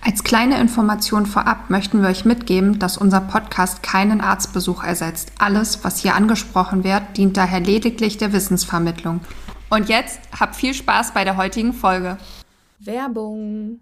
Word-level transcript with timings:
Als 0.00 0.24
kleine 0.24 0.60
Information 0.60 1.26
vorab 1.26 1.70
möchten 1.70 2.00
wir 2.00 2.08
euch 2.08 2.24
mitgeben, 2.24 2.78
dass 2.78 2.96
unser 2.96 3.20
Podcast 3.20 3.82
keinen 3.82 4.20
Arztbesuch 4.20 4.82
ersetzt. 4.82 5.32
Alles, 5.38 5.84
was 5.84 5.98
hier 5.98 6.14
angesprochen 6.14 6.84
wird, 6.84 7.16
dient 7.16 7.36
daher 7.36 7.60
lediglich 7.60 8.16
der 8.16 8.32
Wissensvermittlung. 8.32 9.20
Und 9.70 9.88
jetzt 9.88 10.20
habt 10.38 10.56
viel 10.56 10.72
Spaß 10.72 11.12
bei 11.12 11.24
der 11.24 11.36
heutigen 11.36 11.72
Folge. 11.72 12.16
Werbung. 12.78 13.80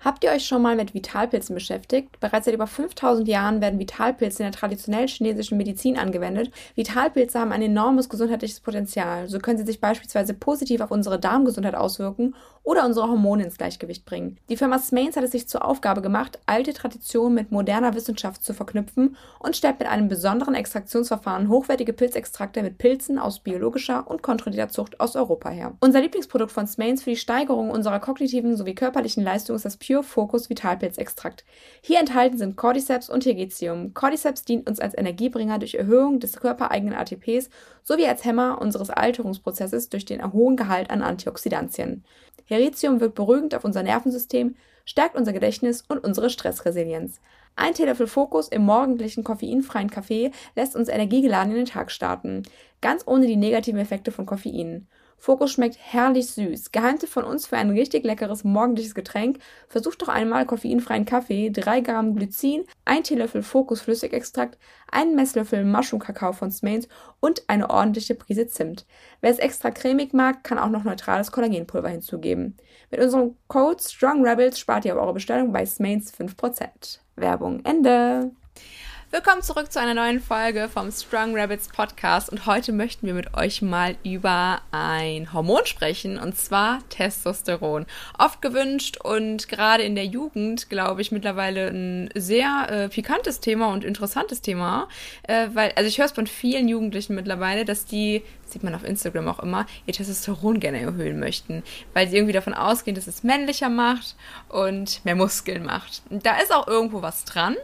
Habt 0.00 0.22
ihr 0.22 0.30
euch 0.30 0.46
schon 0.46 0.62
mal 0.62 0.76
mit 0.76 0.94
Vitalpilzen 0.94 1.54
beschäftigt? 1.54 2.20
Bereits 2.20 2.44
seit 2.44 2.54
über 2.54 2.68
5000 2.68 3.26
Jahren 3.26 3.60
werden 3.60 3.80
Vitalpilze 3.80 4.44
in 4.44 4.50
der 4.50 4.58
traditionellen 4.58 5.08
chinesischen 5.08 5.58
Medizin 5.58 5.98
angewendet. 5.98 6.52
Vitalpilze 6.76 7.40
haben 7.40 7.50
ein 7.50 7.62
enormes 7.62 8.08
gesundheitliches 8.08 8.60
Potenzial. 8.60 9.28
So 9.28 9.40
können 9.40 9.58
sie 9.58 9.66
sich 9.66 9.80
beispielsweise 9.80 10.34
positiv 10.34 10.82
auf 10.82 10.92
unsere 10.92 11.18
Darmgesundheit 11.18 11.74
auswirken 11.74 12.34
oder 12.68 12.84
unsere 12.84 13.08
Hormone 13.08 13.44
ins 13.44 13.56
Gleichgewicht 13.56 14.04
bringen. 14.04 14.36
Die 14.50 14.56
Firma 14.56 14.78
Smains 14.78 15.16
hat 15.16 15.24
es 15.24 15.32
sich 15.32 15.48
zur 15.48 15.64
Aufgabe 15.64 16.02
gemacht, 16.02 16.38
alte 16.44 16.74
Traditionen 16.74 17.34
mit 17.34 17.50
moderner 17.50 17.94
Wissenschaft 17.94 18.44
zu 18.44 18.52
verknüpfen 18.52 19.16
und 19.38 19.56
stellt 19.56 19.78
mit 19.78 19.88
einem 19.88 20.08
besonderen 20.08 20.54
Extraktionsverfahren 20.54 21.48
hochwertige 21.48 21.94
Pilzextrakte 21.94 22.62
mit 22.62 22.76
Pilzen 22.76 23.18
aus 23.18 23.40
biologischer 23.40 24.06
und 24.06 24.22
kontrollierter 24.22 24.70
Zucht 24.70 25.00
aus 25.00 25.16
Europa 25.16 25.48
her. 25.48 25.72
Unser 25.80 26.02
Lieblingsprodukt 26.02 26.52
von 26.52 26.66
Smains 26.66 27.02
für 27.02 27.10
die 27.10 27.16
Steigerung 27.16 27.70
unserer 27.70 28.00
kognitiven 28.00 28.54
sowie 28.54 28.74
körperlichen 28.74 29.24
Leistung 29.24 29.56
ist 29.56 29.64
das 29.64 29.78
Pure 29.88 30.02
Focus 30.02 30.50
Vitalpilzextrakt. 30.50 31.44
Hier 31.80 31.98
enthalten 31.98 32.36
sind 32.36 32.56
Cordyceps 32.56 33.08
und 33.08 33.20
Tegetium. 33.20 33.94
Cordyceps 33.94 34.44
dient 34.44 34.68
uns 34.68 34.80
als 34.80 34.96
Energiebringer 34.96 35.58
durch 35.58 35.76
Erhöhung 35.76 36.20
des 36.20 36.36
körpereigenen 36.36 36.94
ATPs 36.94 37.48
sowie 37.82 38.06
als 38.06 38.24
Hämmer 38.24 38.60
unseres 38.60 38.90
Alterungsprozesses 38.90 39.88
durch 39.88 40.04
den 40.04 40.32
hohen 40.32 40.56
Gehalt 40.56 40.90
an 40.90 41.02
Antioxidantien. 41.02 42.04
Heritium 42.44 43.00
wirkt 43.00 43.14
beruhigend 43.14 43.54
auf 43.54 43.64
unser 43.64 43.82
Nervensystem, 43.82 44.56
stärkt 44.84 45.16
unser 45.16 45.32
Gedächtnis 45.32 45.82
und 45.88 46.04
unsere 46.04 46.28
Stressresilienz. 46.28 47.20
Ein 47.56 47.72
Teelöffel 47.72 48.06
Fokus 48.06 48.48
im 48.48 48.62
morgendlichen 48.62 49.24
koffeinfreien 49.24 49.90
Kaffee 49.90 50.32
lässt 50.54 50.76
uns 50.76 50.88
energiegeladen 50.88 51.52
in 51.52 51.58
den 51.58 51.66
Tag 51.66 51.90
starten, 51.90 52.42
ganz 52.82 53.06
ohne 53.06 53.26
die 53.26 53.36
negativen 53.36 53.80
Effekte 53.80 54.12
von 54.12 54.26
Koffein. 54.26 54.86
Fokus 55.18 55.52
schmeckt 55.52 55.76
herrlich 55.80 56.30
süß. 56.30 56.72
Geheimtipp 56.72 57.08
von 57.08 57.24
uns 57.24 57.46
für 57.46 57.56
ein 57.56 57.70
richtig 57.70 58.04
leckeres 58.04 58.44
morgendliches 58.44 58.94
Getränk. 58.94 59.38
Versucht 59.68 60.00
doch 60.00 60.08
einmal 60.08 60.46
koffeinfreien 60.46 61.04
Kaffee, 61.04 61.50
3 61.50 61.80
Gramm 61.80 62.14
Glycin, 62.14 62.64
1 62.84 63.08
Teelöffel 63.08 63.42
Fokus 63.42 63.80
Flüssigextrakt, 63.80 64.58
einen 64.90 65.16
Messlöffel 65.16 65.64
Mushroom 65.64 66.00
Kakao 66.00 66.32
von 66.32 66.50
Smains 66.50 66.88
und 67.20 67.42
eine 67.48 67.68
ordentliche 67.68 68.14
Prise 68.14 68.46
Zimt. 68.46 68.86
Wer 69.20 69.30
es 69.30 69.38
extra 69.38 69.70
cremig 69.70 70.14
mag, 70.14 70.44
kann 70.44 70.58
auch 70.58 70.70
noch 70.70 70.84
neutrales 70.84 71.32
Kollagenpulver 71.32 71.88
hinzugeben. 71.88 72.56
Mit 72.90 73.00
unserem 73.00 73.36
Code 73.48 73.82
Strong 73.82 74.24
Rebels 74.24 74.58
spart 74.58 74.84
ihr 74.84 74.94
auf 74.94 75.02
eure 75.02 75.14
Bestellung 75.14 75.52
bei 75.52 75.66
Smains 75.66 76.14
5%. 76.14 77.00
Werbung 77.16 77.64
Ende. 77.64 78.30
Willkommen 79.10 79.40
zurück 79.40 79.72
zu 79.72 79.80
einer 79.80 79.94
neuen 79.94 80.20
Folge 80.20 80.68
vom 80.68 80.92
Strong 80.92 81.34
Rabbits 81.34 81.68
Podcast 81.68 82.28
und 82.28 82.44
heute 82.44 82.72
möchten 82.72 83.06
wir 83.06 83.14
mit 83.14 83.32
euch 83.34 83.62
mal 83.62 83.96
über 84.04 84.60
ein 84.70 85.32
Hormon 85.32 85.64
sprechen 85.64 86.18
und 86.18 86.36
zwar 86.36 86.86
Testosteron. 86.90 87.86
Oft 88.18 88.42
gewünscht 88.42 88.98
und 89.02 89.48
gerade 89.48 89.82
in 89.82 89.94
der 89.94 90.04
Jugend, 90.04 90.68
glaube 90.68 91.00
ich, 91.00 91.10
mittlerweile 91.10 91.68
ein 91.68 92.10
sehr 92.16 92.66
äh, 92.68 92.88
pikantes 92.90 93.40
Thema 93.40 93.72
und 93.72 93.82
interessantes 93.82 94.42
Thema, 94.42 94.88
äh, 95.22 95.48
weil 95.54 95.72
also 95.74 95.88
ich 95.88 95.96
höre 95.96 96.04
es 96.04 96.12
von 96.12 96.26
vielen 96.26 96.68
Jugendlichen 96.68 97.14
mittlerweile, 97.14 97.64
dass 97.64 97.86
die 97.86 98.22
sieht 98.50 98.62
man 98.62 98.74
auf 98.74 98.84
Instagram 98.84 99.28
auch 99.28 99.40
immer, 99.40 99.66
ihr 99.86 99.94
Testosteron 99.94 100.60
gerne 100.60 100.80
erhöhen 100.80 101.18
möchten, 101.18 101.62
weil 101.94 102.08
sie 102.08 102.16
irgendwie 102.16 102.32
davon 102.32 102.54
ausgehen, 102.54 102.94
dass 102.94 103.06
es 103.06 103.22
männlicher 103.22 103.68
macht 103.68 104.16
und 104.48 105.04
mehr 105.04 105.16
Muskeln 105.16 105.64
macht. 105.64 106.02
Da 106.10 106.38
ist 106.38 106.52
auch 106.52 106.66
irgendwo 106.66 107.02
was 107.02 107.24
dran. 107.24 107.56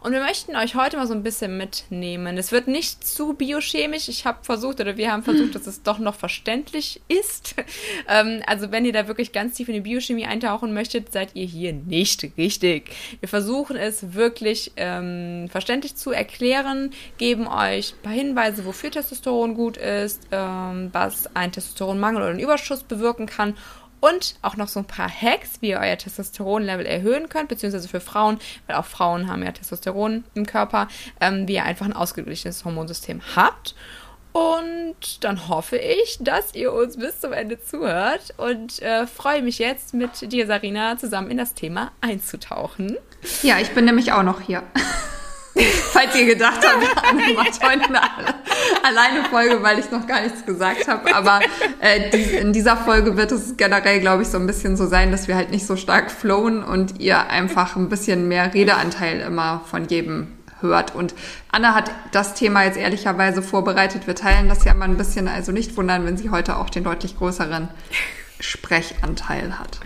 Und 0.00 0.12
wir 0.12 0.20
möchten 0.20 0.56
euch 0.56 0.74
heute 0.74 0.91
mal 0.96 1.06
so 1.06 1.14
ein 1.14 1.22
bisschen 1.22 1.56
mitnehmen. 1.56 2.36
Es 2.38 2.52
wird 2.52 2.68
nicht 2.68 3.06
zu 3.06 3.34
biochemisch. 3.34 4.08
Ich 4.08 4.26
habe 4.26 4.38
versucht, 4.42 4.80
oder 4.80 4.96
wir 4.96 5.12
haben 5.12 5.22
versucht, 5.22 5.54
dass 5.54 5.66
es 5.66 5.82
doch 5.82 5.98
noch 5.98 6.14
verständlich 6.14 7.00
ist. 7.08 7.54
ähm, 8.08 8.42
also 8.46 8.70
wenn 8.70 8.84
ihr 8.84 8.92
da 8.92 9.08
wirklich 9.08 9.32
ganz 9.32 9.54
tief 9.54 9.68
in 9.68 9.74
die 9.74 9.80
Biochemie 9.80 10.26
eintauchen 10.26 10.72
möchtet, 10.74 11.12
seid 11.12 11.30
ihr 11.34 11.46
hier 11.46 11.72
nicht 11.72 12.26
richtig. 12.36 12.90
Wir 13.20 13.28
versuchen 13.28 13.76
es 13.76 14.14
wirklich 14.14 14.72
ähm, 14.76 15.48
verständlich 15.50 15.96
zu 15.96 16.10
erklären, 16.10 16.90
geben 17.18 17.46
euch 17.46 17.94
ein 17.94 18.02
paar 18.02 18.12
Hinweise, 18.12 18.64
wofür 18.64 18.90
Testosteron 18.90 19.54
gut 19.54 19.76
ist, 19.76 20.22
ähm, 20.30 20.90
was 20.92 21.34
ein 21.34 21.52
Testosteronmangel 21.52 22.22
oder 22.22 22.30
einen 22.30 22.40
Überschuss 22.40 22.82
bewirken 22.82 23.26
kann 23.26 23.54
und 24.02 24.34
auch 24.42 24.56
noch 24.56 24.66
so 24.66 24.80
ein 24.80 24.84
paar 24.84 25.08
Hacks, 25.08 25.58
wie 25.60 25.70
ihr 25.70 25.78
euer 25.78 25.96
Testosteronlevel 25.96 26.84
erhöhen 26.84 27.28
könnt, 27.28 27.48
beziehungsweise 27.48 27.88
für 27.88 28.00
Frauen, 28.00 28.38
weil 28.66 28.76
auch 28.76 28.84
Frauen 28.84 29.28
haben 29.28 29.44
ja 29.44 29.52
Testosteron 29.52 30.24
im 30.34 30.44
Körper, 30.44 30.88
ähm, 31.20 31.46
wie 31.46 31.54
ihr 31.54 31.64
einfach 31.64 31.86
ein 31.86 31.92
ausgeglichenes 31.92 32.64
Hormonsystem 32.64 33.22
habt. 33.36 33.76
Und 34.32 35.22
dann 35.22 35.48
hoffe 35.48 35.76
ich, 35.76 36.18
dass 36.20 36.54
ihr 36.54 36.72
uns 36.72 36.96
bis 36.96 37.20
zum 37.20 37.32
Ende 37.32 37.60
zuhört 37.62 38.34
und 38.38 38.82
äh, 38.82 39.06
freue 39.06 39.42
mich 39.42 39.58
jetzt 39.58 39.94
mit 39.94 40.32
dir, 40.32 40.46
Sarina, 40.46 40.98
zusammen 40.98 41.30
in 41.30 41.36
das 41.36 41.54
Thema 41.54 41.92
einzutauchen. 42.00 42.96
Ja, 43.42 43.58
ich 43.60 43.70
bin 43.70 43.84
nämlich 43.84 44.10
auch 44.12 44.24
noch 44.24 44.40
hier. 44.40 44.64
Falls 45.92 46.14
ihr 46.16 46.26
gedacht 46.26 46.60
habt, 46.66 47.06
Anne 47.08 47.34
macht 47.34 47.62
heute 47.62 47.84
eine 47.84 48.00
alleine 48.82 49.24
Folge, 49.28 49.62
weil 49.62 49.78
ich 49.78 49.90
noch 49.90 50.06
gar 50.06 50.22
nichts 50.22 50.44
gesagt 50.46 50.88
habe. 50.88 51.14
Aber 51.14 51.40
äh, 51.80 52.10
die, 52.10 52.36
in 52.36 52.52
dieser 52.52 52.76
Folge 52.76 53.16
wird 53.16 53.32
es 53.32 53.56
generell, 53.56 54.00
glaube 54.00 54.22
ich, 54.22 54.28
so 54.28 54.38
ein 54.38 54.46
bisschen 54.46 54.76
so 54.76 54.86
sein, 54.86 55.10
dass 55.10 55.28
wir 55.28 55.36
halt 55.36 55.50
nicht 55.50 55.66
so 55.66 55.76
stark 55.76 56.10
flowen 56.10 56.62
und 56.62 57.00
ihr 57.00 57.28
einfach 57.28 57.76
ein 57.76 57.88
bisschen 57.88 58.28
mehr 58.28 58.54
Redeanteil 58.54 59.20
immer 59.20 59.62
von 59.70 59.86
jedem 59.88 60.28
hört. 60.60 60.94
Und 60.94 61.14
Anna 61.50 61.74
hat 61.74 61.90
das 62.12 62.34
Thema 62.34 62.64
jetzt 62.64 62.78
ehrlicherweise 62.78 63.42
vorbereitet. 63.42 64.06
Wir 64.06 64.14
teilen 64.14 64.48
das 64.48 64.64
ja 64.64 64.72
mal 64.74 64.88
ein 64.88 64.96
bisschen, 64.96 65.28
also 65.28 65.52
nicht 65.52 65.76
wundern, 65.76 66.06
wenn 66.06 66.16
sie 66.16 66.30
heute 66.30 66.56
auch 66.56 66.70
den 66.70 66.84
deutlich 66.84 67.18
größeren 67.18 67.68
Sprechanteil 68.40 69.58
hat 69.58 69.80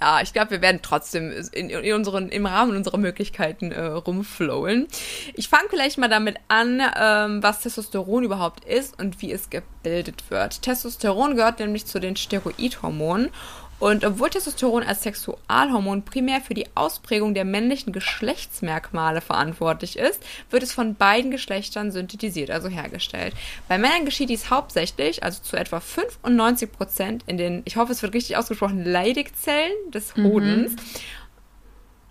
ja, 0.00 0.20
ich 0.20 0.32
glaube, 0.32 0.50
wir 0.50 0.60
werden 0.60 0.80
trotzdem 0.82 1.32
in, 1.52 1.70
in, 1.70 1.94
unseren, 1.94 2.28
im 2.28 2.44
Rahmen 2.44 2.76
unserer 2.76 2.98
Möglichkeiten 2.98 3.72
äh, 3.72 3.80
rumflowen. 3.80 4.88
Ich 5.34 5.48
fange 5.48 5.68
vielleicht 5.70 5.96
mal 5.96 6.08
damit 6.08 6.36
an, 6.48 6.82
ähm, 6.98 7.42
was 7.42 7.60
Testosteron 7.60 8.24
überhaupt 8.24 8.64
ist 8.66 8.98
und 9.00 9.22
wie 9.22 9.32
es 9.32 9.48
gebildet 9.48 10.30
wird. 10.30 10.60
Testosteron 10.60 11.36
gehört 11.36 11.60
nämlich 11.60 11.86
zu 11.86 11.98
den 11.98 12.16
Steroidhormonen 12.16 13.30
und 13.78 14.04
obwohl 14.04 14.30
Testosteron 14.30 14.82
als 14.82 15.02
Sexualhormon 15.02 16.02
primär 16.02 16.40
für 16.40 16.54
die 16.54 16.66
Ausprägung 16.74 17.34
der 17.34 17.44
männlichen 17.44 17.92
Geschlechtsmerkmale 17.92 19.20
verantwortlich 19.20 19.98
ist, 19.98 20.22
wird 20.50 20.62
es 20.62 20.72
von 20.72 20.94
beiden 20.94 21.30
Geschlechtern 21.30 21.90
synthetisiert, 21.90 22.50
also 22.50 22.68
hergestellt. 22.68 23.34
Bei 23.68 23.76
Männern 23.76 24.04
geschieht 24.04 24.30
dies 24.30 24.50
hauptsächlich, 24.50 25.22
also 25.22 25.42
zu 25.42 25.56
etwa 25.56 25.80
95 25.80 26.72
Prozent 26.72 27.24
in 27.26 27.36
den, 27.36 27.62
ich 27.64 27.76
hoffe, 27.76 27.92
es 27.92 28.02
wird 28.02 28.14
richtig 28.14 28.36
ausgesprochen, 28.36 28.84
Leidigzellen 28.84 29.90
des 29.92 30.16
Hodens. 30.16 30.72
Mhm. 30.72 30.78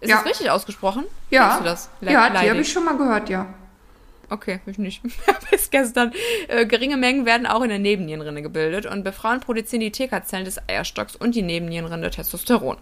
Ist 0.01 0.09
ja. 0.09 0.17
das 0.17 0.25
richtig 0.25 0.51
ausgesprochen? 0.51 1.05
Ja. 1.31 1.59
Le 2.01 2.11
ja, 2.11 2.29
die 2.29 2.49
habe 2.49 2.61
ich 2.61 2.71
schon 2.71 2.85
mal 2.85 2.97
gehört, 2.97 3.29
ja. 3.29 3.47
Okay, 4.35 4.59
ich 4.65 4.77
nicht. 4.77 5.01
Bis 5.49 5.69
gestern. 5.69 6.11
Äh, 6.49 6.65
geringe 6.65 6.97
Mengen 6.97 7.25
werden 7.25 7.47
auch 7.47 7.61
in 7.61 7.69
der 7.69 7.79
Nebennierenrinde 7.79 8.41
gebildet 8.41 8.85
und 8.85 9.05
bei 9.05 9.13
Frauen 9.13 9.39
produzieren 9.39 9.79
die 9.79 9.91
TK-Zellen 9.91 10.43
des 10.43 10.59
Eierstocks 10.67 11.15
und 11.15 11.35
die 11.35 11.41
Nebennierenrinde 11.41 12.11
Testosteron. 12.11 12.75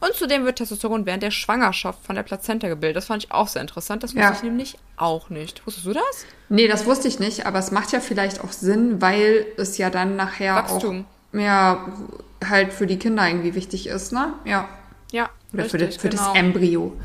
Und 0.00 0.14
zudem 0.14 0.44
wird 0.44 0.58
Testosteron 0.58 1.06
während 1.06 1.22
der 1.22 1.30
Schwangerschaft 1.30 2.04
von 2.04 2.16
der 2.16 2.24
Plazenta 2.24 2.66
gebildet. 2.66 2.96
Das 2.96 3.06
fand 3.06 3.22
ich 3.22 3.30
auch 3.30 3.46
sehr 3.46 3.62
interessant. 3.62 4.02
Das 4.02 4.10
wusste 4.10 4.20
ja. 4.20 4.32
ich 4.32 4.42
nämlich 4.42 4.76
auch 4.96 5.30
nicht. 5.30 5.64
Wusstest 5.64 5.86
du 5.86 5.92
das? 5.92 6.26
Nee, 6.48 6.66
das 6.66 6.84
wusste 6.84 7.06
ich 7.06 7.20
nicht, 7.20 7.46
aber 7.46 7.60
es 7.60 7.70
macht 7.70 7.92
ja 7.92 8.00
vielleicht 8.00 8.42
auch 8.42 8.50
Sinn, 8.50 9.00
weil 9.00 9.46
es 9.56 9.78
ja 9.78 9.90
dann 9.90 10.16
nachher 10.16 10.56
Wachstum. 10.56 11.04
auch 11.04 11.32
mehr 11.32 11.92
halt 12.44 12.72
für 12.72 12.88
die 12.88 12.98
Kinder 12.98 13.28
irgendwie 13.28 13.54
wichtig 13.54 13.86
ist, 13.86 14.12
ne? 14.12 14.32
Ja. 14.44 14.68
Ja. 15.12 15.30
Oder 15.52 15.64
richtig, 15.64 15.70
für, 15.70 15.86
das, 15.86 15.96
für 15.96 16.08
genau. 16.08 16.24
das 16.24 16.34
Embryo. 16.34 16.96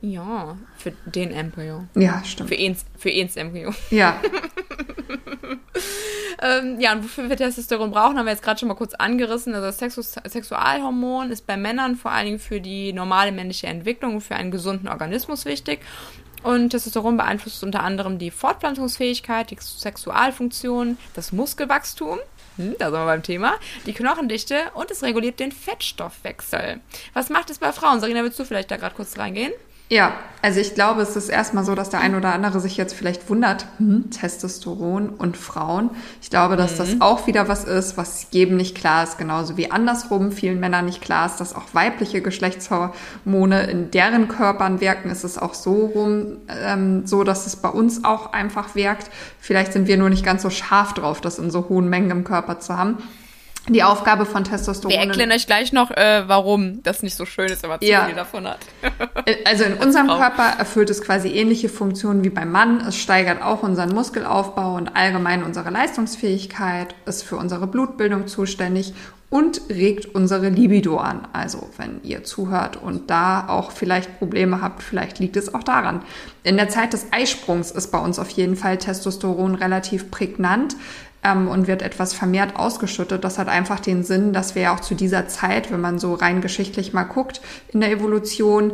Ja, 0.00 0.56
für 0.76 0.92
den 1.06 1.32
Embryo. 1.32 1.84
Ja, 1.94 2.22
stimmt. 2.24 2.50
Für 2.50 2.54
ins, 2.54 2.84
für 2.96 3.10
ins 3.10 3.36
Embryo. 3.36 3.72
Ja. 3.90 4.20
ähm, 6.42 6.80
ja, 6.80 6.92
und 6.92 7.02
wofür 7.02 7.28
wir 7.28 7.36
Testosteron 7.36 7.90
brauchen, 7.90 8.16
haben 8.16 8.26
wir 8.26 8.32
jetzt 8.32 8.44
gerade 8.44 8.60
schon 8.60 8.68
mal 8.68 8.74
kurz 8.74 8.94
angerissen. 8.94 9.54
Also 9.54 9.66
das 9.66 9.78
Sexu 9.78 10.02
Sexualhormon 10.02 11.30
ist 11.30 11.46
bei 11.46 11.56
Männern 11.56 11.96
vor 11.96 12.12
allen 12.12 12.26
Dingen 12.26 12.38
für 12.38 12.60
die 12.60 12.92
normale 12.92 13.32
männliche 13.32 13.66
Entwicklung, 13.66 14.20
für 14.20 14.36
einen 14.36 14.52
gesunden 14.52 14.88
Organismus 14.88 15.44
wichtig. 15.44 15.80
Und 16.44 16.70
Testosteron 16.70 17.16
beeinflusst 17.16 17.64
unter 17.64 17.82
anderem 17.82 18.18
die 18.18 18.30
Fortpflanzungsfähigkeit, 18.30 19.50
die 19.50 19.58
Sexualfunktion, 19.60 20.96
das 21.14 21.32
Muskelwachstum, 21.32 22.18
hm, 22.56 22.76
da 22.78 22.90
sind 22.90 23.00
wir 23.00 23.06
beim 23.06 23.22
Thema, 23.22 23.54
die 23.86 23.92
Knochendichte 23.92 24.56
und 24.74 24.90
es 24.90 25.02
reguliert 25.02 25.40
den 25.40 25.50
Fettstoffwechsel. 25.50 26.80
Was 27.14 27.30
macht 27.30 27.50
es 27.50 27.58
bei 27.58 27.72
Frauen? 27.72 28.00
Sarina, 28.00 28.22
willst 28.22 28.38
du 28.38 28.44
vielleicht 28.44 28.70
da 28.70 28.76
gerade 28.76 28.94
kurz 28.94 29.18
reingehen? 29.18 29.52
Ja, 29.90 30.12
also 30.42 30.60
ich 30.60 30.74
glaube, 30.74 31.00
es 31.00 31.16
ist 31.16 31.30
erstmal 31.30 31.64
so, 31.64 31.74
dass 31.74 31.88
der 31.88 32.00
ein 32.00 32.14
oder 32.14 32.32
andere 32.32 32.60
sich 32.60 32.76
jetzt 32.76 32.94
vielleicht 32.94 33.28
wundert, 33.30 33.66
hm, 33.78 34.10
Testosteron 34.10 35.08
und 35.08 35.36
Frauen. 35.36 35.90
Ich 36.20 36.30
glaube, 36.30 36.56
dass 36.56 36.74
mhm. 36.74 36.76
das 36.76 37.00
auch 37.00 37.26
wieder 37.26 37.48
was 37.48 37.64
ist, 37.64 37.96
was 37.96 38.28
jedem 38.30 38.56
nicht 38.56 38.76
klar 38.76 39.02
ist, 39.02 39.18
genauso 39.18 39.56
wie 39.56 39.70
andersrum 39.70 40.30
vielen 40.30 40.60
Männern 40.60 40.84
nicht 40.84 41.00
klar 41.00 41.26
ist, 41.26 41.36
dass 41.36 41.56
auch 41.56 41.64
weibliche 41.72 42.20
Geschlechtshormone 42.20 43.62
in 43.64 43.90
deren 43.90 44.28
Körpern 44.28 44.80
wirken. 44.80 45.10
Ist 45.10 45.24
es 45.24 45.38
auch 45.38 45.54
so 45.54 45.86
rum, 45.86 46.36
ähm, 46.48 47.06
so, 47.06 47.24
dass 47.24 47.46
es 47.46 47.56
bei 47.56 47.70
uns 47.70 48.04
auch 48.04 48.32
einfach 48.32 48.74
wirkt. 48.74 49.10
Vielleicht 49.40 49.72
sind 49.72 49.88
wir 49.88 49.96
nur 49.96 50.10
nicht 50.10 50.24
ganz 50.24 50.42
so 50.42 50.50
scharf 50.50 50.92
drauf, 50.92 51.20
das 51.20 51.38
in 51.38 51.50
so 51.50 51.68
hohen 51.68 51.88
Mengen 51.88 52.10
im 52.10 52.24
Körper 52.24 52.60
zu 52.60 52.76
haben 52.76 52.98
die 53.68 53.82
Aufgabe 53.82 54.26
von 54.26 54.44
Testosteron. 54.44 54.90
Wir 54.90 55.00
erklären 55.00 55.32
euch 55.32 55.46
gleich 55.46 55.72
noch, 55.72 55.90
äh, 55.90 56.24
warum 56.26 56.82
das 56.82 57.02
nicht 57.02 57.16
so 57.16 57.26
schön 57.26 57.48
ist, 57.48 57.62
wenn 57.62 57.70
man 57.70 57.80
zu 57.80 57.86
ja. 57.86 58.06
viel 58.06 58.14
davon 58.14 58.46
hat. 58.46 58.58
Äh, 59.24 59.36
also 59.44 59.64
in 59.64 59.74
unserem 59.74 60.06
Körper 60.06 60.58
erfüllt 60.58 60.90
es 60.90 61.02
quasi 61.02 61.28
ähnliche 61.28 61.68
Funktionen 61.68 62.24
wie 62.24 62.30
beim 62.30 62.52
Mann. 62.52 62.80
Es 62.86 62.96
steigert 62.96 63.42
auch 63.42 63.62
unseren 63.62 63.92
Muskelaufbau 63.94 64.76
und 64.76 64.96
allgemein 64.96 65.42
unsere 65.42 65.70
Leistungsfähigkeit, 65.70 66.94
ist 67.04 67.24
für 67.24 67.36
unsere 67.36 67.66
Blutbildung 67.66 68.26
zuständig 68.28 68.94
und 69.30 69.60
regt 69.68 70.14
unsere 70.14 70.48
Libido 70.48 70.96
an. 70.96 71.28
Also 71.32 71.68
wenn 71.76 72.02
ihr 72.02 72.24
zuhört 72.24 72.76
und 72.76 73.10
da 73.10 73.46
auch 73.48 73.72
vielleicht 73.72 74.18
Probleme 74.18 74.62
habt, 74.62 74.82
vielleicht 74.82 75.18
liegt 75.18 75.36
es 75.36 75.52
auch 75.52 75.62
daran. 75.62 76.02
In 76.44 76.56
der 76.56 76.70
Zeit 76.70 76.94
des 76.94 77.12
Eisprungs 77.12 77.70
ist 77.70 77.90
bei 77.90 77.98
uns 77.98 78.18
auf 78.18 78.30
jeden 78.30 78.56
Fall 78.56 78.78
Testosteron 78.78 79.54
relativ 79.54 80.10
prägnant 80.10 80.76
ähm, 81.24 81.48
und 81.48 81.66
wird 81.66 81.82
etwas 81.82 82.14
vermehrt 82.14 82.56
ausgeschüttet. 82.56 83.24
Das 83.24 83.38
hat 83.38 83.48
einfach 83.48 83.80
den 83.80 84.04
Sinn, 84.04 84.32
dass 84.32 84.54
wir 84.54 84.62
ja 84.62 84.74
auch 84.74 84.80
zu 84.80 84.94
dieser 84.94 85.28
Zeit, 85.28 85.70
wenn 85.70 85.80
man 85.80 85.98
so 85.98 86.14
rein 86.14 86.40
geschichtlich 86.40 86.92
mal 86.92 87.04
guckt, 87.04 87.40
in 87.72 87.80
der 87.80 87.90
Evolution 87.90 88.72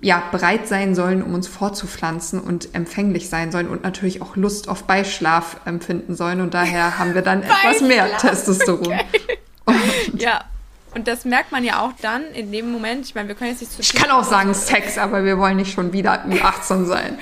ja, 0.00 0.22
bereit 0.32 0.66
sein 0.66 0.94
sollen, 0.94 1.22
um 1.22 1.32
uns 1.34 1.46
fortzupflanzen 1.46 2.40
und 2.40 2.74
empfänglich 2.74 3.28
sein 3.28 3.52
sollen 3.52 3.68
und 3.68 3.84
natürlich 3.84 4.20
auch 4.20 4.34
Lust 4.34 4.68
auf 4.68 4.84
Beischlaf 4.84 5.60
empfinden 5.64 6.16
sollen. 6.16 6.40
Und 6.40 6.54
daher 6.54 6.98
haben 6.98 7.14
wir 7.14 7.22
dann 7.22 7.42
etwas 7.42 7.80
mehr 7.80 8.16
Testosteron. 8.18 8.94
Okay. 8.94 9.38
ja, 10.18 10.44
und 10.94 11.06
das 11.06 11.24
merkt 11.24 11.52
man 11.52 11.62
ja 11.62 11.80
auch 11.80 11.92
dann 12.02 12.24
in 12.32 12.50
dem 12.50 12.72
Moment. 12.72 13.04
Ich 13.04 13.14
meine, 13.14 13.28
wir 13.28 13.34
können 13.34 13.50
jetzt 13.50 13.60
nicht 13.60 13.72
zu 13.72 13.80
Ich 13.80 13.92
kann 13.92 14.10
auch 14.10 14.24
sagen 14.24 14.54
Sex, 14.54 14.98
aber 14.98 15.24
wir 15.24 15.38
wollen 15.38 15.56
nicht 15.56 15.72
schon 15.72 15.92
wieder 15.92 16.24
18 16.42 16.86
sein. 16.86 17.18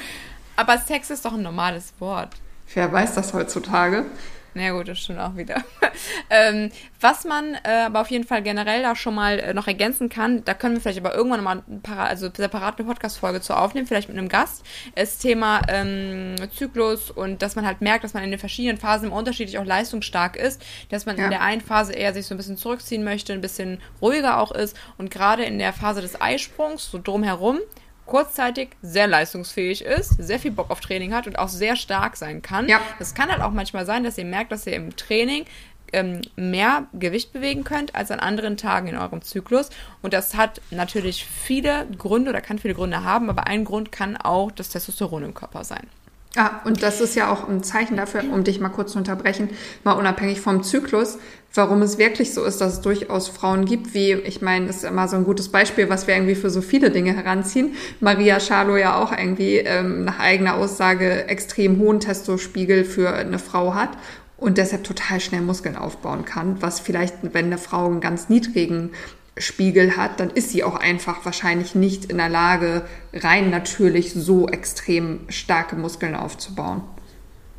Aber 0.56 0.78
Sex 0.78 1.10
ist 1.10 1.24
doch 1.24 1.34
ein 1.34 1.42
normales 1.42 1.92
Wort. 1.98 2.30
Wer 2.72 2.92
weiß 2.92 3.14
das 3.14 3.34
heutzutage? 3.34 4.06
Na 4.54 4.62
ja, 4.62 4.72
gut, 4.72 4.86
das 4.86 5.00
stimmt 5.00 5.18
auch 5.18 5.36
wieder. 5.36 5.64
ähm, 6.30 6.70
was 7.00 7.24
man 7.24 7.54
äh, 7.64 7.82
aber 7.86 8.00
auf 8.00 8.10
jeden 8.10 8.24
Fall 8.24 8.40
generell 8.40 8.82
da 8.82 8.94
schon 8.94 9.16
mal 9.16 9.40
äh, 9.40 9.52
noch 9.52 9.66
ergänzen 9.66 10.08
kann, 10.08 10.44
da 10.44 10.54
können 10.54 10.76
wir 10.76 10.80
vielleicht 10.80 11.00
aber 11.00 11.14
irgendwann 11.14 11.42
mal 11.42 11.62
ein 11.68 11.82
para 11.82 12.04
also 12.06 12.30
separat 12.32 12.78
eine 12.78 12.86
Podcast-Folge 12.86 13.40
zu 13.40 13.56
aufnehmen, 13.56 13.88
vielleicht 13.88 14.08
mit 14.08 14.16
einem 14.16 14.28
Gast, 14.28 14.64
ist 14.94 15.18
Thema 15.18 15.62
ähm, 15.68 16.36
Zyklus 16.56 17.10
und 17.10 17.42
dass 17.42 17.56
man 17.56 17.66
halt 17.66 17.80
merkt, 17.80 18.04
dass 18.04 18.14
man 18.14 18.22
in 18.22 18.30
den 18.30 18.38
verschiedenen 18.38 18.78
Phasen 18.78 19.10
unterschiedlich 19.10 19.58
auch 19.58 19.64
leistungsstark 19.64 20.36
ist, 20.36 20.62
dass 20.90 21.04
man 21.04 21.16
ja. 21.16 21.24
in 21.24 21.30
der 21.30 21.42
einen 21.42 21.60
Phase 21.60 21.92
eher 21.92 22.14
sich 22.14 22.26
so 22.26 22.34
ein 22.34 22.38
bisschen 22.38 22.56
zurückziehen 22.56 23.02
möchte, 23.02 23.32
ein 23.32 23.40
bisschen 23.40 23.80
ruhiger 24.00 24.38
auch 24.38 24.52
ist 24.52 24.76
und 24.98 25.10
gerade 25.10 25.44
in 25.44 25.58
der 25.58 25.72
Phase 25.72 26.00
des 26.00 26.20
Eisprungs, 26.20 26.90
so 26.90 27.00
drumherum, 27.02 27.58
kurzzeitig 28.06 28.70
sehr 28.82 29.06
leistungsfähig 29.06 29.82
ist, 29.84 30.10
sehr 30.22 30.38
viel 30.38 30.50
Bock 30.50 30.70
auf 30.70 30.80
Training 30.80 31.14
hat 31.14 31.26
und 31.26 31.38
auch 31.38 31.48
sehr 31.48 31.76
stark 31.76 32.16
sein 32.16 32.42
kann. 32.42 32.68
Ja. 32.68 32.80
Das 32.98 33.14
kann 33.14 33.30
halt 33.30 33.40
auch 33.40 33.50
manchmal 33.50 33.86
sein, 33.86 34.04
dass 34.04 34.18
ihr 34.18 34.24
merkt, 34.24 34.52
dass 34.52 34.66
ihr 34.66 34.74
im 34.74 34.94
Training 34.96 35.46
ähm, 35.92 36.20
mehr 36.36 36.86
Gewicht 36.92 37.32
bewegen 37.32 37.64
könnt 37.64 37.94
als 37.94 38.10
an 38.10 38.20
anderen 38.20 38.56
Tagen 38.56 38.88
in 38.88 38.96
eurem 38.96 39.22
Zyklus. 39.22 39.70
Und 40.02 40.12
das 40.12 40.34
hat 40.34 40.60
natürlich 40.70 41.24
viele 41.24 41.86
Gründe 41.96 42.30
oder 42.30 42.40
kann 42.40 42.58
viele 42.58 42.74
Gründe 42.74 43.04
haben, 43.04 43.30
aber 43.30 43.46
ein 43.46 43.64
Grund 43.64 43.92
kann 43.92 44.16
auch 44.16 44.50
das 44.50 44.68
Testosteron 44.68 45.24
im 45.24 45.34
Körper 45.34 45.64
sein. 45.64 45.86
Ah, 46.36 46.62
und 46.64 46.82
das 46.82 47.00
ist 47.00 47.14
ja 47.14 47.30
auch 47.30 47.48
ein 47.48 47.62
Zeichen 47.62 47.96
dafür, 47.96 48.24
um 48.32 48.42
dich 48.42 48.58
mal 48.58 48.68
kurz 48.68 48.92
zu 48.92 48.98
unterbrechen, 48.98 49.50
mal 49.84 49.92
unabhängig 49.92 50.40
vom 50.40 50.64
Zyklus, 50.64 51.18
warum 51.54 51.80
es 51.82 51.96
wirklich 51.96 52.34
so 52.34 52.42
ist, 52.42 52.60
dass 52.60 52.72
es 52.72 52.80
durchaus 52.80 53.28
Frauen 53.28 53.66
gibt, 53.66 53.94
wie, 53.94 54.14
ich 54.14 54.42
meine, 54.42 54.66
das 54.66 54.78
ist 54.78 54.84
immer 54.84 55.06
so 55.06 55.16
ein 55.16 55.24
gutes 55.24 55.48
Beispiel, 55.50 55.88
was 55.88 56.08
wir 56.08 56.14
irgendwie 56.16 56.34
für 56.34 56.50
so 56.50 56.60
viele 56.60 56.90
Dinge 56.90 57.14
heranziehen. 57.14 57.76
Maria 58.00 58.40
Schalow 58.40 58.76
ja 58.76 59.00
auch 59.00 59.16
irgendwie 59.16 59.58
ähm, 59.58 60.04
nach 60.04 60.18
eigener 60.18 60.54
Aussage 60.54 61.28
extrem 61.28 61.78
hohen 61.78 62.00
Testospiegel 62.00 62.84
für 62.84 63.12
eine 63.12 63.38
Frau 63.38 63.74
hat 63.74 63.90
und 64.36 64.58
deshalb 64.58 64.82
total 64.82 65.20
schnell 65.20 65.42
Muskeln 65.42 65.76
aufbauen 65.76 66.24
kann, 66.24 66.60
was 66.60 66.80
vielleicht, 66.80 67.14
wenn 67.32 67.46
eine 67.46 67.58
Frau 67.58 67.86
einen 67.86 68.00
ganz 68.00 68.28
niedrigen 68.28 68.90
Spiegel 69.36 69.96
hat, 69.96 70.20
dann 70.20 70.30
ist 70.30 70.50
sie 70.50 70.62
auch 70.62 70.76
einfach 70.76 71.24
wahrscheinlich 71.24 71.74
nicht 71.74 72.06
in 72.06 72.18
der 72.18 72.28
Lage, 72.28 72.86
rein 73.12 73.50
natürlich 73.50 74.12
so 74.12 74.48
extrem 74.48 75.20
starke 75.28 75.76
Muskeln 75.76 76.14
aufzubauen. 76.14 76.82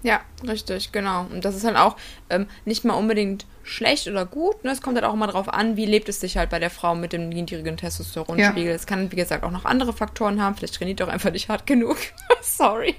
Ja, 0.06 0.22
richtig, 0.48 0.92
genau. 0.92 1.26
Und 1.32 1.44
das 1.44 1.56
ist 1.56 1.66
halt 1.66 1.78
auch 1.78 1.98
ähm, 2.30 2.46
nicht 2.64 2.86
mal 2.86 2.94
unbedingt 2.94 3.48
schlecht 3.64 4.08
oder 4.08 4.28
gut. 4.28 4.64
Ne? 4.64 4.70
Es 4.70 4.84
kommt 4.84 4.96
halt 4.98 5.06
auch 5.06 5.16
immer 5.16 5.26
darauf 5.26 5.52
an, 5.52 5.78
wie 5.78 5.88
lebt 5.88 6.08
es 6.08 6.20
sich 6.20 6.38
halt 6.38 6.52
bei 6.52 6.60
der 6.60 6.70
Frau 6.70 6.94
mit 6.94 7.12
dem 7.12 7.30
niedrigen 7.30 7.76
Testosteronspiegel. 7.76 8.72
Es 8.72 8.86
kann, 8.86 9.12
wie 9.12 9.16
gesagt, 9.16 9.44
auch 9.44 9.50
noch 9.50 9.66
andere 9.66 9.94
Faktoren 9.94 10.40
haben. 10.40 10.56
Vielleicht 10.56 10.76
trainiert 10.76 11.02
auch 11.02 11.08
einfach 11.08 11.32
nicht 11.32 11.50
hart 11.50 11.66
genug. 11.66 11.98
Sorry. 12.44 12.94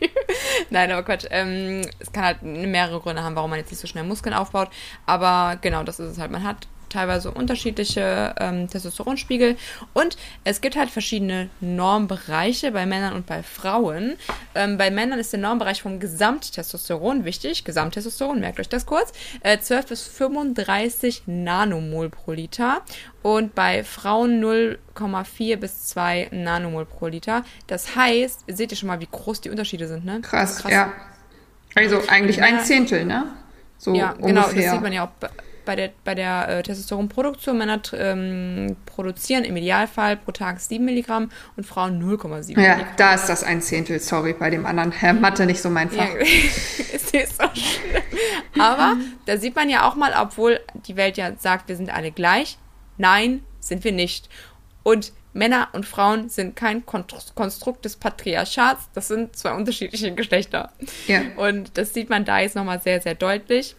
Nein, 0.70 0.90
aber 0.90 1.05
Quatsch. 1.05 1.26
Ähm, 1.31 1.82
es 2.00 2.11
kann 2.11 2.25
halt 2.25 2.43
mehrere 2.43 2.99
Gründe 2.99 3.22
haben, 3.22 3.37
warum 3.37 3.50
man 3.50 3.61
jetzt 3.61 3.70
nicht 3.70 3.81
so 3.81 3.87
schnell 3.87 4.02
Muskeln 4.02 4.34
aufbaut. 4.34 4.69
Aber 5.06 5.58
genau, 5.61 5.84
das 5.84 6.00
ist 6.00 6.11
es 6.11 6.19
halt. 6.19 6.32
Man 6.32 6.43
hat 6.43 6.67
teilweise 6.88 7.30
unterschiedliche 7.30 8.34
ähm, 8.38 8.68
Testosteronspiegel 8.68 9.56
und 9.92 10.16
es 10.44 10.60
gibt 10.60 10.76
halt 10.76 10.90
verschiedene 10.90 11.48
Normbereiche 11.60 12.72
bei 12.72 12.86
Männern 12.86 13.14
und 13.14 13.26
bei 13.26 13.42
Frauen. 13.42 14.16
Ähm, 14.54 14.78
bei 14.78 14.90
Männern 14.90 15.18
ist 15.18 15.32
der 15.32 15.40
Normbereich 15.40 15.82
vom 15.82 16.00
Gesamttestosteron 16.00 17.24
wichtig. 17.24 17.64
Gesamttestosteron, 17.64 18.40
merkt 18.40 18.60
euch 18.60 18.68
das 18.68 18.86
kurz. 18.86 19.12
Äh, 19.40 19.58
12 19.58 19.86
bis 19.86 20.02
35 20.06 21.22
Nanomol 21.26 22.10
pro 22.10 22.32
Liter 22.32 22.82
und 23.22 23.54
bei 23.54 23.84
Frauen 23.84 24.42
0,4 24.42 25.56
bis 25.56 25.86
2 25.86 26.28
Nanomol 26.32 26.86
pro 26.86 27.08
Liter. 27.08 27.44
Das 27.66 27.96
heißt, 27.96 28.44
seht 28.46 28.70
ihr 28.70 28.76
schon 28.76 28.88
mal, 28.88 29.00
wie 29.00 29.08
groß 29.10 29.40
die 29.40 29.50
Unterschiede 29.50 29.88
sind, 29.88 30.04
ne? 30.04 30.20
Krass, 30.22 30.58
Krass. 30.58 30.72
ja. 30.72 30.92
Also 31.74 32.00
eigentlich 32.08 32.42
ein 32.42 32.64
Zehntel, 32.64 33.04
ne? 33.04 33.24
So 33.78 33.94
ja, 33.94 34.12
ungefähr. 34.12 34.28
genau, 34.28 34.42
das 34.42 34.72
sieht 34.72 34.80
man 34.80 34.92
ja 34.92 35.04
auch 35.04 35.28
bei 35.66 35.76
der, 35.76 35.90
bei 36.04 36.14
der 36.14 36.48
äh, 36.48 36.62
Testosteronproduktion. 36.62 37.58
Männer 37.58 37.82
ähm, 37.93 38.76
produzieren 38.86 39.44
im 39.44 39.56
Idealfall 39.56 40.17
pro 40.17 40.32
Tag 40.32 40.60
7 40.60 40.82
Milligramm 40.82 41.31
und 41.56 41.64
Frauen 41.64 42.02
0,7 42.02 42.55
Milligramm. 42.55 42.64
Ja, 42.64 42.86
da 42.96 43.14
ist 43.14 43.26
das 43.26 43.44
ein 43.44 43.60
Zehntel, 43.60 44.00
sorry, 44.00 44.32
bei 44.32 44.48
dem 44.48 44.64
anderen. 44.64 44.93
Herr 44.93 45.12
Mathe 45.12 45.44
nicht 45.44 45.60
so 45.60 45.69
mein 45.69 45.91
Fach. 45.91 46.08
Ja, 46.08 46.14
ist 46.94 47.12
nicht 47.12 47.29
so 47.29 47.44
schlimm. 47.52 48.02
Aber 48.58 48.96
da 49.26 49.36
sieht 49.36 49.55
man 49.55 49.69
ja 49.69 49.86
auch 49.86 49.96
mal, 49.96 50.14
obwohl 50.19 50.60
die 50.86 50.96
Welt 50.96 51.19
ja 51.19 51.32
sagt, 51.38 51.69
wir 51.69 51.76
sind 51.76 51.94
alle 51.94 52.12
gleich. 52.12 52.56
Nein, 52.96 53.43
sind 53.60 53.84
wir 53.84 53.93
nicht. 53.93 54.31
Und 54.82 55.12
Männer 55.36 55.69
und 55.72 55.84
Frauen 55.84 56.31
sind 56.31 56.56
kein 56.56 56.84
Konstrukt 56.86 57.84
des 57.84 57.96
Patriarchats, 57.96 58.88
das 58.94 59.08
sind 59.08 59.36
zwei 59.36 59.52
unterschiedliche 59.52 60.14
Geschlechter. 60.14 60.72
Ja. 61.06 61.20
Und 61.36 61.76
das 61.76 61.93
sieht 61.93 62.08
man 62.08 62.24
da 62.24 62.41
jetzt 62.41 62.56
nochmal 62.56 62.81
sehr, 62.81 63.02
sehr 63.02 63.14
deutlich. 63.14 63.76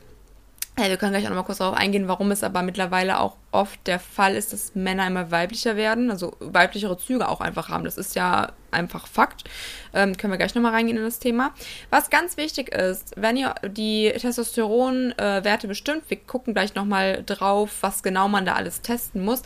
Wir 0.79 0.95
können 0.97 1.11
gleich 1.11 1.25
auch 1.25 1.29
noch 1.29 1.37
mal 1.37 1.43
kurz 1.43 1.57
darauf 1.57 1.75
eingehen, 1.75 2.07
warum 2.07 2.29
es 2.29 2.43
aber 2.43 2.61
mittlerweile 2.61 3.19
auch 3.19 3.35
oft 3.51 3.79
der 3.87 3.99
Fall 3.99 4.35
ist, 4.35 4.53
dass 4.53 4.75
Männer 4.75 5.07
immer 5.07 5.31
weiblicher 5.31 5.75
werden, 5.75 6.11
also 6.11 6.35
weiblichere 6.39 6.99
Züge 6.99 7.27
auch 7.27 7.41
einfach 7.41 7.69
haben. 7.69 7.83
Das 7.83 7.97
ist 7.97 8.15
ja 8.15 8.51
einfach 8.69 9.07
Fakt. 9.07 9.45
Ähm, 9.95 10.15
können 10.17 10.31
wir 10.31 10.37
gleich 10.37 10.53
noch 10.53 10.61
mal 10.61 10.71
reingehen 10.71 10.97
in 10.97 11.03
das 11.03 11.17
Thema. 11.17 11.51
Was 11.89 12.11
ganz 12.11 12.37
wichtig 12.37 12.69
ist, 12.69 13.13
wenn 13.17 13.37
ihr 13.37 13.55
die 13.67 14.13
Testosteronwerte 14.17 15.65
äh, 15.65 15.67
bestimmt, 15.67 16.03
wir 16.09 16.17
gucken 16.17 16.53
gleich 16.53 16.75
noch 16.75 16.85
mal 16.85 17.23
drauf, 17.25 17.77
was 17.81 18.03
genau 18.03 18.27
man 18.27 18.45
da 18.45 18.53
alles 18.53 18.81
testen 18.81 19.25
muss 19.25 19.41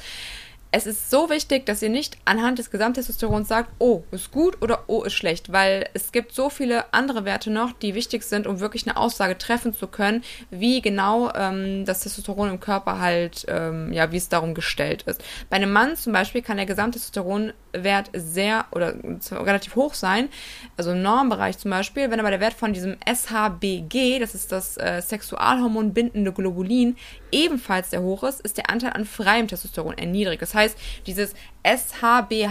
es 0.72 0.86
ist 0.86 1.12
so 1.12 1.30
wichtig, 1.30 1.66
dass 1.66 1.82
ihr 1.82 1.90
nicht 1.90 2.18
anhand 2.24 2.58
des 2.58 2.72
Gesamttestosterons 2.72 3.48
sagt, 3.48 3.72
oh, 3.80 4.04
ist 4.12 4.32
gut 4.32 4.62
oder 4.62 4.86
oh, 4.88 5.04
ist 5.04 5.14
schlecht, 5.14 5.52
weil 5.52 5.90
es 5.94 6.14
gibt 6.14 6.34
so 6.34 6.50
viele 6.50 6.94
andere 6.94 7.26
Werte 7.26 7.52
noch, 7.52 7.74
die 7.74 7.94
wichtig 7.94 8.24
sind, 8.24 8.48
um 8.48 8.62
wirklich 8.62 8.88
eine 8.88 8.96
Aussage 8.96 9.38
treffen 9.38 9.74
zu 9.74 9.88
können, 9.88 10.24
wie 10.50 10.82
genau 10.82 11.32
ähm, 11.34 11.84
das 11.86 12.02
Testosteron 12.02 12.50
im 12.50 12.60
Körper 12.62 13.00
halt, 13.00 13.46
ähm, 13.50 13.92
ja, 13.92 14.12
wie 14.14 14.18
es 14.18 14.30
darum 14.30 14.54
gestellt 14.54 15.04
ist. 15.04 15.22
Bei 15.50 15.58
einem 15.58 15.74
Mann 15.74 15.98
zum 15.98 16.14
Beispiel 16.14 16.42
kann 16.42 16.58
der 16.58 16.66
Gesamttestosteronwert 17.74 18.10
sehr 18.14 18.66
oder 18.72 18.96
relativ 19.32 19.76
hoch 19.76 19.94
sein, 19.94 20.30
also 20.78 20.92
im 20.92 21.02
Normbereich 21.02 21.58
zum 21.58 21.72
Beispiel, 21.72 22.10
wenn 22.12 22.20
aber 22.20 22.32
der 22.32 22.40
Wert 22.40 22.54
von 22.54 22.74
diesem 22.74 22.98
SHBG, 23.06 24.20
das 24.20 24.36
ist 24.36 24.52
das 24.52 24.78
äh, 24.78 25.02
Sexualhormon 25.02 25.94
bindende 25.94 26.32
Globulin, 26.32 26.96
ebenfalls 27.32 27.92
sehr 27.92 28.02
hoch 28.02 28.24
ist, 28.24 28.42
ist 28.42 28.58
der 28.58 28.70
Anteil 28.70 28.94
an 28.94 29.06
freiem 29.06 29.48
Testosteron 29.48 29.98
erniedrigt. 29.98 30.42
Das 30.42 30.54
heißt, 30.54 30.78
dieses 31.06 31.34
SHBG 31.64 32.50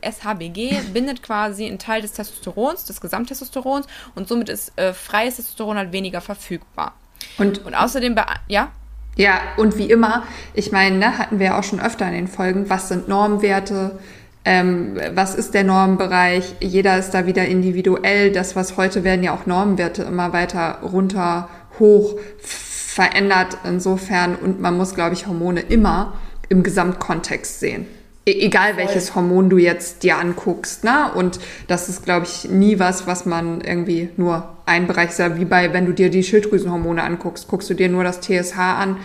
SHBG 0.00 0.80
bindet 0.92 1.24
quasi 1.24 1.66
einen 1.66 1.80
Teil 1.80 2.02
des 2.02 2.12
Testosterons, 2.12 2.84
des 2.84 3.00
Gesamttestosterons 3.00 3.86
und 4.14 4.28
somit 4.28 4.48
ist 4.48 4.78
äh, 4.78 4.94
freies 4.94 5.36
Testosteron 5.36 5.76
halt 5.76 5.90
weniger 5.90 6.20
verfügbar. 6.20 6.94
Und, 7.36 7.64
und 7.66 7.74
außerdem, 7.74 8.14
ja? 8.46 8.70
Ja, 9.18 9.40
und 9.56 9.76
wie 9.76 9.90
immer, 9.90 10.22
ich 10.54 10.70
meine, 10.70 10.96
ne, 10.96 11.18
hatten 11.18 11.40
wir 11.40 11.58
auch 11.58 11.64
schon 11.64 11.80
öfter 11.80 12.06
in 12.06 12.14
den 12.14 12.28
Folgen, 12.28 12.70
was 12.70 12.88
sind 12.88 13.08
Normwerte, 13.08 13.98
ähm, 14.44 14.96
was 15.12 15.34
ist 15.34 15.54
der 15.54 15.64
Normbereich, 15.64 16.54
jeder 16.60 16.96
ist 16.96 17.10
da 17.10 17.26
wieder 17.26 17.44
individuell, 17.44 18.30
das, 18.30 18.54
was 18.54 18.76
heute 18.76 19.02
werden 19.02 19.24
ja 19.24 19.34
auch 19.34 19.44
Normwerte 19.44 20.04
immer 20.04 20.32
weiter 20.32 20.78
runter, 20.84 21.48
hoch, 21.80 22.14
verändert 22.38 23.58
insofern. 23.64 24.36
Und 24.36 24.60
man 24.60 24.76
muss, 24.76 24.94
glaube 24.94 25.14
ich, 25.14 25.26
Hormone 25.26 25.62
immer 25.62 26.12
im 26.48 26.62
Gesamtkontext 26.62 27.58
sehen. 27.58 27.86
E 28.28 28.44
egal 28.44 28.76
welches 28.76 29.14
Hormon 29.14 29.48
du 29.48 29.56
jetzt 29.56 30.02
dir 30.02 30.18
anguckst, 30.18 30.84
ne? 30.84 31.10
Und 31.14 31.40
das 31.66 31.88
ist, 31.88 32.04
glaube 32.04 32.26
ich, 32.26 32.44
nie 32.50 32.78
was, 32.78 33.06
was 33.06 33.24
man 33.24 33.62
irgendwie 33.62 34.10
nur 34.16 34.56
ein 34.66 34.86
Bereich 34.86 35.12
sagt, 35.12 35.38
wie 35.38 35.46
bei, 35.46 35.72
wenn 35.72 35.86
du 35.86 35.92
dir 35.92 36.10
die 36.10 36.22
Schilddrüsenhormone 36.22 37.02
anguckst, 37.02 37.48
guckst 37.48 37.70
du 37.70 37.74
dir 37.74 37.88
nur 37.88 38.04
das 38.04 38.20
TSH 38.20 38.58
an 38.58 38.98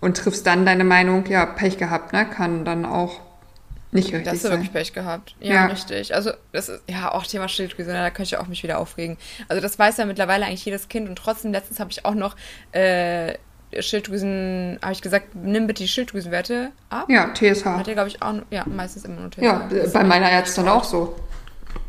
und 0.00 0.18
triffst 0.18 0.46
dann 0.46 0.66
deine 0.66 0.84
Meinung, 0.84 1.24
ja, 1.26 1.46
Pech 1.46 1.78
gehabt, 1.78 2.12
ne? 2.12 2.26
Kann 2.26 2.66
dann 2.66 2.84
auch 2.84 3.20
nicht 3.90 4.12
richtig 4.12 4.24
Das 4.24 4.34
hast 4.34 4.44
du 4.44 4.50
wirklich 4.50 4.72
Pech 4.72 4.92
gehabt. 4.92 5.34
Ja, 5.40 5.54
ja, 5.54 5.66
richtig. 5.66 6.14
Also, 6.14 6.32
das 6.52 6.68
ist 6.68 6.82
ja 6.90 7.10
auch 7.10 7.24
Thema 7.24 7.48
Schilddrüse, 7.48 7.90
ne? 7.90 8.02
da 8.02 8.10
könnte 8.10 8.34
ich 8.34 8.36
auch 8.36 8.46
mich 8.46 8.62
wieder 8.62 8.78
aufregen. 8.78 9.16
Also, 9.48 9.62
das 9.62 9.78
weiß 9.78 9.96
ja 9.96 10.04
mittlerweile 10.04 10.44
eigentlich 10.44 10.66
jedes 10.66 10.88
Kind 10.88 11.08
und 11.08 11.16
trotzdem, 11.16 11.52
letztens 11.52 11.80
habe 11.80 11.90
ich 11.90 12.04
auch 12.04 12.14
noch 12.14 12.36
äh, 12.72 13.34
Schilddrüsen, 13.78 14.78
habe 14.82 14.92
ich 14.92 15.02
gesagt, 15.02 15.34
nimm 15.34 15.66
bitte 15.66 15.82
die 15.82 15.88
Schilddrüsenwerte 15.88 16.72
ab. 16.90 17.08
Ja, 17.08 17.32
TSH. 17.32 17.64
Hat 17.64 17.86
ja, 17.86 17.94
glaube 17.94 18.08
ich, 18.08 18.22
auch, 18.22 18.34
ja, 18.50 18.64
meistens 18.66 19.04
immer 19.04 19.20
nur 19.20 19.30
TSH. 19.30 19.42
Ja, 19.42 19.68
bei 19.92 20.04
meiner 20.04 20.30
Ärztin 20.30 20.68
auch 20.68 20.84
so. 20.84 21.16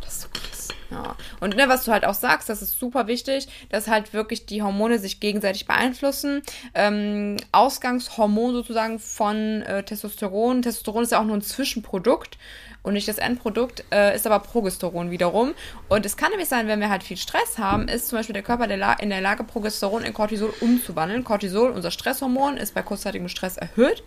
Das 0.02 0.14
ist 0.14 0.22
so 0.22 0.28
krass. 0.34 0.68
Ja. 0.92 1.16
Und 1.40 1.56
ne, 1.56 1.70
was 1.70 1.86
du 1.86 1.92
halt 1.92 2.06
auch 2.06 2.14
sagst, 2.14 2.50
das 2.50 2.62
ist 2.62 2.80
super 2.80 3.08
wichtig, 3.08 3.48
dass 3.70 3.88
halt 3.88 4.14
wirklich 4.14 4.46
die 4.46 4.62
Hormone 4.62 5.00
sich 5.00 5.20
gegenseitig 5.20 5.68
beeinflussen. 5.68 6.42
Ähm, 6.74 7.38
Ausgangshormon 7.52 8.54
sozusagen 8.54 9.00
von 9.00 9.62
äh, 9.62 9.84
Testosteron. 9.84 10.62
Testosteron 10.62 11.04
ist 11.04 11.12
ja 11.12 11.20
auch 11.20 11.26
nur 11.26 11.38
ein 11.38 11.42
Zwischenprodukt 11.42 12.38
und 12.82 12.94
nicht 12.94 13.08
das 13.08 13.18
Endprodukt, 13.18 13.84
äh, 13.92 14.16
ist 14.16 14.26
aber 14.26 14.40
Progesteron 14.40 15.12
wiederum. 15.12 15.54
Und 15.90 16.06
es 16.06 16.18
kann 16.18 16.30
nämlich 16.32 16.48
sein, 16.48 16.68
wenn 16.68 16.80
wir 16.80 16.90
halt 16.90 17.04
viel 17.04 17.18
Stress 17.18 17.58
haben, 17.58 17.88
ist 17.88 18.08
zum 18.08 18.18
Beispiel 18.18 18.34
der 18.34 18.44
Körper 18.44 18.66
in 18.66 19.10
der 19.10 19.22
Lage, 19.22 19.44
Progesteron 19.44 20.04
in 20.04 20.14
Cortisol 20.14 20.54
umzuwandeln. 20.62 21.24
Cortisol, 21.24 21.72
unser 21.72 21.92
Stresshormon, 21.92 22.58
ist 22.58 22.74
bei 22.74 22.82
kurzzeitigem 22.82 23.28
Stress 23.28 23.58
erhöht. 23.58 24.04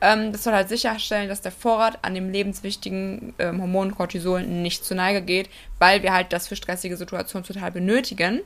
Ähm, 0.00 0.32
das 0.32 0.44
soll 0.44 0.52
halt 0.52 0.68
sicherstellen, 0.68 1.28
dass 1.28 1.40
der 1.40 1.52
Vorrat 1.52 1.98
an 2.02 2.14
dem 2.14 2.30
lebenswichtigen 2.30 3.34
ähm, 3.38 3.60
Hormon 3.60 3.94
Cortisol 3.94 4.42
nicht 4.42 4.84
zu 4.84 4.94
Neige 4.94 5.22
geht, 5.22 5.48
weil 5.78 6.02
wir 6.02 6.12
halt 6.12 6.32
das 6.32 6.48
für 6.48 6.56
stressige 6.56 6.96
Situationen 6.96 7.46
total 7.46 7.70
benötigen. 7.70 8.40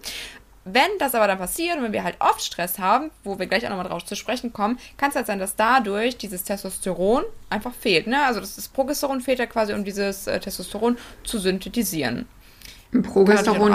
Wenn 0.65 0.99
das 0.99 1.15
aber 1.15 1.27
dann 1.27 1.39
passiert 1.39 1.77
und 1.77 1.83
wenn 1.83 1.93
wir 1.93 2.05
halt 2.05 2.17
oft 2.21 2.41
Stress 2.41 2.79
haben, 2.79 3.11
wo 3.25 3.39
wir 3.39 3.47
gleich 3.47 3.65
auch 3.65 3.71
nochmal 3.71 3.89
drauf 3.89 4.05
zu 4.05 4.15
sprechen 4.15 4.53
kommen, 4.53 4.79
kann 4.97 5.11
es 5.11 5.17
halt 5.17 5.27
sein, 5.27 5.41
dass 5.41 5.57
dadurch 5.57 6.17
dieses 6.17 6.45
Testosteron 6.45 7.25
einfach 7.51 7.75
fehlt. 7.75 8.07
Ne? 8.07 8.23
Also 8.25 8.39
das, 8.39 8.55
das 8.55 8.69
Progesteron 8.69 9.21
fehlt 9.21 9.41
ja 9.41 9.47
quasi, 9.47 9.73
um 9.73 9.85
dieses 9.85 10.29
äh, 10.29 10.39
Testosteron 10.39 10.97
zu 11.25 11.39
synthetisieren. 11.39 12.27
Progesteron 13.03 13.73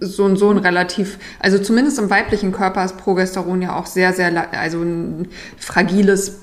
ist 0.00 0.16
so 0.16 0.24
und 0.24 0.36
so 0.36 0.50
ein 0.50 0.58
relativ, 0.58 1.18
also 1.38 1.58
zumindest 1.58 2.00
im 2.00 2.10
weiblichen 2.10 2.50
Körper 2.50 2.84
ist 2.84 2.96
Progesteron 2.96 3.62
ja 3.62 3.76
auch 3.76 3.86
sehr, 3.86 4.12
sehr, 4.12 4.52
also 4.52 4.82
ein 4.82 5.28
fragiles 5.56 6.40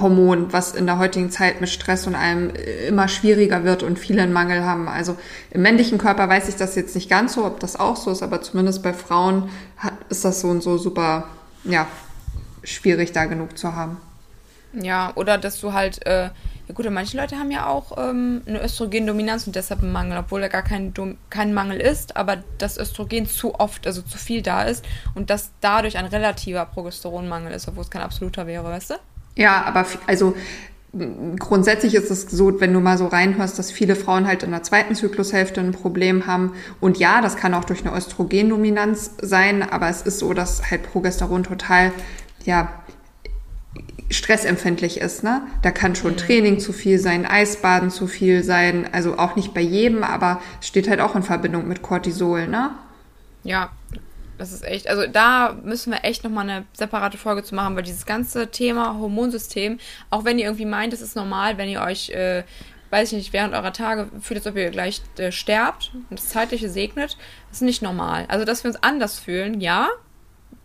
Hormon, 0.00 0.52
was 0.52 0.74
in 0.74 0.86
der 0.86 0.98
heutigen 0.98 1.30
Zeit 1.30 1.60
mit 1.60 1.70
Stress 1.70 2.06
und 2.06 2.14
allem 2.14 2.50
immer 2.88 3.08
schwieriger 3.08 3.64
wird 3.64 3.82
und 3.82 3.98
viele 3.98 4.22
einen 4.22 4.32
Mangel 4.32 4.64
haben. 4.64 4.88
Also 4.88 5.16
im 5.50 5.62
männlichen 5.62 5.98
Körper 5.98 6.28
weiß 6.28 6.48
ich 6.48 6.56
das 6.56 6.74
jetzt 6.74 6.94
nicht 6.94 7.08
ganz 7.08 7.34
so, 7.34 7.44
ob 7.44 7.60
das 7.60 7.78
auch 7.78 7.96
so 7.96 8.10
ist, 8.10 8.22
aber 8.22 8.42
zumindest 8.42 8.82
bei 8.82 8.92
Frauen 8.92 9.50
hat, 9.76 9.94
ist 10.08 10.24
das 10.24 10.40
so 10.40 10.48
und 10.48 10.62
so 10.62 10.78
super, 10.78 11.24
ja, 11.64 11.86
schwierig 12.62 13.12
da 13.12 13.26
genug 13.26 13.58
zu 13.58 13.74
haben. 13.74 13.98
Ja, 14.72 15.12
oder 15.14 15.38
dass 15.38 15.60
du 15.60 15.72
halt, 15.72 16.04
äh, 16.06 16.30
ja 16.66 16.74
gut, 16.74 16.90
manche 16.90 17.16
Leute 17.16 17.38
haben 17.38 17.50
ja 17.50 17.66
auch 17.66 17.96
ähm, 17.96 18.42
eine 18.46 18.62
Östrogendominanz 18.62 19.46
und 19.46 19.54
deshalb 19.54 19.82
einen 19.82 19.92
Mangel, 19.92 20.18
obwohl 20.18 20.40
da 20.40 20.48
gar 20.48 20.62
kein, 20.62 20.92
kein 21.30 21.54
Mangel 21.54 21.80
ist, 21.80 22.16
aber 22.16 22.38
das 22.58 22.78
Östrogen 22.78 23.26
zu 23.26 23.54
oft, 23.54 23.86
also 23.86 24.02
zu 24.02 24.18
viel 24.18 24.42
da 24.42 24.62
ist 24.62 24.84
und 25.14 25.30
dass 25.30 25.52
dadurch 25.60 25.96
ein 25.96 26.06
relativer 26.06 26.64
Progesteronmangel 26.66 27.52
ist, 27.52 27.68
obwohl 27.68 27.84
es 27.84 27.90
kein 27.90 28.02
absoluter 28.02 28.46
wäre, 28.46 28.64
weißt 28.64 28.90
du? 28.90 28.94
Ja, 29.36 29.62
aber 29.64 29.86
also 30.06 30.34
grundsätzlich 31.38 31.94
ist 31.94 32.10
es 32.10 32.22
so, 32.22 32.60
wenn 32.60 32.72
du 32.72 32.80
mal 32.80 32.98
so 32.98 33.06
reinhörst, 33.06 33.58
dass 33.58 33.70
viele 33.72 33.96
Frauen 33.96 34.26
halt 34.26 34.42
in 34.42 34.50
der 34.50 34.62
zweiten 34.62 34.94
Zyklushälfte 34.94 35.60
ein 35.60 35.72
Problem 35.72 36.26
haben. 36.26 36.52
Und 36.80 36.98
ja, 36.98 37.20
das 37.20 37.36
kann 37.36 37.54
auch 37.54 37.64
durch 37.64 37.84
eine 37.84 37.96
Östrogendominanz 37.96 39.12
sein, 39.20 39.62
aber 39.68 39.88
es 39.88 40.02
ist 40.02 40.18
so, 40.20 40.32
dass 40.34 40.70
halt 40.70 40.84
Progesteron 40.84 41.42
total, 41.42 41.92
ja, 42.44 42.72
stressempfindlich 44.10 45.00
ist, 45.00 45.24
ne? 45.24 45.42
Da 45.62 45.70
kann 45.70 45.96
schon 45.96 46.12
mhm. 46.12 46.18
Training 46.18 46.60
zu 46.60 46.72
viel 46.72 46.98
sein, 46.98 47.26
Eisbaden 47.26 47.90
zu 47.90 48.06
viel 48.06 48.44
sein, 48.44 48.88
also 48.92 49.18
auch 49.18 49.34
nicht 49.34 49.54
bei 49.54 49.62
jedem, 49.62 50.04
aber 50.04 50.40
es 50.60 50.68
steht 50.68 50.88
halt 50.88 51.00
auch 51.00 51.16
in 51.16 51.22
Verbindung 51.22 51.66
mit 51.66 51.82
Cortisol, 51.82 52.46
ne? 52.46 52.70
Ja, 53.42 53.70
das 54.38 54.52
ist 54.52 54.64
echt, 54.64 54.88
also 54.88 55.06
da 55.06 55.56
müssen 55.62 55.92
wir 55.92 56.04
echt 56.04 56.24
nochmal 56.24 56.48
eine 56.48 56.66
separate 56.72 57.18
Folge 57.18 57.42
zu 57.42 57.54
machen, 57.54 57.76
weil 57.76 57.82
dieses 57.82 58.06
ganze 58.06 58.50
Thema 58.50 58.98
Hormonsystem, 58.98 59.78
auch 60.10 60.24
wenn 60.24 60.38
ihr 60.38 60.46
irgendwie 60.46 60.66
meint, 60.66 60.92
es 60.92 61.00
ist 61.00 61.16
normal, 61.16 61.58
wenn 61.58 61.68
ihr 61.68 61.82
euch, 61.82 62.10
äh, 62.10 62.44
weiß 62.90 63.12
ich 63.12 63.18
nicht, 63.18 63.32
während 63.32 63.54
eurer 63.54 63.72
Tage 63.72 64.08
fühlt, 64.20 64.38
als 64.40 64.46
ob 64.46 64.56
ihr 64.56 64.70
gleich 64.70 65.02
äh, 65.18 65.32
sterbt 65.32 65.92
und 66.10 66.18
das 66.18 66.28
Zeitliche 66.28 66.68
segnet, 66.68 67.16
ist 67.50 67.62
nicht 67.62 67.82
normal. 67.82 68.24
Also, 68.28 68.44
dass 68.44 68.64
wir 68.64 68.70
uns 68.70 68.82
anders 68.82 69.18
fühlen, 69.18 69.60
ja, 69.60 69.88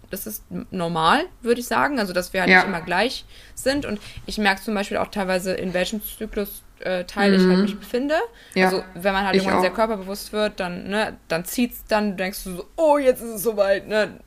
das 0.09 0.27
ist 0.27 0.43
normal, 0.71 1.25
würde 1.41 1.61
ich 1.61 1.67
sagen. 1.67 1.99
Also, 1.99 2.13
dass 2.13 2.33
wir 2.33 2.41
halt 2.41 2.49
ja. 2.49 2.57
nicht 2.57 2.67
immer 2.67 2.81
gleich 2.81 3.25
sind. 3.55 3.85
Und 3.85 3.99
ich 4.25 4.37
merke 4.37 4.61
zum 4.61 4.73
Beispiel 4.75 4.97
auch 4.97 5.07
teilweise, 5.07 5.53
in 5.53 5.73
welchem 5.73 6.01
Zyklus 6.03 6.63
äh, 6.79 7.03
Teil 7.05 7.31
mhm. 7.31 7.35
ich 7.35 7.47
halt 7.47 7.59
mich 7.59 7.79
befinde. 7.79 8.15
Ja. 8.53 8.65
Also 8.65 8.83
wenn 8.95 9.13
man 9.13 9.25
halt 9.25 9.35
ich 9.35 9.41
irgendwann 9.41 9.59
auch. 9.59 9.63
sehr 9.63 9.73
körperbewusst 9.73 10.33
wird, 10.33 10.59
dann, 10.59 10.87
ne, 10.89 11.17
dann 11.27 11.45
zieht's 11.45 11.83
dann, 11.87 12.11
du 12.11 12.15
denkst 12.17 12.43
du 12.43 12.57
so, 12.57 12.65
oh, 12.77 12.97
jetzt 12.97 13.21
ist 13.21 13.35
es 13.35 13.43
soweit, 13.43 13.87
ne. 13.87 14.19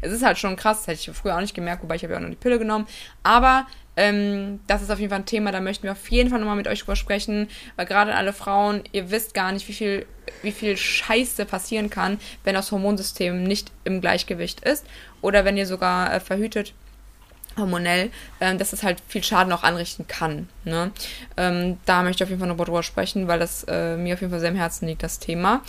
Es 0.00 0.12
ist 0.12 0.24
halt 0.24 0.38
schon 0.38 0.56
krass, 0.56 0.78
das 0.78 0.86
hätte 0.86 1.10
ich 1.10 1.16
früher 1.16 1.36
auch 1.36 1.40
nicht 1.40 1.54
gemerkt, 1.54 1.82
wobei 1.82 1.96
ich 1.96 2.04
habe 2.04 2.14
ja 2.14 2.18
auch 2.18 2.22
noch 2.22 2.30
die 2.30 2.36
Pille 2.36 2.58
genommen. 2.58 2.86
Aber 3.22 3.66
ähm, 3.96 4.60
das 4.66 4.82
ist 4.82 4.90
auf 4.90 4.98
jeden 4.98 5.10
Fall 5.10 5.20
ein 5.20 5.26
Thema, 5.26 5.52
da 5.52 5.60
möchten 5.60 5.84
wir 5.84 5.92
auf 5.92 6.10
jeden 6.10 6.30
Fall 6.30 6.40
nochmal 6.40 6.56
mit 6.56 6.68
euch 6.68 6.80
drüber 6.80 6.96
sprechen, 6.96 7.48
weil 7.76 7.86
gerade 7.86 8.14
alle 8.14 8.32
Frauen, 8.32 8.82
ihr 8.92 9.10
wisst 9.10 9.34
gar 9.34 9.52
nicht, 9.52 9.68
wie 9.68 9.72
viel, 9.72 10.06
wie 10.42 10.52
viel 10.52 10.76
Scheiße 10.76 11.44
passieren 11.44 11.90
kann, 11.90 12.18
wenn 12.44 12.54
das 12.54 12.72
Hormonsystem 12.72 13.42
nicht 13.44 13.70
im 13.84 14.00
Gleichgewicht 14.00 14.60
ist 14.60 14.84
oder 15.20 15.44
wenn 15.44 15.56
ihr 15.56 15.66
sogar 15.66 16.12
äh, 16.12 16.20
verhütet 16.20 16.74
hormonell, 17.56 18.10
ähm, 18.40 18.58
dass 18.58 18.72
es 18.72 18.82
halt 18.82 19.00
viel 19.06 19.22
Schaden 19.22 19.52
auch 19.52 19.62
anrichten 19.62 20.06
kann. 20.06 20.48
Ne? 20.64 20.90
Ähm, 21.36 21.78
da 21.86 22.02
möchte 22.02 22.22
ich 22.22 22.24
auf 22.24 22.30
jeden 22.30 22.40
Fall 22.40 22.48
noch 22.48 22.64
drüber 22.64 22.82
sprechen, 22.82 23.28
weil 23.28 23.38
das 23.38 23.64
äh, 23.68 23.96
mir 23.96 24.14
auf 24.14 24.20
jeden 24.20 24.30
Fall 24.30 24.40
sehr 24.40 24.50
im 24.50 24.56
Herzen 24.56 24.86
liegt, 24.86 25.02
das 25.02 25.18
Thema. 25.18 25.62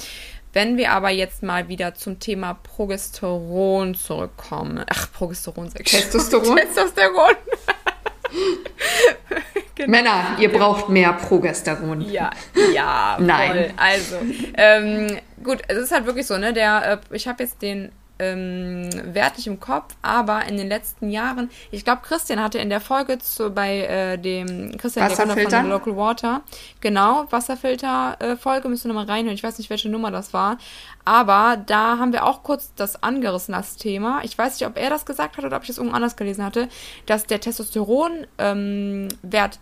Wenn 0.53 0.77
wir 0.77 0.91
aber 0.91 1.09
jetzt 1.09 1.43
mal 1.43 1.67
wieder 1.67 1.95
zum 1.95 2.19
Thema 2.19 2.53
Progesteron 2.53 3.93
zurückkommen. 3.93 4.85
Ach, 4.87 5.11
Progesteron. 5.11 5.69
Testosteron. 5.73 6.55
Testosteron. 6.55 7.35
genau. 9.75 9.89
Männer, 9.89 10.37
ihr 10.39 10.51
braucht 10.51 10.89
mehr 10.89 11.13
Progesteron. 11.13 12.01
Ja, 12.01 12.31
ja, 12.73 13.17
Nein. 13.19 13.51
Voll. 13.51 13.73
Also, 13.77 14.15
ähm, 14.55 15.17
gut, 15.43 15.61
es 15.67 15.77
ist 15.77 15.91
halt 15.91 16.05
wirklich 16.05 16.27
so, 16.27 16.37
ne? 16.37 16.53
Der, 16.53 17.01
äh, 17.11 17.15
ich 17.15 17.27
habe 17.27 17.43
jetzt 17.43 17.61
den 17.61 17.91
ähm, 18.19 18.89
Wert 19.13 19.37
nicht 19.37 19.47
im 19.47 19.59
Kopf, 19.59 19.95
aber 20.01 20.45
in 20.45 20.57
den 20.57 20.69
letzten 20.69 21.09
Jahren, 21.09 21.49
ich 21.71 21.83
glaube, 21.83 22.01
Christian 22.03 22.41
hatte 22.41 22.59
in 22.59 22.69
der 22.69 22.79
Folge 22.79 23.19
zu, 23.19 23.51
bei 23.51 23.81
äh, 23.81 24.17
dem 24.17 24.77
Christian 24.77 25.09
Wasserfilter 25.09 25.61
von 25.61 25.69
Local 25.69 25.97
Water, 25.97 26.41
genau, 26.79 27.25
Wasserfilter-Folge, 27.29 28.67
äh, 28.67 28.69
müssen 28.69 28.89
wir 28.89 28.93
nochmal 28.93 29.13
reinhören, 29.13 29.35
ich 29.35 29.43
weiß 29.43 29.57
nicht, 29.57 29.69
welche 29.69 29.89
Nummer 29.89 30.11
das 30.11 30.33
war, 30.33 30.57
aber 31.05 31.57
da 31.63 31.99
haben 31.99 32.11
wir 32.11 32.25
auch 32.25 32.43
kurz 32.43 32.73
das 32.75 33.01
angerissen, 33.03 33.53
das 33.53 33.77
Thema. 33.77 34.21
Ich 34.23 34.37
weiß 34.37 34.59
nicht, 34.59 34.67
ob 34.67 34.77
er 34.77 34.89
das 34.89 35.05
gesagt 35.05 35.37
hat 35.37 35.45
oder 35.45 35.57
ob 35.57 35.63
ich 35.63 35.67
das 35.67 35.77
irgendwo 35.77 35.95
anders 35.95 36.15
gelesen 36.15 36.43
hatte, 36.43 36.67
dass 37.05 37.25
der 37.25 37.39
Testosteronwert 37.39 38.27
ähm, 38.39 39.07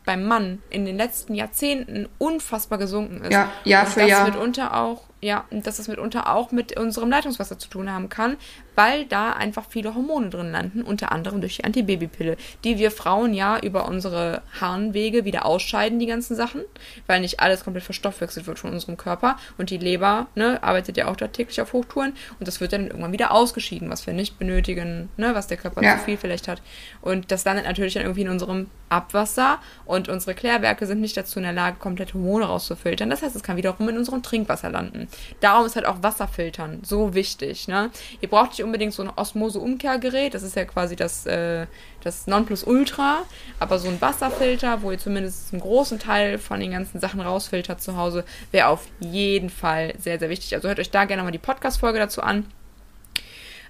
beim 0.06 0.26
Mann 0.26 0.64
in 0.70 0.86
den 0.86 0.98
letzten 0.98 1.36
Jahrzehnten 1.36 2.08
unfassbar 2.18 2.78
gesunken 2.78 3.24
ist. 3.26 3.34
Ja, 3.34 3.52
Jahr 3.66 3.84
und 3.84 3.92
für 3.92 4.00
das 4.00 4.10
Jahr. 4.10 4.26
mitunter 4.26 4.76
auch 4.78 5.04
ja, 5.24 5.46
und 5.52 5.66
dass 5.66 5.80
es 5.80 5.88
mitunter 5.88 6.34
auch 6.34 6.52
mit 6.52 6.78
unserem 6.78 7.10
Leitungswasser 7.10 7.58
zu 7.58 7.70
tun 7.70 7.90
haben 7.90 8.10
kann, 8.10 8.36
weil 8.76 9.06
da 9.06 9.34
einfach 9.34 9.66
viele 9.70 9.96
Hormone 9.96 10.30
drin 10.30 10.52
landen, 10.52 10.82
unter 10.82 11.12
anderem 11.12 11.42
durch 11.42 11.58
die 11.58 11.64
Antibabypille, 11.64 12.38
die 12.64 12.78
wir 12.78 12.92
Frauen 12.92 13.34
ja 13.34 13.60
über 13.60 13.88
unsere 13.88 14.42
Harnwege 14.60 15.26
wieder 15.26 15.46
ausscheiden, 15.46 16.00
die 16.00 16.06
ganzen 16.06 16.36
Sachen, 16.36 16.62
weil 17.08 17.22
nicht 17.22 17.40
alles 17.40 17.64
komplett 17.64 17.84
verstoffwechselt 17.84 18.48
wird 18.48 18.60
von 18.60 18.72
unserem 18.72 18.98
Körper 18.98 19.38
und 19.58 19.70
die 19.70 19.78
Leber 19.78 20.28
ne, 20.36 20.62
arbeitet 20.62 20.98
ja 20.98 21.08
auch 21.08 21.16
da 21.16 21.28
täglich 21.28 21.62
auf 21.62 21.74
Hochtouren 21.74 22.14
und 22.40 22.48
das 22.48 22.62
wird 22.62 22.74
dann 22.74 22.88
irgendwann 22.88 23.12
wieder 23.12 23.32
ausgeschieden, 23.32 23.90
was 23.90 24.06
wir 24.08 24.14
nicht 24.14 24.40
benötigen, 24.40 25.10
ne, 25.18 25.36
was 25.36 25.48
der 25.48 25.58
Körper 25.58 25.84
ja. 25.84 25.98
zu 25.98 26.06
viel 26.06 26.18
vielleicht 26.18 26.48
hat. 26.48 26.62
Und 27.02 27.32
das 27.32 27.46
landet 27.46 27.66
natürlich 27.66 27.94
dann 27.94 28.04
irgendwie 28.04 28.22
in 28.22 28.30
unserem 28.30 28.68
Abwasser 28.90 29.60
und 29.86 30.08
unsere 30.08 30.36
Klärwerke 30.36 30.86
sind 30.86 31.02
nicht 31.02 31.18
dazu 31.18 31.40
in 31.40 31.44
der 31.44 31.54
Lage, 31.54 31.78
komplett 31.80 32.14
Hormone 32.14 32.46
rauszufiltern. 32.46 33.10
Das 33.10 33.24
heißt, 33.24 33.36
es 33.36 33.44
kann 33.44 33.58
wiederum 33.58 33.90
in 33.90 33.98
unserem 33.98 34.22
Trinkwasser 34.22 34.70
landen. 34.70 35.08
Darum 35.40 35.66
ist 35.66 35.76
halt 35.76 35.86
auch 35.86 36.04
Wasserfiltern 36.04 36.82
so 36.84 37.14
wichtig. 37.14 37.68
Ne? 37.68 37.90
Ihr 38.22 38.30
braucht 38.30 38.52
nicht 38.52 38.63
unbedingt 38.64 38.94
so 38.94 39.04
ein 39.04 39.10
Osmose-Umkehrgerät, 39.10 40.34
das 40.34 40.44
ist 40.44 40.56
ja 40.56 40.66
quasi 40.66 40.96
das, 40.96 41.26
äh, 41.26 41.68
das 42.04 42.28
Nonplusultra, 42.28 43.24
aber 43.60 43.80
so 43.80 43.90
ein 43.90 44.02
Wasserfilter, 44.02 44.82
wo 44.82 44.92
ihr 44.92 45.00
zumindest 45.00 45.54
einen 45.54 45.62
großen 45.62 46.00
Teil 46.00 46.38
von 46.38 46.60
den 46.60 46.72
ganzen 46.72 47.00
Sachen 47.00 47.22
rausfiltert 47.22 47.82
zu 47.82 47.98
Hause, 47.98 48.26
wäre 48.52 48.68
auf 48.68 48.88
jeden 49.00 49.50
Fall 49.50 49.94
sehr, 50.00 50.20
sehr 50.20 50.30
wichtig. 50.30 50.56
Also 50.56 50.68
hört 50.68 50.80
euch 50.80 50.92
da 50.92 51.06
gerne 51.06 51.24
mal 51.24 51.32
die 51.32 51.38
Podcast-Folge 51.38 52.00
dazu 52.00 52.22
an. 52.22 52.46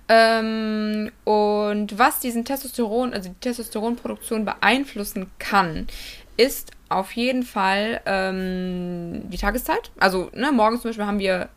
Ähm, 0.09 1.11
und 1.23 1.97
was 1.97 2.19
diesen 2.19 2.43
Testosteron, 2.45 3.13
also 3.13 3.29
die 3.29 3.39
Testosteronproduktion 3.39 4.45
beeinflussen 4.45 5.31
kann, 5.39 5.87
ist 6.35 6.71
auf 6.89 7.11
jeden 7.13 7.43
Fall 7.43 8.01
ähm, 8.05 9.29
die 9.29 9.37
Tageszeit. 9.37 9.91
Also 9.99 10.29
ne, 10.33 10.51
morgens 10.51 10.81
zum 10.81 10.89
Beispiel 10.89 11.05
haben 11.05 11.19
wir 11.19 11.49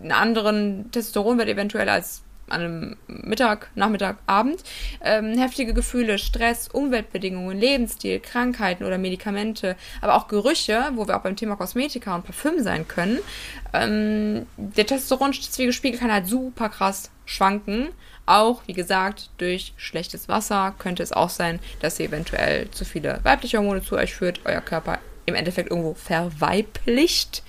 einen 0.00 0.12
anderen 0.12 0.90
Testosteronwert 0.92 1.48
eventuell 1.48 1.88
als 1.88 2.22
an 2.48 2.60
einem 2.60 2.96
Mittag, 3.06 3.70
Nachmittag, 3.74 4.18
Abend. 4.26 4.62
Ähm, 5.02 5.36
heftige 5.38 5.74
Gefühle, 5.74 6.18
Stress, 6.18 6.68
Umweltbedingungen, 6.68 7.58
Lebensstil, 7.58 8.20
Krankheiten 8.20 8.84
oder 8.84 8.98
Medikamente, 8.98 9.76
aber 10.00 10.14
auch 10.14 10.28
Gerüche, 10.28 10.90
wo 10.94 11.06
wir 11.06 11.16
auch 11.16 11.22
beim 11.22 11.36
Thema 11.36 11.56
Kosmetika 11.56 12.14
und 12.14 12.24
Parfüm 12.24 12.62
sein 12.62 12.86
können. 12.86 13.18
Ähm, 13.72 14.46
der 14.56 14.86
Testosteronspiegel 14.86 15.98
kann 15.98 16.12
halt 16.12 16.26
super 16.26 16.68
krass 16.68 17.10
schwanken. 17.24 17.88
Auch, 18.26 18.62
wie 18.66 18.72
gesagt, 18.72 19.30
durch 19.38 19.72
schlechtes 19.76 20.28
Wasser 20.28 20.74
könnte 20.78 21.02
es 21.02 21.12
auch 21.12 21.30
sein, 21.30 21.60
dass 21.80 22.00
ihr 22.00 22.06
eventuell 22.06 22.70
zu 22.70 22.84
viele 22.84 23.20
weibliche 23.22 23.58
Hormone 23.58 23.82
zu 23.82 23.96
euch 23.96 24.14
führt, 24.14 24.40
euer 24.44 24.60
Körper 24.60 24.98
im 25.26 25.34
Endeffekt 25.34 25.70
irgendwo 25.70 25.94
verweiblicht. 25.94 27.42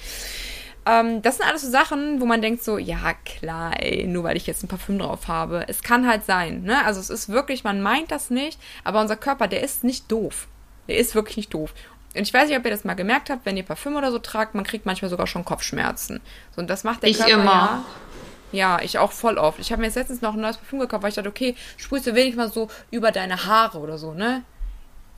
Ähm, 0.88 1.22
das 1.22 1.38
sind 1.38 1.48
alles 1.48 1.64
so 1.64 1.70
Sachen, 1.70 2.22
wo 2.22 2.26
man 2.26 2.42
denkt 2.42 2.64
so, 2.64 2.78
ja 2.78 3.14
klar, 3.26 3.74
ey, 3.82 4.08
nur 4.08 4.24
weil 4.24 4.38
ich 4.38 4.48
jetzt 4.48 4.64
ein 4.64 4.68
Parfüm 4.68 5.00
drauf 5.00 5.28
habe. 5.28 5.66
Es 5.68 5.84
kann 5.84 6.08
halt 6.08 6.26
sein, 6.26 6.64
ne? 6.64 6.86
Also 6.86 7.00
es 7.00 7.10
ist 7.10 7.30
wirklich, 7.30 7.64
man 7.64 7.82
meint 7.82 8.12
das 8.12 8.30
nicht, 8.30 8.60
aber 8.84 9.02
unser 9.02 9.18
Körper, 9.18 9.48
der 9.48 9.64
ist 9.64 9.84
nicht 9.84 10.12
doof. 10.12 10.48
Der 10.88 10.98
ist 10.98 11.16
wirklich 11.16 11.38
nicht 11.38 11.54
doof. 11.54 11.74
Und 12.16 12.22
ich 12.22 12.34
weiß 12.34 12.48
nicht, 12.48 12.58
ob 12.58 12.64
ihr 12.64 12.72
das 12.72 12.86
mal 12.86 12.94
gemerkt 12.94 13.30
habt, 13.30 13.46
wenn 13.46 13.58
ihr 13.58 13.64
Parfüm 13.64 13.96
oder 13.96 14.12
so 14.12 14.20
tragt, 14.20 14.56
man 14.56 14.64
kriegt 14.64 14.86
manchmal 14.86 15.10
sogar 15.10 15.28
schon 15.28 15.44
Kopfschmerzen. 15.46 16.22
So, 16.56 16.62
und 16.62 16.70
das 16.70 16.84
macht 16.84 17.04
der 17.04 17.10
ich 17.10 17.18
Körper 17.18 17.34
immer. 17.34 17.44
ja. 17.52 17.86
Ja, 18.54 18.80
ich 18.82 18.98
auch 18.98 19.12
voll 19.12 19.38
oft. 19.38 19.60
Ich 19.60 19.74
habe 19.74 19.82
mir 19.82 19.88
jetzt 19.88 19.96
letztens 19.96 20.22
noch 20.22 20.34
ein 20.34 20.40
neues 20.40 20.56
Parfüm 20.56 20.80
gekauft, 20.80 21.04
weil 21.04 21.10
ich 21.10 21.16
dachte, 21.16 21.28
okay, 21.28 21.54
sprühst 21.76 22.08
du 22.08 22.16
wenigstens 22.16 22.38
mal 22.38 22.50
so 22.52 22.70
über 22.92 23.12
deine 23.12 23.46
Haare 23.46 23.80
oder 23.80 23.98
so, 23.98 24.14
ne? 24.14 24.44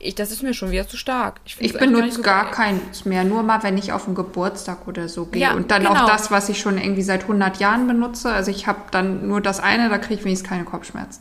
Ich, 0.02 0.14
das 0.14 0.32
ist 0.32 0.42
mir 0.42 0.54
schon 0.54 0.70
wieder 0.70 0.88
zu 0.88 0.96
stark. 0.96 1.40
Ich, 1.44 1.60
ich 1.60 1.74
benutze 1.74 2.16
so 2.16 2.22
gar 2.22 2.50
keins 2.50 3.04
mehr, 3.04 3.22
nur 3.22 3.42
mal, 3.42 3.62
wenn 3.62 3.76
ich 3.76 3.92
auf 3.92 4.06
einen 4.06 4.14
Geburtstag 4.14 4.88
oder 4.88 5.08
so 5.10 5.26
gehe. 5.26 5.42
Ja, 5.42 5.52
und 5.52 5.70
dann 5.70 5.82
genau. 5.84 5.94
auch 5.94 6.06
das, 6.06 6.30
was 6.30 6.48
ich 6.48 6.58
schon 6.58 6.78
irgendwie 6.78 7.02
seit 7.02 7.22
100 7.22 7.58
Jahren 7.60 7.86
benutze. 7.86 8.32
Also 8.32 8.50
ich 8.50 8.66
habe 8.66 8.80
dann 8.90 9.28
nur 9.28 9.42
das 9.42 9.60
eine, 9.60 9.90
da 9.90 9.98
kriege 9.98 10.14
ich 10.14 10.24
wenigstens 10.24 10.48
keine 10.48 10.64
Kopfschmerzen. 10.64 11.20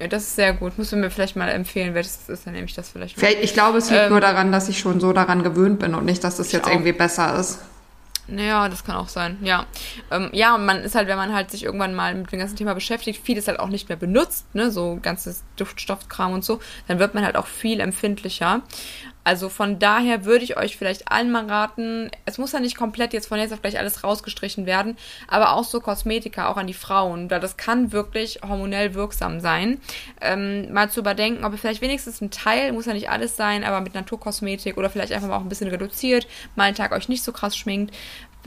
Ja, 0.00 0.06
das 0.06 0.22
ist 0.22 0.36
sehr 0.36 0.54
gut. 0.54 0.78
Musst 0.78 0.92
du 0.92 0.96
mir 0.96 1.10
vielleicht 1.10 1.36
mal 1.36 1.48
empfehlen, 1.48 1.92
welches 1.92 2.28
ist, 2.28 2.46
dann 2.46 2.54
nehme 2.54 2.66
ich 2.66 2.74
das 2.74 2.88
vielleicht 2.88 3.16
mal. 3.16 3.20
Vielleicht, 3.20 3.44
ich 3.44 3.52
glaube, 3.52 3.78
es 3.78 3.90
liegt 3.90 4.04
ähm, 4.04 4.10
nur 4.10 4.20
daran, 4.20 4.52
dass 4.52 4.70
ich 4.70 4.78
schon 4.78 5.00
so 5.00 5.12
daran 5.12 5.42
gewöhnt 5.42 5.78
bin 5.78 5.94
und 5.94 6.06
nicht, 6.06 6.24
dass 6.24 6.36
das 6.36 6.50
jetzt 6.52 6.66
auch. 6.66 6.70
irgendwie 6.70 6.92
besser 6.92 7.38
ist. 7.38 7.58
Naja, 8.30 8.68
das 8.68 8.84
kann 8.84 8.96
auch 8.96 9.08
sein, 9.08 9.38
ja. 9.40 9.64
Ähm, 10.10 10.28
ja, 10.32 10.58
man 10.58 10.82
ist 10.82 10.94
halt, 10.94 11.08
wenn 11.08 11.16
man 11.16 11.32
halt 11.32 11.50
sich 11.50 11.64
irgendwann 11.64 11.94
mal 11.94 12.14
mit 12.14 12.30
dem 12.30 12.38
ganzen 12.38 12.56
Thema 12.56 12.74
beschäftigt, 12.74 13.24
vieles 13.24 13.48
halt 13.48 13.58
auch 13.58 13.68
nicht 13.68 13.88
mehr 13.88 13.96
benutzt, 13.96 14.54
ne, 14.54 14.70
so 14.70 14.98
ganzes 15.00 15.44
Duftstoffkram 15.56 16.34
und 16.34 16.44
so, 16.44 16.60
dann 16.88 16.98
wird 16.98 17.14
man 17.14 17.24
halt 17.24 17.36
auch 17.36 17.46
viel 17.46 17.80
empfindlicher. 17.80 18.60
Also 19.24 19.48
von 19.48 19.78
daher 19.78 20.24
würde 20.24 20.44
ich 20.44 20.56
euch 20.56 20.76
vielleicht 20.76 21.10
allen 21.10 21.30
mal 21.30 21.46
raten, 21.46 22.10
es 22.24 22.38
muss 22.38 22.52
ja 22.52 22.60
nicht 22.60 22.76
komplett 22.76 23.12
jetzt 23.12 23.26
von 23.26 23.38
jetzt 23.38 23.52
auf 23.52 23.60
gleich 23.60 23.78
alles 23.78 24.02
rausgestrichen 24.02 24.64
werden, 24.64 24.96
aber 25.26 25.52
auch 25.52 25.64
so 25.64 25.80
Kosmetika, 25.80 26.48
auch 26.48 26.56
an 26.56 26.66
die 26.66 26.74
Frauen, 26.74 27.28
da 27.28 27.38
das 27.38 27.56
kann 27.56 27.92
wirklich 27.92 28.40
hormonell 28.46 28.94
wirksam 28.94 29.40
sein. 29.40 29.80
Ähm, 30.20 30.72
mal 30.72 30.90
zu 30.90 31.00
überdenken, 31.00 31.44
ob 31.44 31.52
ihr 31.52 31.58
vielleicht 31.58 31.82
wenigstens 31.82 32.20
ein 32.20 32.30
Teil, 32.30 32.72
muss 32.72 32.86
ja 32.86 32.94
nicht 32.94 33.10
alles 33.10 33.36
sein, 33.36 33.64
aber 33.64 33.80
mit 33.80 33.94
Naturkosmetik 33.94 34.78
oder 34.78 34.88
vielleicht 34.88 35.12
einfach 35.12 35.28
mal 35.28 35.36
auch 35.36 35.42
ein 35.42 35.48
bisschen 35.48 35.68
reduziert, 35.68 36.26
mal 36.56 36.64
einen 36.64 36.76
Tag 36.76 36.92
euch 36.92 37.08
nicht 37.08 37.22
so 37.22 37.32
krass 37.32 37.56
schminkt, 37.56 37.94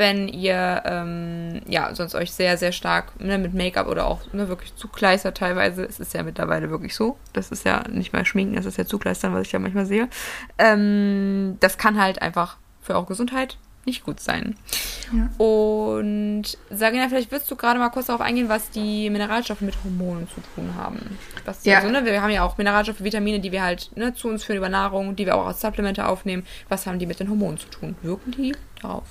wenn 0.01 0.27
ihr 0.27 0.81
ähm, 0.85 1.61
ja 1.67 1.93
sonst 1.93 2.15
euch 2.15 2.31
sehr, 2.31 2.57
sehr 2.57 2.71
stark 2.71 3.21
ne, 3.21 3.37
mit 3.37 3.53
Make-up 3.53 3.87
oder 3.87 4.07
auch 4.07 4.21
ne, 4.33 4.49
wirklich 4.49 4.75
zugleistert 4.75 5.37
teilweise, 5.37 5.85
es 5.85 5.99
ist 5.99 6.15
ja 6.15 6.23
mittlerweile 6.23 6.71
wirklich 6.71 6.95
so, 6.95 7.17
das 7.33 7.51
ist 7.51 7.65
ja 7.65 7.83
nicht 7.87 8.11
mal 8.11 8.25
Schminken, 8.25 8.55
das 8.55 8.65
ist 8.65 8.79
ja 8.79 8.85
zugleistern, 8.85 9.35
was 9.35 9.43
ich 9.45 9.51
ja 9.51 9.59
manchmal 9.59 9.85
sehe, 9.85 10.09
ähm, 10.57 11.57
das 11.59 11.77
kann 11.77 12.01
halt 12.01 12.19
einfach 12.19 12.57
für 12.81 12.95
eure 12.95 13.05
Gesundheit 13.05 13.57
nicht 13.85 14.03
gut 14.03 14.19
sein. 14.19 14.55
Ja. 15.13 15.29
Und 15.43 16.57
Sagina, 16.71 17.07
vielleicht 17.09 17.31
willst 17.31 17.49
du 17.51 17.55
gerade 17.55 17.79
mal 17.79 17.89
kurz 17.89 18.07
darauf 18.07 18.21
eingehen, 18.21 18.49
was 18.49 18.71
die 18.71 19.07
Mineralstoffe 19.11 19.61
mit 19.61 19.75
Hormonen 19.83 20.27
zu 20.29 20.41
tun 20.55 20.73
haben. 20.75 21.17
Das, 21.45 21.63
ja. 21.63 21.77
Also, 21.77 21.91
ne, 21.91 22.03
wir 22.05 22.21
haben 22.23 22.31
ja 22.31 22.43
auch 22.43 22.57
Mineralstoffe, 22.57 23.03
Vitamine, 23.03 23.39
die 23.39 23.51
wir 23.51 23.61
halt 23.61 23.91
ne, 23.95 24.15
zu 24.15 24.29
uns 24.29 24.43
führen 24.43 24.57
über 24.57 24.69
Nahrung, 24.69 25.15
die 25.15 25.27
wir 25.27 25.35
auch 25.35 25.45
als 25.45 25.61
Supplemente 25.61 26.07
aufnehmen. 26.07 26.43
Was 26.69 26.87
haben 26.87 26.97
die 26.97 27.05
mit 27.05 27.19
den 27.19 27.29
Hormonen 27.29 27.59
zu 27.59 27.67
tun? 27.67 27.95
Wirken 28.01 28.31
die 28.31 28.55
darauf? 28.81 29.05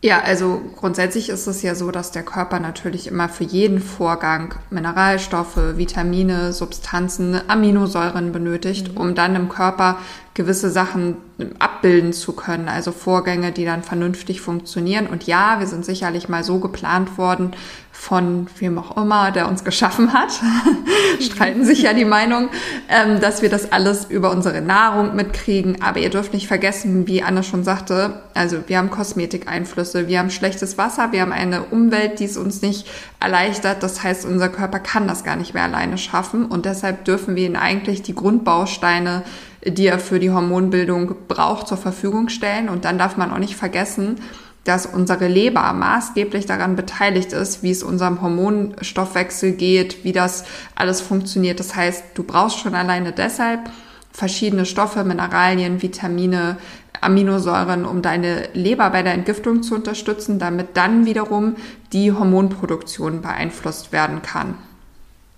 Ja, 0.00 0.20
also 0.20 0.62
grundsätzlich 0.76 1.28
ist 1.28 1.48
es 1.48 1.62
ja 1.62 1.74
so, 1.74 1.90
dass 1.90 2.12
der 2.12 2.22
Körper 2.22 2.60
natürlich 2.60 3.08
immer 3.08 3.28
für 3.28 3.42
jeden 3.42 3.80
Vorgang 3.80 4.54
Mineralstoffe, 4.70 5.56
Vitamine, 5.76 6.52
Substanzen, 6.52 7.40
Aminosäuren 7.48 8.30
benötigt, 8.30 8.92
mhm. 8.92 8.96
um 8.96 9.14
dann 9.16 9.34
im 9.34 9.48
Körper 9.48 9.98
gewisse 10.38 10.70
Sachen 10.70 11.16
abbilden 11.58 12.12
zu 12.12 12.32
können, 12.32 12.68
also 12.68 12.92
Vorgänge, 12.92 13.50
die 13.50 13.64
dann 13.64 13.82
vernünftig 13.82 14.40
funktionieren. 14.40 15.08
Und 15.08 15.24
ja, 15.24 15.58
wir 15.58 15.66
sind 15.66 15.84
sicherlich 15.84 16.28
mal 16.28 16.44
so 16.44 16.60
geplant 16.60 17.18
worden 17.18 17.52
von 17.90 18.46
wem 18.58 18.78
auch 18.78 18.96
immer, 18.96 19.32
der 19.32 19.48
uns 19.48 19.64
geschaffen 19.64 20.12
hat, 20.12 20.30
streiten 21.20 21.64
sich 21.64 21.82
ja 21.82 21.92
die 21.92 22.04
Meinung, 22.04 22.48
ähm, 22.88 23.20
dass 23.20 23.42
wir 23.42 23.50
das 23.50 23.72
alles 23.72 24.04
über 24.04 24.30
unsere 24.30 24.62
Nahrung 24.62 25.16
mitkriegen. 25.16 25.82
Aber 25.82 25.98
ihr 25.98 26.10
dürft 26.10 26.32
nicht 26.32 26.46
vergessen, 26.46 27.08
wie 27.08 27.24
Anna 27.24 27.42
schon 27.42 27.64
sagte, 27.64 28.22
also 28.34 28.58
wir 28.68 28.78
haben 28.78 28.90
Kosmetikeinflüsse, 28.90 30.06
wir 30.06 30.20
haben 30.20 30.30
schlechtes 30.30 30.78
Wasser, 30.78 31.10
wir 31.10 31.22
haben 31.22 31.32
eine 31.32 31.64
Umwelt, 31.64 32.20
die 32.20 32.26
es 32.26 32.36
uns 32.36 32.62
nicht 32.62 32.86
erleichtert. 33.18 33.82
Das 33.82 34.04
heißt, 34.04 34.24
unser 34.24 34.48
Körper 34.48 34.78
kann 34.78 35.08
das 35.08 35.24
gar 35.24 35.34
nicht 35.34 35.52
mehr 35.52 35.64
alleine 35.64 35.98
schaffen. 35.98 36.46
Und 36.46 36.64
deshalb 36.64 37.04
dürfen 37.04 37.34
wir 37.34 37.46
ihn 37.46 37.56
eigentlich 37.56 38.02
die 38.02 38.14
Grundbausteine 38.14 39.24
die 39.64 39.86
er 39.86 39.98
für 39.98 40.18
die 40.18 40.30
Hormonbildung 40.30 41.14
braucht, 41.26 41.68
zur 41.68 41.78
Verfügung 41.78 42.28
stellen. 42.28 42.68
Und 42.68 42.84
dann 42.84 42.98
darf 42.98 43.16
man 43.16 43.30
auch 43.30 43.38
nicht 43.38 43.56
vergessen, 43.56 44.16
dass 44.64 44.86
unsere 44.86 45.28
Leber 45.28 45.72
maßgeblich 45.72 46.46
daran 46.46 46.76
beteiligt 46.76 47.32
ist, 47.32 47.62
wie 47.62 47.70
es 47.70 47.82
unserem 47.82 48.20
Hormonstoffwechsel 48.20 49.52
geht, 49.52 50.04
wie 50.04 50.12
das 50.12 50.44
alles 50.74 51.00
funktioniert. 51.00 51.58
Das 51.58 51.74
heißt, 51.74 52.04
du 52.14 52.22
brauchst 52.22 52.58
schon 52.58 52.74
alleine 52.74 53.12
deshalb 53.12 53.70
verschiedene 54.12 54.66
Stoffe, 54.66 55.04
Mineralien, 55.04 55.80
Vitamine, 55.80 56.58
Aminosäuren, 57.00 57.84
um 57.84 58.02
deine 58.02 58.48
Leber 58.52 58.90
bei 58.90 59.02
der 59.02 59.14
Entgiftung 59.14 59.62
zu 59.62 59.76
unterstützen, 59.76 60.38
damit 60.38 60.76
dann 60.76 61.06
wiederum 61.06 61.56
die 61.92 62.12
Hormonproduktion 62.12 63.22
beeinflusst 63.22 63.92
werden 63.92 64.20
kann. 64.22 64.54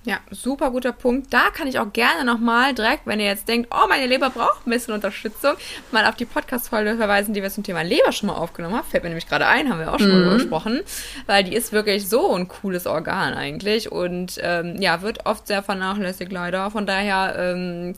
Ja, 0.04 0.18
super 0.30 0.70
guter 0.70 0.92
Punkt. 0.92 1.32
Da 1.32 1.50
kann 1.50 1.68
ich 1.68 1.78
auch 1.78 1.92
gerne 1.92 2.24
nochmal 2.24 2.72
direkt, 2.72 3.06
wenn 3.06 3.20
ihr 3.20 3.26
jetzt 3.26 3.46
denkt, 3.48 3.70
oh, 3.70 3.86
meine 3.86 4.06
Leber 4.06 4.30
braucht 4.30 4.66
ein 4.66 4.70
bisschen 4.70 4.94
Unterstützung, 4.94 5.52
mal 5.92 6.06
auf 6.06 6.14
die 6.14 6.24
Podcast-Folge 6.24 6.96
verweisen, 6.96 7.34
die 7.34 7.42
wir 7.42 7.50
zum 7.50 7.64
Thema 7.64 7.82
Leber 7.82 8.10
schon 8.10 8.28
mal 8.28 8.36
aufgenommen 8.36 8.76
haben. 8.76 8.86
Fällt 8.88 9.02
mir 9.02 9.10
nämlich 9.10 9.28
gerade 9.28 9.46
ein, 9.46 9.68
haben 9.68 9.78
wir 9.78 9.92
auch 9.92 9.98
schon 9.98 10.18
mhm. 10.18 10.26
mal 10.26 10.34
gesprochen, 10.38 10.80
weil 11.26 11.44
die 11.44 11.54
ist 11.54 11.72
wirklich 11.72 12.08
so 12.08 12.34
ein 12.34 12.48
cooles 12.48 12.86
Organ 12.86 13.34
eigentlich 13.34 13.92
und 13.92 14.38
ähm, 14.42 14.80
ja, 14.80 15.02
wird 15.02 15.26
oft 15.26 15.46
sehr 15.46 15.62
vernachlässigt 15.62 16.32
leider. 16.32 16.70
Von 16.70 16.86
daher, 16.86 17.36
ähm, 17.38 17.94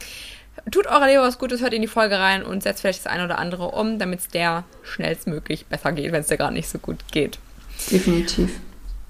tut 0.72 0.88
eurer 0.88 1.06
Leber 1.06 1.22
was 1.22 1.38
Gutes, 1.38 1.60
hört 1.60 1.72
in 1.72 1.82
die 1.82 1.88
Folge 1.88 2.18
rein 2.18 2.42
und 2.42 2.64
setzt 2.64 2.80
vielleicht 2.80 3.04
das 3.04 3.12
eine 3.12 3.24
oder 3.24 3.38
andere 3.38 3.68
um, 3.68 4.00
damit 4.00 4.20
es 4.20 4.28
der 4.28 4.64
schnellstmöglich 4.82 5.66
besser 5.66 5.92
geht, 5.92 6.10
wenn 6.10 6.22
es 6.22 6.26
dir 6.26 6.36
gerade 6.36 6.54
nicht 6.54 6.68
so 6.68 6.78
gut 6.78 6.98
geht. 7.12 7.38
Definitiv. 7.90 8.60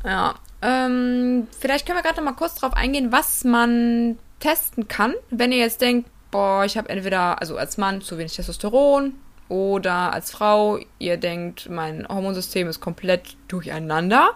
Ja, 0.04 0.34
ähm, 0.62 1.48
vielleicht 1.58 1.86
können 1.86 1.98
wir 1.98 2.02
gerade 2.02 2.16
noch 2.16 2.24
mal 2.24 2.36
kurz 2.36 2.54
darauf 2.54 2.76
eingehen, 2.76 3.12
was 3.12 3.44
man 3.44 4.18
testen 4.40 4.88
kann, 4.88 5.14
wenn 5.30 5.52
ihr 5.52 5.58
jetzt 5.58 5.80
denkt, 5.80 6.08
boah, 6.30 6.64
ich 6.64 6.76
habe 6.76 6.88
entweder, 6.88 7.40
also 7.40 7.56
als 7.56 7.78
Mann 7.78 8.00
zu 8.00 8.18
wenig 8.18 8.34
Testosteron 8.34 9.14
oder 9.48 10.12
als 10.12 10.30
Frau, 10.30 10.78
ihr 10.98 11.16
denkt, 11.16 11.68
mein 11.68 12.08
Hormonsystem 12.08 12.68
ist 12.68 12.80
komplett 12.80 13.36
durcheinander. 13.48 14.30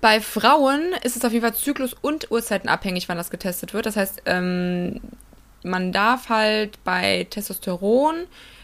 Bei 0.00 0.20
Frauen 0.20 0.92
ist 1.02 1.16
es 1.16 1.24
auf 1.24 1.32
jeden 1.32 1.44
Fall 1.44 1.56
zyklus- 1.56 1.96
und 2.00 2.30
Uhrzeitenabhängig, 2.30 3.08
wann 3.08 3.16
das 3.16 3.30
getestet 3.30 3.72
wird. 3.72 3.86
Das 3.86 3.96
heißt, 3.96 4.22
ähm, 4.26 5.00
man 5.64 5.92
darf 5.92 6.28
halt 6.28 6.82
bei 6.84 7.26
Testosteron, 7.30 8.14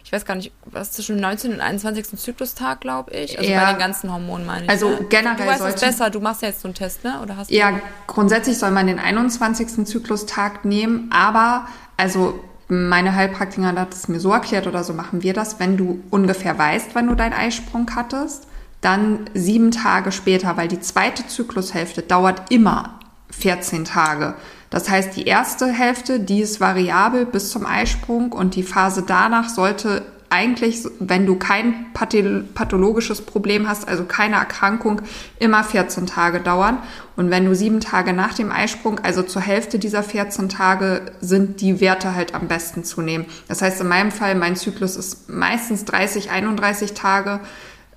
ich 0.04 0.12
weiß 0.12 0.24
gar 0.24 0.34
nicht, 0.34 0.50
was 0.64 0.92
zwischen 0.92 1.16
dem 1.16 1.22
19. 1.22 1.52
und 1.52 1.60
21. 1.60 2.18
Zyklustag, 2.18 2.80
glaube 2.80 3.12
ich. 3.12 3.38
Also 3.38 3.48
Ja. 3.50 3.64
bei 3.64 3.72
den 3.72 3.78
ganzen 3.78 4.12
Hormonen 4.12 4.44
meine 4.44 4.64
ich. 4.64 4.70
Also 4.70 4.88
ne? 4.90 5.06
generell 5.08 5.36
Du 5.36 5.46
weißt 5.46 5.64
es 5.76 5.80
besser, 5.80 6.10
du 6.10 6.20
machst 6.20 6.42
ja 6.42 6.48
jetzt 6.48 6.62
so 6.62 6.68
einen 6.68 6.74
Test, 6.74 7.04
ne? 7.04 7.20
Oder 7.22 7.36
hast 7.36 7.50
du? 7.50 7.54
Ja, 7.54 7.78
grundsätzlich 8.06 8.58
soll 8.58 8.72
man 8.72 8.86
den 8.86 8.98
21. 8.98 9.86
Zyklustag 9.86 10.64
nehmen, 10.64 11.10
aber 11.12 11.66
also 11.96 12.40
meine 12.66 13.14
Heilpraktikerin 13.14 13.78
hat 13.78 13.92
es 13.94 14.08
mir 14.08 14.20
so 14.20 14.32
erklärt 14.32 14.66
oder 14.66 14.84
so 14.84 14.92
machen 14.94 15.22
wir 15.22 15.32
das, 15.32 15.60
wenn 15.60 15.76
du 15.76 16.02
ungefähr 16.10 16.58
weißt, 16.58 16.90
wann 16.94 17.06
du 17.06 17.14
deinen 17.14 17.32
Eisprung 17.32 17.88
hattest, 17.94 18.46
dann 18.80 19.28
sieben 19.34 19.70
Tage 19.70 20.10
später, 20.12 20.56
weil 20.56 20.68
die 20.68 20.80
zweite 20.80 21.26
Zyklushälfte 21.26 22.02
dauert 22.02 22.50
immer 22.50 22.98
14 23.30 23.84
Tage. 23.84 24.34
Das 24.70 24.88
heißt, 24.88 25.16
die 25.16 25.26
erste 25.26 25.66
Hälfte, 25.66 26.20
die 26.20 26.40
ist 26.40 26.60
variabel 26.60 27.26
bis 27.26 27.50
zum 27.50 27.66
Eisprung 27.66 28.32
und 28.32 28.54
die 28.54 28.62
Phase 28.62 29.02
danach 29.06 29.48
sollte 29.48 30.02
eigentlich, 30.32 30.84
wenn 31.00 31.26
du 31.26 31.34
kein 31.34 31.86
pathol- 31.92 32.44
pathologisches 32.54 33.20
Problem 33.20 33.68
hast, 33.68 33.88
also 33.88 34.04
keine 34.04 34.36
Erkrankung, 34.36 35.02
immer 35.40 35.64
14 35.64 36.06
Tage 36.06 36.38
dauern. 36.38 36.78
Und 37.16 37.30
wenn 37.30 37.44
du 37.44 37.54
sieben 37.56 37.80
Tage 37.80 38.12
nach 38.12 38.32
dem 38.32 38.52
Eisprung, 38.52 39.00
also 39.00 39.22
zur 39.22 39.42
Hälfte 39.42 39.80
dieser 39.80 40.04
14 40.04 40.48
Tage, 40.48 41.02
sind 41.20 41.60
die 41.60 41.80
Werte 41.80 42.14
halt 42.14 42.32
am 42.32 42.46
besten 42.46 42.84
zu 42.84 43.02
nehmen. 43.02 43.26
Das 43.48 43.60
heißt, 43.60 43.80
in 43.80 43.88
meinem 43.88 44.12
Fall, 44.12 44.36
mein 44.36 44.54
Zyklus 44.54 44.94
ist 44.94 45.28
meistens 45.28 45.84
30, 45.84 46.30
31 46.30 46.94
Tage. 46.94 47.40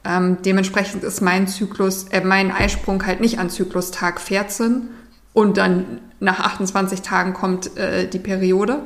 Ähm, 0.04 0.38
dementsprechend 0.44 1.04
ist 1.04 1.22
mein 1.22 1.48
Zyklus, 1.48 2.06
äh, 2.10 2.22
mein 2.22 2.52
Eisprung 2.52 3.06
halt 3.06 3.22
nicht 3.22 3.38
an 3.38 3.52
Zyklustag 3.52 4.20
14 4.20 4.90
und 5.34 5.58
dann 5.58 6.00
nach 6.24 6.40
28 6.40 7.02
Tagen 7.02 7.34
kommt 7.34 7.78
äh, 7.78 8.08
die 8.08 8.20
Periode. 8.20 8.80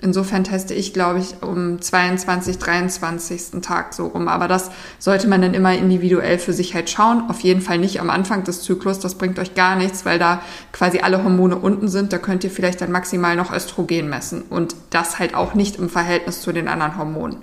Insofern 0.00 0.44
teste 0.44 0.74
ich, 0.74 0.92
glaube 0.92 1.18
ich, 1.18 1.42
um 1.42 1.80
22, 1.80 2.58
23. 2.58 3.62
Tag 3.62 3.94
so 3.94 4.08
rum. 4.08 4.28
Aber 4.28 4.48
das 4.48 4.70
sollte 4.98 5.28
man 5.28 5.40
dann 5.40 5.54
immer 5.54 5.74
individuell 5.74 6.38
für 6.38 6.52
sich 6.52 6.74
halt 6.74 6.90
schauen. 6.90 7.30
Auf 7.30 7.40
jeden 7.40 7.62
Fall 7.62 7.78
nicht 7.78 8.00
am 8.00 8.10
Anfang 8.10 8.44
des 8.44 8.62
Zyklus. 8.62 8.98
Das 8.98 9.14
bringt 9.16 9.38
euch 9.38 9.54
gar 9.54 9.76
nichts, 9.76 10.04
weil 10.04 10.18
da 10.18 10.42
quasi 10.72 10.98
alle 10.98 11.24
Hormone 11.24 11.56
unten 11.56 11.88
sind. 11.88 12.12
Da 12.12 12.18
könnt 12.18 12.44
ihr 12.44 12.50
vielleicht 12.50 12.80
dann 12.80 12.92
maximal 12.92 13.34
noch 13.34 13.52
Östrogen 13.52 14.08
messen. 14.08 14.42
Und 14.42 14.76
das 14.90 15.18
halt 15.18 15.34
auch 15.34 15.54
nicht 15.54 15.76
im 15.76 15.88
Verhältnis 15.88 16.42
zu 16.42 16.52
den 16.52 16.68
anderen 16.68 16.98
Hormonen. 16.98 17.38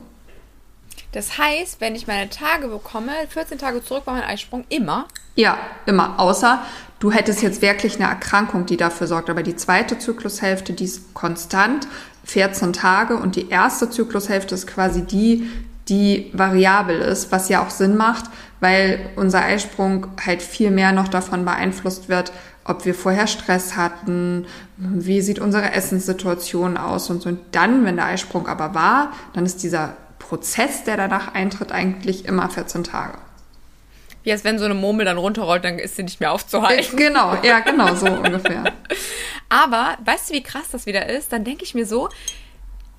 Das 1.14 1.38
heißt, 1.38 1.82
wenn 1.82 1.96
ich 1.96 2.08
meine 2.08 2.30
Tage 2.30 2.68
bekomme, 2.68 3.12
14 3.30 3.58
Tage 3.58 3.84
zurück 3.84 4.04
bei 4.06 4.14
meinem 4.14 4.30
Eisprung, 4.30 4.66
immer. 4.70 5.08
Ja, 5.36 5.58
immer. 5.86 6.20
Außer 6.20 6.62
du 7.02 7.12
hättest 7.12 7.42
jetzt 7.42 7.62
wirklich 7.62 7.96
eine 7.96 8.08
Erkrankung, 8.08 8.66
die 8.66 8.78
dafür 8.78 9.08
sorgt. 9.08 9.30
Aber 9.30 9.44
die 9.44 9.58
zweite 9.58 10.00
Zyklushälfte, 10.00 10.72
die 10.72 10.86
ist 10.86 11.14
konstant, 11.14 11.88
14 12.24 12.72
Tage. 12.72 13.18
Und 13.18 13.36
die 13.36 13.50
erste 13.50 13.90
Zyklushälfte 13.90 14.56
ist 14.56 14.68
quasi 14.68 15.02
die, 15.02 15.50
die 15.90 16.30
variabel 16.32 17.02
ist, 17.02 17.32
was 17.32 17.50
ja 17.50 17.66
auch 17.66 17.72
Sinn 17.72 17.98
macht, 17.98 18.26
weil 18.60 19.10
unser 19.16 19.42
Eisprung 19.42 20.08
halt 20.24 20.44
viel 20.44 20.70
mehr 20.70 20.92
noch 20.92 21.08
davon 21.08 21.44
beeinflusst 21.44 22.08
wird, 22.08 22.32
ob 22.64 22.86
wir 22.86 22.94
vorher 22.94 23.26
Stress 23.26 23.76
hatten, 23.76 24.46
wie 24.78 25.22
sieht 25.22 25.40
unsere 25.40 25.72
Essenssituation 25.72 26.78
aus 26.78 27.10
und 27.10 27.24
so. 27.24 27.30
Und 27.30 27.40
dann, 27.52 27.84
wenn 27.84 27.96
der 27.96 28.06
Eisprung 28.06 28.48
aber 28.48 28.76
war, 28.76 29.12
dann 29.34 29.48
ist 29.48 29.64
dieser 29.64 29.98
Prozess, 30.20 30.84
der 30.84 30.98
danach 30.98 31.34
eintritt, 31.34 31.72
eigentlich 31.72 32.26
immer 32.26 32.48
14 32.48 32.84
Tage. 32.84 33.18
Wie 34.24 34.32
als 34.32 34.44
wenn 34.44 34.60
so 34.60 34.66
eine 34.66 34.74
Murmel 34.76 35.06
dann 35.06 35.18
runterrollt, 35.18 35.64
dann 35.64 35.80
ist 35.80 35.96
sie 35.96 36.04
nicht 36.04 36.20
mehr 36.20 36.32
aufzuhalten. 36.32 36.96
Genau, 36.98 37.36
ja, 37.44 37.60
genau, 37.60 37.96
so 37.96 38.06
ungefähr. 38.12 38.74
Aber 39.50 39.98
weißt 40.06 40.30
du, 40.30 40.34
wie 40.36 40.44
krass 40.44 40.70
das 40.72 40.86
wieder 40.86 41.08
ist? 41.10 41.34
Dann 41.34 41.44
denke 41.44 41.64
ich 41.64 41.74
mir 41.74 41.86
so, 41.86 42.10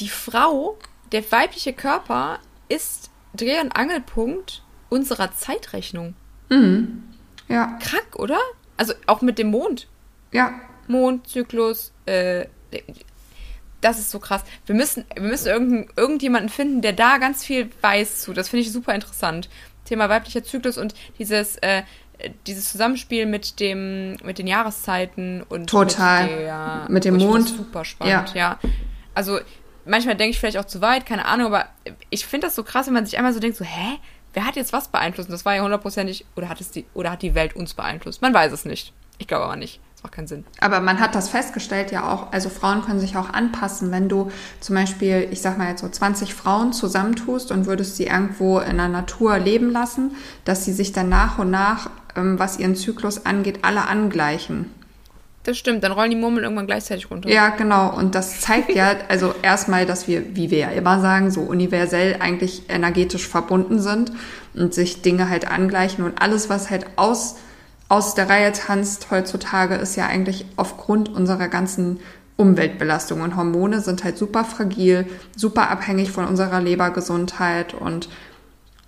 die 0.00 0.08
Frau, 0.08 0.76
der 1.12 1.30
weibliche 1.30 1.72
Körper 1.72 2.38
ist 2.68 3.10
Dreh- 3.34 3.60
und 3.60 3.72
Angelpunkt 3.76 4.62
unserer 4.88 5.32
Zeitrechnung. 5.32 6.14
Ja, 7.48 7.78
Krank, 7.80 8.16
oder? 8.16 8.38
Also 8.76 8.92
auch 9.06 9.22
mit 9.22 9.38
dem 9.38 9.50
Mond. 9.50 9.88
ja, 10.32 10.52
Mondzyklus, 10.88 11.92
äh, 12.06 12.46
das 13.80 13.98
ist 13.98 14.10
so 14.10 14.18
krass. 14.18 14.42
Wir 14.66 14.74
müssen, 14.74 15.04
wir 15.14 15.22
müssen 15.22 15.48
irgendein, 15.48 15.88
irgendjemanden 15.96 16.48
finden, 16.50 16.82
der 16.82 16.92
da 16.92 17.18
ganz 17.18 17.44
viel 17.44 17.70
weiß 17.80 18.22
zu. 18.22 18.32
Das 18.32 18.48
finde 18.50 18.62
ich 18.62 18.72
super 18.72 18.94
interessant. 18.94 19.48
Thema 19.84 20.08
weiblicher 20.08 20.42
Zyklus 20.44 20.78
und 20.78 20.94
dieses, 21.18 21.56
äh, 21.56 21.82
dieses 22.46 22.70
Zusammenspiel 22.70 23.26
mit 23.26 23.58
dem, 23.60 24.16
mit 24.22 24.38
den 24.38 24.46
Jahreszeiten 24.46 25.42
und 25.48 25.68
Total. 25.68 26.26
mit, 26.26 26.38
der, 26.40 26.86
Mit 26.88 27.04
dem 27.04 27.16
Oh, 27.20 27.24
Mond. 27.26 27.48
Super 27.48 27.84
spannend, 27.84 28.34
ja. 28.34 28.58
Also 29.14 29.40
manchmal 29.84 30.16
denke 30.16 30.30
ich 30.30 30.40
vielleicht 30.40 30.58
auch 30.58 30.64
zu 30.64 30.80
weit, 30.80 31.06
keine 31.06 31.24
Ahnung, 31.26 31.46
aber 31.48 31.66
ich 32.10 32.24
finde 32.26 32.46
das 32.46 32.54
so 32.54 32.62
krass, 32.62 32.86
wenn 32.86 32.94
man 32.94 33.06
sich 33.06 33.16
einmal 33.18 33.32
so 33.32 33.40
denkt, 33.40 33.56
so, 33.56 33.64
hä? 33.64 33.98
Wer 34.34 34.46
hat 34.46 34.56
jetzt 34.56 34.72
was 34.72 34.88
beeinflusst? 34.88 35.28
Und 35.28 35.32
das 35.34 35.44
war 35.44 35.54
ja 35.54 35.62
hundertprozentig, 35.62 36.24
oder 36.36 36.48
hat 36.48 36.58
es 36.60 36.70
die, 36.70 36.86
oder 36.94 37.10
hat 37.10 37.20
die 37.20 37.34
Welt 37.34 37.54
uns 37.54 37.74
beeinflusst? 37.74 38.22
Man 38.22 38.32
weiß 38.32 38.50
es 38.52 38.64
nicht. 38.64 38.94
Ich 39.18 39.26
glaube 39.28 39.44
aber 39.44 39.56
nicht. 39.56 39.78
Macht 40.02 40.14
keinen 40.14 40.26
Sinn. 40.26 40.44
aber 40.60 40.80
man 40.80 40.98
hat 40.98 41.14
das 41.14 41.28
festgestellt 41.28 41.92
ja 41.92 42.12
auch, 42.12 42.32
also 42.32 42.48
Frauen 42.48 42.82
können 42.82 42.98
sich 42.98 43.16
auch 43.16 43.30
anpassen, 43.30 43.92
wenn 43.92 44.08
du 44.08 44.32
zum 44.58 44.74
Beispiel, 44.74 45.28
ich 45.30 45.40
sag 45.40 45.58
mal 45.58 45.68
jetzt 45.68 45.80
so 45.80 45.88
20 45.88 46.34
Frauen 46.34 46.72
zusammentust 46.72 47.52
und 47.52 47.66
würdest 47.66 47.96
sie 47.96 48.06
irgendwo 48.06 48.58
in 48.58 48.78
der 48.78 48.88
Natur 48.88 49.38
leben 49.38 49.70
lassen, 49.70 50.16
dass 50.44 50.64
sie 50.64 50.72
sich 50.72 50.90
dann 50.90 51.08
nach 51.08 51.38
und 51.38 51.50
nach, 51.50 51.88
ähm, 52.16 52.36
was 52.38 52.58
ihren 52.58 52.74
Zyklus 52.74 53.26
angeht, 53.26 53.60
alle 53.62 53.86
angleichen. 53.86 54.70
Das 55.44 55.58
stimmt, 55.58 55.82
dann 55.82 55.90
rollen 55.90 56.10
die 56.10 56.16
Murmeln 56.16 56.44
irgendwann 56.44 56.66
gleichzeitig 56.66 57.10
runter. 57.10 57.28
Ja, 57.28 57.50
genau. 57.50 57.96
Und 57.96 58.14
das 58.14 58.40
zeigt 58.40 58.74
ja, 58.74 58.94
also 59.08 59.34
erstmal, 59.42 59.86
dass 59.86 60.06
wir, 60.06 60.36
wie 60.36 60.50
wir 60.50 60.58
ja 60.58 60.68
immer 60.68 61.00
sagen, 61.00 61.32
so 61.32 61.40
universell 61.40 62.16
eigentlich 62.20 62.70
energetisch 62.70 63.26
verbunden 63.26 63.80
sind 63.80 64.12
und 64.54 64.72
sich 64.72 65.02
Dinge 65.02 65.28
halt 65.28 65.48
angleichen. 65.48 66.04
Und 66.04 66.22
alles, 66.22 66.48
was 66.48 66.70
halt 66.70 66.86
aus, 66.94 67.36
aus 67.92 68.14
der 68.14 68.30
Reihe 68.30 68.52
tanzt 68.52 69.10
heutzutage, 69.10 69.74
ist 69.74 69.96
ja 69.96 70.06
eigentlich 70.06 70.46
aufgrund 70.56 71.10
unserer 71.10 71.48
ganzen 71.48 72.00
Umweltbelastung. 72.38 73.20
Und 73.20 73.36
Hormone 73.36 73.82
sind 73.82 74.02
halt 74.02 74.16
super 74.16 74.44
fragil, 74.44 75.06
super 75.36 75.68
abhängig 75.68 76.10
von 76.10 76.24
unserer 76.24 76.62
Lebergesundheit 76.62 77.74
und 77.74 78.08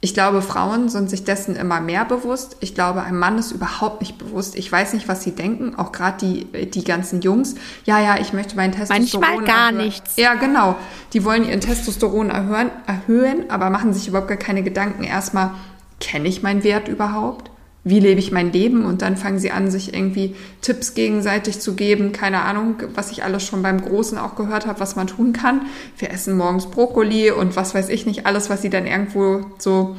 ich 0.01 0.14
glaube, 0.14 0.40
Frauen 0.43 0.88
sind 0.88 1.09
sich 1.09 1.25
dessen 1.25 1.55
immer 1.55 1.81
mehr 1.81 2.05
bewusst. 2.07 2.57
Ich 2.61 2.75
glaube, 2.75 3.03
ein 3.03 3.19
Mann 3.19 3.38
ist 3.38 3.53
überhaupt 3.53 4.01
nicht 4.03 4.19
bewusst. 4.19 4.55
Ich 4.55 4.71
weiß 4.71 4.93
nicht, 4.93 5.09
was 5.09 5.23
sie 5.23 5.33
denken. 5.33 5.77
Auch 5.77 5.93
gerade 5.93 6.19
die, 6.19 6.71
die 6.71 6.85
ganzen 6.85 7.23
Jungs. 7.23 7.55
Ja, 7.87 8.01
ja, 8.01 8.19
ich 8.21 8.35
möchte 8.35 8.55
meinen 8.55 8.73
Testosteron 8.73 9.23
Manchmal 9.23 9.45
gar 9.47 9.67
erhöhen. 9.69 9.85
nichts. 9.87 10.17
Ja, 10.17 10.35
genau. 10.35 10.77
Die 11.14 11.25
wollen 11.25 11.49
ihren 11.49 11.62
Testosteron 11.62 12.29
erhöhen, 12.29 12.71
erhöhen, 12.87 13.51
aber 13.51 13.71
machen 13.71 13.95
sich 13.95 14.07
überhaupt 14.09 14.29
gar 14.29 14.37
keine 14.37 14.62
Gedanken. 14.62 15.05
Erstmal, 15.05 15.53
kenne 16.01 16.29
ich 16.29 16.43
meinen 16.43 16.64
Wert 16.64 16.88
überhaupt? 16.88 17.51
Wie 17.87 18.01
lebe 18.01 18.18
ich 18.18 18.33
mein 18.33 18.51
Leben? 18.51 18.87
Und 18.87 19.03
dann 19.03 19.16
fangen 19.18 19.38
sie 19.38 19.51
an, 19.51 19.70
sich 19.70 19.92
irgendwie 19.92 20.35
Tipps 20.62 20.94
gegenseitig 20.94 21.61
zu 21.61 21.75
geben. 21.75 22.12
Keine 22.12 22.40
Ahnung, 22.40 22.77
was 22.94 23.11
ich 23.11 23.23
alles 23.25 23.44
schon 23.47 23.62
beim 23.62 23.83
Großen 23.83 24.16
auch 24.16 24.37
gehört 24.37 24.66
habe, 24.66 24.81
was 24.81 24.97
man 24.97 25.07
tun 25.07 25.35
kann. 25.35 25.66
Wir 25.99 26.11
essen 26.11 26.37
morgens 26.37 26.66
Brokkoli 26.70 27.31
und 27.31 27.57
was 27.57 27.75
weiß 27.75 27.90
ich 27.90 28.07
nicht, 28.07 28.25
alles, 28.25 28.49
was 28.49 28.62
sie 28.62 28.70
dann 28.70 28.87
irgendwo 28.87 29.44
so, 29.59 29.97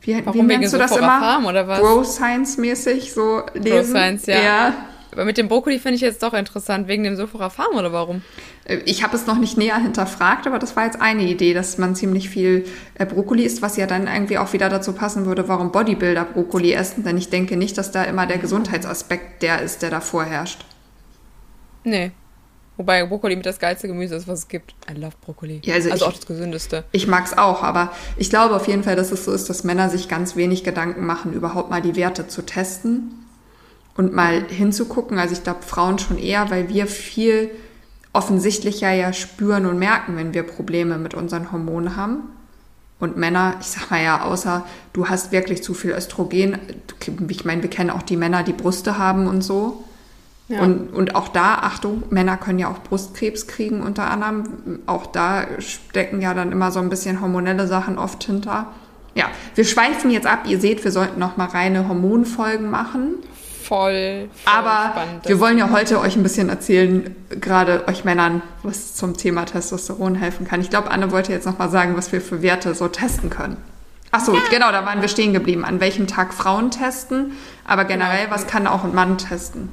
wie, 0.00 0.16
wie 0.16 0.26
Warum, 0.26 0.48
wegen 0.48 0.60
nennst 0.60 0.74
du 0.74 0.78
das 0.78 0.90
Sephora 0.90 1.16
immer? 1.16 1.20
Farm 1.20 1.46
oder 1.46 1.68
was? 1.68 1.80
Bro 1.80 2.04
Science-mäßig 2.04 3.12
so 3.12 3.42
lesen. 3.54 3.90
Science, 3.90 4.26
ja. 4.26 4.42
ja. 4.42 4.74
Aber 5.10 5.24
mit 5.24 5.38
dem 5.38 5.48
Brokkoli 5.48 5.78
finde 5.78 5.94
ich 5.96 6.00
jetzt 6.02 6.22
doch 6.22 6.34
interessant, 6.34 6.86
wegen 6.86 7.02
dem 7.02 7.16
Sephora 7.16 7.48
Farm 7.50 7.74
oder 7.76 7.92
warum? 7.92 8.22
Ich 8.84 9.02
habe 9.02 9.16
es 9.16 9.26
noch 9.26 9.38
nicht 9.38 9.56
näher 9.56 9.78
hinterfragt, 9.78 10.46
aber 10.46 10.58
das 10.58 10.76
war 10.76 10.84
jetzt 10.84 11.00
eine 11.00 11.22
Idee, 11.22 11.54
dass 11.54 11.78
man 11.78 11.94
ziemlich 11.94 12.28
viel 12.28 12.66
äh, 12.96 13.06
Brokkoli 13.06 13.44
isst, 13.44 13.62
was 13.62 13.76
ja 13.78 13.86
dann 13.86 14.06
irgendwie 14.06 14.36
auch 14.38 14.52
wieder 14.52 14.68
dazu 14.68 14.92
passen 14.92 15.24
würde, 15.24 15.48
warum 15.48 15.72
Bodybuilder 15.72 16.24
Brokkoli 16.26 16.72
essen. 16.72 17.04
Denn 17.04 17.16
ich 17.16 17.30
denke 17.30 17.56
nicht, 17.56 17.78
dass 17.78 17.90
da 17.90 18.04
immer 18.04 18.26
der 18.26 18.38
Gesundheitsaspekt 18.38 19.42
der 19.42 19.62
ist, 19.62 19.80
der 19.82 19.90
da 19.90 20.00
vorherrscht. 20.00 20.64
Nee. 21.84 22.12
Wobei 22.76 23.04
Brokkoli 23.06 23.34
mit 23.34 23.46
das 23.46 23.58
geilste 23.58 23.88
Gemüse 23.88 24.14
ist, 24.14 24.28
was 24.28 24.40
es 24.40 24.48
gibt. 24.48 24.74
I 24.88 24.94
love 24.94 25.14
Brokkoli. 25.24 25.60
Ja, 25.64 25.74
also 25.74 25.90
also 25.90 26.04
ich- 26.04 26.10
auch 26.10 26.16
das 26.16 26.26
gesündeste. 26.26 26.84
Ich 26.92 27.06
mag's 27.08 27.32
auch, 27.36 27.62
aber 27.62 27.92
ich 28.16 28.30
glaube 28.30 28.54
auf 28.54 28.68
jeden 28.68 28.84
Fall, 28.84 28.94
dass 28.94 29.10
es 29.10 29.24
so 29.24 29.32
ist, 29.32 29.48
dass 29.50 29.64
Männer 29.64 29.88
sich 29.88 30.08
ganz 30.08 30.36
wenig 30.36 30.62
Gedanken 30.62 31.04
machen, 31.04 31.32
überhaupt 31.32 31.70
mal 31.70 31.82
die 31.82 31.96
Werte 31.96 32.28
zu 32.28 32.42
testen 32.42 33.24
und 33.98 34.14
mal 34.14 34.44
hinzugucken. 34.48 35.18
Also 35.18 35.34
ich 35.34 35.42
glaube 35.42 35.62
Frauen 35.62 35.98
schon 35.98 36.18
eher, 36.18 36.50
weil 36.50 36.70
wir 36.70 36.86
viel 36.86 37.50
offensichtlicher 38.14 38.90
ja 38.92 39.12
spüren 39.12 39.66
und 39.66 39.78
merken, 39.78 40.16
wenn 40.16 40.32
wir 40.32 40.44
Probleme 40.44 40.96
mit 40.96 41.14
unseren 41.14 41.52
Hormonen 41.52 41.96
haben. 41.96 42.20
Und 43.00 43.16
Männer, 43.16 43.56
ich 43.60 43.66
sag 43.66 43.90
mal 43.90 44.02
ja, 44.02 44.22
außer 44.22 44.64
du 44.92 45.08
hast 45.08 45.30
wirklich 45.30 45.62
zu 45.62 45.74
viel 45.74 45.90
Östrogen, 45.90 46.58
ich 47.28 47.44
meine, 47.44 47.62
wir 47.62 47.70
kennen 47.70 47.90
auch 47.90 48.02
die 48.02 48.16
Männer, 48.16 48.42
die 48.44 48.52
Brüste 48.52 48.98
haben 48.98 49.26
und 49.26 49.42
so. 49.42 49.84
Ja. 50.46 50.62
Und, 50.62 50.94
und 50.94 51.14
auch 51.14 51.28
da, 51.28 51.56
Achtung, 51.56 52.04
Männer 52.10 52.36
können 52.36 52.58
ja 52.58 52.70
auch 52.70 52.78
Brustkrebs 52.78 53.48
kriegen 53.48 53.82
unter 53.82 54.10
anderem. 54.10 54.78
Auch 54.86 55.06
da 55.06 55.44
stecken 55.58 56.20
ja 56.20 56.34
dann 56.34 56.52
immer 56.52 56.70
so 56.70 56.80
ein 56.80 56.88
bisschen 56.88 57.20
hormonelle 57.20 57.66
Sachen 57.66 57.98
oft 57.98 58.24
hinter. 58.24 58.72
Ja, 59.14 59.26
wir 59.56 59.64
schweifen 59.64 60.10
jetzt 60.10 60.26
ab. 60.26 60.44
Ihr 60.46 60.60
seht, 60.60 60.84
wir 60.84 60.92
sollten 60.92 61.18
noch 61.18 61.36
mal 61.36 61.48
reine 61.48 61.88
Hormonfolgen 61.88 62.70
machen. 62.70 63.16
Voll, 63.68 64.28
voll 64.32 64.52
Aber 64.52 64.90
spannend. 64.92 65.28
wir 65.28 65.40
wollen 65.40 65.58
ja 65.58 65.70
heute 65.70 66.00
euch 66.00 66.16
ein 66.16 66.22
bisschen 66.22 66.48
erzählen, 66.48 67.14
gerade 67.28 67.86
euch 67.86 68.04
Männern, 68.04 68.42
was 68.62 68.94
zum 68.94 69.16
Thema 69.16 69.44
Testosteron 69.44 70.14
helfen 70.14 70.46
kann. 70.46 70.60
Ich 70.60 70.70
glaube, 70.70 70.90
Anne 70.90 71.12
wollte 71.12 71.32
jetzt 71.32 71.46
noch 71.46 71.58
mal 71.58 71.68
sagen, 71.68 71.96
was 71.96 72.10
wir 72.10 72.20
für 72.20 72.42
Werte 72.42 72.74
so 72.74 72.88
testen 72.88 73.30
können. 73.30 73.58
Ach 74.10 74.20
so, 74.24 74.34
ja. 74.34 74.40
genau, 74.50 74.72
da 74.72 74.86
waren 74.86 75.02
wir 75.02 75.08
stehen 75.08 75.34
geblieben. 75.34 75.64
An 75.64 75.80
welchem 75.80 76.06
Tag 76.06 76.32
Frauen 76.32 76.70
testen, 76.70 77.32
aber 77.66 77.84
generell, 77.84 78.24
genau. 78.24 78.34
was 78.34 78.46
kann 78.46 78.66
auch 78.66 78.84
ein 78.84 78.94
Mann 78.94 79.18
testen? 79.18 79.68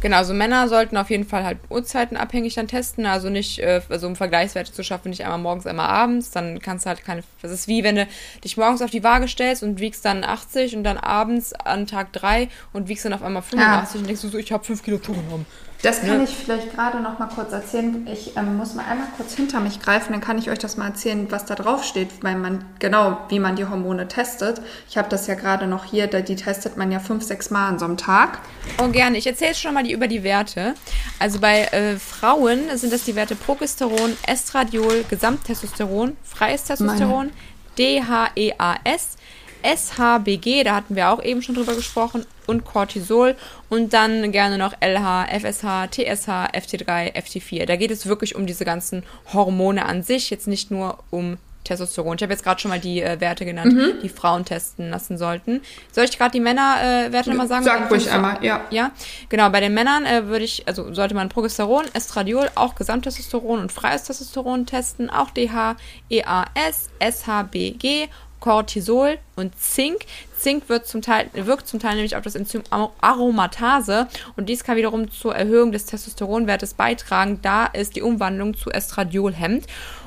Genau, 0.00 0.16
also 0.16 0.32
Männer 0.32 0.68
sollten 0.68 0.96
auf 0.96 1.10
jeden 1.10 1.24
Fall 1.24 1.44
halt 1.44 1.58
Uhrzeiten 1.68 2.16
abhängig 2.16 2.54
dann 2.54 2.68
testen, 2.68 3.04
also 3.04 3.28
nicht, 3.28 3.58
äh, 3.58 3.82
also 3.88 4.06
um 4.06 4.16
Vergleichswerte 4.16 4.72
zu 4.72 4.82
schaffen, 4.82 5.10
nicht 5.10 5.24
einmal 5.24 5.38
morgens, 5.38 5.66
einmal 5.66 5.88
abends, 5.88 6.30
dann 6.30 6.60
kannst 6.60 6.86
du 6.86 6.88
halt 6.88 7.04
keine, 7.04 7.22
das 7.42 7.52
ist 7.52 7.68
wie 7.68 7.84
wenn 7.84 7.96
du 7.96 8.06
dich 8.42 8.56
morgens 8.56 8.80
auf 8.80 8.90
die 8.90 9.04
Waage 9.04 9.28
stellst 9.28 9.62
und 9.62 9.78
wiegst 9.78 10.04
dann 10.04 10.24
80 10.24 10.76
und 10.76 10.84
dann 10.84 10.96
abends 10.96 11.52
an 11.52 11.86
Tag 11.86 12.12
3 12.14 12.48
und 12.72 12.88
wiegst 12.88 13.04
dann 13.04 13.12
auf 13.12 13.22
einmal 13.22 13.42
85 13.42 13.94
ja. 13.94 14.00
und 14.00 14.06
denkst 14.06 14.22
du 14.22 14.28
so, 14.28 14.38
ich 14.38 14.52
habe 14.52 14.64
5 14.64 14.82
Kilo 14.82 14.98
zugenommen. 14.98 15.46
Das 15.82 16.00
kann 16.00 16.18
ja. 16.18 16.24
ich 16.24 16.30
vielleicht 16.30 16.74
gerade 16.74 17.00
noch 17.00 17.18
mal 17.18 17.28
kurz 17.28 17.52
erzählen. 17.52 18.06
Ich 18.06 18.36
ähm, 18.36 18.58
muss 18.58 18.74
mal 18.74 18.84
einmal 18.84 19.08
kurz 19.16 19.34
hinter 19.34 19.60
mich 19.60 19.80
greifen, 19.80 20.12
dann 20.12 20.20
kann 20.20 20.36
ich 20.36 20.50
euch 20.50 20.58
das 20.58 20.76
mal 20.76 20.88
erzählen, 20.88 21.26
was 21.30 21.46
da 21.46 21.54
drauf 21.54 21.84
steht, 21.84 22.22
weil 22.22 22.36
man 22.36 22.64
genau, 22.78 23.18
wie 23.30 23.38
man 23.38 23.56
die 23.56 23.64
Hormone 23.64 24.06
testet. 24.06 24.60
Ich 24.90 24.98
habe 24.98 25.08
das 25.08 25.26
ja 25.26 25.34
gerade 25.34 25.66
noch 25.66 25.86
hier, 25.86 26.06
die 26.06 26.36
testet 26.36 26.76
man 26.76 26.92
ja 26.92 26.98
fünf, 26.98 27.24
sechs 27.24 27.50
Mal 27.50 27.68
an 27.68 27.78
so 27.78 27.86
einem 27.86 27.96
Tag. 27.96 28.40
Oh, 28.82 28.88
gerne. 28.88 29.16
Ich 29.16 29.26
erzähle 29.26 29.54
schon 29.54 29.72
mal 29.72 29.82
die, 29.82 29.92
über 29.92 30.06
die 30.06 30.22
Werte. 30.22 30.74
Also 31.18 31.40
bei 31.40 31.64
äh, 31.64 31.96
Frauen 31.96 32.60
sind 32.74 32.92
das 32.92 33.04
die 33.04 33.14
Werte 33.14 33.34
Progesteron, 33.34 34.16
Estradiol, 34.26 35.04
Gesamttestosteron, 35.08 36.16
freies 36.22 36.64
Testosteron, 36.64 37.30
DHEAS, 37.78 39.16
SHBG, 39.62 40.64
da 40.64 40.74
hatten 40.74 40.96
wir 40.96 41.10
auch 41.10 41.22
eben 41.22 41.42
schon 41.42 41.54
drüber 41.54 41.74
gesprochen, 41.74 42.24
und 42.50 42.64
Cortisol 42.64 43.36
und 43.68 43.92
dann 43.92 44.32
gerne 44.32 44.58
noch 44.58 44.74
LH, 44.80 45.26
FSH, 45.26 45.90
TSH, 45.90 46.28
FT3, 46.52 47.14
FT4. 47.14 47.66
Da 47.66 47.76
geht 47.76 47.90
es 47.90 48.06
wirklich 48.06 48.34
um 48.34 48.46
diese 48.46 48.64
ganzen 48.64 49.04
Hormone 49.32 49.86
an 49.86 50.02
sich, 50.02 50.30
jetzt 50.30 50.48
nicht 50.48 50.70
nur 50.70 50.98
um 51.10 51.38
Testosteron. 51.64 52.16
Ich 52.16 52.22
habe 52.22 52.32
jetzt 52.32 52.42
gerade 52.42 52.60
schon 52.60 52.70
mal 52.70 52.80
die 52.80 53.02
äh, 53.02 53.20
Werte 53.20 53.44
genannt, 53.44 53.74
mhm. 53.74 54.00
die 54.02 54.08
Frauen 54.08 54.44
testen 54.44 54.90
lassen 54.90 55.18
sollten. 55.18 55.60
Soll 55.92 56.04
ich 56.04 56.16
gerade 56.16 56.32
die 56.32 56.40
Männerwerte 56.40 57.30
äh, 57.30 57.32
nochmal 57.32 57.48
sagen? 57.48 57.64
Sag 57.64 57.90
ruhig 57.90 58.10
einmal, 58.10 58.42
ja. 58.42 58.62
Ja, 58.70 58.92
genau. 59.28 59.50
Bei 59.50 59.60
den 59.60 59.74
Männern 59.74 60.06
äh, 60.06 60.26
würde 60.26 60.44
ich, 60.44 60.66
also 60.66 60.92
sollte 60.94 61.14
man 61.14 61.28
Progesteron, 61.28 61.84
Estradiol, 61.92 62.50
auch 62.54 62.74
Gesamttestosteron 62.74 63.60
und 63.60 63.72
freies 63.72 64.04
Testosteron 64.04 64.66
testen, 64.66 65.10
auch 65.10 65.30
DH, 65.30 65.76
EAS, 66.08 66.90
SHBG 66.98 68.08
Cortisol 68.40 69.18
und 69.36 69.58
Zink. 69.60 70.06
Zink 70.40 70.68
wird 70.68 70.86
zum 70.86 71.02
Teil, 71.02 71.28
wirkt 71.34 71.68
zum 71.68 71.80
Teil 71.80 71.94
nämlich 71.94 72.16
auf 72.16 72.22
das 72.22 72.34
Enzym 72.34 72.62
Aromatase 72.70 74.08
und 74.36 74.48
dies 74.48 74.64
kann 74.64 74.76
wiederum 74.76 75.10
zur 75.10 75.34
Erhöhung 75.34 75.72
des 75.72 75.86
Testosteronwertes 75.86 76.74
beitragen, 76.74 77.40
da 77.42 77.68
es 77.72 77.90
die 77.90 78.02
Umwandlung 78.02 78.56
zu 78.56 78.70
Estradiol 78.70 79.32
hemmt. 79.34 79.66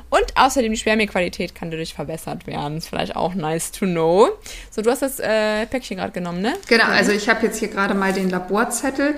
Und 0.10 0.26
außerdem 0.36 0.72
die 0.72 0.78
Spermiequalität 0.78 1.56
kann 1.56 1.72
dadurch 1.72 1.96
verbessert 1.96 2.46
werden. 2.46 2.78
Ist 2.78 2.90
vielleicht 2.90 3.16
auch 3.16 3.34
nice 3.34 3.72
to 3.72 3.88
know. 3.88 4.30
So, 4.70 4.84
du 4.84 4.92
hast 4.92 5.02
das 5.02 5.20
äh, 5.20 5.66
Päckchen 5.66 5.98
gerade 5.98 6.12
genommen, 6.12 6.40
ne? 6.40 6.54
Genau, 6.68 6.86
also 6.86 7.12
ich 7.12 7.30
habe 7.30 7.48
jetzt 7.48 7.58
hier 7.58 7.70
gerade 7.70 7.96
mal 7.96 8.14
den 8.14 8.30
Laborzettel. 8.30 9.16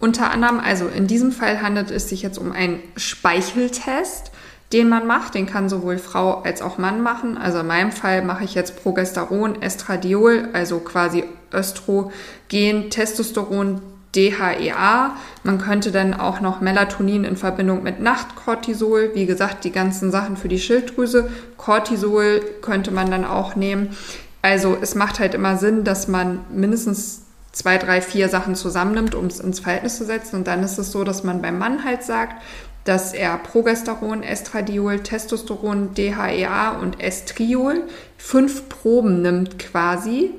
Unter 0.00 0.30
anderem, 0.30 0.58
also 0.58 0.88
in 0.88 1.06
diesem 1.06 1.32
Fall 1.32 1.60
handelt 1.60 1.90
es 1.90 2.08
sich 2.08 2.22
jetzt 2.22 2.38
um 2.38 2.52
einen 2.52 2.82
Speicheltest 2.96 4.30
den 4.72 4.88
man 4.88 5.06
macht. 5.06 5.34
Den 5.34 5.46
kann 5.46 5.68
sowohl 5.68 5.98
Frau 5.98 6.42
als 6.42 6.62
auch 6.62 6.78
Mann 6.78 7.02
machen. 7.02 7.38
Also 7.38 7.60
in 7.60 7.66
meinem 7.66 7.92
Fall 7.92 8.22
mache 8.22 8.44
ich 8.44 8.54
jetzt 8.54 8.82
Progesteron, 8.82 9.62
Estradiol, 9.62 10.48
also 10.52 10.78
quasi 10.80 11.24
Östrogen, 11.52 12.90
Testosteron, 12.90 13.80
DHEA. 14.14 15.16
Man 15.44 15.58
könnte 15.58 15.92
dann 15.92 16.14
auch 16.14 16.40
noch 16.40 16.60
Melatonin 16.60 17.24
in 17.24 17.36
Verbindung 17.36 17.82
mit 17.82 18.00
Nachtcortisol, 18.00 19.12
wie 19.14 19.26
gesagt, 19.26 19.64
die 19.64 19.72
ganzen 19.72 20.10
Sachen 20.10 20.36
für 20.36 20.48
die 20.48 20.58
Schilddrüse. 20.58 21.30
Cortisol 21.56 22.40
könnte 22.62 22.90
man 22.90 23.10
dann 23.10 23.24
auch 23.24 23.56
nehmen. 23.56 23.96
Also 24.42 24.76
es 24.80 24.94
macht 24.94 25.18
halt 25.18 25.34
immer 25.34 25.56
Sinn, 25.56 25.84
dass 25.84 26.08
man 26.08 26.40
mindestens 26.50 27.22
zwei, 27.52 27.76
drei, 27.76 28.00
vier 28.00 28.28
Sachen 28.28 28.54
zusammennimmt, 28.54 29.14
um 29.14 29.26
es 29.26 29.40
ins 29.40 29.60
Verhältnis 29.60 29.96
zu 29.96 30.04
setzen. 30.04 30.36
Und 30.36 30.46
dann 30.46 30.62
ist 30.62 30.78
es 30.78 30.92
so, 30.92 31.02
dass 31.04 31.24
man 31.24 31.42
beim 31.42 31.58
Mann 31.58 31.84
halt 31.84 32.02
sagt, 32.04 32.42
dass 32.88 33.12
er 33.12 33.36
Progesteron, 33.36 34.22
Estradiol, 34.22 35.00
Testosteron, 35.00 35.92
DHEA 35.92 36.70
und 36.70 37.02
Estriol 37.02 37.82
fünf 38.16 38.70
Proben 38.70 39.20
nimmt 39.20 39.58
quasi 39.58 40.30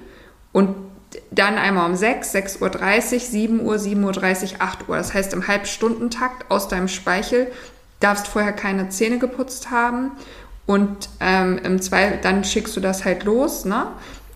und 0.52 0.76
dann 1.30 1.60
einmal 1.60 1.88
um 1.88 1.96
6, 1.96 2.34
6.30 2.34 3.14
Uhr, 3.14 3.20
7 3.20 3.60
Uhr, 3.62 3.76
7.30 3.76 4.54
Uhr, 4.54 4.62
8 4.62 4.90
Uhr. 4.90 4.98
Das 4.98 5.14
heißt 5.14 5.34
im 5.34 5.48
Halbstundentakt 5.48 6.50
aus 6.50 6.68
deinem 6.68 6.88
Speichel 6.88 7.52
darfst 8.00 8.28
vorher 8.28 8.54
keine 8.54 8.90
Zähne 8.90 9.20
geputzt 9.20 9.70
haben 9.70 10.12
und 10.66 11.10
ähm, 11.20 11.60
im 11.64 11.82
Zweifel, 11.82 12.20
dann 12.22 12.44
schickst 12.44 12.76
du 12.76 12.80
das 12.80 13.06
halt 13.06 13.26
los, 13.26 13.66
ne? 13.66 13.88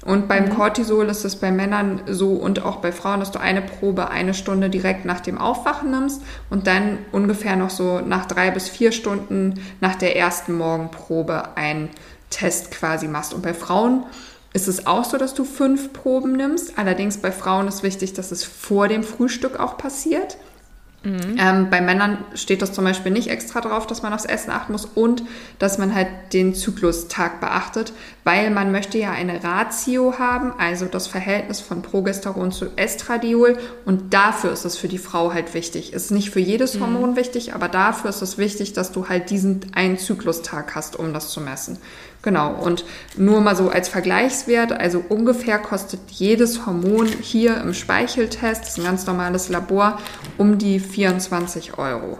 Und 0.05 0.27
beim 0.27 0.45
mhm. 0.45 0.49
Cortisol 0.49 1.07
ist 1.07 1.23
es 1.23 1.37
bei 1.37 1.51
Männern 1.51 2.01
so 2.07 2.31
und 2.31 2.63
auch 2.63 2.77
bei 2.77 2.91
Frauen, 2.91 3.21
dass 3.21 3.31
du 3.31 3.39
eine 3.39 3.61
Probe 3.61 4.09
eine 4.09 4.33
Stunde 4.33 4.69
direkt 4.69 5.05
nach 5.05 5.21
dem 5.21 5.37
Aufwachen 5.37 5.91
nimmst 5.91 6.21
und 6.49 6.67
dann 6.67 6.99
ungefähr 7.11 7.55
noch 7.55 7.69
so 7.69 8.01
nach 8.01 8.25
drei 8.25 8.51
bis 8.51 8.67
vier 8.67 8.91
Stunden 8.91 9.61
nach 9.79 9.95
der 9.95 10.17
ersten 10.17 10.57
Morgenprobe 10.57 11.55
einen 11.55 11.89
Test 12.29 12.71
quasi 12.71 13.07
machst. 13.07 13.33
Und 13.33 13.43
bei 13.43 13.53
Frauen 13.53 14.03
ist 14.53 14.67
es 14.67 14.85
auch 14.85 15.05
so, 15.05 15.17
dass 15.17 15.33
du 15.33 15.45
fünf 15.45 15.93
Proben 15.93 16.33
nimmst. 16.33 16.77
Allerdings 16.77 17.17
bei 17.17 17.31
Frauen 17.31 17.67
ist 17.67 17.83
wichtig, 17.83 18.13
dass 18.13 18.31
es 18.31 18.43
vor 18.43 18.87
dem 18.87 19.03
Frühstück 19.03 19.59
auch 19.59 19.77
passiert. 19.77 20.37
Mhm. 21.03 21.35
Ähm, 21.37 21.69
bei 21.69 21.81
Männern 21.81 22.19
steht 22.33 22.61
das 22.61 22.71
zum 22.71 22.85
Beispiel 22.85 23.11
nicht 23.11 23.29
extra 23.29 23.59
drauf, 23.59 23.87
dass 23.87 24.03
man 24.03 24.13
aufs 24.13 24.23
Essen 24.23 24.51
achten 24.51 24.71
muss 24.71 24.85
und 24.85 25.23
dass 25.59 25.77
man 25.77 25.93
halt 25.93 26.07
den 26.31 26.55
Zyklustag 26.55 27.41
beachtet, 27.41 27.91
weil 28.23 28.49
man 28.51 28.71
möchte 28.71 28.97
ja 28.97 29.11
eine 29.11 29.43
Ratio 29.43 30.17
haben, 30.17 30.53
also 30.57 30.85
das 30.85 31.07
Verhältnis 31.07 31.59
von 31.59 31.81
Progesteron 31.81 32.53
zu 32.53 32.67
Estradiol 32.77 33.57
und 33.85 34.13
dafür 34.13 34.53
ist 34.53 34.63
es 34.63 34.77
für 34.77 34.87
die 34.87 34.97
Frau 34.97 35.33
halt 35.33 35.53
wichtig. 35.53 35.91
Ist 35.91 36.11
nicht 36.11 36.29
für 36.29 36.39
jedes 36.39 36.75
mhm. 36.75 36.81
Hormon 36.81 37.11
mhm. 37.11 37.15
wichtig, 37.17 37.53
aber 37.53 37.67
dafür 37.67 38.09
ist 38.09 38.21
es 38.21 38.37
wichtig, 38.37 38.71
dass 38.71 38.93
du 38.93 39.09
halt 39.09 39.29
diesen 39.29 39.59
einen 39.75 39.97
Zyklustag 39.97 40.73
hast, 40.73 40.97
um 40.97 41.13
das 41.13 41.29
zu 41.29 41.41
messen. 41.41 41.79
Genau, 42.23 42.53
und 42.53 42.85
nur 43.17 43.41
mal 43.41 43.55
so 43.55 43.69
als 43.69 43.89
Vergleichswert, 43.89 44.71
also 44.71 45.03
ungefähr 45.09 45.59
kostet 45.59 45.99
jedes 46.09 46.65
Hormon 46.65 47.05
hier 47.05 47.57
im 47.57 47.73
Speicheltest, 47.73 48.61
das 48.61 48.69
ist 48.69 48.77
ein 48.77 48.85
ganz 48.85 49.05
normales 49.05 49.49
Labor, 49.49 49.99
um 50.37 50.57
die 50.57 50.79
24 50.79 51.77
Euro. 51.77 52.17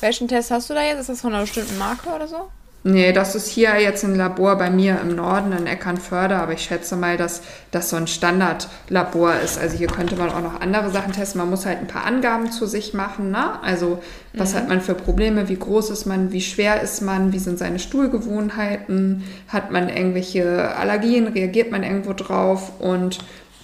Welchen 0.00 0.26
Test 0.26 0.50
hast 0.50 0.70
du 0.70 0.74
da 0.74 0.82
jetzt? 0.82 1.00
Ist 1.00 1.10
das 1.10 1.20
von 1.20 1.34
einer 1.34 1.42
bestimmten 1.42 1.76
Marke 1.76 2.08
oder 2.08 2.26
so? 2.26 2.48
Nee, 2.84 3.12
das 3.12 3.34
ist 3.34 3.48
hier 3.48 3.80
jetzt 3.80 4.04
ein 4.04 4.14
Labor 4.14 4.56
bei 4.56 4.70
mir 4.70 5.00
im 5.02 5.16
Norden 5.16 5.52
in 5.52 5.66
Eckernförde, 5.66 6.36
aber 6.36 6.52
ich 6.52 6.62
schätze 6.62 6.94
mal, 6.94 7.16
dass 7.16 7.42
das 7.72 7.90
so 7.90 7.96
ein 7.96 8.06
Standardlabor 8.06 9.34
ist. 9.34 9.58
Also 9.58 9.76
hier 9.76 9.88
könnte 9.88 10.14
man 10.14 10.30
auch 10.30 10.40
noch 10.40 10.60
andere 10.60 10.90
Sachen 10.90 11.12
testen. 11.12 11.40
Man 11.40 11.50
muss 11.50 11.66
halt 11.66 11.78
ein 11.78 11.88
paar 11.88 12.06
Angaben 12.06 12.52
zu 12.52 12.66
sich 12.66 12.94
machen. 12.94 13.32
Ne? 13.32 13.60
Also 13.62 14.00
was 14.32 14.52
mhm. 14.52 14.56
hat 14.56 14.68
man 14.68 14.80
für 14.80 14.94
Probleme, 14.94 15.48
wie 15.48 15.56
groß 15.56 15.90
ist 15.90 16.06
man, 16.06 16.30
wie 16.30 16.40
schwer 16.40 16.80
ist 16.80 17.02
man, 17.02 17.32
wie 17.32 17.40
sind 17.40 17.58
seine 17.58 17.80
Stuhlgewohnheiten, 17.80 19.24
hat 19.48 19.72
man 19.72 19.88
irgendwelche 19.88 20.76
Allergien, 20.76 21.26
reagiert 21.26 21.72
man 21.72 21.82
irgendwo 21.82 22.12
drauf 22.12 22.80
und 22.80 23.18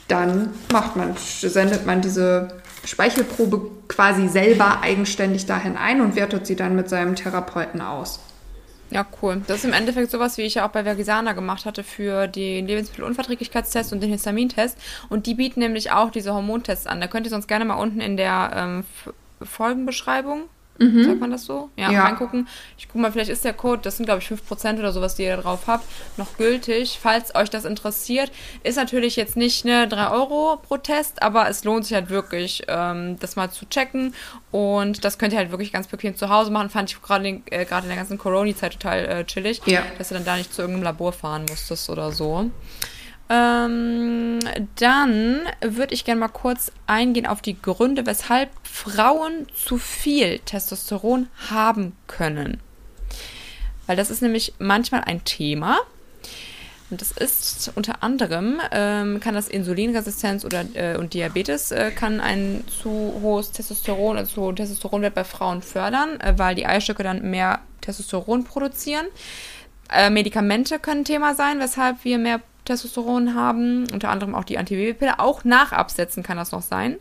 dann 0.09 0.51
macht 0.73 0.97
man, 0.97 1.15
sendet 1.17 1.87
man 1.87 2.01
diese 2.01 2.49
Speichelprobe 2.85 3.71
quasi 3.87 4.29
selber 4.29 4.83
eigenständig 4.83 5.47
dahin 5.47 5.77
ein 5.77 6.01
und 6.01 6.17
wertet 6.17 6.47
sie 6.47 6.57
dann 6.57 6.75
mit 6.75 6.89
seinem 6.89 7.15
Therapeuten 7.15 7.81
aus. 7.81 8.19
Ja, 8.91 9.07
cool. 9.23 9.43
Das 9.47 9.59
ist 9.59 9.65
im 9.65 9.73
Endeffekt 9.73 10.11
sowas, 10.11 10.39
wie 10.39 10.43
ich 10.43 10.55
ja 10.55 10.67
auch 10.67 10.71
bei 10.71 10.85
Vergisana 10.85 11.33
gemacht 11.33 11.65
hatte 11.65 11.83
für 11.83 12.27
den 12.29 12.67
Lebensmittelunverträglichkeitstest 12.67 13.93
und 13.93 14.01
den 14.01 14.11
Histamintest. 14.11 14.79
Und 15.09 15.27
die 15.27 15.35
bieten 15.35 15.61
nämlich 15.61 15.91
auch 15.91 16.11
diese 16.11 16.35
Hormontests 16.35 16.87
an. 16.87 17.01
Da 17.01 17.09
könnt 17.09 17.27
ihr 17.27 17.31
sonst 17.31 17.49
gerne 17.49 17.65
mal 17.65 17.75
unten 17.75 18.01
in 18.01 18.17
der 18.17 18.53
ähm, 18.55 18.85
Folgenbeschreibung 19.43 20.49
Mhm. 20.79 21.05
Sagt 21.05 21.21
man 21.21 21.31
das 21.31 21.45
so? 21.45 21.71
Ja, 21.77 21.91
ja, 21.91 22.03
reingucken. 22.03 22.49
Ich 22.77 22.89
guck 22.89 23.01
mal, 23.01 23.13
vielleicht 23.13 23.31
ist 23.31 23.45
der 23.45 23.53
Code, 23.53 23.83
das 23.83 23.97
sind 23.97 24.07
glaube 24.07 24.21
ich 24.21 24.29
5% 24.29 24.79
oder 24.79 24.93
sowas, 24.93 25.15
die 25.15 25.23
ihr 25.23 25.37
da 25.37 25.43
drauf 25.43 25.67
habt, 25.67 25.85
noch 26.17 26.37
gültig. 26.37 26.99
Falls 27.01 27.35
euch 27.35 27.49
das 27.51 27.65
interessiert, 27.65 28.33
ist 28.63 28.77
natürlich 28.77 29.17
jetzt 29.17 29.37
nicht 29.37 29.65
ne 29.65 29.87
3 29.87 30.11
Euro 30.11 30.57
pro 30.57 30.77
Test, 30.77 31.23
aber 31.23 31.49
es 31.49 31.65
lohnt 31.65 31.85
sich 31.85 31.95
halt 31.95 32.11
wirklich, 32.11 32.65
ähm, 32.69 33.19
das 33.21 33.37
mal 33.37 33.51
zu 33.51 33.67
checken. 33.67 34.15
Und 34.51 35.05
das 35.05 35.19
könnt 35.19 35.33
ihr 35.33 35.39
halt 35.39 35.51
wirklich 35.51 35.73
ganz 35.73 35.87
bequem 35.87 36.17
zu 36.17 36.29
Hause 36.29 36.51
machen. 36.51 36.71
Fand 36.71 36.91
ich 36.91 37.01
gerade 37.01 37.27
äh, 37.29 37.63
in 37.63 37.89
der 37.89 37.97
ganzen 37.97 38.19
Corona-Zeit 38.19 38.73
total 38.73 39.05
äh, 39.07 39.25
chillig, 39.25 39.61
ja. 39.67 39.83
dass 39.99 40.11
ihr 40.11 40.15
dann 40.15 40.25
da 40.25 40.37
nicht 40.37 40.53
zu 40.53 40.63
irgendeinem 40.63 40.85
Labor 40.85 41.13
fahren 41.13 41.45
musstest 41.49 41.89
oder 41.91 42.13
so. 42.13 42.51
Ähm, 43.31 44.41
dann 44.77 45.41
würde 45.63 45.95
ich 45.95 46.05
gerne 46.05 46.21
mal 46.21 46.29
kurz 46.29 46.71
eingehen 46.87 47.27
auf 47.27 47.41
die 47.41 47.61
Gründe, 47.61 48.07
weshalb 48.07 48.51
Frauen 48.63 49.47
zu 49.55 49.79
viel 49.79 50.41
Testosteron 50.41 51.29
haben 51.51 51.97
können. 52.07 52.61
Weil 53.87 53.97
das 53.97 54.11
ist 54.11 54.23
nämlich 54.23 54.55
manchmal 54.59 55.03
ein 55.05 55.25
Thema. 55.25 55.79
Und 56.91 57.01
das 57.01 57.13
ist 57.13 57.73
unter 57.75 58.03
anderem, 58.03 58.61
ähm, 58.71 59.19
kann 59.19 59.35
das 59.35 59.49
Insulinresistenz 59.49 60.45
oder 60.45 60.65
äh, 60.75 60.97
und 60.97 61.15
Diabetes 61.15 61.73
äh, 61.73 61.91
kann 61.91 62.21
ein 62.21 62.63
zu 62.69 62.91
hohes 63.23 63.53
Testosteron, 63.53 64.19
also 64.19 64.35
zu 64.35 64.43
hohen 64.43 64.57
Testosteronwert 64.57 65.15
bei 65.15 65.25
Frauen 65.25 65.63
fördern, 65.63 66.21
äh, 66.21 66.35
weil 66.37 66.55
die 66.55 66.67
Eistöcke 66.67 67.03
dann 67.03 67.31
mehr 67.31 67.61
Testosteron 67.81 68.45
produzieren. 68.45 69.07
Äh, 69.91 70.11
Medikamente 70.11 70.79
können 70.79 71.05
Thema 71.05 71.35
sein, 71.35 71.59
weshalb 71.59 72.05
wir 72.05 72.19
mehr 72.19 72.41
Testosteron 72.65 73.35
haben, 73.35 73.85
unter 73.93 74.11
anderem 74.11 74.35
auch 74.35 74.45
die 74.45 74.59
Antibabypille. 74.59 75.19
Auch 75.19 75.45
nach 75.45 75.73
Absetzen 75.73 76.23
kann 76.23 76.37
das 76.37 76.53
noch 76.53 76.63
sein. 76.63 76.97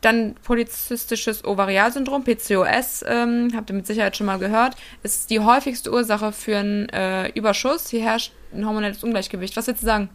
Dann 0.00 0.36
polyzystisches 0.44 1.44
Ovarialsyndrom, 1.44 2.22
PCOS, 2.22 3.04
ähm, 3.08 3.50
habt 3.56 3.68
ihr 3.70 3.74
mit 3.74 3.86
Sicherheit 3.86 4.16
schon 4.16 4.26
mal 4.26 4.38
gehört, 4.38 4.76
ist 5.02 5.28
die 5.28 5.40
häufigste 5.40 5.92
Ursache 5.92 6.30
für 6.30 6.56
einen 6.56 6.88
äh, 6.90 7.30
Überschuss. 7.30 7.88
Hier 7.88 8.02
herrscht 8.02 8.32
ein 8.54 8.64
hormonelles 8.64 9.02
Ungleichgewicht. 9.02 9.56
Was 9.56 9.66
willst 9.66 9.82
du 9.82 9.86
sagen? 9.86 10.08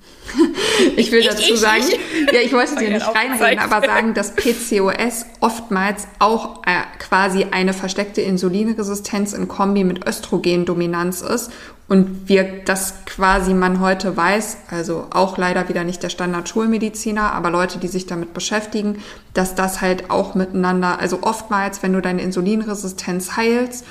ich 0.96 1.12
will 1.12 1.22
dazu 1.22 1.54
ich, 1.54 1.60
sagen, 1.60 1.84
ich. 1.86 2.34
ja, 2.34 2.39
ich 2.39 2.54
wollte 2.54 2.78
dir 2.78 2.91
nicht 2.91 3.06
reinreden, 3.06 3.60
aber 3.60 3.86
sagen, 3.86 4.13
dass 4.13 4.34
PCOS 4.36 5.26
oftmals 5.41 6.08
auch 6.19 6.63
äh, 6.65 6.82
quasi 7.00 7.48
eine 7.52 7.74
versteckte 7.74 8.22
Insulinresistenz 8.22 9.34
in 9.34 9.50
Kombi 9.50 9.84
mit 9.84 10.08
Östrogendominanz 10.08 11.22
ist 11.22 11.52
und 11.94 12.28
wir 12.28 12.64
das 12.66 13.06
quasi 13.06 13.54
man 13.54 13.80
heute 13.80 14.18
weiß, 14.18 14.58
also 14.72 15.06
auch 15.12 15.38
leider 15.38 15.70
wieder 15.70 15.84
nicht 15.84 16.02
der 16.02 16.10
Standard-Schulmediziner, 16.10 17.34
aber 17.34 17.52
Leute, 17.52 17.78
die 17.78 17.88
sich 17.88 18.08
damit 18.08 18.34
beschäftigen, 18.34 18.98
dass 19.36 19.54
das 19.54 19.80
halt 19.80 20.10
auch 20.10 20.34
miteinander, 20.34 20.98
also 21.00 21.20
oftmals, 21.22 21.84
wenn 21.84 21.94
du 21.94 22.02
deine 22.02 22.24
Insulinresistenz 22.24 23.38
heilst, 23.38 23.86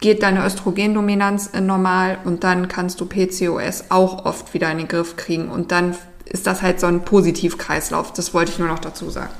geht 0.00 0.22
deine 0.22 0.42
Östrogendominanz 0.42 1.50
normal 1.52 2.16
und 2.24 2.44
dann 2.44 2.68
kannst 2.68 3.02
du 3.02 3.04
PCOS 3.04 3.90
auch 3.90 4.24
oft 4.24 4.54
wieder 4.54 4.70
in 4.70 4.78
den 4.78 4.88
Griff 4.88 5.16
kriegen 5.16 5.50
und 5.50 5.70
dann 5.70 5.94
ist 6.24 6.46
das 6.46 6.62
halt 6.62 6.80
so 6.80 6.86
ein 6.86 7.04
Positivkreislauf. 7.04 8.14
Das 8.14 8.32
wollte 8.32 8.52
ich 8.52 8.58
nur 8.58 8.68
noch 8.68 8.78
dazu 8.78 9.10
sagen. 9.10 9.34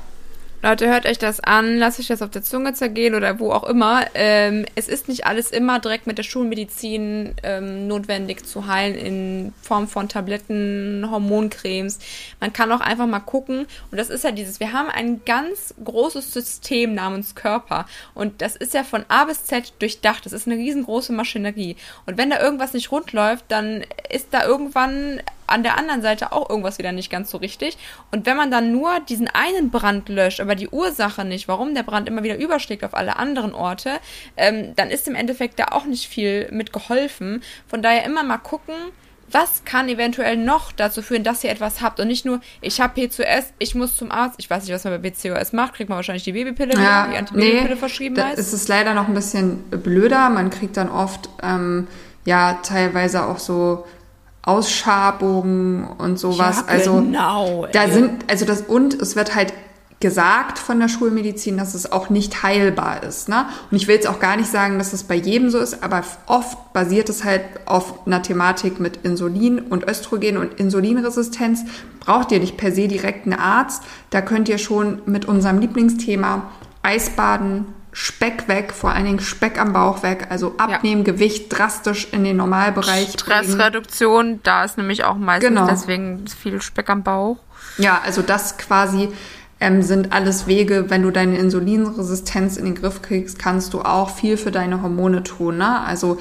Leute, 0.61 0.87
hört 0.87 1.05
euch 1.05 1.19
das 1.19 1.39
an, 1.41 1.77
lasst 1.77 1.99
euch 1.99 2.07
das 2.07 2.23
auf 2.23 2.31
der 2.31 2.41
Zunge 2.41 2.73
zergehen 2.73 3.13
oder 3.13 3.39
wo 3.39 3.51
auch 3.51 3.65
immer. 3.65 4.05
Ähm, 4.15 4.65
es 4.73 4.87
ist 4.87 5.07
nicht 5.07 5.27
alles 5.27 5.51
immer 5.51 5.79
direkt 5.79 6.07
mit 6.07 6.17
der 6.17 6.23
Schulmedizin 6.23 7.35
ähm, 7.43 7.87
notwendig 7.87 8.45
zu 8.45 8.65
heilen 8.65 8.95
in 8.95 9.53
Form 9.61 9.87
von 9.87 10.09
Tabletten, 10.09 11.07
Hormoncremes. 11.09 11.99
Man 12.39 12.51
kann 12.51 12.71
auch 12.71 12.81
einfach 12.81 13.05
mal 13.05 13.19
gucken. 13.19 13.67
Und 13.91 13.97
das 13.97 14.09
ist 14.09 14.23
ja 14.23 14.31
dieses, 14.31 14.59
wir 14.59 14.73
haben 14.73 14.89
ein 14.89 15.21
ganz 15.23 15.75
großes 15.83 16.33
System 16.33 16.95
namens 16.95 17.35
Körper. 17.35 17.85
Und 18.15 18.41
das 18.41 18.55
ist 18.55 18.73
ja 18.73 18.83
von 18.83 19.05
A 19.07 19.25
bis 19.25 19.43
Z 19.43 19.73
durchdacht. 19.79 20.25
Das 20.25 20.33
ist 20.33 20.47
eine 20.47 20.55
riesengroße 20.55 21.13
Maschinerie. 21.13 21.75
Und 22.07 22.17
wenn 22.17 22.31
da 22.31 22.41
irgendwas 22.41 22.73
nicht 22.73 22.91
rund 22.91 23.11
läuft, 23.13 23.45
dann 23.49 23.83
ist 24.09 24.29
da 24.31 24.45
irgendwann 24.45 25.21
an 25.47 25.63
der 25.63 25.77
anderen 25.77 26.01
Seite 26.01 26.31
auch 26.31 26.49
irgendwas 26.49 26.77
wieder 26.77 26.91
nicht 26.91 27.09
ganz 27.09 27.31
so 27.31 27.37
richtig. 27.37 27.77
Und 28.11 28.25
wenn 28.25 28.37
man 28.37 28.51
dann 28.51 28.71
nur 28.71 28.99
diesen 29.01 29.27
einen 29.27 29.71
Brand 29.71 30.09
löscht, 30.09 30.39
aber 30.39 30.55
die 30.55 30.69
Ursache 30.69 31.25
nicht, 31.25 31.47
warum 31.47 31.73
der 31.73 31.83
Brand 31.83 32.07
immer 32.07 32.23
wieder 32.23 32.37
überschlägt 32.37 32.83
auf 32.83 32.93
alle 32.93 33.17
anderen 33.17 33.53
Orte, 33.53 33.91
ähm, 34.37 34.75
dann 34.75 34.89
ist 34.89 35.07
im 35.07 35.15
Endeffekt 35.15 35.59
da 35.59 35.65
auch 35.71 35.85
nicht 35.85 36.07
viel 36.07 36.49
mit 36.51 36.73
geholfen. 36.73 37.43
Von 37.67 37.81
daher 37.81 38.05
immer 38.05 38.23
mal 38.23 38.37
gucken, 38.37 38.75
was 39.31 39.63
kann 39.65 39.89
eventuell 39.89 40.37
noch 40.37 40.71
dazu 40.71 41.01
führen, 41.01 41.23
dass 41.23 41.43
ihr 41.43 41.49
etwas 41.49 41.81
habt 41.81 41.99
und 41.99 42.07
nicht 42.07 42.25
nur, 42.25 42.41
ich 42.61 42.79
habe 42.79 42.93
PCOS, 42.93 43.53
ich 43.57 43.75
muss 43.75 43.95
zum 43.95 44.11
Arzt, 44.11 44.35
ich 44.37 44.49
weiß 44.49 44.63
nicht, 44.63 44.73
was 44.73 44.83
man 44.83 45.01
bei 45.01 45.09
PCOS 45.09 45.53
macht, 45.53 45.73
kriegt 45.73 45.89
man 45.89 45.97
wahrscheinlich 45.97 46.23
die 46.23 46.33
Babypille, 46.33 46.73
ja, 46.75 47.07
die 47.07 47.17
Antibabypille 47.17 47.69
nee, 47.69 47.75
verschrieben 47.75 48.15
da 48.15 48.29
ist. 48.29 48.53
Es 48.53 48.67
leider 48.67 48.93
noch 48.93 49.07
ein 49.07 49.13
bisschen 49.13 49.63
blöder, 49.69 50.29
man 50.29 50.49
kriegt 50.51 50.77
dann 50.77 50.89
oft 50.89 51.29
ähm, 51.41 51.87
ja 52.25 52.59
teilweise 52.63 53.25
auch 53.25 53.39
so 53.39 53.85
Ausschabungen 54.45 55.85
und 55.97 56.17
sowas. 56.19 56.63
Ja, 56.67 56.73
also 56.73 56.93
genau, 56.95 57.67
da 57.71 57.89
sind, 57.89 58.29
also 58.29 58.45
das 58.45 58.61
und 58.61 58.93
es 58.93 59.15
wird 59.15 59.35
halt 59.35 59.53
gesagt 59.99 60.59
von 60.59 60.79
der 60.79 60.87
Schulmedizin, 60.87 61.57
dass 61.57 61.73
es 61.73 61.91
auch 61.91 62.11
nicht 62.11 62.43
heilbar 62.43 63.01
ist. 63.01 63.27
Ne? 63.27 63.47
Und 63.71 63.77
ich 63.77 63.87
will 63.87 63.95
jetzt 63.95 64.07
auch 64.07 64.19
gar 64.19 64.35
nicht 64.37 64.51
sagen, 64.51 64.77
dass 64.77 64.93
es 64.93 65.03
bei 65.03 65.15
jedem 65.15 65.49
so 65.49 65.57
ist, 65.57 65.83
aber 65.83 66.03
oft 66.27 66.73
basiert 66.73 67.09
es 67.09 67.23
halt 67.23 67.41
auf 67.65 68.05
einer 68.05 68.21
Thematik 68.21 68.79
mit 68.79 68.97
Insulin 68.97 69.59
und 69.59 69.87
Östrogen 69.89 70.37
und 70.37 70.59
Insulinresistenz. 70.59 71.63
Braucht 72.01 72.31
ihr 72.31 72.39
nicht 72.39 72.57
per 72.57 72.71
se 72.71 72.87
direkt 72.87 73.25
einen 73.25 73.39
Arzt. 73.39 73.83
Da 74.11 74.21
könnt 74.21 74.47
ihr 74.49 74.59
schon 74.59 75.01
mit 75.05 75.25
unserem 75.25 75.59
Lieblingsthema 75.59 76.51
Eisbaden, 76.83 77.65
Speck 77.97 78.49
weg, 78.49 78.73
vor 78.73 78.91
allen 78.91 79.05
Dingen 79.05 79.19
Speck 79.21 79.57
am 79.57 79.71
Bauch 79.71 80.03
weg, 80.03 80.27
also 80.29 80.55
abnehmen, 80.57 81.05
ja. 81.05 81.13
Gewicht 81.13 81.45
drastisch 81.49 82.09
in 82.11 82.25
den 82.25 82.35
Normalbereich. 82.35 83.13
Stressreduktion, 83.13 84.25
bringen. 84.25 84.39
da 84.43 84.65
ist 84.65 84.77
nämlich 84.77 85.05
auch 85.05 85.15
meistens 85.15 85.47
genau. 85.47 85.65
deswegen 85.65 86.25
viel 86.27 86.61
Speck 86.61 86.89
am 86.89 87.03
Bauch. 87.03 87.37
Ja, 87.77 88.01
also 88.03 88.21
das 88.21 88.57
quasi 88.57 89.13
ähm, 89.61 89.81
sind 89.81 90.11
alles 90.11 90.45
Wege, 90.45 90.89
wenn 90.89 91.03
du 91.03 91.11
deine 91.11 91.37
Insulinresistenz 91.37 92.57
in 92.57 92.65
den 92.65 92.75
Griff 92.75 93.01
kriegst, 93.01 93.39
kannst 93.39 93.73
du 93.73 93.79
auch 93.79 94.09
viel 94.09 94.35
für 94.35 94.51
deine 94.51 94.81
Hormone 94.81 95.23
tun. 95.23 95.59
Ne? 95.59 95.79
Also 95.79 96.19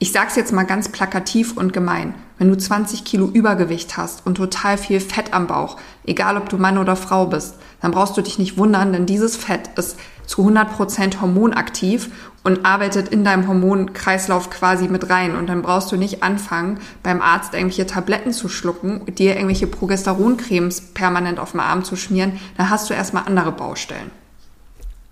ich 0.00 0.10
sag's 0.10 0.34
jetzt 0.34 0.52
mal 0.52 0.64
ganz 0.64 0.88
plakativ 0.88 1.56
und 1.56 1.72
gemein. 1.72 2.14
Wenn 2.38 2.48
du 2.48 2.58
20 2.58 3.04
Kilo 3.04 3.28
Übergewicht 3.28 3.96
hast 3.96 4.26
und 4.26 4.34
total 4.34 4.76
viel 4.76 4.98
Fett 4.98 5.32
am 5.32 5.46
Bauch, 5.46 5.76
egal 6.04 6.36
ob 6.36 6.48
du 6.48 6.58
Mann 6.58 6.78
oder 6.78 6.96
Frau 6.96 7.26
bist, 7.26 7.54
dann 7.80 7.92
brauchst 7.92 8.16
du 8.16 8.22
dich 8.22 8.38
nicht 8.38 8.56
wundern, 8.58 8.92
denn 8.92 9.06
dieses 9.06 9.36
Fett 9.36 9.70
ist 9.76 9.98
zu 10.26 10.42
100% 10.48 11.20
hormonaktiv 11.20 12.10
und 12.42 12.64
arbeitet 12.64 13.08
in 13.08 13.24
deinem 13.24 13.48
Hormonkreislauf 13.48 14.50
quasi 14.50 14.88
mit 14.88 15.10
rein. 15.10 15.36
Und 15.36 15.48
dann 15.48 15.62
brauchst 15.62 15.90
du 15.90 15.96
nicht 15.96 16.22
anfangen, 16.22 16.80
beim 17.02 17.20
Arzt 17.20 17.54
irgendwelche 17.54 17.86
Tabletten 17.86 18.32
zu 18.32 18.48
schlucken, 18.48 19.04
dir 19.14 19.34
irgendwelche 19.34 19.66
Progesteroncremes 19.66 20.92
permanent 20.94 21.38
auf 21.38 21.52
dem 21.52 21.60
Arm 21.60 21.84
zu 21.84 21.96
schmieren. 21.96 22.40
Dann 22.56 22.70
hast 22.70 22.88
du 22.88 22.94
erstmal 22.94 23.24
andere 23.26 23.52
Baustellen. 23.52 24.10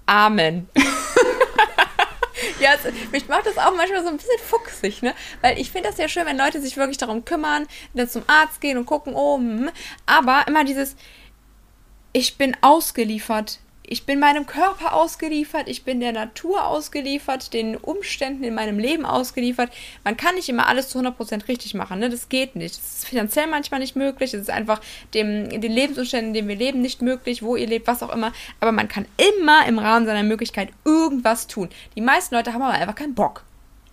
Amen. 0.07 0.69
ja, 2.61 2.71
es, 2.75 3.11
mich 3.11 3.27
macht 3.29 3.47
das 3.47 3.59
auch 3.59 3.75
manchmal 3.77 4.03
so 4.03 4.09
ein 4.11 4.17
bisschen 4.17 4.39
fuchsig, 4.47 5.03
ne? 5.03 5.15
Weil 5.41 5.59
ich 5.59 5.71
finde 5.71 5.89
das 5.89 5.99
ja 5.99 6.09
schön, 6.09 6.27
wenn 6.27 6.39
Leute 6.39 6.61
sich 6.61 6.77
wirklich 6.77 6.99
darum 6.99 7.25
kümmern, 7.25 7.67
dann 7.95 8.09
zum 8.09 8.23
Arzt 8.27 8.61
gehen 8.61 8.79
und 8.79 8.87
gucken, 8.87 9.15
oh, 9.15 9.39
hm. 9.39 9.71
aber 10.07 10.45
immer 10.47 10.65
dieses, 10.65 10.95
ich 12.15 12.39
bin 12.39 12.57
ausgeliefert 12.63 13.59
ich 13.87 14.07
bin 14.07 14.19
meinem 14.19 14.47
Körper 14.47 14.95
ausgeliefert, 14.95 15.69
ich 15.69 15.85
bin 15.85 16.01
der 16.01 16.13
Natur 16.13 16.67
ausgeliefert, 16.67 17.53
den 17.53 17.77
Umständen 17.77 18.43
in 18.43 18.55
meinem 18.55 18.79
Leben 18.79 19.05
ausgeliefert. 19.05 19.71
Man 20.05 20.17
kann 20.17 20.37
nicht 20.37 20.49
immer 20.49 20.67
alles 20.69 20.89
zu 20.89 20.99
100% 20.99 21.49
richtig 21.49 21.75
machen, 21.75 21.99
ne? 21.99 22.09
das 22.09 22.31
geht 22.31 22.57
nicht. 22.57 22.79
Das 22.79 22.95
ist 22.95 23.07
finanziell 23.07 23.47
manchmal 23.47 23.81
nicht 23.81 23.95
möglich, 23.95 24.33
es 24.33 24.41
ist 24.41 24.51
einfach 24.51 24.81
dem, 25.13 25.51
den 25.51 25.71
Lebensumständen, 25.71 26.29
in 26.29 26.35
denen 26.35 26.49
wir 26.49 26.57
leben, 26.57 26.81
nicht 26.81 27.03
möglich, 27.03 27.43
wo 27.43 27.57
ihr 27.57 27.67
lebt, 27.67 27.87
was 27.87 28.03
auch 28.03 28.13
immer. 28.13 28.33
Aber 28.59 28.73
man 28.73 28.89
kann 28.89 29.05
immer 29.19 29.67
im 29.67 29.79
Rahmen 29.79 30.07
seiner 30.07 30.23
Möglichkeit 30.23 30.71
irgendwas 30.87 31.47
tun. 31.47 31.69
Die 31.95 32.01
meisten 32.01 32.35
Leute 32.35 32.55
haben 32.55 32.63
aber 32.63 32.73
einfach 32.73 32.95
keinen 32.95 33.15
Bock. 33.15 33.45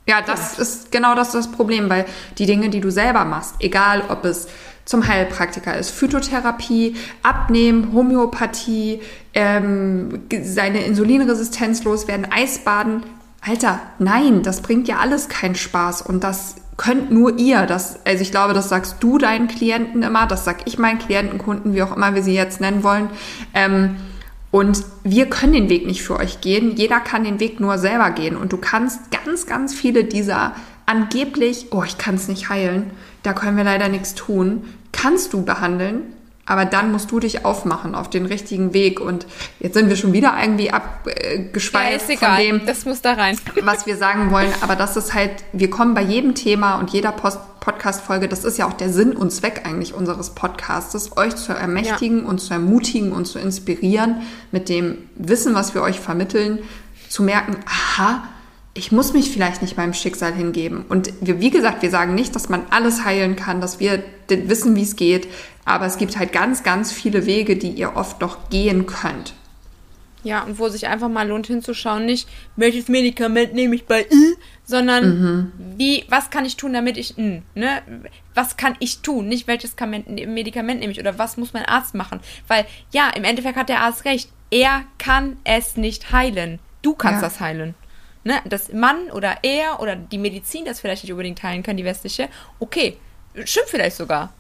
Ja, 0.08 0.22
das 0.22 0.58
ist 0.58 0.92
genau 0.92 1.16
das, 1.16 1.32
das 1.32 1.52
Problem, 1.52 1.90
weil 1.90 2.06
die 2.38 2.46
Dinge, 2.46 2.70
die 2.70 2.80
du 2.80 2.90
selber 2.90 3.26
machst, 3.26 3.56
egal 3.60 4.04
ob 4.08 4.26
es 4.26 4.48
zum 4.86 5.08
Heilpraktiker 5.08 5.78
ist. 5.78 5.92
Phytotherapie, 5.92 6.96
Abnehmen, 7.24 7.94
Homöopathie, 7.94 9.02
ähm, 9.34 10.24
seine 10.44 10.84
Insulinresistenz 10.84 11.84
loswerden, 11.84 12.28
Eisbaden. 12.32 13.04
Alter, 13.42 13.80
nein, 14.00 14.44
das 14.44 14.62
bringt 14.62 14.88
ja 14.88 14.98
alles 14.98 15.28
keinen 15.30 15.56
Spaß 15.56 16.04
und 16.04 16.24
das 16.24 16.56
könnt 16.78 17.12
nur 17.12 17.38
ihr. 17.38 17.66
Das, 17.66 18.00
also 18.06 18.22
ich 18.22 18.32
glaube, 18.32 18.54
das 18.54 18.70
sagst 18.70 18.98
du 19.02 19.18
deinen 19.18 19.48
Klienten 19.48 20.04
immer, 20.04 20.28
das 20.28 20.46
sag 20.46 20.68
ich 20.68 20.78
meinen 20.78 21.00
Klientenkunden, 21.00 21.74
wie 21.74 21.84
auch 21.84 21.96
immer 21.96 22.16
wir 22.16 22.24
sie 22.24 22.34
jetzt 22.34 22.62
nennen 22.62 22.84
wollen. 22.84 23.10
Ähm, 23.54 23.98
und 24.52 24.84
wir 25.04 25.28
können 25.28 25.54
den 25.54 25.70
Weg 25.70 25.88
nicht 25.88 26.04
für 26.04 26.18
euch 26.18 26.42
gehen. 26.42 26.76
Jeder 26.76 27.00
kann 27.00 27.24
den 27.24 27.40
Weg 27.40 27.60
nur 27.60 27.78
selber 27.78 28.12
gehen. 28.12 28.36
Und 28.36 28.52
du 28.52 28.58
kannst 28.58 29.00
ganz, 29.12 29.46
ganz 29.46 29.74
viele 29.74 30.04
dieser 30.04 30.56
angeblich, 30.86 31.68
oh, 31.72 31.84
ich 31.84 31.98
kann 31.98 32.16
es 32.16 32.28
nicht 32.28 32.50
heilen, 32.50 32.92
da 33.24 33.34
können 33.34 33.58
wir 33.58 33.64
leider 33.64 33.90
nichts 33.90 34.16
tun, 34.16 34.64
kannst 34.92 35.34
du 35.34 35.44
behandeln, 35.44 36.04
aber 36.46 36.66
dann 36.66 36.92
musst 36.92 37.12
du 37.12 37.20
dich 37.20 37.46
aufmachen 37.46 37.96
auf 37.96 38.10
den 38.10 38.26
richtigen 38.26 38.74
Weg. 38.74 39.00
Und 39.00 39.26
jetzt 39.60 39.76
sind 39.76 39.90
wir 39.90 39.96
schon 39.96 40.12
wieder 40.12 40.36
irgendwie 40.42 40.72
abgeschweift 40.72 42.10
ja, 42.10 42.18
von 42.18 42.38
dem, 42.38 42.66
das 42.66 42.86
muss 42.86 43.02
da 43.02 43.14
rein. 43.14 43.38
was 43.62 43.86
wir 43.86 43.96
sagen 43.96 44.32
wollen. 44.32 44.52
Aber 44.62 44.76
das 44.76 44.98
ist 44.98 45.14
halt, 45.14 45.32
wir 45.54 45.70
kommen 45.70 45.94
bei 45.94 46.02
jedem 46.02 46.36
Thema 46.36 46.76
und 46.80 46.90
jeder 46.90 47.12
Podcast-Folge, 47.12 48.28
das 48.28 48.44
ist 48.44 48.58
ja 48.58 48.68
auch 48.68 48.74
der 48.74 48.92
Sinn 48.92 49.16
und 49.16 49.32
Zweck 49.32 49.62
eigentlich 49.66 49.94
unseres 49.94 50.32
Podcastes, 50.32 51.16
euch 51.16 51.36
zu 51.36 51.54
ermächtigen 51.54 52.24
ja. 52.24 52.26
und 52.26 52.40
zu 52.40 52.54
ermutigen 52.54 53.12
und 53.14 53.26
zu 53.26 53.40
inspirieren 53.40 54.24
mit 54.52 54.68
dem 54.68 54.98
Wissen, 55.16 55.54
was 55.54 55.74
wir 55.76 55.84
euch 55.84 56.00
vermitteln, 56.00 56.60
zu 57.08 57.24
merken, 57.24 57.58
aha, 57.66 58.24
ich 58.74 58.92
muss 58.92 59.14
mich 59.14 59.32
vielleicht 59.32 59.62
nicht 59.62 59.76
meinem 59.76 59.94
Schicksal 59.94 60.34
hingeben. 60.34 60.86
Und 60.88 61.12
wir, 61.20 61.42
wie 61.42 61.50
gesagt, 61.50 61.82
wir 61.82 61.90
sagen 61.90 62.16
nicht, 62.16 62.36
dass 62.36 62.48
man 62.48 62.64
alles 62.70 63.04
heilen 63.04 63.36
kann, 63.36 63.60
dass 63.60 63.80
wir 63.80 64.02
wissen, 64.28 64.76
wie 64.76 64.84
es 64.84 64.96
geht. 64.96 65.28
Aber 65.66 65.86
es 65.86 65.98
gibt 65.98 66.18
halt 66.18 66.32
ganz, 66.32 66.64
ganz 66.64 66.92
viele 66.92 67.26
Wege, 67.26 67.58
die 67.58 67.72
ihr 67.72 67.96
oft 67.96 68.22
doch 68.22 68.50
gehen 68.50 68.86
könnt. 68.86 69.34
Ja, 70.24 70.44
und 70.44 70.60
wo 70.60 70.70
sich 70.70 70.88
einfach 70.88 71.10
mal 71.10 71.28
lohnt 71.28 71.48
hinzuschauen, 71.48 72.06
nicht 72.06 72.30
welches 72.56 72.88
Medikament 72.88 73.54
nehme 73.54 73.76
ich 73.76 73.86
bei 73.86 74.02
I, 74.04 74.36
sondern 74.64 75.04
mhm. 75.04 75.52
wie, 75.78 76.06
was 76.10 76.30
kann 76.30 76.46
ich 76.46 76.58
tun, 76.58 76.74
damit 76.74 76.98
ich, 76.98 77.18
mh, 77.18 77.42
ne, 77.56 77.82
was 78.36 78.56
kann 78.56 78.76
ich 78.80 79.00
tun, 79.00 79.28
nicht 79.28 79.48
welches 79.48 79.76
Medikament 79.78 80.80
nehme 80.80 80.92
ich 80.92 81.00
oder 81.00 81.18
was 81.18 81.38
muss 81.38 81.54
mein 81.54 81.66
Arzt 81.66 81.96
machen, 81.96 82.20
weil 82.48 82.68
ja, 82.92 83.10
im 83.16 83.24
Endeffekt 83.24 83.58
hat 83.58 83.70
der 83.70 83.82
Arzt 83.82 84.06
recht, 84.06 84.30
er 84.52 84.84
kann 85.00 85.38
es 85.44 85.76
nicht 85.76 86.12
heilen, 86.12 86.60
du 86.84 86.94
kannst 86.94 87.24
ja. 87.24 87.28
das 87.28 87.40
heilen. 87.40 87.74
Ne, 88.24 88.40
dass 88.46 88.72
Mann 88.72 89.10
oder 89.10 89.38
er 89.42 89.80
oder 89.80 89.96
die 89.96 90.20
Medizin 90.20 90.64
das 90.66 90.80
vielleicht 90.80 91.04
nicht 91.04 91.12
unbedingt 91.12 91.42
heilen 91.42 91.64
kann, 91.64 91.76
die 91.76 91.86
westliche, 91.86 92.30
okay, 92.60 92.98
stimmt 93.46 93.68
vielleicht 93.68 93.96
sogar. 93.96 94.32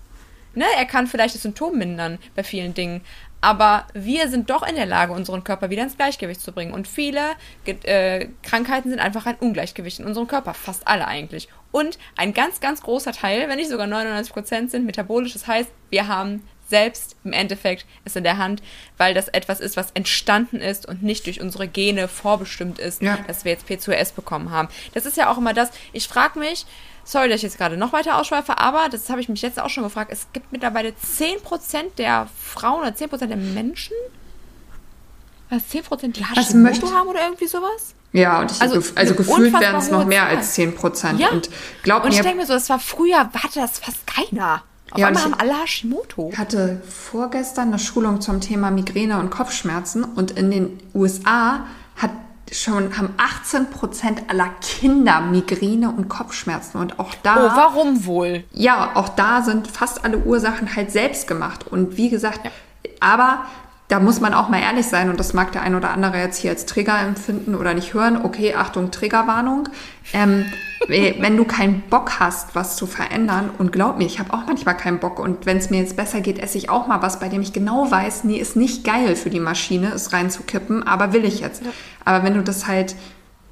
Ne, 0.53 0.65
er 0.77 0.85
kann 0.85 1.07
vielleicht 1.07 1.33
das 1.33 1.41
Symptom 1.41 1.77
mindern 1.77 2.19
bei 2.35 2.43
vielen 2.43 2.75
Dingen, 2.75 3.01
aber 3.41 3.87
wir 3.93 4.27
sind 4.27 4.51
doch 4.51 4.61
in 4.61 4.75
der 4.75 4.85
Lage, 4.85 5.13
unseren 5.13 5.43
Körper 5.43 5.71
wieder 5.71 5.81
ins 5.81 5.97
Gleichgewicht 5.97 6.41
zu 6.41 6.51
bringen. 6.51 6.73
Und 6.73 6.87
viele 6.87 7.31
äh, 7.65 8.27
Krankheiten 8.43 8.91
sind 8.91 8.99
einfach 8.99 9.25
ein 9.25 9.35
Ungleichgewicht 9.37 9.99
in 9.99 10.05
unserem 10.05 10.27
Körper. 10.27 10.53
Fast 10.53 10.87
alle 10.87 11.07
eigentlich. 11.07 11.49
Und 11.71 11.97
ein 12.15 12.35
ganz, 12.35 12.59
ganz 12.59 12.81
großer 12.83 13.13
Teil, 13.13 13.49
wenn 13.49 13.57
nicht 13.57 13.69
sogar 13.69 13.87
99 13.87 14.31
Prozent 14.31 14.71
sind 14.71 14.85
metabolisch. 14.85 15.33
Das 15.33 15.47
heißt, 15.47 15.71
wir 15.89 16.07
haben 16.07 16.47
selbst 16.71 17.15
im 17.23 17.33
Endeffekt 17.33 17.85
es 18.05 18.15
in 18.15 18.23
der 18.23 18.39
Hand, 18.39 18.63
weil 18.97 19.13
das 19.13 19.27
etwas 19.27 19.59
ist, 19.59 19.77
was 19.77 19.91
entstanden 19.91 20.57
ist 20.57 20.87
und 20.87 21.03
nicht 21.03 21.27
durch 21.27 21.39
unsere 21.39 21.67
Gene 21.67 22.07
vorbestimmt 22.07 22.79
ist, 22.79 23.03
ja. 23.03 23.19
dass 23.27 23.45
wir 23.45 23.51
jetzt 23.51 23.67
P2S 23.67 24.15
bekommen 24.15 24.49
haben. 24.49 24.69
Das 24.95 25.05
ist 25.05 25.17
ja 25.17 25.29
auch 25.29 25.37
immer 25.37 25.53
das. 25.53 25.69
Ich 25.93 26.07
frage 26.07 26.39
mich, 26.39 26.65
Sorry, 27.03 27.29
dass 27.29 27.37
ich 27.37 27.43
jetzt 27.43 27.57
gerade 27.57 27.77
noch 27.77 27.93
weiter 27.93 28.19
ausschweife, 28.19 28.59
aber 28.59 28.87
das 28.89 29.09
habe 29.09 29.21
ich 29.21 29.27
mich 29.27 29.41
jetzt 29.41 29.59
auch 29.59 29.69
schon 29.69 29.83
gefragt. 29.83 30.11
Es 30.13 30.27
gibt 30.33 30.51
mittlerweile 30.51 30.89
10% 30.89 31.95
der 31.97 32.27
Frauen 32.37 32.81
oder 32.81 32.91
10% 32.91 33.25
der 33.25 33.37
Menschen, 33.37 33.95
was 35.49 35.63
10% 35.63 36.11
die 36.11 36.23
Hashimoto 36.23 36.91
haben 36.93 37.07
oder 37.09 37.23
irgendwie 37.23 37.47
sowas? 37.47 37.95
Ja, 38.13 38.41
und 38.41 38.51
ich, 38.51 38.61
also, 38.61 38.81
also 38.95 39.15
gefühlt 39.15 39.59
werden 39.59 39.77
es 39.77 39.89
noch 39.89 40.05
mehr 40.05 40.27
Zahl. 40.27 40.37
als 40.37 40.57
10%. 40.57 41.17
Ja. 41.17 41.29
Und, 41.29 41.49
glaub 41.81 42.03
und 42.03 42.13
ich 42.13 42.21
denke 42.21 42.37
mir 42.37 42.45
so, 42.45 42.53
das 42.53 42.69
war 42.69 42.79
früher, 42.79 43.29
hatte 43.33 43.59
das 43.59 43.79
fast 43.79 44.05
keiner. 44.05 44.63
Auf 44.91 44.99
ja, 44.99 45.07
einmal 45.07 45.23
haben 45.23 45.33
alle 45.35 45.53
Hashimoto. 45.61 46.29
Ich 46.31 46.37
hatte 46.37 46.81
vorgestern 46.87 47.69
eine 47.69 47.79
Schulung 47.79 48.21
zum 48.21 48.41
Thema 48.41 48.71
Migräne 48.71 49.19
und 49.19 49.29
Kopfschmerzen 49.29 50.03
und 50.03 50.31
in 50.31 50.51
den 50.51 50.79
USA 50.93 51.65
hat 51.95 52.11
schon 52.51 52.97
haben 52.97 53.13
18 53.15 53.69
Prozent 53.69 54.23
aller 54.29 54.49
Kinder 54.61 55.21
Migräne 55.21 55.89
und 55.89 56.09
Kopfschmerzen 56.09 56.77
und 56.77 56.99
auch 56.99 57.13
da. 57.23 57.37
Oh, 57.37 57.55
warum 57.55 58.05
wohl? 58.05 58.43
Ja, 58.51 58.91
auch 58.95 59.09
da 59.09 59.41
sind 59.41 59.67
fast 59.67 60.03
alle 60.03 60.17
Ursachen 60.17 60.75
halt 60.75 60.91
selbst 60.91 61.27
gemacht 61.27 61.65
und 61.67 61.95
wie 61.95 62.09
gesagt, 62.09 62.41
ja. 62.43 62.51
aber 62.99 63.45
da 63.91 63.99
muss 63.99 64.21
man 64.21 64.33
auch 64.33 64.47
mal 64.47 64.61
ehrlich 64.61 64.85
sein 64.85 65.09
und 65.09 65.19
das 65.19 65.33
mag 65.33 65.51
der 65.51 65.63
ein 65.63 65.75
oder 65.75 65.89
andere 65.89 66.17
jetzt 66.17 66.37
hier 66.37 66.51
als 66.51 66.65
Trigger 66.65 66.97
empfinden 66.97 67.55
oder 67.55 67.73
nicht 67.73 67.93
hören. 67.93 68.21
Okay, 68.23 68.55
Achtung, 68.55 68.89
Triggerwarnung. 68.89 69.67
Ähm, 70.13 70.45
wenn 70.87 71.35
du 71.35 71.43
keinen 71.43 71.81
Bock 71.89 72.21
hast, 72.21 72.55
was 72.55 72.77
zu 72.77 72.87
verändern 72.87 73.49
und 73.57 73.73
glaub 73.73 73.97
mir, 73.97 74.05
ich 74.05 74.19
habe 74.19 74.31
auch 74.31 74.47
manchmal 74.47 74.77
keinen 74.77 74.99
Bock 74.99 75.19
und 75.19 75.45
wenn 75.45 75.57
es 75.57 75.69
mir 75.69 75.79
jetzt 75.81 75.97
besser 75.97 76.21
geht, 76.21 76.39
esse 76.39 76.57
ich 76.57 76.69
auch 76.69 76.87
mal 76.87 77.01
was, 77.01 77.19
bei 77.19 77.27
dem 77.27 77.41
ich 77.41 77.51
genau 77.51 77.91
weiß, 77.91 78.23
nee, 78.23 78.37
ist 78.37 78.55
nicht 78.55 78.85
geil 78.85 79.17
für 79.17 79.29
die 79.29 79.41
Maschine, 79.41 79.91
es 79.93 80.13
reinzukippen, 80.13 80.87
aber 80.87 81.11
will 81.11 81.25
ich 81.25 81.41
jetzt. 81.41 81.61
Ja. 81.61 81.71
Aber 82.05 82.23
wenn 82.23 82.35
du 82.35 82.43
das 82.43 82.67
halt 82.67 82.95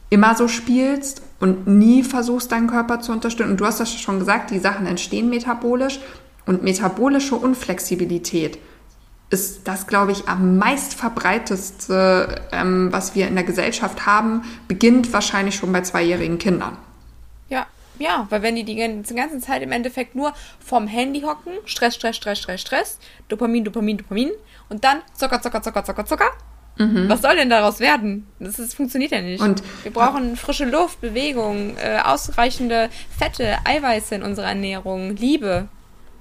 immer 0.09 0.35
so 0.35 0.47
spielst 0.47 1.21
und 1.41 1.67
nie 1.67 2.01
versuchst, 2.01 2.53
deinen 2.53 2.67
Körper 2.67 3.01
zu 3.01 3.11
unterstützen, 3.11 3.51
und 3.51 3.59
du 3.59 3.65
hast 3.65 3.81
das 3.81 3.93
schon 3.93 4.19
gesagt, 4.19 4.51
die 4.51 4.59
Sachen 4.59 4.87
entstehen 4.87 5.29
metabolisch 5.29 5.99
und 6.45 6.63
metabolische 6.63 7.35
Unflexibilität 7.35 8.57
ist 9.29 9.67
das, 9.67 9.85
glaube 9.85 10.11
ich, 10.11 10.27
am 10.27 10.57
meist 10.57 10.95
verbreitetste, 10.95 12.41
ähm, 12.51 12.91
was 12.91 13.13
wir 13.15 13.27
in 13.27 13.35
der 13.35 13.43
Gesellschaft 13.43 14.05
haben, 14.05 14.43
beginnt 14.67 15.13
wahrscheinlich 15.13 15.55
schon 15.55 15.71
bei 15.71 15.81
zweijährigen 15.81 16.39
Kindern. 16.39 16.77
Ja, 17.47 17.67
ja, 17.99 18.25
weil 18.29 18.41
wenn 18.41 18.55
die 18.55 18.63
die 18.63 18.75
ganze 18.75 19.39
Zeit 19.39 19.61
im 19.61 19.71
Endeffekt 19.71 20.15
nur 20.15 20.33
vom 20.59 20.87
Handy 20.87 21.21
hocken, 21.21 21.53
Stress, 21.65 21.95
Stress, 21.95 22.17
Stress, 22.17 22.39
Stress, 22.39 22.61
Stress, 22.61 22.99
Dopamin, 23.27 23.63
Dopamin, 23.63 23.97
Dopamin 23.97 24.31
und 24.69 24.83
dann 24.83 25.01
Zucker, 25.13 25.41
Zucker, 25.41 25.61
Zucker, 25.61 25.83
Zucker, 25.83 26.05
Zucker. 26.05 26.31
Mhm. 26.77 27.09
Was 27.09 27.21
soll 27.21 27.35
denn 27.35 27.49
daraus 27.49 27.81
werden? 27.81 28.25
Das, 28.39 28.57
ist, 28.57 28.73
funktioniert 28.73 29.11
ja 29.11 29.21
nicht. 29.21 29.41
Und 29.41 29.61
wir 29.83 29.91
brauchen 29.91 30.37
frische 30.37 30.65
Luft, 30.65 31.01
Bewegung, 31.01 31.75
äh, 31.77 31.99
ausreichende 32.03 32.89
Fette, 33.15 33.57
Eiweiße 33.65 34.15
in 34.15 34.23
unserer 34.23 34.47
Ernährung, 34.47 35.15
Liebe 35.17 35.67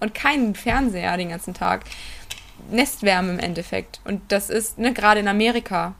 und 0.00 0.14
keinen 0.14 0.56
Fernseher 0.56 1.16
den 1.16 1.28
ganzen 1.28 1.54
Tag. 1.54 1.84
Nestwärme 2.70 3.32
im 3.32 3.38
Endeffekt. 3.38 4.00
Und 4.04 4.20
das 4.28 4.50
ist, 4.50 4.78
ne, 4.78 4.92
gerade 4.92 5.20
in 5.20 5.28
Amerika. 5.28 5.94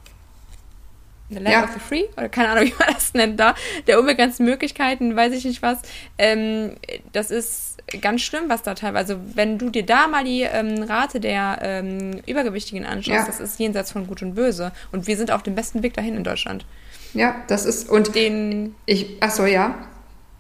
The 1.30 1.36
Land 1.36 1.48
ja. 1.48 1.64
of 1.64 1.70
the 1.74 1.80
Free, 1.80 2.04
oder 2.16 2.28
keine 2.28 2.48
Ahnung, 2.48 2.64
wie 2.68 2.74
man 2.78 2.94
das 2.94 3.12
nennt 3.12 3.38
da, 3.38 3.54
der 3.86 4.00
unbegrenzten 4.00 4.46
Möglichkeiten, 4.46 5.14
weiß 5.14 5.34
ich 5.34 5.44
nicht 5.44 5.60
was. 5.60 5.78
Ähm, 6.16 6.76
das 7.12 7.30
ist 7.30 7.78
ganz 8.00 8.22
schlimm, 8.22 8.44
was 8.48 8.62
da 8.62 8.74
teilweise, 8.74 9.14
also 9.14 9.24
wenn 9.34 9.58
du 9.58 9.70
dir 9.70 9.84
da 9.84 10.08
mal 10.08 10.24
die 10.24 10.42
ähm, 10.42 10.82
Rate 10.82 11.20
der 11.20 11.58
ähm, 11.62 12.20
Übergewichtigen 12.26 12.84
anschaust, 12.84 13.08
ja. 13.20 13.26
das 13.26 13.40
ist 13.40 13.58
jenseits 13.58 13.92
von 13.92 14.06
Gut 14.06 14.22
und 14.22 14.34
Böse. 14.34 14.72
Und 14.92 15.06
wir 15.06 15.16
sind 15.16 15.30
auf 15.30 15.42
dem 15.42 15.54
besten 15.54 15.82
Weg 15.82 15.94
dahin 15.94 16.16
in 16.16 16.24
Deutschland. 16.24 16.64
Ja, 17.14 17.36
das 17.48 17.64
ist, 17.64 17.88
und 17.88 18.14
den, 18.14 18.74
ich, 18.86 19.22
achso, 19.22 19.46
ja. 19.46 19.74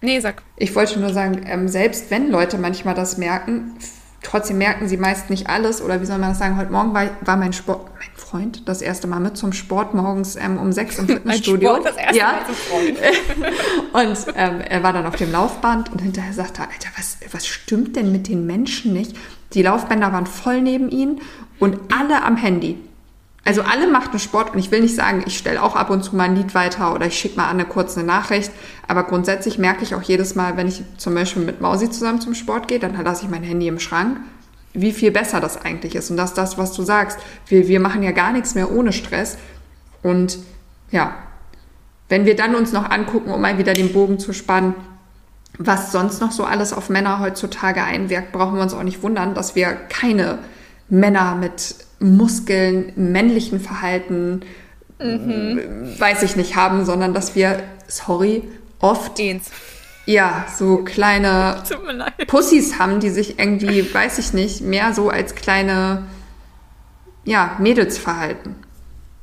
Nee, 0.00 0.20
sag. 0.20 0.42
Ich 0.56 0.74
wollte 0.74 1.00
nur 1.00 1.12
sagen, 1.12 1.44
ähm, 1.46 1.68
selbst 1.68 2.10
wenn 2.10 2.30
Leute 2.30 2.58
manchmal 2.58 2.94
das 2.94 3.18
merken, 3.18 3.76
trotzdem 4.22 4.58
merken 4.58 4.88
sie 4.88 4.96
meist 4.96 5.30
nicht 5.30 5.48
alles. 5.48 5.82
Oder 5.82 6.00
wie 6.00 6.06
soll 6.06 6.18
man 6.18 6.30
das 6.30 6.38
sagen? 6.38 6.56
Heute 6.56 6.72
Morgen 6.72 6.94
war, 6.94 7.08
war 7.22 7.36
mein 7.36 7.52
Sport, 7.52 7.90
mein 7.98 8.08
Freund 8.16 8.68
das 8.68 8.82
erste 8.82 9.06
Mal 9.06 9.20
mit 9.20 9.36
zum 9.36 9.52
Sport 9.52 9.94
morgens 9.94 10.36
ähm, 10.36 10.58
um 10.58 10.72
sechs 10.72 10.98
im 10.98 11.06
Fitnessstudio. 11.08 11.70
Sport, 11.70 11.86
das 11.86 11.96
erste 11.96 12.18
ja. 12.18 12.32
Mal 12.32 12.46
zum 12.46 12.54
Freund. 12.54 14.26
und 14.28 14.34
ähm, 14.36 14.60
er 14.60 14.82
war 14.82 14.92
dann 14.92 15.06
auf 15.06 15.16
dem 15.16 15.32
Laufband 15.32 15.92
und 15.92 16.00
hinterher 16.02 16.32
sagte 16.32 16.62
er, 16.62 16.68
Alter, 16.68 16.88
was, 16.96 17.18
was 17.32 17.46
stimmt 17.46 17.96
denn 17.96 18.12
mit 18.12 18.28
den 18.28 18.46
Menschen 18.46 18.92
nicht? 18.92 19.16
Die 19.54 19.62
Laufbänder 19.62 20.12
waren 20.12 20.26
voll 20.26 20.60
neben 20.60 20.90
ihnen 20.90 21.20
und 21.58 21.78
alle 21.92 22.22
am 22.22 22.36
Handy. 22.36 22.78
Also 23.44 23.62
alle 23.62 23.90
machten 23.90 24.18
Sport 24.18 24.52
und 24.52 24.58
ich 24.58 24.70
will 24.70 24.80
nicht 24.80 24.94
sagen, 24.94 25.22
ich 25.26 25.38
stelle 25.38 25.62
auch 25.62 25.74
ab 25.74 25.90
und 25.90 26.02
zu 26.02 26.14
mal 26.14 26.24
ein 26.24 26.36
Lied 26.36 26.54
weiter 26.54 26.94
oder 26.94 27.06
ich 27.06 27.18
schicke 27.18 27.36
mal 27.36 27.44
an 27.44 27.52
eine 27.52 27.64
kurze 27.64 28.02
Nachricht, 28.02 28.50
aber 28.86 29.04
grundsätzlich 29.04 29.58
merke 29.58 29.84
ich 29.84 29.94
auch 29.94 30.02
jedes 30.02 30.34
Mal, 30.34 30.56
wenn 30.56 30.68
ich 30.68 30.82
zum 30.98 31.14
Beispiel 31.14 31.44
mit 31.44 31.60
Mausi 31.60 31.90
zusammen 31.90 32.20
zum 32.20 32.34
Sport 32.34 32.68
gehe, 32.68 32.78
dann 32.78 32.94
lasse 33.02 33.24
ich 33.24 33.30
mein 33.30 33.42
Handy 33.42 33.68
im 33.68 33.78
Schrank, 33.78 34.18
wie 34.74 34.92
viel 34.92 35.10
besser 35.10 35.40
das 35.40 35.64
eigentlich 35.64 35.94
ist. 35.94 36.10
Und 36.10 36.18
das 36.18 36.30
ist 36.30 36.38
das, 36.38 36.58
was 36.58 36.72
du 36.72 36.82
sagst. 36.82 37.18
Wir, 37.46 37.68
wir 37.68 37.80
machen 37.80 38.02
ja 38.02 38.10
gar 38.10 38.32
nichts 38.32 38.54
mehr 38.54 38.70
ohne 38.70 38.92
Stress. 38.92 39.38
Und 40.02 40.38
ja, 40.90 41.14
wenn 42.08 42.26
wir 42.26 42.36
dann 42.36 42.54
uns 42.54 42.72
noch 42.72 42.90
angucken, 42.90 43.30
um 43.30 43.40
mal 43.40 43.58
wieder 43.58 43.72
den 43.72 43.92
Bogen 43.92 44.18
zu 44.18 44.32
spannen, 44.32 44.74
was 45.58 45.90
sonst 45.90 46.20
noch 46.20 46.32
so 46.32 46.44
alles 46.44 46.72
auf 46.72 46.88
Männer 46.88 47.18
heutzutage 47.20 47.82
einwirkt, 47.82 48.32
brauchen 48.32 48.56
wir 48.56 48.62
uns 48.62 48.74
auch 48.74 48.82
nicht 48.82 49.02
wundern, 49.02 49.34
dass 49.34 49.54
wir 49.54 49.72
keine 49.72 50.38
Männer 50.88 51.34
mit 51.34 51.76
Muskeln, 52.00 52.92
männlichen 52.96 53.60
Verhalten, 53.60 54.42
mhm. 54.98 55.94
weiß 55.98 56.22
ich 56.22 56.36
nicht, 56.36 56.56
haben, 56.56 56.84
sondern 56.84 57.14
dass 57.14 57.34
wir, 57.34 57.62
sorry, 57.86 58.42
oft 58.80 59.18
Eins. 59.20 59.50
ja 60.06 60.46
so 60.56 60.78
kleine 60.78 61.62
Pussys 62.26 62.78
haben, 62.78 63.00
die 63.00 63.10
sich 63.10 63.38
irgendwie, 63.38 63.92
weiß 63.92 64.18
ich 64.18 64.32
nicht, 64.32 64.60
mehr 64.60 64.94
so 64.94 65.10
als 65.10 65.34
kleine 65.34 66.04
ja, 67.24 67.56
Mädels 67.58 67.98
verhalten. 67.98 68.56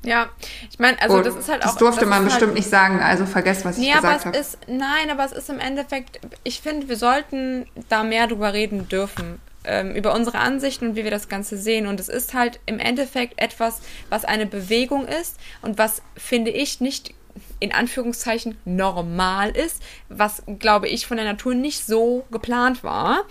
Ja, 0.04 0.30
ich 0.70 0.78
meine, 0.78 1.02
also 1.02 1.22
das 1.22 1.36
ist 1.36 1.50
halt 1.50 1.64
auch. 1.64 1.70
Das 1.70 1.78
durfte 1.78 2.02
das 2.02 2.10
man 2.10 2.20
halt 2.20 2.26
bestimmt 2.26 2.50
halt, 2.50 2.58
nicht 2.60 2.70
sagen, 2.70 3.00
also 3.00 3.26
vergesst, 3.26 3.66
was 3.66 3.78
nee, 3.78 3.88
ich 3.88 3.96
gesagt 3.96 4.26
habe. 4.26 4.40
Nein, 4.68 5.10
aber 5.10 5.26
es 5.26 5.32
ist 5.32 5.50
im 5.50 5.60
Endeffekt, 5.60 6.20
ich 6.44 6.62
finde, 6.62 6.88
wir 6.88 6.98
sollten 6.98 7.66
da 7.90 8.04
mehr 8.04 8.28
drüber 8.28 8.54
reden 8.54 8.88
dürfen 8.88 9.40
ähm, 9.68 9.96
über 9.96 10.14
unsere 10.14 10.40
Ansichten 10.40 10.88
und 10.88 10.96
wie 10.96 11.04
wir 11.04 11.12
das 11.12 11.30
Ganze 11.30 11.58
sehen. 11.58 11.88
Und 11.88 12.00
es 12.00 12.10
ist 12.10 12.34
halt 12.34 12.60
im 12.66 12.80
Endeffekt 12.80 13.42
etwas, 13.42 13.82
was 14.10 14.26
eine 14.26 14.46
Bewegung 14.46 15.08
ist 15.08 15.38
und 15.62 15.78
was, 15.78 16.02
finde 16.16 16.52
ich, 16.52 16.82
nicht 16.82 17.14
in 17.60 17.74
Anführungszeichen 17.74 18.58
normal 18.66 19.50
ist, 19.52 19.82
was, 20.10 20.44
glaube 20.60 20.88
ich, 20.88 21.08
von 21.08 21.18
der 21.18 21.26
Natur 21.26 21.54
nicht 21.54 21.86
so 21.86 22.26
geplant 22.32 22.84
war, 22.84 23.24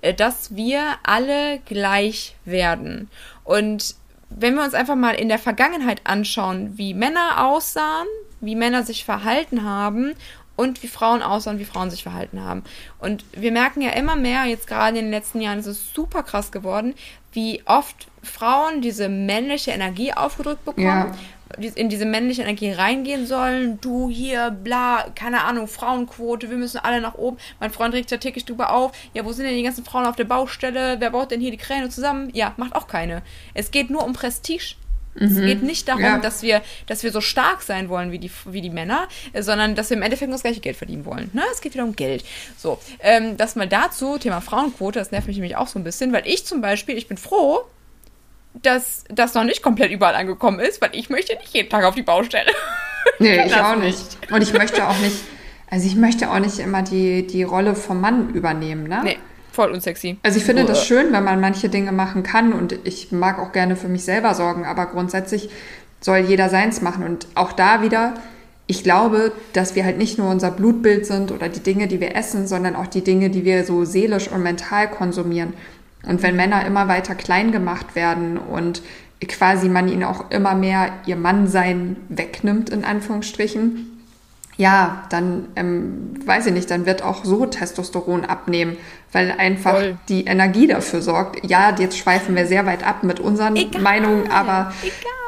äh, 0.00 0.14
dass 0.14 0.54
wir 0.56 0.82
alle 1.02 1.58
gleich 1.66 2.36
werden. 2.44 3.10
Und 3.44 3.96
wenn 4.30 4.54
wir 4.54 4.62
uns 4.62 4.74
einfach 4.74 4.96
mal 4.96 5.12
in 5.12 5.28
der 5.28 5.38
Vergangenheit 5.38 6.02
anschauen, 6.04 6.78
wie 6.78 6.94
Männer 6.94 7.46
aussahen, 7.46 8.06
wie 8.40 8.54
Männer 8.54 8.84
sich 8.84 9.04
verhalten 9.04 9.64
haben 9.64 10.14
und 10.60 10.82
wie 10.82 10.88
Frauen 10.88 11.22
aussahen, 11.22 11.58
wie 11.58 11.64
Frauen 11.64 11.90
sich 11.90 12.02
verhalten 12.02 12.44
haben. 12.44 12.64
Und 12.98 13.24
wir 13.32 13.50
merken 13.50 13.80
ja 13.80 13.92
immer 13.92 14.14
mehr, 14.14 14.44
jetzt 14.44 14.66
gerade 14.66 14.98
in 14.98 15.06
den 15.06 15.10
letzten 15.10 15.40
Jahren 15.40 15.58
ist 15.58 15.66
es 15.66 15.94
super 15.94 16.22
krass 16.22 16.52
geworden, 16.52 16.94
wie 17.32 17.62
oft 17.64 18.08
Frauen 18.22 18.82
diese 18.82 19.08
männliche 19.08 19.70
Energie 19.70 20.12
aufgedrückt 20.12 20.66
bekommen. 20.66 20.86
Ja 20.86 21.12
in 21.74 21.88
diese 21.88 22.04
männliche 22.04 22.42
Energie 22.42 22.70
reingehen 22.70 23.26
sollen. 23.26 23.80
Du 23.80 24.08
hier, 24.08 24.52
bla, 24.52 25.06
keine 25.16 25.42
Ahnung, 25.42 25.66
Frauenquote, 25.66 26.48
wir 26.48 26.56
müssen 26.56 26.78
alle 26.78 27.00
nach 27.00 27.14
oben. 27.14 27.38
Mein 27.58 27.72
Freund 27.72 27.92
regt 27.92 28.12
ja 28.12 28.18
täglich 28.18 28.44
drüber 28.44 28.72
auf. 28.72 28.92
Ja, 29.14 29.24
wo 29.24 29.32
sind 29.32 29.46
denn 29.46 29.56
die 29.56 29.64
ganzen 29.64 29.84
Frauen 29.84 30.06
auf 30.06 30.14
der 30.14 30.26
Baustelle? 30.26 31.00
Wer 31.00 31.10
baut 31.10 31.32
denn 31.32 31.40
hier 31.40 31.50
die 31.50 31.56
Kräne 31.56 31.88
zusammen? 31.88 32.30
Ja, 32.34 32.54
macht 32.56 32.76
auch 32.76 32.86
keine. 32.86 33.22
Es 33.52 33.72
geht 33.72 33.90
nur 33.90 34.04
um 34.04 34.12
Prestige. 34.12 34.76
Es 35.14 35.32
mhm. 35.32 35.46
geht 35.46 35.62
nicht 35.62 35.88
darum, 35.88 36.02
ja. 36.02 36.18
dass, 36.18 36.42
wir, 36.42 36.62
dass 36.86 37.02
wir 37.02 37.10
so 37.10 37.20
stark 37.20 37.62
sein 37.62 37.88
wollen 37.88 38.12
wie 38.12 38.18
die, 38.18 38.30
wie 38.46 38.60
die 38.60 38.70
Männer, 38.70 39.08
äh, 39.32 39.42
sondern 39.42 39.74
dass 39.74 39.90
wir 39.90 39.96
im 39.96 40.02
Endeffekt 40.02 40.28
nur 40.28 40.36
das 40.36 40.42
gleiche 40.42 40.60
Geld 40.60 40.76
verdienen 40.76 41.04
wollen. 41.04 41.30
Ne? 41.32 41.42
Es 41.52 41.60
geht 41.60 41.74
wieder 41.74 41.84
um 41.84 41.96
Geld. 41.96 42.24
So, 42.56 42.78
ähm, 43.00 43.36
das 43.36 43.56
mal 43.56 43.66
dazu, 43.66 44.18
Thema 44.18 44.40
Frauenquote, 44.40 44.98
das 44.98 45.10
nervt 45.10 45.26
mich 45.26 45.36
nämlich 45.36 45.56
auch 45.56 45.66
so 45.66 45.78
ein 45.78 45.84
bisschen, 45.84 46.12
weil 46.12 46.26
ich 46.26 46.46
zum 46.46 46.60
Beispiel, 46.60 46.96
ich 46.96 47.08
bin 47.08 47.16
froh, 47.16 47.64
dass 48.54 49.04
das 49.08 49.34
noch 49.34 49.44
nicht 49.44 49.62
komplett 49.62 49.90
überall 49.90 50.14
angekommen 50.14 50.60
ist, 50.60 50.80
weil 50.80 50.90
ich 50.92 51.10
möchte 51.10 51.36
nicht 51.36 51.54
jeden 51.54 51.68
Tag 51.68 51.84
auf 51.84 51.94
die 51.94 52.02
Baustelle. 52.02 52.50
Nee, 53.18 53.46
ich 53.46 53.54
auch 53.54 53.76
nicht. 53.76 54.18
Und 54.30 54.42
ich 54.42 54.52
möchte 54.52 54.86
auch 54.86 54.98
nicht, 54.98 55.16
also 55.70 55.86
ich 55.86 55.96
möchte 55.96 56.30
auch 56.30 56.38
nicht 56.38 56.58
immer 56.58 56.82
die, 56.82 57.26
die 57.26 57.42
Rolle 57.42 57.74
vom 57.74 57.98
Mann 57.98 58.34
übernehmen, 58.34 58.84
ne? 58.88 59.00
Nee. 59.02 59.18
Voll 59.52 59.72
unsexy. 59.72 60.16
Also 60.22 60.38
ich 60.38 60.44
finde 60.44 60.64
das 60.64 60.84
schön, 60.86 61.12
wenn 61.12 61.24
man 61.24 61.40
manche 61.40 61.68
Dinge 61.68 61.92
machen 61.92 62.22
kann 62.22 62.52
und 62.52 62.78
ich 62.84 63.10
mag 63.12 63.38
auch 63.38 63.52
gerne 63.52 63.76
für 63.76 63.88
mich 63.88 64.04
selber 64.04 64.34
sorgen, 64.34 64.64
aber 64.64 64.86
grundsätzlich 64.86 65.50
soll 66.00 66.18
jeder 66.18 66.48
seins 66.48 66.80
machen 66.80 67.04
und 67.04 67.26
auch 67.34 67.52
da 67.52 67.82
wieder, 67.82 68.14
ich 68.66 68.84
glaube, 68.84 69.32
dass 69.52 69.74
wir 69.74 69.84
halt 69.84 69.98
nicht 69.98 70.16
nur 70.16 70.30
unser 70.30 70.52
Blutbild 70.52 71.04
sind 71.04 71.32
oder 71.32 71.48
die 71.48 71.60
Dinge, 71.60 71.88
die 71.88 72.00
wir 72.00 72.14
essen, 72.14 72.46
sondern 72.46 72.76
auch 72.76 72.86
die 72.86 73.02
Dinge, 73.02 73.28
die 73.28 73.44
wir 73.44 73.64
so 73.64 73.84
seelisch 73.84 74.28
und 74.28 74.42
mental 74.42 74.88
konsumieren. 74.88 75.54
Und 76.06 76.22
wenn 76.22 76.36
Männer 76.36 76.64
immer 76.64 76.86
weiter 76.86 77.16
klein 77.16 77.50
gemacht 77.50 77.96
werden 77.96 78.38
und 78.38 78.82
quasi 79.26 79.68
man 79.68 79.88
ihnen 79.88 80.04
auch 80.04 80.30
immer 80.30 80.54
mehr 80.54 80.92
ihr 81.04 81.16
Mannsein 81.16 81.96
wegnimmt, 82.08 82.70
in 82.70 82.84
Anführungsstrichen, 82.84 83.89
ja, 84.60 85.04
dann 85.08 85.48
ähm, 85.56 86.12
weiß 86.26 86.44
ich 86.44 86.52
nicht, 86.52 86.70
dann 86.70 86.84
wird 86.84 87.02
auch 87.02 87.24
so 87.24 87.46
Testosteron 87.46 88.26
abnehmen, 88.26 88.76
weil 89.10 89.32
einfach 89.32 89.76
Voll. 89.76 89.98
die 90.10 90.26
Energie 90.26 90.66
dafür 90.66 91.00
sorgt. 91.00 91.48
Ja, 91.48 91.74
jetzt 91.78 91.96
schweifen 91.96 92.36
wir 92.36 92.46
sehr 92.46 92.66
weit 92.66 92.86
ab 92.86 93.02
mit 93.02 93.20
unseren 93.20 93.56
Egal. 93.56 93.80
Meinungen, 93.80 94.30
aber 94.30 94.74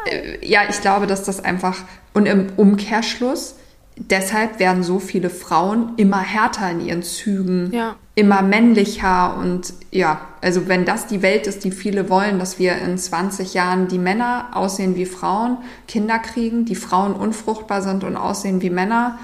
äh, 0.05 0.47
ja, 0.47 0.61
ich 0.69 0.83
glaube, 0.83 1.07
dass 1.07 1.25
das 1.25 1.43
einfach 1.43 1.79
und 2.13 2.27
im 2.27 2.49
Umkehrschluss 2.59 3.55
deshalb 3.97 4.59
werden 4.59 4.83
so 4.83 4.99
viele 4.99 5.31
Frauen 5.31 5.93
immer 5.97 6.21
härter 6.21 6.71
in 6.71 6.81
ihren 6.81 7.03
Zügen, 7.03 7.71
ja. 7.73 7.97
immer 8.15 8.43
männlicher 8.43 9.37
und 9.37 9.75
ja, 9.91 10.21
also 10.41 10.69
wenn 10.69 10.85
das 10.85 11.07
die 11.07 11.23
Welt 11.23 11.47
ist, 11.47 11.65
die 11.65 11.71
viele 11.71 12.09
wollen, 12.09 12.39
dass 12.39 12.59
wir 12.59 12.77
in 12.79 12.97
20 12.97 13.55
Jahren 13.55 13.89
die 13.89 13.99
Männer 13.99 14.49
aussehen 14.55 14.97
wie 14.97 15.07
Frauen, 15.07 15.59
Kinder 15.87 16.19
kriegen, 16.19 16.65
die 16.65 16.75
Frauen 16.75 17.15
unfruchtbar 17.15 17.83
sind 17.83 18.05
und 18.05 18.17
aussehen 18.17 18.63
wie 18.63 18.71
Männer, 18.71 19.19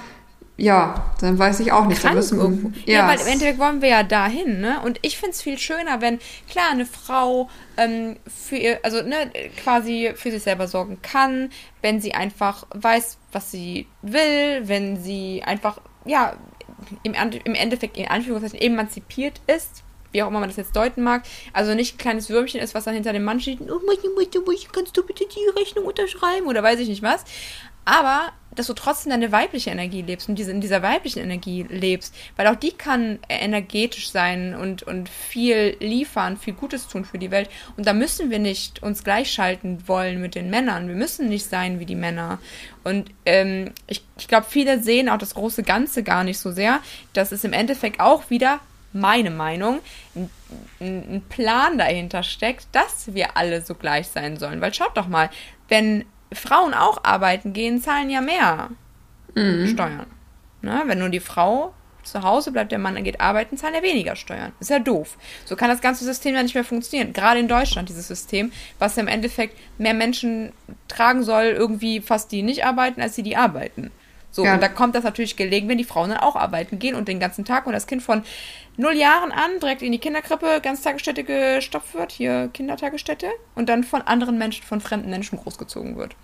ja, 0.60 1.14
dann 1.20 1.38
weiß 1.38 1.60
ich 1.60 1.70
auch 1.70 1.86
nicht. 1.86 2.00
Krank 2.00 2.16
müssen, 2.16 2.40
irgendwo. 2.40 2.72
Ja, 2.84 2.94
ja, 2.94 3.08
weil 3.08 3.20
im 3.20 3.28
Endeffekt 3.28 3.60
wollen 3.60 3.80
wir 3.80 3.90
ja 3.90 4.02
dahin, 4.02 4.60
ne? 4.60 4.80
Und 4.84 4.98
ich 5.02 5.16
finde 5.16 5.30
es 5.30 5.40
viel 5.40 5.56
schöner, 5.56 6.00
wenn, 6.00 6.18
klar, 6.50 6.70
eine 6.72 6.84
Frau 6.84 7.48
ähm, 7.76 8.16
für 8.26 8.56
ihr, 8.56 8.80
also 8.82 9.02
ne, 9.02 9.30
quasi 9.62 10.10
für 10.16 10.32
sich 10.32 10.42
selber 10.42 10.66
sorgen 10.66 11.00
kann, 11.00 11.50
wenn 11.80 12.00
sie 12.00 12.12
einfach 12.12 12.66
weiß, 12.74 13.18
was 13.30 13.52
sie 13.52 13.86
will, 14.02 14.66
wenn 14.66 15.00
sie 15.00 15.44
einfach, 15.46 15.80
ja, 16.04 16.34
im, 17.04 17.14
im 17.14 17.54
Endeffekt 17.54 17.96
in 17.96 18.08
Anführungszeichen 18.08 18.60
emanzipiert 18.60 19.40
ist, 19.46 19.84
wie 20.10 20.24
auch 20.24 20.28
immer 20.28 20.40
man 20.40 20.48
das 20.48 20.56
jetzt 20.56 20.74
deuten 20.74 21.02
mag, 21.02 21.22
also 21.52 21.74
nicht 21.74 21.94
ein 21.94 21.98
kleines 21.98 22.30
Würmchen 22.30 22.60
ist, 22.60 22.74
was 22.74 22.82
dann 22.82 22.94
hinter 22.94 23.12
dem 23.12 23.22
Mann 23.22 23.38
steht, 23.40 23.60
oh, 23.60 23.80
kannst 24.72 24.96
du 24.96 25.06
bitte 25.06 25.24
die 25.24 25.60
Rechnung 25.60 25.84
unterschreiben 25.84 26.48
oder 26.48 26.64
weiß 26.64 26.80
ich 26.80 26.88
nicht 26.88 27.02
was, 27.02 27.24
aber 27.84 28.32
dass 28.54 28.66
du 28.66 28.72
trotzdem 28.72 29.10
deine 29.10 29.30
weibliche 29.30 29.70
Energie 29.70 30.02
lebst 30.02 30.28
und 30.28 30.36
diese, 30.36 30.50
in 30.50 30.60
dieser 30.60 30.82
weiblichen 30.82 31.22
Energie 31.22 31.64
lebst, 31.68 32.14
weil 32.36 32.46
auch 32.46 32.56
die 32.56 32.72
kann 32.72 33.18
energetisch 33.28 34.10
sein 34.10 34.54
und, 34.54 34.82
und 34.82 35.08
viel 35.08 35.76
liefern, 35.80 36.36
viel 36.36 36.54
Gutes 36.54 36.88
tun 36.88 37.04
für 37.04 37.18
die 37.18 37.30
Welt. 37.30 37.48
Und 37.76 37.86
da 37.86 37.92
müssen 37.92 38.30
wir 38.30 38.38
nicht 38.38 38.82
uns 38.82 39.04
gleichschalten 39.04 39.86
wollen 39.86 40.20
mit 40.20 40.34
den 40.34 40.50
Männern. 40.50 40.88
Wir 40.88 40.96
müssen 40.96 41.28
nicht 41.28 41.48
sein 41.48 41.78
wie 41.78 41.86
die 41.86 41.94
Männer. 41.94 42.38
Und 42.84 43.10
ähm, 43.26 43.72
ich, 43.86 44.02
ich 44.18 44.28
glaube, 44.28 44.46
viele 44.48 44.82
sehen 44.82 45.08
auch 45.08 45.18
das 45.18 45.34
große 45.34 45.62
Ganze 45.62 46.02
gar 46.02 46.24
nicht 46.24 46.38
so 46.38 46.50
sehr, 46.50 46.80
dass 47.12 47.32
es 47.32 47.44
im 47.44 47.52
Endeffekt 47.52 48.00
auch 48.00 48.30
wieder 48.30 48.60
meine 48.92 49.30
Meinung, 49.30 49.80
ein, 50.14 50.30
ein 50.80 51.22
Plan 51.28 51.78
dahinter 51.78 52.22
steckt, 52.22 52.66
dass 52.72 53.14
wir 53.14 53.36
alle 53.36 53.62
so 53.62 53.74
gleich 53.74 54.08
sein 54.08 54.36
sollen. 54.36 54.60
Weil 54.60 54.72
schaut 54.74 54.96
doch 54.96 55.08
mal, 55.08 55.30
wenn 55.68 56.04
Frauen 56.32 56.74
auch 56.74 57.04
arbeiten 57.04 57.52
gehen, 57.52 57.80
zahlen 57.80 58.10
ja 58.10 58.20
mehr 58.20 58.70
mhm. 59.34 59.66
Steuern. 59.68 60.06
Ne? 60.62 60.82
Wenn 60.86 60.98
nur 60.98 61.08
die 61.08 61.20
Frau 61.20 61.72
zu 62.02 62.22
Hause 62.22 62.52
bleibt, 62.52 62.72
der 62.72 62.78
Mann 62.78 63.02
geht 63.04 63.20
arbeiten, 63.20 63.56
zahlen 63.56 63.74
er 63.74 63.82
weniger 63.82 64.16
Steuern. 64.16 64.52
Ist 64.60 64.70
ja 64.70 64.78
doof. 64.78 65.16
So 65.44 65.56
kann 65.56 65.68
das 65.68 65.80
ganze 65.80 66.04
System 66.04 66.34
ja 66.34 66.42
nicht 66.42 66.54
mehr 66.54 66.64
funktionieren. 66.64 67.12
Gerade 67.12 67.40
in 67.40 67.48
Deutschland, 67.48 67.88
dieses 67.88 68.08
System, 68.08 68.50
was 68.78 68.96
ja 68.96 69.02
im 69.02 69.08
Endeffekt 69.08 69.56
mehr 69.78 69.94
Menschen 69.94 70.52
tragen 70.88 71.22
soll, 71.22 71.44
irgendwie 71.44 72.00
fast 72.00 72.32
die 72.32 72.42
nicht 72.42 72.64
arbeiten, 72.64 73.00
als 73.00 73.14
die, 73.14 73.22
die 73.22 73.36
arbeiten. 73.36 73.90
So, 74.30 74.44
ja. 74.44 74.54
und 74.54 74.62
da 74.62 74.68
kommt 74.68 74.94
das 74.94 75.04
natürlich 75.04 75.36
gelegen, 75.36 75.68
wenn 75.68 75.78
die 75.78 75.84
Frauen 75.84 76.10
dann 76.10 76.18
auch 76.18 76.36
arbeiten 76.36 76.78
gehen 76.78 76.94
und 76.94 77.08
den 77.08 77.18
ganzen 77.18 77.44
Tag 77.44 77.66
und 77.66 77.72
das 77.72 77.86
Kind 77.86 78.02
von 78.02 78.22
null 78.76 78.94
Jahren 78.94 79.32
an 79.32 79.58
direkt 79.60 79.82
in 79.82 79.92
die 79.92 79.98
Kinderkrippe, 79.98 80.60
Ganztagesstätte 80.62 81.24
gestopft 81.24 81.94
wird, 81.94 82.12
hier 82.12 82.48
Kindertagesstätte, 82.52 83.28
und 83.54 83.68
dann 83.68 83.84
von 83.84 84.02
anderen 84.02 84.38
Menschen, 84.38 84.64
von 84.64 84.80
fremden 84.80 85.10
Menschen 85.10 85.38
großgezogen 85.38 85.96
wird. 85.96 86.14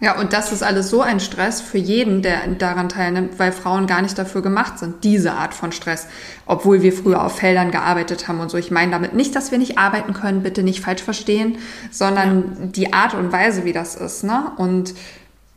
Ja, 0.00 0.16
und 0.16 0.32
das 0.32 0.52
ist 0.52 0.62
alles 0.62 0.90
so 0.90 1.02
ein 1.02 1.18
Stress 1.18 1.60
für 1.60 1.78
jeden, 1.78 2.22
der 2.22 2.46
daran 2.46 2.88
teilnimmt, 2.88 3.40
weil 3.40 3.50
Frauen 3.50 3.88
gar 3.88 4.00
nicht 4.00 4.16
dafür 4.16 4.42
gemacht 4.42 4.78
sind, 4.78 5.02
diese 5.02 5.32
Art 5.32 5.54
von 5.54 5.72
Stress. 5.72 6.06
Obwohl 6.46 6.82
wir 6.82 6.92
früher 6.92 7.24
auf 7.24 7.38
Feldern 7.38 7.72
gearbeitet 7.72 8.28
haben 8.28 8.38
und 8.38 8.48
so. 8.48 8.58
Ich 8.58 8.70
meine 8.70 8.92
damit 8.92 9.14
nicht, 9.14 9.34
dass 9.34 9.50
wir 9.50 9.58
nicht 9.58 9.76
arbeiten 9.76 10.14
können, 10.14 10.44
bitte 10.44 10.62
nicht 10.62 10.80
falsch 10.80 11.02
verstehen, 11.02 11.58
sondern 11.90 12.56
ja. 12.60 12.66
die 12.66 12.92
Art 12.92 13.14
und 13.14 13.32
Weise, 13.32 13.64
wie 13.64 13.72
das 13.72 13.96
ist, 13.96 14.22
ne? 14.22 14.52
Und 14.56 14.94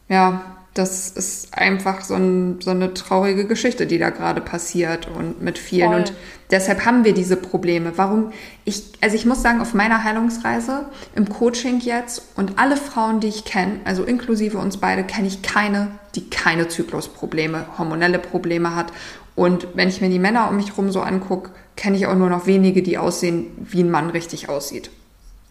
ja, 0.10 0.42
das 0.74 1.10
ist 1.10 1.54
einfach 1.58 2.02
so, 2.02 2.14
ein, 2.16 2.62
so, 2.62 2.72
eine 2.72 2.94
traurige 2.94 3.46
Geschichte, 3.46 3.86
die 3.86 3.98
da 3.98 4.10
gerade 4.10 4.40
passiert 4.40 5.08
und 5.08 5.42
mit 5.42 5.58
vielen. 5.58 5.90
Voll. 5.90 6.00
Und 6.00 6.14
deshalb 6.50 6.86
haben 6.86 7.04
wir 7.04 7.14
diese 7.14 7.36
Probleme. 7.36 7.94
Warum? 7.98 8.32
Ich, 8.64 8.84
also 9.02 9.16
ich 9.18 9.26
muss 9.26 9.42
sagen, 9.42 9.60
auf 9.60 9.74
meiner 9.74 10.06
Heilungsreise 10.06 10.86
im 11.14 11.28
Coaching 11.28 11.82
jetzt 11.82 12.24
und 12.36 12.58
alle 12.58 12.78
Frauen, 12.78 13.20
die 13.20 13.28
ich 13.28 13.44
kenne, 13.44 13.82
also 13.84 14.06
inklusive 14.06 14.58
uns 14.60 14.78
beide, 14.78 15.04
kenne 15.04 15.28
ich 15.28 15.42
keine, 15.42 15.90
die 16.16 16.30
keine 16.30 16.70
Zyklusprobleme, 16.70 17.66
hormonelle 17.78 18.20
Probleme 18.20 18.74
hat. 18.74 18.94
Und 19.36 19.68
wenn 19.74 19.90
ich 19.90 20.00
mir 20.00 20.10
die 20.10 20.20
Männer 20.20 20.50
um 20.50 20.56
mich 20.56 20.70
herum 20.70 20.90
so 20.92 21.02
angucke, 21.02 21.52
kenne 21.76 21.98
ich 21.98 22.08
auch 22.08 22.16
nur 22.16 22.30
noch 22.30 22.48
wenige, 22.48 22.82
die 22.82 22.98
aussehen, 22.98 23.48
wie 23.58 23.84
ein 23.84 23.92
Mann 23.92 24.10
richtig 24.10 24.48
aussieht. 24.48 24.90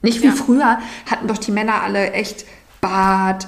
Nicht 0.01 0.23
wie 0.23 0.29
ja. 0.29 0.33
früher 0.33 0.79
hatten 1.11 1.27
doch 1.27 1.39
die 1.39 1.53
Männer 1.53 1.83
alle 1.83 2.13
echt 2.13 2.47
Bart, 2.81 3.47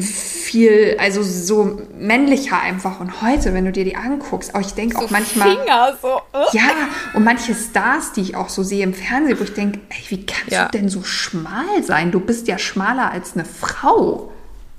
viel, 0.00 0.96
also 0.98 1.22
so 1.22 1.78
männlicher 1.98 2.60
einfach. 2.60 3.00
Und 3.00 3.20
heute, 3.22 3.52
wenn 3.52 3.64
du 3.64 3.72
dir 3.72 3.84
die 3.84 3.96
anguckst, 3.96 4.54
auch 4.54 4.60
ich 4.60 4.72
denke 4.72 4.96
so 4.96 5.04
auch 5.04 5.10
manchmal. 5.10 5.56
Finger, 5.56 5.96
so. 6.00 6.16
Uh. 6.34 6.46
Ja, 6.52 6.70
und 7.14 7.24
manche 7.24 7.54
Stars, 7.54 8.12
die 8.12 8.22
ich 8.22 8.36
auch 8.36 8.48
so 8.48 8.62
sehe 8.62 8.82
im 8.82 8.94
Fernsehen, 8.94 9.38
wo 9.38 9.44
ich 9.44 9.54
denke, 9.54 9.80
ey, 9.90 10.04
wie 10.08 10.26
kannst 10.26 10.52
ja. 10.52 10.66
du 10.66 10.78
denn 10.78 10.88
so 10.88 11.02
schmal 11.02 11.82
sein? 11.82 12.10
Du 12.10 12.20
bist 12.20 12.48
ja 12.48 12.58
schmaler 12.58 13.10
als 13.10 13.34
eine 13.34 13.44
Frau. 13.44 14.32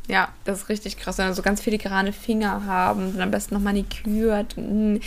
Ja, 0.07 0.29
das 0.43 0.63
ist 0.63 0.69
richtig 0.69 0.97
krass. 0.97 1.17
Wenn 1.17 1.33
so 1.33 1.41
ganz 1.41 1.61
filigrane 1.61 2.11
Finger 2.11 2.65
haben 2.65 3.13
und 3.13 3.21
am 3.21 3.31
besten 3.31 3.55
noch 3.55 3.61
manikürt. 3.61 4.55
Hm. 4.55 4.99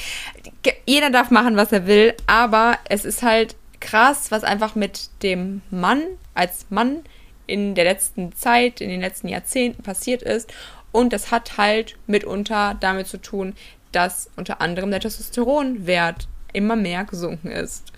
Jeder 0.87 1.11
darf 1.11 1.31
machen, 1.31 1.57
was 1.57 1.73
er 1.73 1.87
will, 1.87 2.15
aber 2.27 2.79
es 2.89 3.05
ist 3.05 3.23
halt 3.23 3.57
krass, 3.81 4.31
was 4.31 4.45
einfach 4.45 4.75
mit 4.75 5.11
dem 5.23 5.63
Mann 5.71 6.03
als 6.35 6.67
Mann 6.71 7.03
in 7.47 7.75
der 7.75 7.85
letzten 7.85 8.35
Zeit, 8.35 8.81
in 8.81 8.89
den 8.89 9.01
letzten 9.01 9.29
Jahrzehnten 9.29 9.83
passiert 9.83 10.23
ist. 10.23 10.53
Und 10.93 11.13
das 11.13 11.31
hat 11.31 11.59
halt 11.59 11.97
mitunter 12.07 12.77
damit 12.81 13.07
zu 13.07 13.19
tun, 13.19 13.55
dass 13.93 14.31
unter 14.37 14.61
anderem 14.61 14.91
der 14.91 15.01
Testosteronwert 15.01 16.29
immer 16.53 16.77
mehr 16.77 17.05
gesunken 17.05 17.51
ist. 17.51 17.93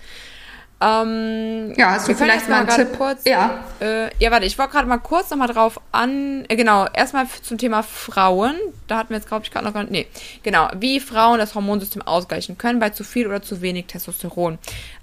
Ähm, 0.81 1.75
ja, 1.77 1.93
hast 1.93 2.09
du 2.09 2.15
vielleicht 2.15 2.49
mal 2.49 2.61
einen 2.61 2.69
Tipp? 2.69 2.97
Kurz, 2.97 3.25
ja. 3.25 3.65
Äh, 3.81 4.11
ja, 4.19 4.31
warte, 4.31 4.47
ich 4.47 4.59
wollte 4.59 4.73
gerade 4.73 4.87
mal 4.87 4.99
kurz 4.99 5.31
nochmal 5.31 5.49
drauf 5.49 5.81
an, 5.91 6.45
äh, 6.49 6.57
genau, 6.57 6.87
erstmal 6.93 7.27
zum 7.43 7.59
Thema 7.59 7.83
Frauen. 7.83 8.55
Da 8.89 8.99
hatten 8.99 9.11
wir 9.11 9.17
jetzt, 9.17 9.29
glaube 9.29 9.45
ich, 9.45 9.51
gerade 9.51 9.67
noch 9.67 9.75
gar 9.75 9.83
nicht, 9.83 9.93
nee, 9.93 10.07
genau, 10.43 10.69
wie 10.77 11.01
Frauen 11.01 11.39
das 11.39 11.55
Hormonsystem 11.55 12.03
ausgleichen 12.03 12.59
können 12.59 12.81
bei 12.81 12.91
zu 12.91 13.05
viel 13.05 13.27
oder 13.27 13.43
zu 13.43 13.61
wenig 13.61 13.87
Testosteron. 13.87 14.59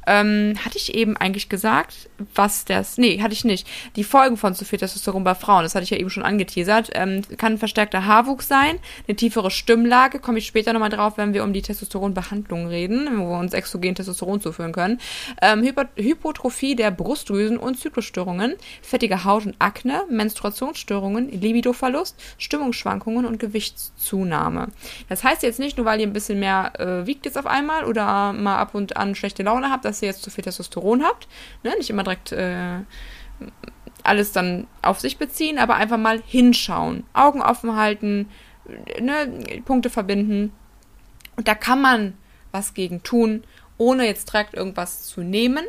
Ähm, 0.08 0.54
hatte 0.64 0.78
ich 0.78 0.94
eben 0.94 1.18
eigentlich 1.18 1.50
gesagt, 1.50 2.10
was 2.36 2.66
das, 2.66 2.98
nee, 2.98 3.22
hatte 3.22 3.34
ich 3.34 3.44
nicht. 3.44 3.68
Die 3.96 4.04
Folgen 4.04 4.38
von 4.38 4.54
zu 4.54 4.64
viel 4.64 4.78
Testosteron 4.78 5.24
bei 5.24 5.34
Frauen, 5.34 5.64
das 5.64 5.74
hatte 5.74 5.84
ich 5.84 5.90
ja 5.90 5.98
eben 5.98 6.12
schon 6.12 6.24
angeteasert, 6.24 6.92
ähm, 6.94 7.22
kann 7.38 7.58
verstärkter 7.58 8.06
Haarwuchs 8.06 8.48
sein, 8.48 8.78
eine 9.08 9.16
tiefere 9.16 9.50
Stimmlage, 9.50 10.20
komme 10.20 10.38
ich 10.38 10.46
später 10.46 10.74
nochmal 10.74 10.90
drauf, 10.90 11.18
wenn 11.18 11.34
wir 11.34 11.44
um 11.44 11.54
die 11.54 11.64
Testosteronbehandlung 11.64 12.68
reden, 12.68 13.08
wo 13.18 13.30
wir 13.32 13.40
uns 13.40 13.54
exogen 13.54 13.96
Testosteron 13.96 14.42
zuführen 14.42 14.74
können. 14.74 15.00
Ähm, 15.42 15.64
Hypotrophie 15.96 16.76
der 16.76 16.92
Brustdrüsen 16.92 17.58
und 17.58 17.80
Zyklusstörungen, 17.80 18.56
fettige 18.82 19.24
Haut 19.24 19.46
und 19.46 19.56
Akne, 19.60 20.04
Menstruationsstörungen, 20.10 21.32
Libidoverlust, 21.32 22.16
Stimmungsschwankungen 22.38 23.26
und 23.26 23.40
Gewichtszunahme. 23.76 24.70
Das 25.10 25.24
heißt 25.24 25.44
jetzt 25.44 25.60
nicht 25.60 25.78
nur, 25.78 25.86
weil 25.86 26.00
ihr 26.00 26.08
ein 26.08 26.14
bisschen 26.14 26.40
mehr 26.40 26.74
äh, 26.80 27.06
wiegt 27.06 27.26
jetzt 27.26 27.38
auf 27.38 27.46
einmal 27.46 27.86
oder 27.86 28.34
mal 28.34 28.58
ab 28.58 28.74
und 28.74 28.98
an 28.98 29.16
schlechte 29.16 29.44
Laune 29.44 29.70
habt, 29.70 29.86
dass 29.86 30.02
ihr 30.02 30.08
jetzt 30.08 30.24
zu 30.24 30.30
viel 30.30 30.44
Testosteron 30.44 31.04
habt. 31.04 31.28
Ne? 31.64 31.74
Nicht 31.78 31.90
immer 31.90 32.04
direkt 32.04 32.32
äh, 32.32 32.80
alles 34.04 34.32
dann 34.32 34.68
auf 34.82 35.00
sich 35.00 35.18
beziehen, 35.18 35.58
aber 35.60 35.76
einfach 35.76 35.98
mal 35.98 36.22
hinschauen, 36.26 37.04
Augen 37.14 37.42
offen 37.42 37.76
halten, 37.76 38.30
ne, 39.00 39.62
Punkte 39.66 39.90
verbinden. 39.90 40.54
Und 41.36 41.48
da 41.48 41.56
kann 41.56 41.82
man 41.82 42.14
was 42.52 42.74
gegen 42.74 43.04
tun, 43.04 43.44
ohne 43.78 44.06
jetzt 44.06 44.32
direkt 44.32 44.54
irgendwas 44.54 45.04
zu 45.04 45.22
nehmen. 45.22 45.66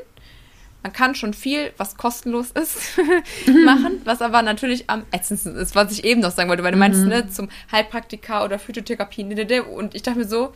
Man 0.87 0.93
kann 0.93 1.17
schon 1.17 1.35
viel, 1.35 1.73
was 1.79 1.97
kostenlos 1.97 2.53
ist, 2.53 2.97
machen, 3.65 4.03
was 4.05 4.23
aber 4.23 4.43
natürlich 4.43 4.89
am 4.89 5.03
ätzendsten 5.11 5.57
ist, 5.57 5.75
was 5.75 5.91
ich 5.91 6.05
eben 6.05 6.21
noch 6.21 6.31
sagen 6.31 6.49
wollte, 6.49 6.63
weil 6.63 6.71
du 6.71 6.79
meinst, 6.79 7.01
mhm. 7.01 7.09
ne, 7.09 7.29
zum 7.29 7.49
Heilpraktika 7.73 8.45
oder 8.45 8.61
Phytotherapie, 8.61 9.25
ne, 9.25 9.35
ne, 9.35 9.45
ne, 9.47 9.65
und 9.65 9.97
ich 9.97 10.03
dachte 10.03 10.21
mir 10.21 10.29
so, 10.29 10.53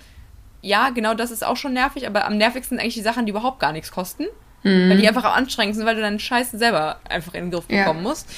ja, 0.62 0.90
genau 0.90 1.14
das 1.14 1.32
ist 1.32 1.44
auch 1.44 1.56
schon 1.56 1.72
nervig, 1.72 2.06
aber 2.06 2.26
am 2.26 2.36
nervigsten 2.36 2.76
sind 2.76 2.80
eigentlich 2.80 2.94
die 2.94 3.00
Sachen, 3.00 3.26
die 3.26 3.30
überhaupt 3.30 3.58
gar 3.58 3.72
nichts 3.72 3.90
kosten. 3.90 4.26
Mhm. 4.62 4.90
Weil 4.90 4.98
die 4.98 5.08
einfach 5.08 5.24
auch 5.24 5.34
anstrengend 5.34 5.74
sind, 5.74 5.84
weil 5.84 5.96
du 5.96 6.00
deinen 6.00 6.20
Scheiß 6.20 6.52
selber 6.52 7.00
einfach 7.08 7.34
in 7.34 7.46
den 7.46 7.50
Griff 7.50 7.66
bekommen 7.66 8.04
ja. 8.04 8.08
musst. 8.08 8.28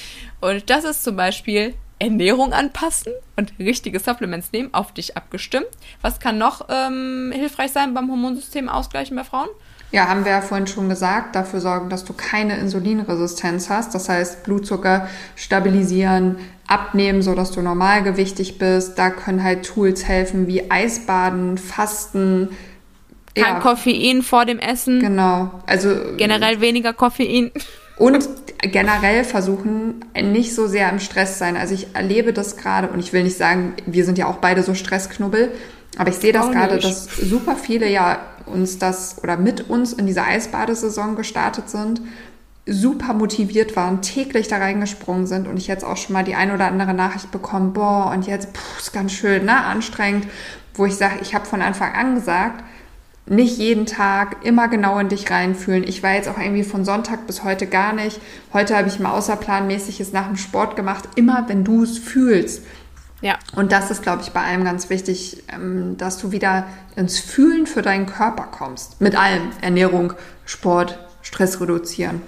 Und 0.41 0.71
das 0.71 0.85
ist 0.85 1.03
zum 1.03 1.15
Beispiel 1.15 1.75
Ernährung 1.99 2.53
anpassen 2.53 3.13
und 3.35 3.53
richtige 3.59 3.99
Supplements 3.99 4.51
nehmen, 4.51 4.73
auf 4.73 4.93
dich 4.93 5.15
abgestimmt. 5.15 5.67
Was 6.01 6.19
kann 6.19 6.39
noch 6.39 6.67
ähm, 6.69 7.31
hilfreich 7.35 7.71
sein 7.71 7.93
beim 7.93 8.09
Hormonsystem 8.09 8.67
ausgleichen 8.67 9.15
bei 9.15 9.23
Frauen? 9.23 9.49
Ja, 9.93 10.07
haben 10.07 10.25
wir 10.25 10.31
ja 10.31 10.41
vorhin 10.41 10.65
schon 10.65 10.89
gesagt, 10.89 11.35
dafür 11.35 11.61
sorgen, 11.61 11.87
dass 11.87 12.03
du 12.03 12.13
keine 12.13 12.57
Insulinresistenz 12.57 13.69
hast. 13.69 13.93
Das 13.93 14.09
heißt, 14.09 14.43
Blutzucker 14.43 15.07
stabilisieren, 15.35 16.37
abnehmen, 16.65 17.21
so 17.21 17.35
dass 17.35 17.51
du 17.51 17.61
normalgewichtig 17.61 18.57
bist. 18.57 18.97
Da 18.97 19.11
können 19.11 19.43
halt 19.43 19.67
Tools 19.67 20.05
helfen 20.05 20.47
wie 20.47 20.71
Eisbaden, 20.71 21.59
Fasten. 21.59 22.49
Kein 23.35 23.53
ja. 23.53 23.59
Koffein 23.59 24.23
vor 24.23 24.45
dem 24.45 24.57
Essen. 24.57 24.99
Genau. 24.99 25.51
Also 25.67 25.89
generell 26.17 26.59
weniger 26.59 26.93
Koffein. 26.93 27.51
Und 27.95 28.27
generell 28.63 29.23
versuchen, 29.23 30.03
nicht 30.19 30.55
so 30.55 30.65
sehr 30.65 30.89
im 30.89 30.97
Stress 30.97 31.37
sein. 31.37 31.55
Also 31.55 31.75
ich 31.75 31.93
erlebe 31.93 32.33
das 32.33 32.57
gerade 32.57 32.87
und 32.87 32.97
ich 32.99 33.13
will 33.13 33.21
nicht 33.21 33.37
sagen, 33.37 33.73
wir 33.85 34.05
sind 34.05 34.17
ja 34.17 34.25
auch 34.25 34.37
beide 34.37 34.63
so 34.63 34.73
Stressknubbel, 34.73 35.51
aber 35.97 36.09
ich 36.09 36.15
sehe 36.15 36.33
das 36.33 36.49
gerade, 36.49 36.79
dass 36.79 37.05
super 37.05 37.55
viele 37.55 37.87
ja 37.87 38.17
uns 38.45 38.79
das 38.79 39.21
oder 39.23 39.37
mit 39.37 39.69
uns 39.69 39.93
in 39.93 40.05
diese 40.05 40.23
Eisbadesaison 40.23 41.15
gestartet 41.15 41.69
sind, 41.69 42.01
super 42.65 43.13
motiviert 43.13 43.75
waren, 43.75 44.01
täglich 44.01 44.47
da 44.47 44.57
reingesprungen 44.57 45.27
sind 45.27 45.47
und 45.47 45.57
ich 45.57 45.67
jetzt 45.67 45.83
auch 45.83 45.97
schon 45.97 46.13
mal 46.13 46.23
die 46.23 46.35
ein 46.35 46.51
oder 46.51 46.67
andere 46.67 46.93
Nachricht 46.93 47.31
bekommen, 47.31 47.73
boah, 47.73 48.11
und 48.13 48.25
jetzt, 48.25 48.53
puh, 48.53 48.79
ist 48.79 48.93
ganz 48.93 49.11
schön, 49.11 49.45
ne, 49.45 49.63
anstrengend, 49.65 50.27
wo 50.75 50.85
ich 50.85 50.95
sage, 50.95 51.19
ich 51.21 51.35
habe 51.35 51.45
von 51.45 51.61
Anfang 51.61 51.93
an 51.93 52.15
gesagt, 52.15 52.63
nicht 53.25 53.57
jeden 53.57 53.85
Tag 53.85 54.45
immer 54.45 54.67
genau 54.67 54.99
in 54.99 55.07
dich 55.07 55.31
reinfühlen. 55.31 55.83
Ich 55.87 56.03
war 56.03 56.13
jetzt 56.13 56.27
auch 56.27 56.37
irgendwie 56.37 56.63
von 56.63 56.83
Sonntag 56.83 57.25
bis 57.25 57.43
heute 57.45 57.67
gar 57.67 57.93
nicht. 57.93 58.19
Heute 58.51 58.75
habe 58.75 58.89
ich 58.89 58.99
mal 58.99 59.11
außerplanmäßiges 59.11 60.11
nach 60.11 60.27
dem 60.27 60.35
Sport 60.35 60.75
gemacht. 60.75 61.07
Immer 61.15 61.47
wenn 61.47 61.63
du 61.63 61.83
es 61.83 61.97
fühlst. 61.97 62.63
Ja. 63.23 63.39
Und 63.55 63.71
das 63.71 63.89
ist, 63.89 64.03
glaube 64.03 64.21
ich, 64.21 64.31
bei 64.31 64.41
allem 64.41 64.65
ganz 64.65 64.89
wichtig, 64.89 65.43
ähm, 65.47 65.95
dass 65.97 66.17
du 66.17 66.33
wieder 66.33 66.67
ins 66.97 67.19
Fühlen 67.19 67.65
für 67.65 67.81
deinen 67.81 68.05
Körper 68.05 68.43
kommst. 68.43 68.99
Mit 68.99 69.15
allem. 69.15 69.51
Ernährung, 69.61 70.13
Sport, 70.45 70.99
Stress 71.21 71.59
reduzieren. 71.61 72.21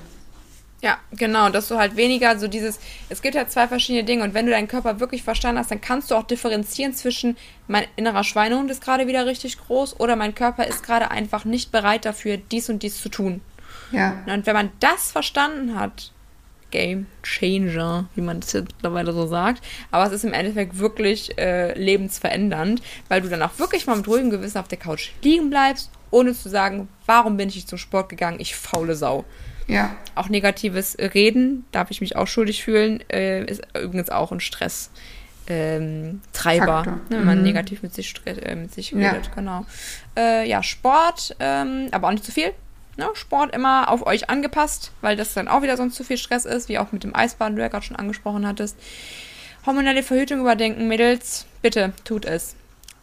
Ja, 0.81 0.97
genau, 1.11 1.49
dass 1.49 1.67
du 1.67 1.77
halt 1.77 1.97
weniger 1.97 2.39
so 2.39 2.47
dieses, 2.47 2.79
es 3.09 3.21
gibt 3.21 3.35
halt 3.35 3.51
zwei 3.51 3.67
verschiedene 3.67 4.05
Dinge 4.05 4.23
und 4.23 4.33
wenn 4.33 4.45
du 4.45 4.51
deinen 4.51 4.67
Körper 4.67 4.99
wirklich 4.99 5.23
verstanden 5.23 5.59
hast, 5.59 5.71
dann 5.71 5.81
kannst 5.81 6.11
du 6.11 6.15
auch 6.15 6.23
differenzieren 6.23 6.93
zwischen 6.93 7.37
mein 7.67 7.85
innerer 7.95 8.23
Schweinehund 8.23 8.69
ist 8.69 8.83
gerade 8.83 9.07
wieder 9.07 9.25
richtig 9.25 9.57
groß 9.57 9.99
oder 9.99 10.15
mein 10.15 10.35
Körper 10.35 10.67
ist 10.67 10.83
gerade 10.83 11.11
einfach 11.11 11.43
nicht 11.43 11.71
bereit 11.71 12.05
dafür, 12.05 12.37
dies 12.37 12.69
und 12.69 12.83
dies 12.83 13.01
zu 13.01 13.09
tun. 13.09 13.41
Ja. 13.91 14.23
Und 14.27 14.45
wenn 14.45 14.55
man 14.55 14.71
das 14.79 15.11
verstanden 15.11 15.79
hat, 15.79 16.11
Game 16.71 17.07
Changer, 17.23 18.09
wie 18.15 18.21
man 18.21 18.39
das 18.39 18.53
jetzt 18.53 18.73
mittlerweile 18.75 19.13
so 19.13 19.27
sagt. 19.27 19.63
Aber 19.91 20.05
es 20.05 20.11
ist 20.11 20.25
im 20.25 20.33
Endeffekt 20.33 20.77
wirklich 20.77 21.37
äh, 21.37 21.77
lebensverändernd, 21.77 22.81
weil 23.07 23.21
du 23.21 23.29
dann 23.29 23.41
auch 23.41 23.57
wirklich 23.59 23.87
mal 23.87 23.95
mit 23.95 24.07
ruhigem 24.07 24.29
Gewissen 24.29 24.57
auf 24.57 24.67
der 24.67 24.77
Couch 24.77 25.11
liegen 25.21 25.49
bleibst, 25.49 25.89
ohne 26.11 26.33
zu 26.33 26.49
sagen, 26.49 26.87
warum 27.05 27.37
bin 27.37 27.49
ich 27.49 27.55
nicht 27.55 27.69
zum 27.69 27.77
Sport 27.77 28.09
gegangen, 28.09 28.39
ich 28.39 28.55
faule 28.55 28.95
Sau. 28.95 29.25
Ja. 29.67 29.95
Auch 30.13 30.29
negatives 30.29 30.95
Reden, 30.99 31.65
darf 31.71 31.91
ich 31.91 32.01
mich 32.01 32.15
auch 32.15 32.27
schuldig 32.27 32.63
fühlen, 32.63 33.03
äh, 33.09 33.43
ist 33.45 33.63
übrigens 33.73 34.09
auch 34.09 34.31
ein 34.31 34.39
Stress. 34.39 34.91
Ähm, 35.47 36.21
Treiber, 36.33 36.83
ne, 36.83 37.01
wenn 37.09 37.25
man 37.25 37.37
mhm. 37.37 37.43
negativ 37.43 37.83
mit 37.83 37.93
sich, 37.93 38.15
äh, 38.25 38.55
mit 38.55 38.73
sich 38.73 38.95
redet, 38.95 39.27
ja. 39.27 39.33
genau. 39.35 39.65
Äh, 40.17 40.49
ja, 40.49 40.63
Sport, 40.63 41.35
ähm, 41.39 41.87
aber 41.91 42.07
auch 42.07 42.11
nicht 42.11 42.25
zu 42.25 42.31
viel. 42.31 42.51
Ne? 42.97 43.09
Sport 43.13 43.53
immer 43.53 43.89
auf 43.89 44.05
euch 44.05 44.29
angepasst, 44.29 44.91
weil 45.01 45.15
das 45.15 45.33
dann 45.33 45.47
auch 45.47 45.61
wieder 45.61 45.77
sonst 45.77 45.95
zu 45.95 46.03
viel 46.03 46.17
Stress 46.17 46.45
ist, 46.45 46.69
wie 46.69 46.79
auch 46.79 46.91
mit 46.91 47.03
dem 47.03 47.15
Eisbahn, 47.15 47.55
du 47.55 47.61
ja 47.61 47.67
gerade 47.67 47.85
schon 47.85 47.97
angesprochen 47.97 48.47
hattest. 48.47 48.77
Hormonelle 49.65 50.03
Verhütung 50.03 50.39
überdenken, 50.39 50.87
Mädels, 50.87 51.45
bitte 51.61 51.93
tut 52.03 52.25
es. 52.25 52.55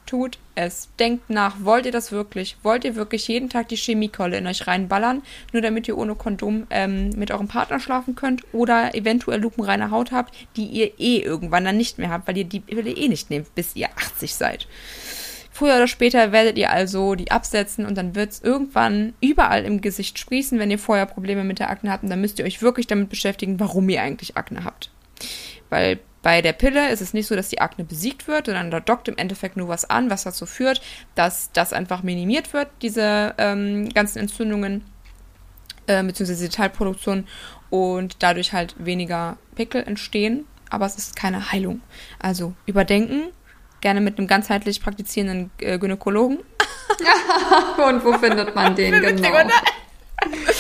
Tut 0.07 0.39
es. 0.55 0.89
Denkt 0.99 1.31
nach, 1.31 1.57
wollt 1.61 1.87
ihr 1.87 1.93
das 1.93 2.13
wirklich? 2.13 2.57
Wollt 2.63 2.85
ihr 2.85 2.97
wirklich 2.97 3.29
jeden 3.29 3.49
Tag 3.49 3.69
die 3.69 3.77
Chemiekolle 3.77 4.37
in 4.37 4.47
euch 4.47 4.67
reinballern, 4.67 5.23
nur 5.53 5.63
damit 5.63 5.89
ihr 5.89 5.97
ohne 5.97 6.15
Kondom 6.15 6.67
ähm, 6.71 7.11
mit 7.11 7.31
eurem 7.31 7.49
Partner 7.49 7.81
schlafen 7.81 8.15
könnt 8.15 8.43
oder 8.53 8.95
eventuell 8.95 9.41
lupenreine 9.41 9.91
Haut 9.91 10.13
habt, 10.13 10.35
die 10.57 10.67
ihr 10.67 10.99
eh 10.99 11.19
irgendwann 11.19 11.65
dann 11.65 11.77
nicht 11.77 11.99
mehr 11.99 12.11
habt, 12.11 12.29
weil 12.29 12.37
ihr 12.37 12.45
die 12.45 12.63
ihr 12.67 12.85
eh 12.85 13.09
nicht 13.09 13.31
nehmt, 13.31 13.55
bis 13.55 13.75
ihr 13.75 13.89
80 13.97 14.35
seid. 14.35 14.67
Früher 15.55 15.77
oder 15.77 15.87
später 15.87 16.33
werdet 16.33 16.57
ihr 16.57 16.71
also 16.71 17.15
die 17.15 17.31
absetzen 17.31 17.85
und 17.85 17.97
dann 17.97 18.15
wird 18.15 18.33
es 18.33 18.41
irgendwann 18.41 19.13
überall 19.21 19.65
im 19.65 19.83
Gesicht 19.83 20.19
sprießen, 20.19 20.59
wenn 20.59 20.71
ihr 20.71 20.79
vorher 20.79 21.05
Probleme 21.05 21.45
mit 21.45 21.59
der 21.59 21.69
Akne 21.69 21.91
habt. 21.91 22.03
Und 22.03 22.11
dann 22.11 22.23
müsst 22.23 22.39
ihr 22.39 22.47
euch 22.47 22.63
wirklich 22.63 22.87
damit 22.87 23.11
beschäftigen, 23.11 23.61
warum 23.61 23.89
ihr 23.91 24.01
eigentlich 24.01 24.37
Akne 24.39 24.65
habt. 24.65 24.91
Weil 25.69 26.01
bei 26.23 26.41
der 26.41 26.55
Pille 26.55 26.91
ist 26.91 27.03
es 27.03 27.13
nicht 27.13 27.27
so, 27.27 27.37
dass 27.37 27.51
die 27.51 27.61
Akne 27.61 27.85
besiegt 27.85 28.29
wird, 28.29 28.47
sondern 28.47 28.71
da 28.71 28.81
dockt 28.81 29.09
im 29.09 29.19
Endeffekt 29.19 29.57
nur 29.57 29.69
was 29.69 29.89
an, 29.91 30.09
was 30.09 30.23
dazu 30.23 30.47
führt, 30.47 30.81
dass 31.15 31.51
das 31.53 31.73
einfach 31.73 32.03
minimiert 32.03 32.55
wird, 32.55 32.69
diese 32.81 33.35
ähm, 33.37 33.91
ganzen 33.91 34.21
Entzündungen 34.21 34.85
äh, 35.87 36.03
bzw. 36.03 36.49
Teilproduktion 36.49 37.27
und 37.71 38.23
dadurch 38.23 38.53
halt 38.53 38.75
weniger 38.79 39.37
Pickel 39.55 39.83
entstehen. 39.83 40.47
Aber 40.71 40.87
es 40.87 40.97
ist 40.97 41.17
keine 41.17 41.53
Heilung. 41.53 41.83
Also 42.19 42.55
überdenken, 42.65 43.25
gerne 43.83 44.01
mit 44.01 44.17
einem 44.17 44.27
ganzheitlich 44.27 44.81
praktizierenden 44.81 45.51
äh, 45.59 45.79
Gynäkologen. 45.79 46.39
Und 47.89 48.05
wo 48.05 48.15
findet 48.15 48.55
man 48.55 48.75
den 48.77 48.93
genau? 49.03 49.51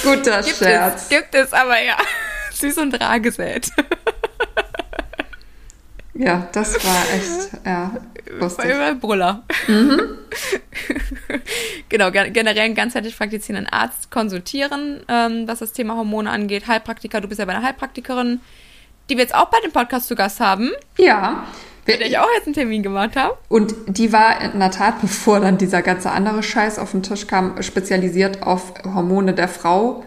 Guter 0.02 0.42
gibt 0.42 0.56
Scherz. 0.56 1.02
Es, 1.04 1.08
gibt 1.08 1.34
es, 1.34 1.52
aber 1.52 1.80
ja. 1.80 1.96
Süß 2.52 2.78
und 2.78 3.00
rar 3.00 3.18
gesät. 3.18 3.70
Ja, 6.14 6.48
das 6.52 6.74
war 6.84 7.02
echt, 7.14 7.64
ja, 7.64 7.92
lustig. 8.38 8.70
War 8.70 8.94
Brüller. 8.94 9.42
Mhm. 9.66 10.18
genau, 11.88 12.10
generell 12.10 12.58
einen 12.58 12.74
ganzheitlich 12.74 13.16
praktizierenden 13.16 13.72
Arzt 13.72 14.10
konsultieren, 14.10 15.04
ähm, 15.08 15.48
was 15.48 15.60
das 15.60 15.72
Thema 15.72 15.96
Hormone 15.96 16.30
angeht. 16.30 16.66
Heilpraktiker, 16.66 17.20
du 17.20 17.28
bist 17.28 17.38
ja 17.38 17.46
bei 17.46 17.54
einer 17.54 17.64
Heilpraktikerin, 17.64 18.40
die 19.08 19.16
wir 19.16 19.22
jetzt 19.22 19.34
auch 19.34 19.46
bei 19.46 19.58
dem 19.60 19.72
Podcast 19.72 20.08
zu 20.08 20.14
Gast 20.14 20.40
haben. 20.40 20.72
Ja. 20.98 21.46
Mit 21.87 22.01
der 22.01 22.07
ich 22.07 22.18
auch 22.18 22.28
jetzt 22.37 22.47
einen 22.47 22.55
Termin 22.55 22.83
gemacht 22.83 23.16
habe. 23.16 23.37
Und 23.49 23.74
die 23.87 24.12
war 24.12 24.41
in 24.41 24.61
der 24.61 24.70
Tat, 24.70 25.01
bevor 25.01 25.41
dann 25.41 25.59
dieser 25.59 25.83
ganze 25.83 26.11
andere 26.11 26.43
Scheiß 26.43 26.78
auf 26.78 26.93
den 26.93 27.03
Tisch 27.03 27.26
kam, 27.26 27.61
spezialisiert 27.62 28.43
auf 28.43 28.74
Hormone 28.85 29.35
der 29.35 29.49
Frau. 29.49 30.05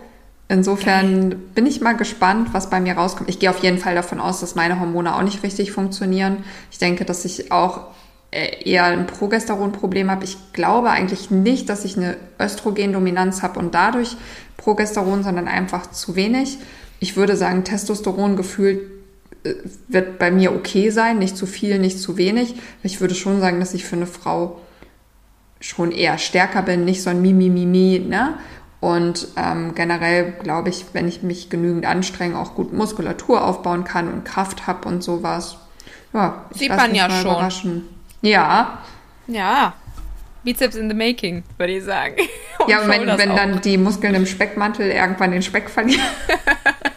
Insofern 0.47 1.31
Geil. 1.31 1.39
bin 1.55 1.65
ich 1.65 1.81
mal 1.81 1.97
gespannt, 1.97 2.49
was 2.53 2.69
bei 2.69 2.79
mir 2.79 2.93
rauskommt. 2.93 3.29
Ich 3.29 3.39
gehe 3.39 3.49
auf 3.49 3.63
jeden 3.63 3.79
Fall 3.79 3.95
davon 3.95 4.19
aus, 4.19 4.39
dass 4.39 4.55
meine 4.55 4.79
Hormone 4.79 5.15
auch 5.15 5.23
nicht 5.23 5.43
richtig 5.43 5.71
funktionieren. 5.71 6.43
Ich 6.71 6.77
denke, 6.77 7.03
dass 7.03 7.25
ich 7.25 7.51
auch 7.51 7.87
äh, 8.31 8.63
eher 8.63 8.85
ein 8.85 9.07
Progesteronproblem 9.07 10.11
habe. 10.11 10.23
Ich 10.23 10.37
glaube 10.53 10.91
eigentlich 10.91 11.31
nicht, 11.31 11.67
dass 11.67 11.83
ich 11.83 11.97
eine 11.97 12.15
Östrogendominanz 12.39 13.41
habe 13.41 13.59
und 13.59 13.73
dadurch 13.73 14.15
Progesteron, 14.57 15.23
sondern 15.23 15.47
einfach 15.47 15.89
zu 15.91 16.15
wenig. 16.15 16.59
Ich 16.99 17.17
würde 17.17 17.35
sagen, 17.35 17.63
Testosteron 17.63 18.35
gefühlt 18.35 18.94
wird 19.87 20.19
bei 20.19 20.31
mir 20.31 20.53
okay 20.53 20.89
sein, 20.89 21.19
nicht 21.19 21.37
zu 21.37 21.45
viel, 21.45 21.79
nicht 21.79 21.99
zu 21.99 22.17
wenig. 22.17 22.55
Ich 22.83 23.01
würde 23.01 23.15
schon 23.15 23.39
sagen, 23.39 23.59
dass 23.59 23.73
ich 23.73 23.85
für 23.85 23.95
eine 23.95 24.07
Frau 24.07 24.61
schon 25.59 25.91
eher 25.91 26.17
stärker 26.17 26.61
bin, 26.61 26.85
nicht 26.85 27.01
so 27.01 27.09
ein 27.09 27.21
Mimi, 27.21 27.49
Mimi, 27.49 27.99
ne? 27.99 28.35
Und 28.81 29.29
ähm, 29.35 29.73
generell 29.73 30.33
glaube 30.43 30.69
ich, 30.69 30.85
wenn 30.93 31.07
ich 31.07 31.23
mich 31.23 31.49
genügend 31.49 31.85
anstrenge, 31.85 32.37
auch 32.37 32.53
gut 32.53 32.71
Muskulatur 32.71 33.43
aufbauen 33.43 33.83
kann 33.83 34.11
und 34.11 34.25
Kraft 34.25 34.67
habe 34.67 34.87
und 34.87 35.03
sowas. 35.03 35.57
Ja, 36.13 36.45
sieht 36.51 36.69
man 36.69 36.93
ja 36.93 37.09
schon. 37.09 37.31
Überraschen. 37.31 37.87
Ja. 38.21 38.79
Ja. 39.27 39.73
Bizeps 40.43 40.75
in 40.75 40.89
the 40.89 40.95
making, 40.95 41.43
würde 41.57 41.73
ich 41.73 41.83
sagen. 41.83 42.15
Und 42.59 42.69
ja, 42.69 42.81
und 42.81 42.89
wenn, 42.89 43.07
wenn 43.17 43.35
dann 43.35 43.61
die 43.61 43.77
Muskeln 43.77 44.13
im 44.13 44.27
Speckmantel 44.27 44.91
irgendwann 44.91 45.31
den 45.31 45.41
Speck 45.41 45.69
verlieren. 45.69 46.05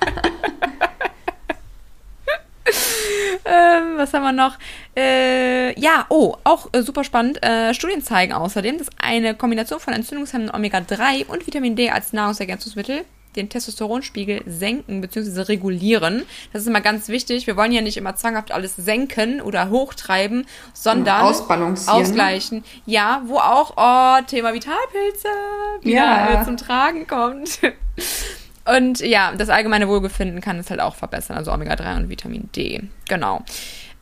Ähm, 3.45 3.97
was 3.97 4.13
haben 4.13 4.23
wir 4.25 4.33
noch? 4.33 4.59
Äh, 4.97 5.79
ja, 5.81 6.05
oh, 6.11 6.35
auch 6.45 6.69
äh, 6.73 6.83
super 6.83 7.05
spannend. 7.05 7.43
Äh, 7.43 7.73
Studien 7.73 8.03
zeigen 8.03 8.33
außerdem, 8.33 8.77
dass 8.79 8.89
eine 9.01 9.35
Kombination 9.35 9.81
von 9.81 9.95
entzündungshemmenden 9.95 10.55
Omega-3 10.55 11.27
und 11.27 11.47
Vitamin 11.47 11.77
D 11.77 11.89
als 11.91 12.13
Nahrungsergänzungsmittel 12.13 13.05
den 13.37 13.49
Testosteronspiegel 13.49 14.43
senken 14.47 15.01
bzw. 15.01 15.43
regulieren. 15.43 16.25
Das 16.53 16.63
ist 16.63 16.69
immer 16.69 16.81
ganz 16.81 17.09
wichtig. 17.09 17.47
Wir 17.47 17.57
wollen 17.57 17.73
ja 17.73 17.81
nicht 17.81 17.97
immer 17.97 18.17
zwanghaft 18.17 18.51
alles 18.51 18.75
senken 18.77 19.41
oder 19.41 19.71
hochtreiben, 19.71 20.47
sondern 20.75 21.23
ausbalancieren. 21.23 22.03
ausgleichen. 22.03 22.65
Ja, 22.85 23.23
wo 23.27 23.37
auch 23.39 23.75
oh, 23.77 24.23
Thema 24.27 24.53
Vitalpilze 24.53 25.29
wieder 25.83 25.97
Ja. 25.97 26.43
äh, 26.43 26.45
zum 26.45 26.57
Tragen 26.57 27.07
kommt. 27.07 27.61
Und 28.77 29.01
ja, 29.01 29.33
das 29.33 29.49
allgemeine 29.49 29.89
Wohlbefinden 29.89 30.41
kann 30.41 30.59
es 30.59 30.69
halt 30.71 30.81
auch 30.81 30.95
verbessern, 30.95 31.37
also 31.37 31.53
Omega-3 31.53 31.97
und 31.97 32.09
Vitamin 32.11 32.51
D. 32.55 32.83
Genau. 33.09 33.43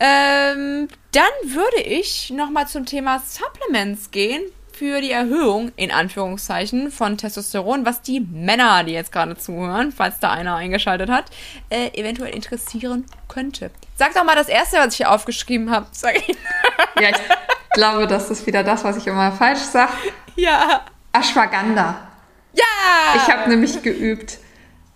Ähm, 0.01 0.89
dann 1.13 1.25
würde 1.45 1.83
ich 1.83 2.31
nochmal 2.31 2.67
zum 2.67 2.85
Thema 2.85 3.21
Supplements 3.21 4.11
gehen 4.11 4.43
für 4.73 5.01
die 5.01 5.11
Erhöhung, 5.11 5.73
in 5.77 5.91
Anführungszeichen, 5.91 6.91
von 6.91 7.17
Testosteron, 7.17 7.87
was 7.87 8.03
die 8.03 8.21
Männer, 8.21 8.85
die 8.85 8.93
jetzt 8.93 9.11
gerade 9.11 9.37
zuhören, 9.37 9.93
falls 9.93 10.19
da 10.19 10.33
einer 10.33 10.57
eingeschaltet 10.57 11.09
hat, 11.09 11.27
äh, 11.71 11.89
eventuell 11.99 12.35
interessieren 12.35 13.07
könnte. 13.29 13.71
Sag 13.95 14.13
doch 14.15 14.25
mal 14.25 14.35
das 14.37 14.49
Erste, 14.49 14.77
was 14.79 14.89
ich 14.93 14.97
hier 14.99 15.11
aufgeschrieben 15.11 15.71
habe. 15.71 15.87
Ja, 17.01 17.11
ich 17.11 17.17
glaube, 17.75 18.07
das 18.07 18.31
ist 18.31 18.47
wieder 18.47 18.63
das, 18.65 18.83
was 18.83 18.97
ich 18.97 19.07
immer 19.07 19.31
falsch 19.31 19.61
sage. 19.61 19.93
ja. 20.35 20.83
Ashwagandha. 21.13 22.09
Ja! 22.55 22.63
Ich 23.17 23.31
habe 23.31 23.51
nämlich 23.51 23.83
geübt. 23.83 24.39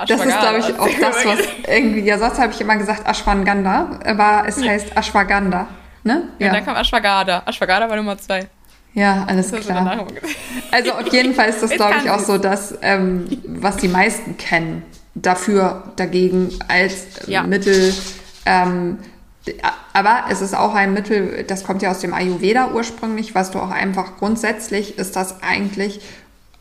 Das 0.07 0.25
ist, 0.25 0.41
glaube 0.41 0.59
ich, 0.59 0.79
auch 0.79 0.89
das, 1.01 1.25
was 1.25 1.39
irgendwie, 1.69 2.01
ja, 2.01 2.19
sonst 2.19 2.39
habe 2.39 2.53
ich 2.53 2.61
immer 2.61 2.77
gesagt 2.77 3.07
Ashwagandha, 3.09 4.01
aber 4.05 4.45
es 4.47 4.63
heißt 4.63 4.97
Ashwagandha. 4.97 5.67
Ne? 6.03 6.29
Ja. 6.39 6.53
dann 6.53 6.65
kam 6.65 6.77
Ashwagandha. 6.77 7.43
Ashwagandha 7.47 7.89
war 7.89 7.97
Nummer 7.97 8.17
zwei. 8.19 8.49
Ja, 8.95 9.25
alles 9.29 9.53
klar. 9.53 10.07
Also 10.73 10.93
auf 10.93 11.13
jeden 11.13 11.35
Fall 11.35 11.49
ist 11.49 11.63
das, 11.63 11.71
glaube 11.77 11.97
ich, 12.03 12.11
auch 12.11 12.19
so 12.19 12.39
das, 12.39 12.75
ähm, 12.83 13.27
was 13.47 13.77
die 13.77 13.89
meisten 13.89 14.37
kennen. 14.37 14.83
Dafür, 15.15 15.93
dagegen 15.97 16.51
als 16.69 17.27
Ja. 17.27 17.43
Mittel. 17.43 17.93
Ähm, 18.47 18.99
aber 19.93 20.25
es 20.31 20.41
ist 20.41 20.55
auch 20.55 20.75
ein 20.75 20.93
Mittel, 20.93 21.45
das 21.45 21.65
kommt 21.65 21.83
ja 21.83 21.91
aus 21.91 21.99
dem 22.01 22.15
Ayurveda 22.15 22.71
ursprünglich, 22.73 23.35
was 23.35 23.51
du 23.51 23.59
auch 23.59 23.71
einfach 23.71 24.17
grundsätzlich 24.19 24.99
ist 24.99 25.17
das 25.17 25.43
eigentlich 25.43 26.01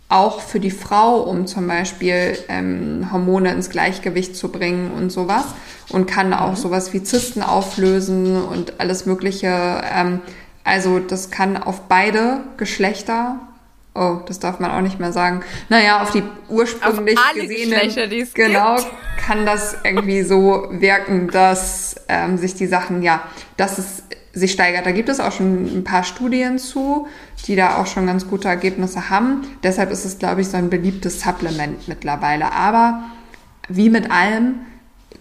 auch 0.10 0.42
für 0.42 0.60
die 0.60 0.72
Frau, 0.72 1.22
um 1.22 1.46
zum 1.46 1.68
Beispiel 1.68 2.38
ähm, 2.50 3.10
Hormone 3.12 3.52
ins 3.52 3.70
Gleichgewicht 3.70 4.36
zu 4.36 4.52
bringen 4.52 4.92
und 4.92 5.12
sowas. 5.12 5.46
Und 5.90 6.08
kann 6.08 6.34
auch 6.34 6.56
sowas 6.56 6.94
wie 6.94 7.02
Zysten 7.04 7.42
auflösen 7.42 8.36
und 8.42 8.80
alles 8.80 9.06
Mögliche. 9.06 9.82
Ähm, 9.96 10.22
also 10.64 11.00
das 11.00 11.32
kann 11.32 11.58
auf 11.58 11.82
beide 11.88 12.42
Geschlechter, 12.58 13.40
oh, 13.96 14.18
das 14.28 14.40
darf 14.40 14.60
man 14.60 14.72
auch 14.72 14.82
nicht 14.82 15.00
mehr 15.00 15.12
sagen, 15.12 15.42
naja, 15.70 16.02
auf 16.02 16.12
die 16.12 16.24
ursprünglich 16.50 17.18
Auf 17.18 17.26
alle 17.32 17.42
gesehenen, 17.42 17.72
Geschlechter, 17.72 18.08
die 18.08 18.22
es 18.22 18.34
genau, 18.34 18.78
kann 19.18 19.46
das 19.46 19.78
irgendwie 19.84 20.24
so 20.24 20.68
wirken, 20.72 21.30
dass 21.30 21.96
ähm, 22.08 22.38
sich 22.38 22.56
die 22.56 22.68
Sachen, 22.68 23.04
ja, 23.04 23.24
dass 23.58 23.78
es 23.78 24.04
sich 24.34 24.52
steigert. 24.52 24.86
Da 24.86 24.92
gibt 24.92 25.10
es 25.10 25.20
auch 25.20 25.32
schon 25.32 25.66
ein 25.80 25.84
paar 25.84 26.04
Studien 26.04 26.60
zu, 26.60 27.08
die 27.48 27.56
da 27.56 27.78
auch 27.78 27.88
schon 27.88 28.06
ganz 28.06 28.28
gute 28.28 28.48
Ergebnisse 28.48 29.10
haben. 29.10 29.48
Deshalb 29.64 29.92
ist 29.92 30.06
es, 30.06 30.20
glaube 30.20 30.42
ich, 30.42 30.48
so 30.50 30.58
ein 30.58 30.70
beliebtes 30.70 31.22
Supplement 31.22 31.88
mittlerweile. 31.88 32.52
Aber 32.52 33.04
wie 33.68 33.90
mit 33.90 34.12
allem, 34.12 34.56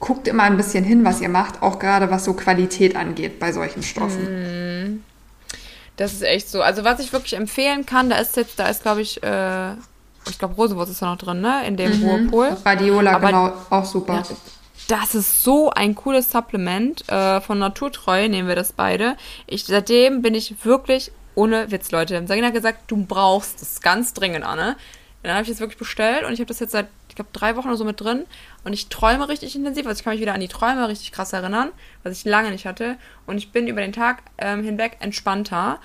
guckt 0.00 0.28
immer 0.28 0.44
ein 0.44 0.56
bisschen 0.56 0.84
hin, 0.84 1.04
was 1.04 1.20
ihr 1.20 1.28
macht, 1.28 1.62
auch 1.62 1.78
gerade 1.78 2.10
was 2.10 2.24
so 2.24 2.32
Qualität 2.34 2.94
angeht 2.96 3.38
bei 3.40 3.52
solchen 3.52 3.82
Stoffen. 3.82 5.02
Das 5.96 6.12
ist 6.12 6.22
echt 6.22 6.48
so. 6.48 6.62
Also 6.62 6.84
was 6.84 7.00
ich 7.00 7.12
wirklich 7.12 7.34
empfehlen 7.34 7.84
kann, 7.86 8.08
da 8.10 8.16
ist 8.18 8.36
jetzt, 8.36 8.58
da 8.58 8.68
ist 8.68 8.82
glaube 8.82 9.00
ich, 9.00 9.20
äh, 9.22 9.72
ich 10.28 10.38
glaube 10.38 10.54
Rosewurst 10.54 10.92
ist 10.92 11.02
da 11.02 11.06
noch 11.06 11.18
drin, 11.18 11.40
ne? 11.40 11.66
In 11.66 11.76
dem 11.76 12.02
Ruhepol. 12.02 12.56
Radiola, 12.64 13.14
Aber- 13.16 13.26
genau, 13.26 13.52
auch 13.70 13.84
super. 13.84 14.14
Ja, 14.14 14.36
das 14.88 15.14
ist 15.14 15.44
so 15.44 15.70
ein 15.70 15.94
cooles 15.94 16.32
Supplement. 16.32 17.08
Äh, 17.08 17.40
von 17.40 17.58
Naturtreu 17.58 18.28
nehmen 18.28 18.48
wir 18.48 18.56
das 18.56 18.72
beide. 18.72 19.16
Ich, 19.46 19.64
seitdem 19.64 20.22
bin 20.22 20.34
ich 20.34 20.64
wirklich 20.64 21.12
ohne 21.34 21.70
Witz, 21.70 21.92
Leute. 21.92 22.26
Sabina 22.26 22.48
hat 22.48 22.54
gesagt, 22.54 22.90
du 22.90 23.04
brauchst 23.04 23.62
es 23.62 23.80
ganz 23.80 24.12
dringend, 24.12 24.44
Anne. 24.44 24.76
Dann 25.22 25.32
habe 25.32 25.42
ich 25.42 25.48
das 25.48 25.60
wirklich 25.60 25.78
bestellt 25.78 26.24
und 26.24 26.32
ich 26.32 26.40
habe 26.40 26.46
das 26.46 26.58
jetzt 26.58 26.72
seit, 26.72 26.86
ich 27.08 27.14
glaube, 27.14 27.30
drei 27.32 27.54
Wochen 27.54 27.68
oder 27.68 27.76
so 27.76 27.84
mit 27.84 28.00
drin. 28.00 28.24
Und 28.64 28.72
ich 28.72 28.88
träume 28.88 29.28
richtig 29.28 29.54
intensiv. 29.54 29.86
Also 29.86 29.98
ich 29.98 30.04
kann 30.04 30.14
mich 30.14 30.22
wieder 30.22 30.34
an 30.34 30.40
die 30.40 30.48
Träume 30.48 30.88
richtig 30.88 31.12
krass 31.12 31.32
erinnern, 31.32 31.70
was 32.02 32.18
ich 32.18 32.24
lange 32.24 32.50
nicht 32.50 32.66
hatte. 32.66 32.96
Und 33.26 33.36
ich 33.36 33.52
bin 33.52 33.68
über 33.68 33.82
den 33.82 33.92
Tag 33.92 34.22
ähm, 34.38 34.64
hinweg 34.64 34.96
entspannter. 35.00 35.80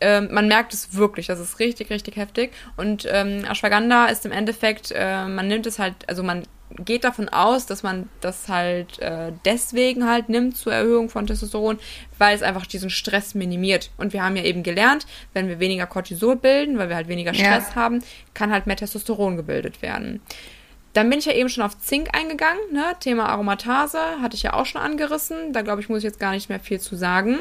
Ähm, 0.00 0.28
man 0.30 0.46
merkt 0.46 0.72
es 0.72 0.94
wirklich, 0.94 1.26
das 1.26 1.40
ist 1.40 1.58
richtig, 1.58 1.90
richtig 1.90 2.16
heftig. 2.16 2.52
Und 2.76 3.06
ähm, 3.10 3.44
Ashwagandha 3.44 4.06
ist 4.06 4.24
im 4.24 4.32
Endeffekt, 4.32 4.92
äh, 4.94 5.26
man 5.26 5.48
nimmt 5.48 5.66
es 5.66 5.80
halt, 5.80 5.94
also 6.08 6.22
man 6.22 6.44
geht 6.84 7.04
davon 7.04 7.28
aus, 7.28 7.66
dass 7.66 7.82
man 7.82 8.08
das 8.20 8.48
halt 8.48 8.98
äh, 9.00 9.32
deswegen 9.44 10.08
halt 10.08 10.28
nimmt 10.28 10.56
zur 10.56 10.72
Erhöhung 10.72 11.08
von 11.08 11.26
Testosteron, 11.26 11.78
weil 12.18 12.34
es 12.36 12.42
einfach 12.42 12.66
diesen 12.66 12.90
Stress 12.90 13.34
minimiert. 13.34 13.90
Und 13.96 14.12
wir 14.12 14.22
haben 14.22 14.36
ja 14.36 14.44
eben 14.44 14.62
gelernt, 14.62 15.06
wenn 15.32 15.48
wir 15.48 15.60
weniger 15.60 15.86
Cortisol 15.86 16.36
bilden, 16.36 16.78
weil 16.78 16.88
wir 16.88 16.96
halt 16.96 17.08
weniger 17.08 17.32
Ja. 17.32 17.38
Stress 17.60 17.74
haben, 17.74 18.02
kann 18.34 18.52
halt 18.52 18.66
mehr 18.66 18.76
Testosteron 18.76 19.36
gebildet 19.36 19.82
werden. 19.82 20.20
Dann 20.94 21.10
bin 21.10 21.18
ich 21.18 21.26
ja 21.26 21.32
eben 21.32 21.48
schon 21.48 21.64
auf 21.64 21.78
Zink 21.78 22.08
eingegangen, 22.16 22.60
ne? 22.72 22.84
Thema 22.98 23.28
Aromatase, 23.28 23.98
hatte 24.22 24.36
ich 24.36 24.42
ja 24.42 24.54
auch 24.54 24.66
schon 24.66 24.80
angerissen. 24.80 25.52
Da 25.52 25.62
glaube 25.62 25.80
ich, 25.80 25.88
muss 25.88 25.98
ich 25.98 26.04
jetzt 26.04 26.18
gar 26.20 26.32
nicht 26.32 26.48
mehr 26.48 26.60
viel 26.60 26.80
zu 26.80 26.96
sagen. 26.96 27.38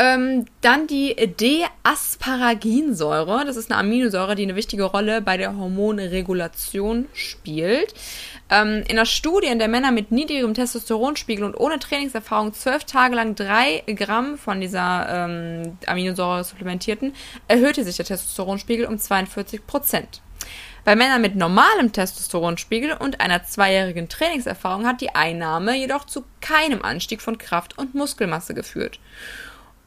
Ähm, 0.00 0.46
dann 0.60 0.86
die 0.86 1.16
D-Asparaginsäure. 1.16 3.44
Das 3.44 3.56
ist 3.56 3.72
eine 3.72 3.80
Aminosäure, 3.80 4.36
die 4.36 4.44
eine 4.44 4.54
wichtige 4.54 4.84
Rolle 4.84 5.20
bei 5.20 5.36
der 5.36 5.56
Hormonregulation 5.56 7.08
spielt. 7.12 7.94
Ähm, 8.48 8.84
in 8.86 8.92
einer 8.92 9.06
Studie, 9.06 9.48
in 9.48 9.58
der 9.58 9.66
Männer 9.66 9.90
mit 9.90 10.12
niedrigem 10.12 10.54
Testosteronspiegel 10.54 11.44
und 11.44 11.56
ohne 11.56 11.80
Trainingserfahrung 11.80 12.54
zwölf 12.54 12.84
Tage 12.84 13.16
lang 13.16 13.34
drei 13.34 13.82
Gramm 13.88 14.38
von 14.38 14.60
dieser 14.60 15.26
ähm, 15.26 15.76
Aminosäure 15.86 16.44
supplementierten, 16.44 17.12
erhöhte 17.48 17.82
sich 17.82 17.96
der 17.96 18.06
Testosteronspiegel 18.06 18.86
um 18.86 18.98
42 18.98 19.66
Prozent. 19.66 20.22
Bei 20.84 20.94
Männern 20.94 21.20
mit 21.20 21.34
normalem 21.34 21.90
Testosteronspiegel 21.92 22.92
und 22.92 23.20
einer 23.20 23.42
zweijährigen 23.42 24.08
Trainingserfahrung 24.08 24.86
hat 24.86 25.00
die 25.00 25.12
Einnahme 25.14 25.76
jedoch 25.76 26.06
zu 26.06 26.24
keinem 26.40 26.82
Anstieg 26.82 27.20
von 27.20 27.36
Kraft 27.36 27.76
und 27.76 27.96
Muskelmasse 27.96 28.54
geführt. 28.54 29.00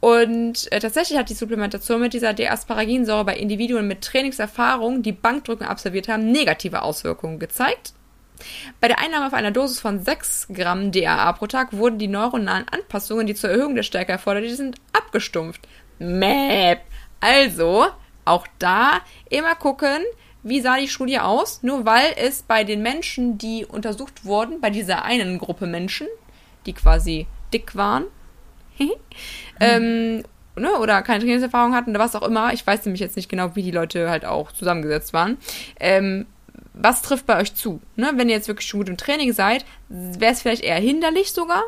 Und 0.02 0.72
äh, 0.72 0.80
tatsächlich 0.80 1.18
hat 1.18 1.30
die 1.30 1.36
Supplementation 1.36 2.02
mit 2.02 2.14
dieser 2.14 2.34
D-Asparaginsäure 2.34 3.24
bei 3.24 3.38
Individuen 3.38 3.88
mit 3.88 4.02
Trainingserfahrung, 4.02 5.04
die 5.04 5.12
Bankdrücken 5.12 5.66
absolviert 5.66 6.08
haben, 6.08 6.32
negative 6.32 6.82
Auswirkungen 6.82 7.38
gezeigt. 7.38 7.94
Bei 8.80 8.88
der 8.88 9.00
Einnahme 9.00 9.28
auf 9.28 9.34
einer 9.34 9.52
Dosis 9.52 9.80
von 9.80 10.04
6 10.04 10.48
Gramm 10.54 10.92
DAA 10.92 11.32
pro 11.34 11.46
Tag 11.46 11.74
wurden 11.74 12.00
die 12.00 12.08
neuronalen 12.08 12.68
Anpassungen, 12.68 13.28
die 13.28 13.36
zur 13.36 13.52
Erhöhung 13.52 13.76
der 13.76 13.84
Stärke 13.84 14.12
erforderlich 14.12 14.56
sind, 14.58 14.78
abgestumpft. 14.92 15.68
Mäp. 16.00 16.80
Also, 17.20 17.86
auch 18.26 18.48
da 18.58 19.02
immer 19.30 19.54
gucken, 19.54 20.00
wie 20.42 20.62
sah 20.62 20.78
die 20.78 20.88
Studie 20.88 21.20
aus? 21.20 21.62
Nur 21.62 21.86
weil 21.86 22.14
es 22.16 22.42
bei 22.42 22.64
den 22.64 22.82
Menschen, 22.82 23.38
die 23.38 23.68
untersucht 23.68 24.26
wurden, 24.26 24.60
bei 24.60 24.72
dieser 24.72 25.06
einen 25.06 25.38
Gruppe 25.38 25.68
Menschen, 25.68 26.08
die 26.66 26.74
quasi 26.74 27.28
dick 27.54 27.76
waren, 27.76 28.06
ähm, 29.60 30.24
ne, 30.56 30.78
oder 30.80 31.02
keine 31.02 31.20
Trainingserfahrung 31.20 31.74
hatten 31.74 31.92
oder 31.92 32.00
was 32.00 32.16
auch 32.16 32.28
immer. 32.28 32.54
Ich 32.54 32.66
weiß 32.66 32.86
nämlich 32.86 33.02
jetzt 33.02 33.16
nicht 33.16 33.30
genau, 33.30 33.56
wie 33.56 33.64
die 33.64 33.72
Leute 33.72 34.10
halt 34.10 34.26
auch 34.26 34.52
zusammengesetzt 34.52 35.14
waren. 35.14 35.38
Ähm, 35.80 36.26
was 36.74 37.02
trifft 37.02 37.26
bei 37.26 37.40
euch 37.40 37.54
zu? 37.54 37.82
Ne? 37.96 38.12
Wenn 38.16 38.30
ihr 38.30 38.36
jetzt 38.36 38.48
wirklich 38.48 38.68
schon 38.68 38.80
gut 38.80 38.90
im 38.90 38.98
Training 38.98 39.34
seid, 39.34 39.66
wäre 39.90 40.34
es 40.34 40.42
vielleicht 40.42 40.64
eher 40.64 40.78
hinderlich 40.78 41.32
sogar. 41.32 41.64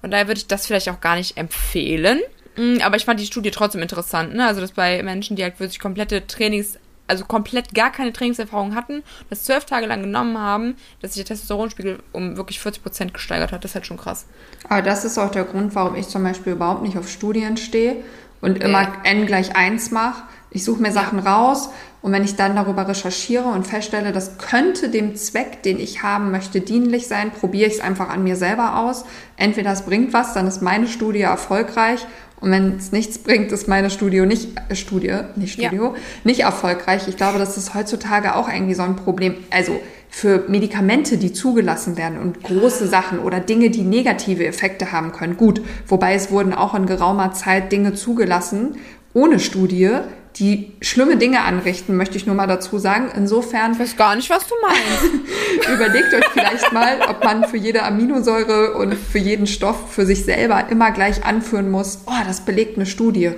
Von 0.00 0.10
daher 0.10 0.28
würde 0.28 0.38
ich 0.38 0.46
das 0.46 0.66
vielleicht 0.66 0.88
auch 0.88 1.00
gar 1.00 1.16
nicht 1.16 1.36
empfehlen. 1.36 2.20
Mm, 2.56 2.78
Aber 2.82 2.96
ich 2.96 3.04
fand 3.04 3.20
die 3.20 3.26
Studie 3.26 3.50
trotzdem 3.50 3.82
interessant. 3.82 4.34
Ne? 4.34 4.46
Also, 4.46 4.60
dass 4.60 4.72
bei 4.72 5.02
Menschen, 5.02 5.36
die 5.36 5.42
halt 5.42 5.58
wirklich 5.60 5.78
komplette 5.80 6.26
Trainings, 6.26 6.78
also 7.06 7.24
komplett 7.24 7.74
gar 7.74 7.90
keine 7.90 8.12
Trainingserfahrung 8.12 8.74
hatten, 8.74 9.02
das 9.30 9.44
zwölf 9.44 9.64
Tage 9.64 9.86
lang 9.86 10.02
genommen 10.02 10.38
haben, 10.38 10.76
dass 11.00 11.14
sich 11.14 11.24
der 11.24 11.34
Testosteronspiegel 11.34 12.00
um 12.12 12.36
wirklich 12.36 12.58
40% 12.58 13.12
gesteigert 13.12 13.52
hat. 13.52 13.64
Das 13.64 13.72
ist 13.72 13.74
halt 13.74 13.86
schon 13.86 13.96
krass. 13.96 14.26
Aber 14.68 14.82
das 14.82 15.04
ist 15.04 15.18
auch 15.18 15.30
der 15.30 15.44
Grund, 15.44 15.74
warum 15.74 15.94
ich 15.94 16.08
zum 16.08 16.22
Beispiel 16.22 16.54
überhaupt 16.54 16.82
nicht 16.82 16.98
auf 16.98 17.08
Studien 17.08 17.56
stehe 17.56 17.96
und 18.40 18.62
immer 18.62 18.86
n 19.04 19.26
gleich 19.26 19.56
1 19.56 19.90
mache. 19.90 20.22
Ich 20.50 20.64
suche 20.64 20.80
mir 20.80 20.92
Sachen 20.92 21.18
raus 21.18 21.70
und 22.00 22.12
wenn 22.12 22.24
ich 22.24 22.36
dann 22.36 22.54
darüber 22.54 22.88
recherchiere 22.88 23.48
und 23.48 23.66
feststelle, 23.66 24.12
das 24.12 24.38
könnte 24.38 24.88
dem 24.88 25.16
Zweck, 25.16 25.62
den 25.64 25.78
ich 25.78 26.02
haben 26.02 26.30
möchte, 26.30 26.60
dienlich 26.60 27.08
sein, 27.08 27.32
probiere 27.32 27.68
ich 27.68 27.74
es 27.74 27.80
einfach 27.80 28.08
an 28.08 28.22
mir 28.22 28.36
selber 28.36 28.78
aus. 28.78 29.04
Entweder 29.36 29.72
es 29.72 29.82
bringt 29.82 30.12
was, 30.12 30.32
dann 30.32 30.46
ist 30.46 30.62
meine 30.62 30.86
Studie 30.86 31.22
erfolgreich 31.22 32.06
und 32.40 32.50
wenn 32.50 32.76
es 32.76 32.92
nichts 32.92 33.18
bringt, 33.18 33.50
ist 33.52 33.66
meine 33.66 33.90
Studio 33.90 34.26
nicht 34.26 34.48
äh, 34.68 34.74
Studie, 34.76 35.14
nicht 35.36 35.58
Ja. 35.58 35.68
Studio, 35.68 35.94
nicht 36.24 36.40
erfolgreich. 36.40 37.08
Ich 37.08 37.16
glaube, 37.16 37.38
das 37.38 37.56
ist 37.56 37.74
heutzutage 37.74 38.36
auch 38.36 38.48
irgendwie 38.48 38.74
so 38.74 38.82
ein 38.82 38.96
Problem. 38.96 39.36
Also 39.50 39.80
für 40.08 40.44
Medikamente, 40.48 41.18
die 41.18 41.32
zugelassen 41.32 41.96
werden 41.96 42.18
und 42.18 42.42
große 42.42 42.86
Sachen 42.86 43.18
oder 43.18 43.40
Dinge, 43.40 43.70
die 43.70 43.82
negative 43.82 44.46
Effekte 44.46 44.92
haben 44.92 45.12
können. 45.12 45.36
Gut, 45.36 45.60
wobei 45.86 46.14
es 46.14 46.30
wurden 46.30 46.52
auch 46.54 46.74
in 46.74 46.86
geraumer 46.86 47.32
Zeit 47.32 47.72
Dinge 47.72 47.94
zugelassen 47.94 48.76
ohne 49.12 49.40
Studie, 49.40 49.90
die 50.38 50.72
schlimme 50.82 51.16
Dinge 51.16 51.42
anrichten, 51.42 51.96
möchte 51.96 52.18
ich 52.18 52.26
nur 52.26 52.34
mal 52.34 52.46
dazu 52.46 52.78
sagen. 52.78 53.10
Insofern. 53.16 53.72
Ich 53.72 53.78
weiß 53.78 53.96
gar 53.96 54.14
nicht, 54.16 54.28
was 54.28 54.46
du 54.46 54.54
meinst. 54.62 55.68
überlegt 55.74 56.12
euch 56.12 56.26
vielleicht 56.32 56.72
mal, 56.72 56.98
ob 57.08 57.24
man 57.24 57.48
für 57.48 57.56
jede 57.56 57.82
Aminosäure 57.82 58.74
und 58.74 58.94
für 58.94 59.18
jeden 59.18 59.46
Stoff 59.46 59.92
für 59.92 60.04
sich 60.04 60.24
selber 60.24 60.68
immer 60.68 60.90
gleich 60.90 61.24
anführen 61.24 61.70
muss, 61.70 62.00
oh, 62.06 62.24
das 62.26 62.42
belegt 62.42 62.76
eine 62.76 62.86
Studie 62.86 63.32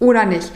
oder 0.00 0.24
nicht. 0.24 0.50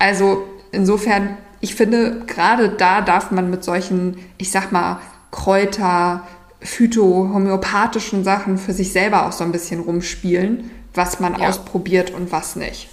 Also 0.00 0.44
insofern, 0.72 1.36
ich 1.60 1.76
finde, 1.76 2.22
gerade 2.26 2.70
da 2.70 3.00
darf 3.00 3.30
man 3.30 3.48
mit 3.48 3.62
solchen, 3.62 4.18
ich 4.38 4.50
sag 4.50 4.72
mal, 4.72 5.00
Kräuter, 5.30 6.26
phytohomöopathischen 6.60 8.24
Sachen 8.24 8.58
für 8.58 8.72
sich 8.72 8.92
selber 8.92 9.26
auch 9.26 9.32
so 9.32 9.44
ein 9.44 9.52
bisschen 9.52 9.80
rumspielen, 9.80 10.70
was 10.92 11.20
man 11.20 11.38
ja. 11.38 11.48
ausprobiert 11.48 12.10
und 12.10 12.32
was 12.32 12.56
nicht 12.56 12.88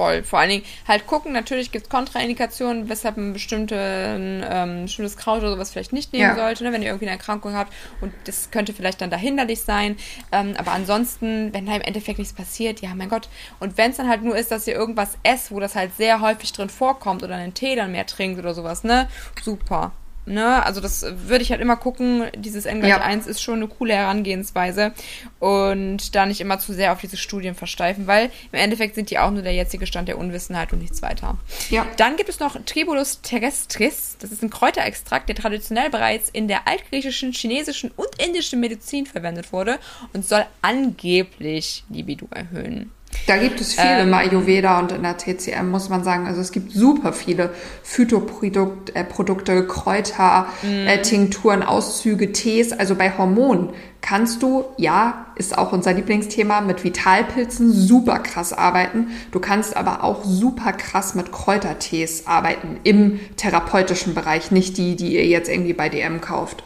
voll. 0.00 0.22
Vor 0.22 0.38
allen 0.38 0.48
Dingen 0.48 0.64
halt 0.88 1.06
gucken, 1.06 1.32
natürlich 1.32 1.72
gibt 1.72 1.84
es 1.84 1.90
Kontraindikationen, 1.90 2.88
weshalb 2.88 3.18
ein 3.18 3.34
bestimmte, 3.34 3.76
ähm, 3.78 4.84
bestimmtes 4.84 5.18
Kraut 5.18 5.40
oder 5.40 5.52
sowas 5.52 5.70
vielleicht 5.70 5.92
nicht 5.92 6.14
nehmen 6.14 6.22
ja. 6.22 6.34
sollte, 6.36 6.64
ne, 6.64 6.72
wenn 6.72 6.80
ihr 6.80 6.88
irgendwie 6.88 7.04
eine 7.04 7.18
Erkrankung 7.18 7.54
habt. 7.54 7.70
Und 8.00 8.14
das 8.24 8.50
könnte 8.50 8.72
vielleicht 8.72 9.02
dann 9.02 9.10
da 9.10 9.18
hinderlich 9.18 9.60
sein. 9.60 9.96
Ähm, 10.32 10.54
aber 10.56 10.72
ansonsten, 10.72 11.52
wenn 11.52 11.66
da 11.66 11.74
im 11.74 11.82
Endeffekt 11.82 12.18
nichts 12.18 12.32
passiert, 12.32 12.80
ja, 12.80 12.94
mein 12.94 13.10
Gott. 13.10 13.28
Und 13.58 13.76
wenn 13.76 13.90
es 13.90 13.98
dann 13.98 14.08
halt 14.08 14.22
nur 14.22 14.36
ist, 14.36 14.50
dass 14.50 14.66
ihr 14.66 14.74
irgendwas 14.74 15.18
esst, 15.22 15.50
wo 15.50 15.60
das 15.60 15.74
halt 15.74 15.94
sehr 15.96 16.22
häufig 16.22 16.52
drin 16.52 16.70
vorkommt 16.70 17.22
oder 17.22 17.34
einen 17.34 17.52
Tee 17.52 17.76
dann 17.76 17.92
mehr 17.92 18.06
trinkt 18.06 18.38
oder 18.38 18.54
sowas, 18.54 18.84
ne? 18.84 19.06
Super. 19.42 19.92
Ne? 20.26 20.64
Also 20.64 20.80
das 20.80 21.04
würde 21.26 21.42
ich 21.42 21.50
halt 21.50 21.60
immer 21.60 21.76
gucken. 21.76 22.24
Dieses 22.36 22.66
N 22.66 22.80
gleich 22.80 22.90
ja. 22.90 23.00
1 23.00 23.26
ist 23.26 23.42
schon 23.42 23.56
eine 23.56 23.68
coole 23.68 23.94
Herangehensweise 23.94 24.92
und 25.38 26.14
da 26.14 26.26
nicht 26.26 26.40
immer 26.40 26.58
zu 26.58 26.72
sehr 26.72 26.92
auf 26.92 27.00
diese 27.00 27.16
Studien 27.16 27.54
versteifen, 27.54 28.06
weil 28.06 28.30
im 28.52 28.58
Endeffekt 28.58 28.94
sind 28.94 29.10
die 29.10 29.18
auch 29.18 29.30
nur 29.30 29.42
der 29.42 29.54
jetzige 29.54 29.86
Stand 29.86 30.08
der 30.08 30.18
Unwissenheit 30.18 30.72
und 30.72 30.80
nichts 30.80 31.02
weiter. 31.02 31.38
Ja. 31.70 31.86
Dann 31.96 32.16
gibt 32.16 32.28
es 32.28 32.38
noch 32.38 32.56
Tribulus 32.64 33.22
terrestris. 33.22 34.16
Das 34.20 34.30
ist 34.30 34.42
ein 34.42 34.50
Kräuterextrakt, 34.50 35.28
der 35.28 35.36
traditionell 35.36 35.90
bereits 35.90 36.28
in 36.28 36.48
der 36.48 36.68
altgriechischen, 36.68 37.32
chinesischen 37.32 37.90
und 37.96 38.08
indischen 38.24 38.60
Medizin 38.60 39.06
verwendet 39.06 39.52
wurde 39.52 39.78
und 40.12 40.26
soll 40.26 40.44
angeblich 40.62 41.84
Libido 41.88 42.28
erhöhen. 42.30 42.92
Da 43.26 43.36
gibt 43.36 43.60
es 43.60 43.74
viele 43.74 44.00
ähm, 44.00 44.08
im 44.08 44.14
Ayurveda 44.14 44.78
und 44.78 44.92
in 44.92 45.02
der 45.02 45.16
TCM, 45.16 45.68
muss 45.68 45.88
man 45.88 46.04
sagen. 46.04 46.26
Also 46.26 46.40
es 46.40 46.52
gibt 46.52 46.72
super 46.72 47.12
viele 47.12 47.50
Phytoprodukte, 47.82 48.94
äh, 48.94 49.04
Produkte, 49.04 49.66
Kräuter, 49.66 50.46
mm. 50.62 50.86
äh, 50.86 51.02
Tinkturen, 51.02 51.62
Auszüge, 51.62 52.32
Tees. 52.32 52.72
Also 52.72 52.94
bei 52.94 53.16
Hormonen 53.16 53.70
kannst 54.00 54.42
du, 54.42 54.64
ja, 54.76 55.26
ist 55.36 55.56
auch 55.58 55.72
unser 55.72 55.92
Lieblingsthema, 55.92 56.60
mit 56.60 56.84
Vitalpilzen 56.84 57.72
super 57.72 58.20
krass 58.20 58.52
arbeiten. 58.52 59.08
Du 59.32 59.40
kannst 59.40 59.76
aber 59.76 60.04
auch 60.04 60.24
super 60.24 60.72
krass 60.72 61.14
mit 61.14 61.32
Kräutertees 61.32 62.26
arbeiten 62.26 62.78
im 62.84 63.20
therapeutischen 63.36 64.14
Bereich, 64.14 64.50
nicht 64.50 64.76
die, 64.76 64.96
die 64.96 65.14
ihr 65.14 65.26
jetzt 65.26 65.48
irgendwie 65.48 65.74
bei 65.74 65.88
DM 65.88 66.20
kauft. 66.20 66.62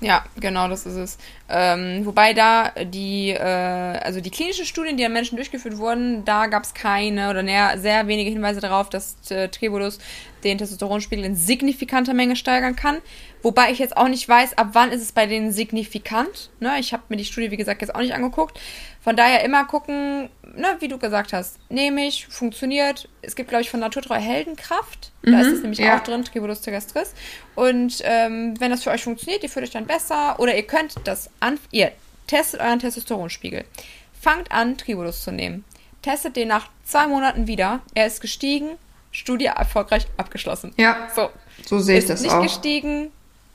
Ja, 0.00 0.24
genau, 0.38 0.68
das 0.68 0.86
ist 0.86 0.94
es. 0.94 1.18
Ähm, 1.50 2.04
wobei 2.04 2.34
da 2.34 2.72
die, 2.84 3.30
äh, 3.30 3.38
also 3.38 4.20
die 4.20 4.30
klinischen 4.30 4.66
Studien, 4.66 4.98
die 4.98 5.04
an 5.04 5.12
Menschen 5.12 5.36
durchgeführt 5.36 5.78
wurden, 5.78 6.24
da 6.24 6.46
gab 6.46 6.64
es 6.64 6.74
keine 6.74 7.30
oder 7.30 7.42
näher, 7.42 7.78
sehr 7.78 8.06
wenige 8.06 8.30
Hinweise 8.30 8.60
darauf, 8.60 8.90
dass 8.90 9.16
äh, 9.30 9.48
Tribulus 9.48 9.98
den 10.44 10.58
Testosteronspiegel 10.58 11.24
in 11.24 11.34
signifikanter 11.34 12.14
Menge 12.14 12.36
steigern 12.36 12.76
kann. 12.76 12.98
Wobei 13.42 13.70
ich 13.70 13.78
jetzt 13.78 13.96
auch 13.96 14.08
nicht 14.08 14.28
weiß, 14.28 14.58
ab 14.58 14.70
wann 14.72 14.90
ist 14.90 15.02
es 15.02 15.12
bei 15.12 15.26
denen 15.26 15.52
signifikant. 15.52 16.50
Ne? 16.60 16.78
Ich 16.80 16.92
habe 16.92 17.04
mir 17.08 17.16
die 17.16 17.24
Studie, 17.24 17.50
wie 17.50 17.56
gesagt, 17.56 17.80
jetzt 17.80 17.94
auch 17.94 18.00
nicht 18.00 18.14
angeguckt. 18.14 18.58
Von 19.00 19.16
daher 19.16 19.44
immer 19.44 19.64
gucken, 19.64 20.28
ne, 20.56 20.76
wie 20.80 20.88
du 20.88 20.98
gesagt 20.98 21.32
hast, 21.32 21.58
nehme 21.70 22.06
ich, 22.06 22.26
funktioniert. 22.26 23.08
Es 23.22 23.36
gibt, 23.36 23.48
glaube 23.48 23.62
ich, 23.62 23.70
von 23.70 23.80
Naturtreu 23.80 24.16
Heldenkraft. 24.16 25.12
Mhm, 25.22 25.32
da 25.32 25.40
ist 25.40 25.52
es 25.52 25.62
nämlich 25.62 25.78
ja. 25.78 25.96
auch 25.96 26.02
drin, 26.02 26.24
Tribulus 26.24 26.60
terrestris. 26.60 27.14
Und 27.54 28.02
ähm, 28.02 28.54
wenn 28.58 28.70
das 28.70 28.82
für 28.82 28.90
euch 28.90 29.04
funktioniert, 29.04 29.42
ihr 29.44 29.48
fühlt 29.48 29.64
euch 29.64 29.72
dann 29.72 29.86
besser. 29.86 30.38
Oder 30.40 30.56
ihr 30.56 30.64
könnt 30.64 30.94
das 31.04 31.30
an, 31.40 31.58
ihr 31.70 31.92
testet 32.26 32.60
euren 32.60 32.78
Testosteronspiegel. 32.78 33.64
Fangt 34.20 34.50
an, 34.52 34.76
Tribulus 34.76 35.22
zu 35.22 35.32
nehmen. 35.32 35.64
Testet 36.02 36.36
den 36.36 36.48
nach 36.48 36.68
zwei 36.84 37.06
Monaten 37.06 37.46
wieder. 37.46 37.80
Er 37.94 38.06
ist 38.06 38.20
gestiegen, 38.20 38.76
Studie 39.10 39.46
erfolgreich 39.46 40.06
abgeschlossen. 40.16 40.72
Ja. 40.76 41.08
So. 41.14 41.30
So 41.66 41.78
sehe 41.78 41.98
ich 41.98 42.06
das 42.06 42.22
nicht 42.22 42.32
auch. 42.32 42.42
Nicht 42.42 42.54
gestiegen, 42.54 43.10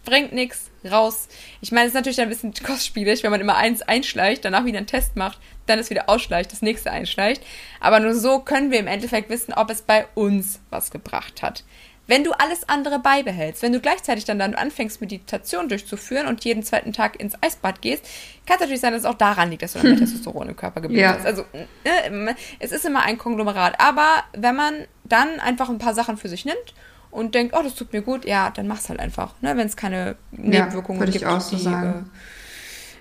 bringt 0.06 0.34
nichts, 0.34 0.70
raus. 0.90 1.28
Ich 1.62 1.72
meine, 1.72 1.86
es 1.86 1.92
ist 1.92 1.96
natürlich 1.96 2.22
ein 2.22 2.30
bisschen 2.30 2.54
kostspielig, 2.54 3.24
wenn 3.24 3.32
man 3.32 3.42
immer 3.42 3.56
eins 3.56 3.82
einschleicht, 3.82 4.44
danach 4.44 4.66
wieder 4.66 4.78
einen 4.78 4.88
Test 4.88 5.16
macht, 5.16 5.40
dann 5.66 5.80
es 5.80 5.90
wieder 5.90 6.10
ausschleicht, 6.10 6.52
das 6.52 6.62
nächste 6.62 6.92
einschleicht. 6.92 7.42
Aber 7.80 8.00
nur 8.00 8.14
so 8.14 8.40
können 8.40 8.72
wir 8.72 8.80
im 8.80 8.88
Endeffekt 8.88 9.30
wissen, 9.30 9.54
ob 9.54 9.70
es 9.70 9.82
bei 9.82 10.08
uns 10.16 10.60
was 10.70 10.92
gebracht 10.92 11.42
hat. 11.42 11.64
Wenn 12.06 12.24
du 12.24 12.32
alles 12.34 12.68
andere 12.68 13.00
beibehältst, 13.00 13.62
wenn 13.62 13.72
du 13.72 13.80
gleichzeitig 13.80 14.26
dann, 14.26 14.38
dann 14.38 14.56
anfängst, 14.56 15.00
Meditation 15.00 15.70
durchzuführen 15.70 16.28
und 16.28 16.44
jeden 16.44 16.62
zweiten 16.62 16.92
Tag 16.92 17.20
ins 17.20 17.34
Eisbad 17.42 17.82
gehst, 17.82 18.04
kann 18.46 18.56
es 18.56 18.62
natürlich 18.62 18.82
sein, 18.82 18.92
dass 18.92 19.04
es 19.04 19.06
auch 19.06 19.18
daran 19.18 19.50
liegt, 19.50 19.62
dass 19.62 19.74
du 19.74 19.80
dann 19.80 19.92
mehr 19.92 20.00
Testosteron 20.00 20.50
im 20.50 20.56
Körper 20.56 20.82
gebildet 20.82 21.02
ja. 21.02 21.16
hast. 21.16 21.26
Also 21.26 21.46
äh, 21.54 22.36
es 22.60 22.74
ist 22.74 22.86
immer 22.86 23.04
ein 23.04 23.18
Konglomerat. 23.18 23.80
Aber 23.80 24.24
wenn 24.34 24.56
man 24.56 24.74
dann 25.06 25.40
einfach 25.40 25.70
ein 25.70 25.78
paar 25.78 25.94
Sachen 25.94 26.18
für 26.18 26.28
sich 26.28 26.44
nimmt 26.44 26.74
und 27.10 27.36
denkt, 27.36 27.56
oh, 27.58 27.64
das 27.64 27.76
tut 27.76 27.94
mir 27.94 28.02
gut, 28.02 28.26
ja, 28.26 28.50
dann 28.50 28.68
mach's 28.68 28.90
halt 28.90 29.00
einfach, 29.00 29.34
ne, 29.42 29.56
wenn 29.56 29.68
es 29.68 29.78
keine 29.78 30.18
Nebenwirkungen 30.32 31.00
ja, 31.00 31.06
gibt. 31.06 31.18
Ich 31.18 31.26
auch 31.26 31.40
so 31.40 31.56
die, 31.56 31.62
sagen. 31.62 32.10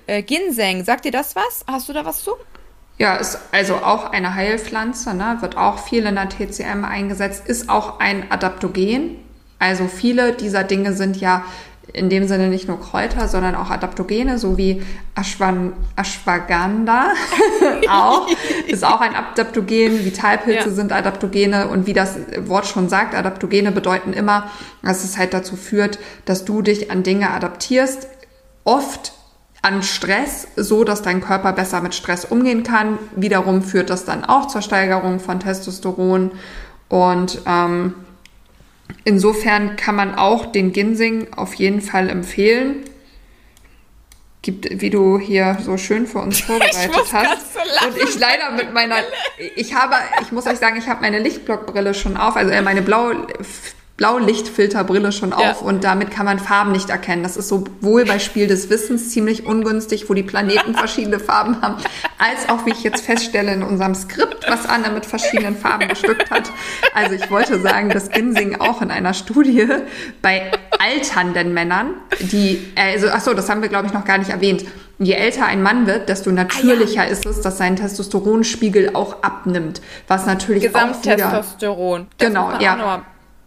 Äh, 0.07 0.19
äh, 0.19 0.23
Ginseng, 0.23 0.85
sagt 0.85 1.05
dir 1.05 1.13
das 1.13 1.35
was? 1.35 1.65
Hast 1.67 1.89
du 1.89 1.93
da 1.93 2.05
was 2.05 2.23
zu? 2.23 2.33
Ja, 2.99 3.17
ist 3.17 3.39
also 3.53 3.77
auch 3.77 4.13
eine 4.13 4.35
Heilpflanze, 4.35 5.15
ne, 5.15 5.39
wird 5.41 5.57
auch 5.57 5.79
viel 5.79 6.07
in 6.07 6.15
der 6.15 6.29
TCM 6.29 6.85
eingesetzt, 6.85 7.47
ist 7.47 7.69
auch 7.69 7.99
ein 7.99 8.31
Adaptogen. 8.31 9.17
Also 9.59 9.87
viele 9.87 10.33
dieser 10.33 10.65
Dinge 10.65 10.93
sind 10.93 11.17
ja 11.17 11.45
in 11.93 12.09
dem 12.09 12.27
Sinne 12.27 12.49
nicht 12.49 12.69
nur 12.69 12.81
Kräuter, 12.81 13.29
sondern 13.29 13.55
auch 13.55 13.71
Adaptogene, 13.71 14.39
so 14.39 14.57
wie 14.57 14.83
Ashwan, 15.15 15.73
Ashwagandha 15.97 17.13
auch. 17.89 18.29
Ist 18.67 18.85
auch 18.85 19.01
ein 19.01 19.15
Adaptogen. 19.15 20.05
Vitalpilze 20.05 20.69
ja. 20.69 20.75
sind 20.75 20.93
Adaptogene 20.93 21.69
und 21.69 21.87
wie 21.87 21.93
das 21.93 22.17
Wort 22.47 22.67
schon 22.67 22.89
sagt, 22.89 23.15
Adaptogene 23.15 23.73
bedeuten 23.73 24.13
immer, 24.13 24.51
dass 24.83 25.05
es 25.05 25.19
halt 25.19 25.35
dazu 25.35 25.57
führt, 25.57 25.99
dass 26.25 26.45
du 26.45 26.63
dich 26.63 26.91
an 26.91 27.03
Dinge 27.03 27.31
adaptierst. 27.31 28.09
Oft 28.65 29.13
an 29.63 29.83
Stress, 29.83 30.49
so 30.57 30.85
dass 30.85 31.03
dein 31.03 31.21
Körper 31.21 31.53
besser 31.53 31.81
mit 31.81 31.95
Stress 31.95 32.25
umgehen 32.25 32.65
kann. 32.65 32.99
Wiederum 33.15 33.63
führt 33.63 33.91
das 33.91 34.05
dann 34.05 34.25
auch 34.25 34.49
zur 34.49 34.61
Steigerung 34.61 35.21
von 35.21 35.41
Testosteron 35.41 36.33
und 36.89 37.41
ähm, 37.47 37.95
Insofern 39.05 39.77
kann 39.77 39.97
man 39.97 40.15
auch 40.15 40.47
den 40.47 40.73
Ginseng 40.73 41.33
auf 41.35 41.55
jeden 41.55 41.81
Fall 41.81 42.09
empfehlen. 42.09 42.85
Gibt, 44.43 44.81
wie 44.81 44.91
du 44.91 45.19
hier 45.19 45.59
so 45.61 45.77
schön 45.77 46.07
für 46.07 46.19
uns 46.19 46.41
vorbereitet 46.43 47.13
hast. 47.13 47.55
So 47.55 47.61
und 47.87 47.97
ich 47.97 48.19
leider 48.19 48.51
mit 48.53 48.73
meiner, 48.73 48.97
ich 49.57 49.75
habe, 49.75 49.95
ich 50.21 50.33
muss 50.33 50.47
euch 50.47 50.59
sagen, 50.59 50.77
ich 50.77 50.89
habe 50.89 51.01
meine 51.01 51.19
Lichtblockbrille 51.19 51.95
schon 51.95 52.17
auf, 52.17 52.37
also 52.37 52.51
äh, 52.51 52.63
meine 52.63 52.83
blaue 52.83 53.27
Blaulichtfilterbrille 54.03 55.13
schon 55.13 55.33
auf 55.33 55.43
ja. 55.45 55.53
und 55.59 55.85
damit 55.85 56.11
kann 56.11 56.27
man 56.27 56.41
Farben 56.41 56.73
nicht 56.73 56.91
erkennen. 56.91 57.23
Das 57.23 57.37
ist 57.37 57.47
sowohl 57.47 58.05
bei 58.05 58.19
Spiel 58.19 58.49
des 58.49 58.69
Wissens 58.69 59.11
ziemlich 59.11 59.47
ungünstig, 59.47 60.11
wo 60.11 60.15
die 60.15 60.25
Planeten 60.25 60.75
verschiedene 60.77 61.21
Farben 61.21 61.63
haben, 61.63 61.77
als 62.19 62.49
auch, 62.49 62.67
wie 62.67 62.71
ich 62.71 62.83
jetzt 62.83 63.05
feststelle, 63.07 63.53
in 63.53 63.63
unserem 63.63 63.95
Skript, 63.95 64.45
was 64.49 64.69
Anne 64.69 64.91
mit 64.91 65.07
verschiedenen 65.07 65.57
Farben 65.57 65.87
bestückt 65.87 66.33
hat. 66.33 66.51
Also 66.97 67.15
ich 67.15 67.31
wollte 67.31 67.61
sagen, 67.61 67.91
dass 67.91 68.11
Ginseng 68.11 68.61
auch 68.61 68.83
in 68.83 68.91
einer 68.91 69.15
Studie 69.15 69.69
bei 70.21 70.51
alternden 70.81 71.55
Männern, 71.55 71.95
die, 72.19 72.73
also, 72.75 73.07
ach 73.09 73.21
so, 73.21 73.35
das 73.35 73.49
haben 73.49 73.63
wir, 73.63 73.69
glaube 73.69 73.87
ich, 73.87 73.93
noch 73.93 74.05
gar 74.05 74.19
nicht 74.19 74.31
erwähnt. 74.31 74.65
Je 74.99 75.13
älter 75.13 75.47
ein 75.47 75.63
Mann 75.63 75.87
wird, 75.87 76.09
desto 76.09 76.33
natürlicher 76.33 77.03
ah, 77.03 77.05
ja. 77.05 77.11
ist 77.11 77.25
es, 77.25 77.41
dass 77.41 77.57
sein 77.57 77.77
Testosteronspiegel 77.77 78.97
auch 78.97 79.23
abnimmt. 79.23 79.81
Was 80.09 80.27
natürlich 80.27 80.65
Gesamttestosteron. 80.65 82.01
auch 82.01 82.21
wieder, 82.21 82.31
Genau, 82.31 82.53
ja. 82.61 83.05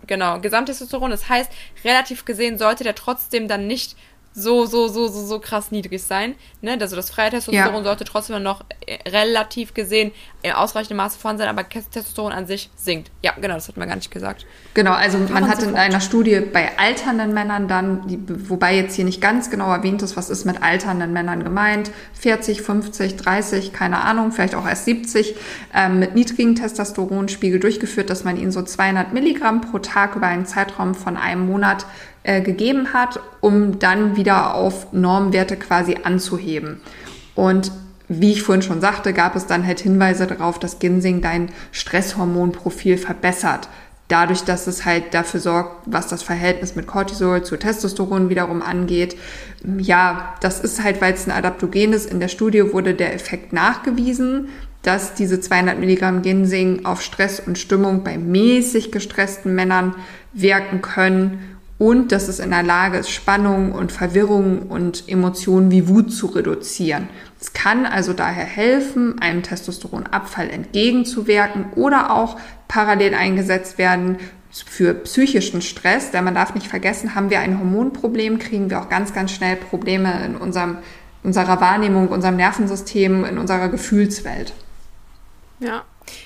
Genau, 0.08 0.40
Gesamttestosteron. 0.40 1.12
Das 1.12 1.30
heißt, 1.30 1.52
relativ 1.84 2.26
gesehen 2.26 2.58
sollte 2.58 2.84
der 2.84 2.96
trotzdem 2.96 3.48
dann 3.48 3.68
nicht 3.68 3.96
so, 4.36 4.66
so, 4.66 4.90
so, 4.90 5.08
so, 5.08 5.26
so 5.26 5.40
krass 5.40 5.72
niedrig 5.72 6.04
sein. 6.04 6.36
Ne? 6.62 6.78
Also 6.80 6.98
das 6.98 7.10
freie 7.10 7.30
Testosteron 7.30 7.76
ja. 7.76 7.84
sollte 7.84 8.04
trotzdem 8.04 8.44
noch 8.44 8.66
äh, 8.86 9.10
relativ 9.10 9.74
gesehen 9.74 10.12
in 10.42 10.52
ausreichendem 10.52 10.98
Maße 10.98 11.18
vorhanden 11.18 11.44
sein, 11.44 11.50
aber 11.50 11.68
Testosteron 11.68 12.34
an 12.34 12.46
sich 12.46 12.70
sinkt. 12.76 13.12
Ja, 13.24 13.32
genau, 13.40 13.56
das 13.56 13.70
hat 13.70 13.78
man 13.78 13.88
gar 13.88 13.96
nicht 13.96 14.12
gesagt. 14.12 14.46
Genau, 14.74 14.92
also 14.92 15.18
man 15.18 15.48
hat 15.48 15.64
in 15.64 15.76
einer 15.76 16.02
Studie 16.02 16.42
bei 16.42 16.78
alternden 16.78 17.34
Männern 17.34 17.70
dann, 17.70 18.08
die, 18.08 18.20
wobei 18.50 18.76
jetzt 18.76 18.96
hier 18.96 19.06
nicht 19.06 19.22
ganz 19.22 19.50
genau 19.50 19.72
erwähnt 19.72 20.02
ist, 20.02 20.18
was 20.18 20.30
ist 20.30 20.44
mit 20.46 20.62
alternden 20.62 21.14
Männern 21.14 21.42
gemeint, 21.42 21.92
40, 22.20 22.62
50, 22.62 23.16
30, 23.16 23.72
keine 23.72 24.02
Ahnung, 24.02 24.34
vielleicht 24.34 24.54
auch 24.54 24.68
erst 24.68 24.84
70, 24.84 25.36
ähm, 25.74 26.00
mit 26.00 26.14
niedrigen 26.14 26.56
Testosteronspiegel 26.56 27.62
durchgeführt, 27.62 28.10
dass 28.10 28.26
man 28.26 28.36
ihnen 28.36 28.52
so 28.52 28.62
200 28.62 29.14
Milligramm 29.14 29.62
pro 29.62 29.80
Tag 29.80 30.18
über 30.18 30.28
einen 30.28 30.46
Zeitraum 30.46 30.94
von 30.94 31.16
einem 31.16 31.48
Monat 31.48 31.86
äh, 32.26 32.42
gegeben 32.42 32.92
hat, 32.94 33.20
um 33.40 33.78
dann 33.78 34.16
wieder 34.16 34.56
auf 34.56 34.92
Normwerte 34.92 35.58
quasi 35.58 35.98
anzuheben. 36.04 36.82
Und 37.36 37.72
wie 38.08 38.32
ich 38.32 38.44
vorhin 38.44 38.62
schon 38.62 38.82
sagte, 38.82 39.14
gab 39.14 39.36
es 39.36 39.46
dann 39.46 39.66
halt 39.66 39.80
Hinweise 39.80 40.28
darauf, 40.28 40.60
dass 40.60 40.80
Ginseng 40.80 41.22
dein 41.22 41.50
Stresshormonprofil 41.72 42.98
verbessert. 42.98 43.70
dadurch, 44.08 44.44
dass 44.44 44.68
es 44.68 44.86
halt 44.86 45.16
dafür 45.16 45.40
sorgt, 45.40 45.82
was 45.88 46.08
das 46.08 46.22
Verhältnis 46.22 46.76
mit 46.76 46.86
Cortisol 46.86 47.44
zu 47.44 47.58
Testosteron 47.58 48.30
wiederum 48.30 48.62
angeht. 48.62 49.18
Ja, 49.80 50.36
das 50.42 50.60
ist 50.60 50.84
halt, 50.84 51.02
weil 51.02 51.16
es 51.16 51.26
ein 51.26 51.32
Adaptogen 51.32 51.92
ist. 51.92 52.12
In 52.12 52.20
der 52.20 52.28
Studie 52.28 52.72
wurde 52.72 52.94
der 52.94 53.16
Effekt 53.16 53.52
nachgewiesen, 53.52 54.50
dass 54.84 55.16
diese 55.16 55.40
200 55.40 55.80
Milligramm 55.80 56.22
Ginseng 56.22 56.86
auf 56.86 57.02
Stress 57.02 57.40
und 57.40 57.58
Stimmung 57.58 58.04
bei 58.04 58.20
mäßig 58.20 58.92
gestressten 58.92 59.56
Männern 59.56 59.96
wirken 60.34 60.84
können 60.84 61.55
und 61.78 62.12
dass 62.12 62.28
es 62.28 62.40
in 62.40 62.52
der 62.52 62.64
Lage 62.64 62.98
ist, 62.98 63.10
Spannung 63.10 63.74
und 63.74 63.92
Verwirrung 63.92 64.64
und 64.64 65.10
Emotionen 65.10 65.72
wie 65.72 65.88
Wut 65.90 66.14
zu 66.14 66.28
reduzieren. 66.28 67.10
Es 67.40 67.54
kann 67.54 67.86
also 67.86 68.14
daher 68.14 68.46
helfen, 68.46 69.20
einem 69.22 69.44
Testosteronabfall 69.44 70.50
entgegenzuwirken 70.50 71.74
oder 71.76 72.12
auch 72.12 72.38
parallel 72.68 73.14
eingesetzt 73.14 73.78
werden 73.78 74.18
für 74.52 74.94
psychischen 74.94 75.62
Stress, 75.62 76.12
denn 76.12 76.24
man 76.24 76.36
darf 76.36 76.56
nicht 76.56 76.68
vergessen, 76.68 77.14
haben 77.14 77.30
wir 77.30 77.42
ein 77.42 77.60
Hormonproblem, 77.60 78.40
kriegen 78.40 78.70
wir 78.70 78.80
auch 78.80 78.88
ganz, 78.88 79.14
ganz 79.14 79.32
schnell 79.32 79.58
Probleme 79.58 80.24
in 80.26 80.38
unserem, 80.38 80.78
unserer 81.24 81.60
Wahrnehmung, 81.60 82.08
unserem 82.08 82.38
Nervensystem, 82.38 83.26
in 83.26 83.38
unserer 83.38 83.68
Gefühlswelt. 83.68 84.54
Ja, 85.60 85.84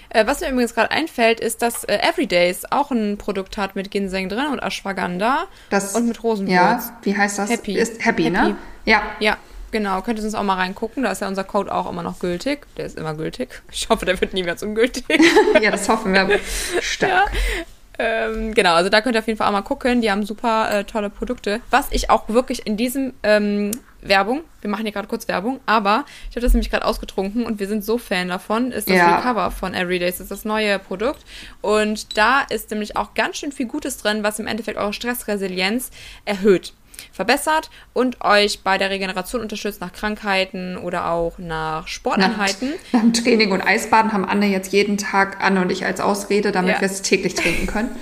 äh, 0.10 0.26
was 0.26 0.42
mir 0.42 0.50
übrigens 0.50 0.74
gerade 0.74 0.92
einfällt, 0.92 1.40
ist, 1.40 1.62
dass 1.62 1.84
äh, 1.84 1.98
Everydays 1.98 2.66
auch 2.72 2.92
ein 2.92 3.18
Produkt 3.18 3.58
hat 3.58 3.76
mit 3.76 3.92
Ginseng 3.92 4.30
drin 4.30 4.48
und 4.52 4.60
Ashwagandha 4.60 5.46
das, 5.70 5.96
und 5.96 6.08
mit 6.08 6.24
Rosenwurz. 6.24 6.54
Ja, 6.54 6.98
wie 7.04 7.16
heißt 7.16 7.40
das? 7.40 7.50
Happy. 7.50 7.78
Ist 7.78 8.04
Happy, 8.06 8.24
Happy. 8.24 8.30
ne? 8.30 8.56
Ja. 8.86 9.04
Ja, 9.20 9.38
genau. 9.72 10.02
Könnt 10.02 10.20
ihr 10.20 10.26
uns 10.26 10.36
auch 10.36 10.44
mal 10.44 10.56
reingucken. 10.56 11.04
Da 11.04 11.12
ist 11.12 11.22
ja 11.22 11.28
unser 11.28 11.44
Code 11.44 11.74
auch 11.74 11.90
immer 11.90 12.04
noch 12.04 12.20
gültig. 12.20 12.66
Der 12.78 12.86
ist 12.86 12.98
immer 12.98 13.14
gültig. 13.14 13.62
Ich 13.72 13.90
hoffe, 13.90 14.06
der 14.06 14.20
wird 14.20 14.34
niemals 14.34 14.64
ungültig. 14.64 15.06
ja, 15.62 15.72
das 15.72 15.88
hoffen 15.88 16.14
wir 16.14 16.40
stark. 16.82 17.32
Ja. 17.32 17.66
Ähm, 18.02 18.54
genau, 18.54 18.76
also 18.76 18.90
da 18.90 19.02
könnt 19.02 19.16
ihr 19.16 19.20
auf 19.20 19.28
jeden 19.28 19.38
Fall 19.38 19.48
auch 19.48 19.52
mal 19.52 19.62
gucken. 19.62 20.02
Die 20.02 20.10
haben 20.10 20.26
super 20.26 20.72
äh, 20.72 20.84
tolle 20.86 21.10
Produkte. 21.10 21.60
Was 21.70 21.88
ich 21.92 22.10
auch 22.10 22.30
wirklich 22.30 22.66
in 22.66 22.78
diesem 22.78 23.14
ähm, 23.24 23.72
Werbung, 24.02 24.44
wir 24.62 24.70
machen 24.70 24.84
hier 24.84 24.92
gerade 24.92 25.08
kurz 25.08 25.28
Werbung, 25.28 25.60
aber 25.66 26.06
ich 26.30 26.36
habe 26.36 26.42
das 26.42 26.54
nämlich 26.54 26.70
gerade 26.70 26.86
ausgetrunken 26.86 27.46
und 27.46 27.60
wir 27.60 27.68
sind 27.68 27.84
so 27.84 27.98
Fan 27.98 28.30
davon, 28.30 28.72
ist 28.72 28.90
das 28.90 28.96
ja. 28.96 29.18
Recover 29.18 29.52
von 29.52 29.74
Everydays, 29.74 30.16
das 30.18 30.26
ist 30.26 30.32
das 30.32 30.46
neue 30.46 30.80
Produkt. 30.80 31.26
Und 31.62 32.18
da 32.18 32.42
ist 32.42 32.72
nämlich 32.72 32.96
auch 32.96 33.14
ganz 33.14 33.38
schön 33.38 33.52
viel 33.52 33.68
Gutes 33.68 33.98
drin, 33.98 34.24
was 34.24 34.40
im 34.40 34.48
Endeffekt 34.48 34.78
eure 34.78 34.94
Stressresilienz 34.94 35.92
erhöht 36.26 36.74
verbessert 37.12 37.70
und 37.94 38.22
euch 38.22 38.62
bei 38.62 38.78
der 38.78 38.90
Regeneration 38.90 39.42
unterstützt 39.42 39.82
nach 39.82 39.94
Krankheiten 39.94 40.78
oder 40.78 41.10
auch 41.10 41.38
nach 41.38 41.88
Sporteinheiten. 41.88 42.74
Nach, 42.92 43.04
nach 43.04 43.14
Training 43.14 43.52
und 43.52 43.62
Eisbaden 43.62 44.12
haben 44.12 44.26
Anne 44.26 44.48
jetzt 44.48 44.74
jeden 44.74 44.98
Tag 44.98 45.38
Anne 45.42 45.62
und 45.62 45.72
ich 45.72 45.86
als 45.86 46.02
Ausrede, 46.02 46.52
damit 46.52 46.76
ja. 46.76 46.82
wir 46.82 46.88
es 46.88 47.02
täglich 47.02 47.36
trinken 47.36 47.68
können. 47.68 47.92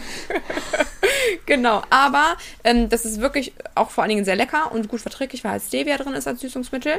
genau, 1.46 1.82
aber 1.90 2.38
ähm, 2.64 2.90
das 2.90 3.06
ist 3.06 3.22
wirklich 3.22 3.54
auch 3.76 3.90
vor 3.90 4.04
allen 4.04 4.10
Dingen 4.10 4.26
sehr 4.26 4.36
lecker 4.36 4.72
und 4.72 4.88
gut 4.88 5.02
verträglich, 5.02 5.44
weil 5.44 5.52
halt 5.52 5.64
Stevia 5.64 5.98
drin 5.98 6.14
ist 6.14 6.28
als 6.28 6.42
Süßungsmittel 6.42 6.94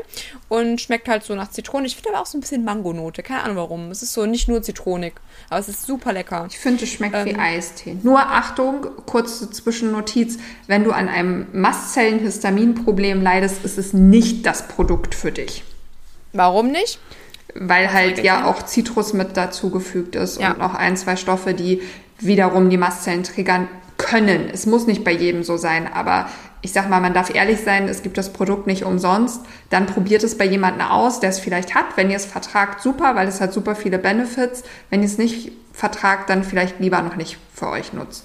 und 0.49 0.81
schmeckt 0.81 1.09
halt 1.09 1.25
so 1.25 1.35
nach 1.35 1.51
Zitrone. 1.51 1.87
Ich 1.87 1.97
finde 1.97 2.11
aber 2.11 2.21
auch 2.21 2.27
so 2.27 2.39
ein 2.39 2.41
bisschen 2.41 2.65
Mangonote, 2.65 3.23
keine 3.23 3.43
Ahnung 3.43 3.57
warum. 3.57 3.91
Es 3.91 4.03
ist 4.03 4.13
so 4.13 4.27
nicht 4.27 4.49
nur 4.49 4.63
zitronig, 4.63 5.15
aber 5.49 5.61
es 5.61 5.69
ist 5.69 5.87
super 5.87 6.13
lecker. 6.13 6.47
Ich 6.51 6.59
finde, 6.59 6.85
es 6.85 6.91
schmeckt 6.91 7.15
ähm, 7.15 7.27
wie 7.27 7.37
Eistee. 7.37 7.97
Nur 8.03 8.21
Achtung, 8.21 8.87
kurze 9.07 9.51
Zwischennotiz, 9.51 10.39
wenn 10.67 10.85
du 10.85 10.93
an 10.93 11.09
einem 11.09 11.47
Mastzellenhistaminproblem 11.53 13.23
leidest, 13.23 13.65
ist 13.65 13.79
es 13.79 13.93
nicht 13.93 14.47
das 14.47 14.69
Produkt 14.69 15.15
für 15.15 15.33
dich. 15.33 15.65
Warum 16.33 16.71
nicht? 16.71 16.99
Weil 17.55 17.93
halt 17.93 18.23
ja 18.23 18.45
auch 18.47 18.63
Zitrus 18.63 19.13
mit 19.15 19.37
dazugefügt 19.37 20.15
ist 20.15 20.41
ja. 20.41 20.53
und 20.53 20.59
noch 20.59 20.75
ein, 20.75 20.97
zwei 20.97 21.17
Stoffe, 21.17 21.55
die 21.55 21.83
wiederum 22.21 22.69
die 22.71 22.77
Mastzellen 22.77 23.23
triggern 23.23 23.69
können. 24.09 24.51
Es 24.53 24.67
muss 24.67 24.87
nicht 24.87 25.05
bei 25.05 25.13
jedem 25.13 25.43
so 25.43 25.57
sein, 25.57 25.91
aber 25.93 26.29
ich 26.61 26.73
sag 26.73 26.89
mal, 26.89 27.01
man 27.01 27.15
darf 27.15 27.35
ehrlich 27.35 27.61
sein, 27.61 27.89
es 27.89 28.03
gibt 28.03 28.19
das 28.19 28.33
Produkt 28.33 28.67
nicht 28.67 28.85
umsonst. 28.85 29.43
Dann 29.71 29.87
probiert 29.87 30.25
es 30.25 30.37
bei 30.37 30.45
jemandem 30.45 30.87
aus, 30.89 31.21
der 31.21 31.31
es 31.31 31.39
vielleicht 31.39 31.75
hat. 31.75 31.97
Wenn 31.97 32.11
ihr 32.11 32.17
es 32.17 32.27
vertragt, 32.27 32.83
super, 32.83 33.15
weil 33.15 33.29
es 33.29 33.41
hat 33.41 33.53
super 33.53 33.77
viele 33.77 33.99
Benefits. 33.99 34.65
Wenn 34.91 35.03
ihr 35.03 35.07
es 35.07 35.19
nicht 35.19 35.53
vertragt, 35.73 36.31
dann 36.31 36.43
vielleicht 36.43 36.81
lieber 36.81 37.01
noch 37.03 37.17
nicht 37.17 37.39
für 37.55 37.69
euch 37.69 37.93
nutzt. 37.93 38.25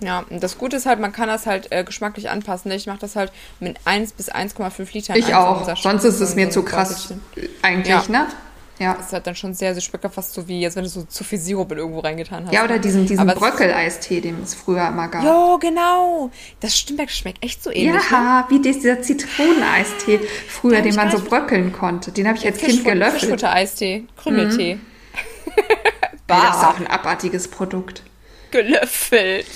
Ja, 0.00 0.24
und 0.28 0.42
das 0.42 0.58
Gute 0.58 0.76
ist 0.76 0.86
halt, 0.86 0.98
man 0.98 1.12
kann 1.12 1.28
das 1.28 1.46
halt 1.46 1.70
äh, 1.70 1.84
geschmacklich 1.84 2.28
anpassen. 2.28 2.70
Ich 2.72 2.86
mache 2.86 2.98
das 2.98 3.14
halt 3.14 3.32
mit 3.60 3.78
1 3.84 4.12
bis 4.12 4.30
1,5 4.32 4.92
Litern. 4.92 5.16
Ich 5.16 5.34
auch. 5.34 5.76
Sonst 5.76 6.04
ist 6.04 6.20
es 6.20 6.34
mir 6.34 6.50
zu 6.50 6.62
krass 6.62 7.14
eigentlich, 7.62 7.88
ja. 7.88 8.02
ne? 8.08 8.26
Ja. 8.78 8.94
Das 8.94 9.06
ist 9.06 9.12
halt 9.12 9.26
dann 9.26 9.36
schon 9.36 9.54
sehr, 9.54 9.72
sehr 9.74 9.80
schmecker 9.80 10.10
fast 10.10 10.34
so 10.34 10.48
wie, 10.48 10.64
als 10.64 10.74
wenn 10.74 10.82
du 10.82 10.88
so 10.88 11.04
zu 11.04 11.22
viel 11.22 11.38
Sirup 11.38 11.70
in 11.72 11.78
irgendwo 11.78 12.00
reingetan 12.00 12.46
hast. 12.46 12.52
Ja, 12.52 12.64
oder 12.64 12.78
diesen, 12.78 13.06
diesen 13.06 13.26
Bröckeleistee, 13.26 14.20
den 14.20 14.42
es 14.42 14.54
früher 14.54 14.88
immer 14.88 15.08
gab. 15.08 15.22
Ja, 15.22 15.56
genau. 15.60 16.30
Das 16.60 16.76
stimmt, 16.76 16.98
das 17.00 17.16
schmeckt 17.16 17.42
echt 17.44 17.62
so 17.62 17.70
ähnlich. 17.70 18.02
Ja, 18.10 18.40
ne? 18.40 18.44
wie 18.48 18.60
dieser 18.60 19.00
Zitroneneistee 19.00 20.20
früher, 20.48 20.80
den 20.80 20.94
man 20.96 21.10
so 21.10 21.20
bröckeln 21.20 21.72
konnte. 21.72 22.10
Den 22.10 22.26
habe 22.26 22.36
ich 22.36 22.46
als 22.46 22.58
Kind 22.58 22.84
gelöffelt. 22.84 23.20
Fischfutter-Eistee, 23.20 24.06
Krümeltee. 24.16 24.74
Mhm. 24.74 24.80
das 26.26 26.56
ist 26.56 26.64
auch 26.64 26.80
ein 26.80 26.88
abartiges 26.88 27.48
Produkt. 27.48 28.02
Gelöffelt. 28.50 29.46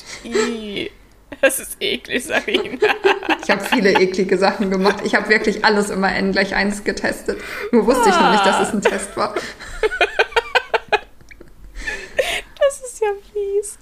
Das 1.41 1.59
ist 1.59 1.77
eklig, 1.81 2.25
Sarina. 2.25 2.63
ich 3.45 3.51
habe 3.51 3.65
viele 3.65 3.93
eklige 3.93 4.37
Sachen 4.39 4.71
gemacht. 4.71 4.99
Ich 5.05 5.15
habe 5.15 5.29
wirklich 5.29 5.65
alles 5.65 5.91
immer 5.91 6.15
N 6.15 6.33
gleich 6.33 6.55
1 6.55 6.85
getestet. 6.85 7.41
Nur 7.71 7.87
wusste 7.87 8.09
ich 8.09 8.15
noch 8.15 8.33
nicht, 8.33 8.45
dass 8.45 8.69
es 8.69 8.75
ein 8.75 8.83
Test 8.83 9.17
war. 9.17 9.35
Das 12.61 12.83
ist 12.83 13.01
ja 13.01 13.09
fies. 13.33 13.79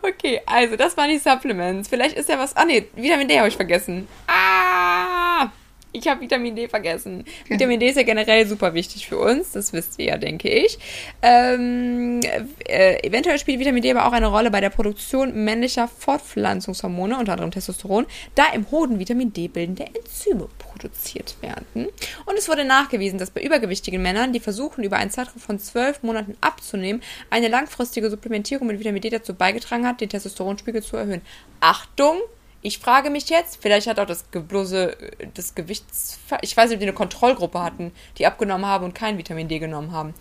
Okay, 0.00 0.40
also 0.46 0.76
das 0.76 0.96
waren 0.96 1.10
die 1.10 1.18
Supplements. 1.18 1.88
Vielleicht 1.88 2.16
ist 2.16 2.28
ja 2.28 2.38
was. 2.38 2.56
Ah, 2.56 2.64
nee, 2.64 2.88
Vitamin 2.94 3.28
D 3.28 3.38
habe 3.38 3.48
ich 3.48 3.56
vergessen. 3.56 4.08
Ah! 4.26 5.50
Ich 5.92 6.06
habe 6.06 6.20
Vitamin 6.20 6.54
D 6.54 6.68
vergessen. 6.68 7.24
Okay. 7.44 7.54
Vitamin 7.54 7.80
D 7.80 7.88
ist 7.88 7.96
ja 7.96 8.04
generell 8.04 8.46
super 8.46 8.74
wichtig 8.74 9.08
für 9.08 9.18
uns, 9.18 9.52
das 9.52 9.72
wisst 9.72 9.98
ihr 9.98 10.06
ja, 10.06 10.18
denke 10.18 10.48
ich. 10.48 10.78
Ähm, 11.20 12.20
äh, 12.68 13.04
eventuell 13.04 13.38
spielt 13.38 13.58
Vitamin 13.58 13.82
D 13.82 13.90
aber 13.90 14.06
auch 14.06 14.12
eine 14.12 14.28
Rolle 14.28 14.50
bei 14.50 14.60
der 14.60 14.70
Produktion 14.70 15.44
männlicher 15.44 15.88
Fortpflanzungshormone, 15.88 17.18
unter 17.18 17.32
anderem 17.32 17.50
Testosteron, 17.50 18.06
da 18.36 18.44
im 18.54 18.70
Hoden 18.70 19.00
Vitamin 19.00 19.32
D 19.32 19.48
bildende 19.48 19.86
Enzyme 19.86 20.48
produziert 20.58 21.36
werden. 21.40 21.88
Und 22.24 22.38
es 22.38 22.48
wurde 22.48 22.64
nachgewiesen, 22.64 23.18
dass 23.18 23.30
bei 23.30 23.42
übergewichtigen 23.42 24.00
Männern, 24.00 24.32
die 24.32 24.40
versuchen, 24.40 24.84
über 24.84 24.96
einen 24.96 25.10
Zeitraum 25.10 25.40
von 25.40 25.58
zwölf 25.58 26.04
Monaten 26.04 26.36
abzunehmen, 26.40 27.02
eine 27.30 27.48
langfristige 27.48 28.10
Supplementierung 28.10 28.68
mit 28.68 28.78
Vitamin 28.78 29.02
D 29.02 29.10
dazu 29.10 29.34
beigetragen 29.34 29.86
hat, 29.86 30.00
den 30.00 30.08
Testosteronspiegel 30.08 30.82
zu 30.82 30.96
erhöhen. 30.96 31.22
Achtung! 31.58 32.18
Ich 32.62 32.78
frage 32.78 33.10
mich 33.10 33.28
jetzt, 33.30 33.58
vielleicht 33.62 33.86
hat 33.86 33.98
auch 33.98 34.06
das 34.06 34.24
bloße, 34.24 34.96
das 35.34 35.54
Gewichts, 35.54 36.18
ich 36.42 36.56
weiß 36.56 36.68
nicht, 36.68 36.76
ob 36.76 36.80
die 36.80 36.86
eine 36.86 36.94
Kontrollgruppe 36.94 37.62
hatten, 37.62 37.92
die 38.18 38.26
abgenommen 38.26 38.66
haben 38.66 38.84
und 38.84 38.94
kein 38.94 39.16
Vitamin 39.16 39.48
D 39.48 39.58
genommen 39.58 39.92
haben. 39.92 40.14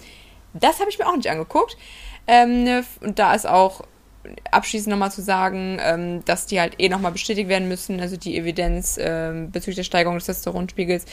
Das 0.53 0.79
habe 0.79 0.89
ich 0.89 0.97
mir 0.97 1.07
auch 1.07 1.15
nicht 1.15 1.29
angeguckt. 1.29 1.77
Ähm, 2.27 2.83
und 3.01 3.19
da 3.19 3.33
ist 3.33 3.47
auch 3.47 3.81
abschließend 4.51 4.91
nochmal 4.91 5.11
zu 5.11 5.21
sagen, 5.21 5.79
ähm, 5.81 6.25
dass 6.25 6.45
die 6.45 6.59
halt 6.59 6.79
eh 6.79 6.89
nochmal 6.89 7.11
bestätigt 7.11 7.49
werden 7.49 7.67
müssen, 7.67 7.99
also 7.99 8.17
die 8.17 8.37
Evidenz 8.37 8.97
ähm, 9.01 9.51
bezüglich 9.51 9.77
der 9.77 9.83
Steigerung 9.83 10.17
des 10.17 10.25
Testosteronspiegels 10.25 11.05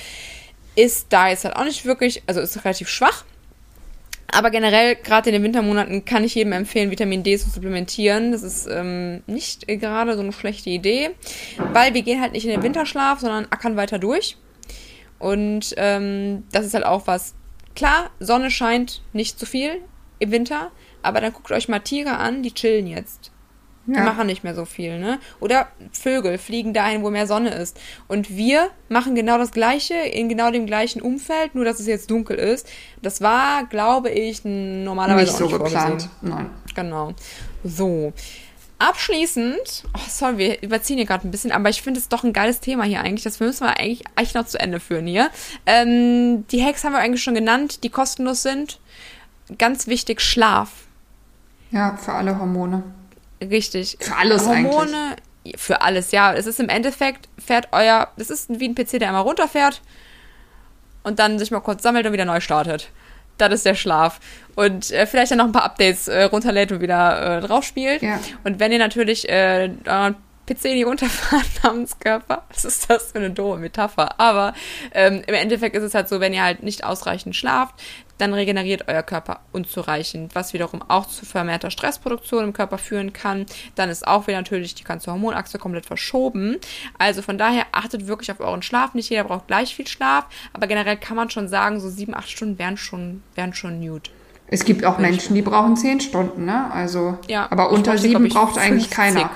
ist 0.77 1.07
da 1.09 1.29
jetzt 1.29 1.45
halt 1.45 1.57
auch 1.57 1.65
nicht 1.65 1.85
wirklich, 1.85 2.23
also 2.27 2.41
ist 2.41 2.65
relativ 2.65 2.89
schwach. 2.89 3.25
Aber 4.33 4.51
generell, 4.51 4.97
gerade 4.97 5.31
in 5.31 5.35
den 5.35 5.43
Wintermonaten, 5.43 6.05
kann 6.05 6.25
ich 6.25 6.35
jedem 6.35 6.53
empfehlen, 6.53 6.91
Vitamin 6.91 7.23
D 7.23 7.39
zu 7.39 7.49
supplementieren. 7.49 8.33
Das 8.33 8.43
ist 8.43 8.67
ähm, 8.71 9.23
nicht 9.27 9.67
gerade 9.69 10.15
so 10.15 10.21
eine 10.21 10.33
schlechte 10.33 10.71
Idee, 10.71 11.11
weil 11.73 11.95
wir 11.95 12.03
gehen 12.03 12.21
halt 12.21 12.33
nicht 12.33 12.45
in 12.45 12.51
den 12.51 12.63
Winterschlaf, 12.63 13.21
sondern 13.21 13.47
ackern 13.51 13.77
weiter 13.77 13.99
durch. 13.99 14.37
Und 15.19 15.75
ähm, 15.77 16.45
das 16.53 16.67
ist 16.67 16.75
halt 16.75 16.85
auch 16.85 17.07
was. 17.07 17.35
Klar, 17.75 18.11
Sonne 18.21 18.51
scheint 18.51 19.03
nicht 19.13 19.39
zu 19.39 19.47
viel 19.47 19.81
im 20.19 20.31
Winter, 20.31 20.73
aber 21.03 21.21
dann 21.21 21.33
guckt 21.33 21.53
euch 21.53 21.69
mal 21.69 21.81
Tiere 21.81 22.17
an, 22.17 22.43
die 22.43 22.53
chillen 22.53 22.87
jetzt. 22.87 23.31
Die 23.87 23.93
ja. 23.93 24.03
machen 24.03 24.27
nicht 24.27 24.43
mehr 24.43 24.55
so 24.55 24.65
viel, 24.65 24.99
ne? 24.99 25.21
Oder 25.39 25.69
Vögel 25.93 26.39
fliegen 26.39 26.75
dahin, 26.75 27.03
wo 27.03 27.11
mehr 27.11 27.27
Sonne 27.27 27.51
ist. 27.51 27.79
Und 28.09 28.37
wir 28.37 28.69
machen 28.89 29.15
genau 29.15 29.39
das 29.39 29.53
Gleiche 29.53 29.95
in 29.95 30.29
genau 30.29 30.51
dem 30.51 30.67
gleichen 30.67 31.01
Umfeld, 31.01 31.55
nur 31.55 31.65
dass 31.65 31.79
es 31.79 31.87
jetzt 31.87 32.11
dunkel 32.11 32.37
ist. 32.37 32.69
Das 33.01 33.21
war, 33.21 33.65
glaube 33.67 34.11
ich, 34.11 34.45
normalerweise 34.45 35.31
nicht 35.31 35.39
so 35.39 35.45
nicht 35.45 35.59
geplant. 35.59 36.09
Nein. 36.21 36.51
Genau. 36.75 37.15
So. 37.63 38.13
Abschließend, 38.79 39.85
oh, 39.95 40.01
sorry, 40.07 40.37
wir 40.37 40.63
überziehen 40.63 40.99
hier 40.99 41.07
gerade 41.07 41.27
ein 41.27 41.31
bisschen, 41.31 41.51
aber 41.51 41.71
ich 41.71 41.81
finde 41.81 41.99
es 41.99 42.09
doch 42.09 42.25
ein 42.25 42.35
geiles 42.35 42.61
Thema 42.61 42.85
hier 42.85 43.01
eigentlich. 43.01 43.25
Das 43.25 43.41
müssen 43.41 43.65
wir 43.65 43.79
eigentlich, 43.79 44.05
eigentlich 44.17 44.35
noch 44.35 44.47
zu 44.47 44.61
Ende 44.61 44.81
führen 44.81 45.07
hier. 45.07 45.31
Ähm, 45.65 46.47
die 46.49 46.63
Hacks 46.63 46.85
haben 46.85 46.93
wir 46.93 46.99
eigentlich 46.99 47.23
schon 47.23 47.35
genannt, 47.35 47.85
die 47.85 47.89
kostenlos 47.89 48.43
sind. 48.43 48.79
Ganz 49.59 49.87
wichtig, 49.87 50.21
Schlaf. 50.21 50.71
Ja, 51.71 51.97
für 51.97 52.13
alle 52.13 52.39
Hormone. 52.39 52.83
Richtig. 53.43 53.97
Für 54.01 54.17
alles 54.17 54.47
Hormone, 54.47 55.17
eigentlich. 55.45 55.61
Für 55.61 55.81
alles, 55.83 56.11
ja. 56.13 56.35
Es 56.35 56.47
ist 56.47 56.59
im 56.59 56.69
Endeffekt, 56.69 57.29
fährt 57.39 57.69
euer, 57.73 58.09
es 58.17 58.31
ist 58.31 58.49
wie 58.59 58.69
ein 58.69 58.75
PC, 58.75 58.99
der 58.99 59.09
einmal 59.09 59.23
runterfährt 59.23 59.81
und 61.05 61.19
dann 61.21 61.39
sich 61.39 61.51
mal 61.53 61.61
kurz 61.61 61.83
sammelt 61.83 62.05
und 62.07 62.13
wieder 62.13 62.25
neu 62.25 62.41
startet. 62.41 62.91
das 63.39 63.53
ist 63.53 63.67
der 63.67 63.75
Schlaf. 63.75 64.19
Und 64.57 64.91
äh, 64.91 65.07
vielleicht 65.07 65.31
dann 65.31 65.39
noch 65.39 65.45
ein 65.45 65.53
paar 65.53 65.65
Updates 65.65 66.09
äh, 66.09 66.25
runterlädt 66.25 66.73
und 66.73 66.81
wieder 66.81 67.39
äh, 67.39 67.41
drauf 67.47 67.65
spielt. 67.65 68.03
Ja. 68.03 68.19
Und 68.45 68.59
wenn 68.59 68.73
ihr 68.73 68.79
natürlich 68.79 69.29
äh, 69.29 69.71
euren 69.87 70.17
PC 70.47 70.65
nicht 70.65 70.87
runterfahren 70.87 71.45
namens 71.63 71.99
Körper, 72.01 72.45
was 72.53 72.65
ist 72.65 72.89
das 72.89 73.13
für 73.13 73.19
eine 73.19 73.31
doofe 73.31 73.59
Metapher? 73.59 74.19
Aber 74.19 74.55
ähm, 74.95 75.23
im 75.27 75.35
Endeffekt 75.35 75.77
ist 75.77 75.83
es 75.83 75.95
halt 75.95 76.09
so, 76.09 76.19
wenn 76.21 76.33
ihr 76.33 76.43
halt 76.43 76.63
nicht 76.63 76.85
ausreichend 76.85 77.37
schlaft, 77.37 77.75
dann 78.19 78.35
regeneriert 78.35 78.89
euer 78.89 79.03
Körper 79.03 79.41
unzureichend, 79.53 80.35
was 80.35 80.53
wiederum 80.53 80.83
auch 80.89 81.07
zu 81.07 81.27
vermehrter 81.27 81.71
Stressproduktion 81.71 82.45
im 82.45 82.53
Körper 82.53 82.79
führen 82.79 83.13
kann. 83.13 83.47
Dann 83.75 83.91
ist 83.91 84.07
auch 84.07 84.27
wieder 84.27 84.39
natürlich 84.39 84.75
die 84.75 84.85
ganze 84.85 85.11
Hormonachse 85.11 85.59
komplett 85.59 85.87
verschoben. 85.87 86.57
Also 86.99 87.23
von 87.23 87.39
daher 87.39 87.67
achtet 87.73 88.07
wirklich 88.07 88.31
auf 88.31 88.41
euren 88.41 88.63
Schlaf. 88.63 88.95
Nicht 88.95 89.11
jeder 89.11 89.25
braucht 89.25 89.47
gleich 89.47 89.75
viel 89.75 89.87
Schlaf, 89.87 90.27
aber 90.53 90.67
generell 90.67 90.97
kann 90.97 91.17
man 91.17 91.31
schon 91.31 91.49
sagen, 91.49 91.81
so 91.81 91.89
sieben, 91.89 92.15
acht 92.15 92.31
Stunden 92.31 92.59
wären 92.59 92.77
schon, 92.77 93.23
wären 93.35 93.55
schon 93.55 93.81
nude. 93.81 94.11
Es 94.49 94.65
gibt 94.65 94.85
auch 94.85 94.99
Menschen, 94.99 95.35
die 95.35 95.43
brauchen 95.43 95.77
zehn 95.77 96.01
Stunden, 96.01 96.45
ne? 96.45 96.71
Also, 96.73 97.19
Ja, 97.27 97.51
aber 97.51 97.71
unter 97.71 97.93
bräuchte, 97.93 98.09
sieben 98.09 98.27
ich, 98.27 98.33
braucht 98.33 98.59
eigentlich 98.59 98.89
50. 98.89 98.91
keiner. 98.91 99.31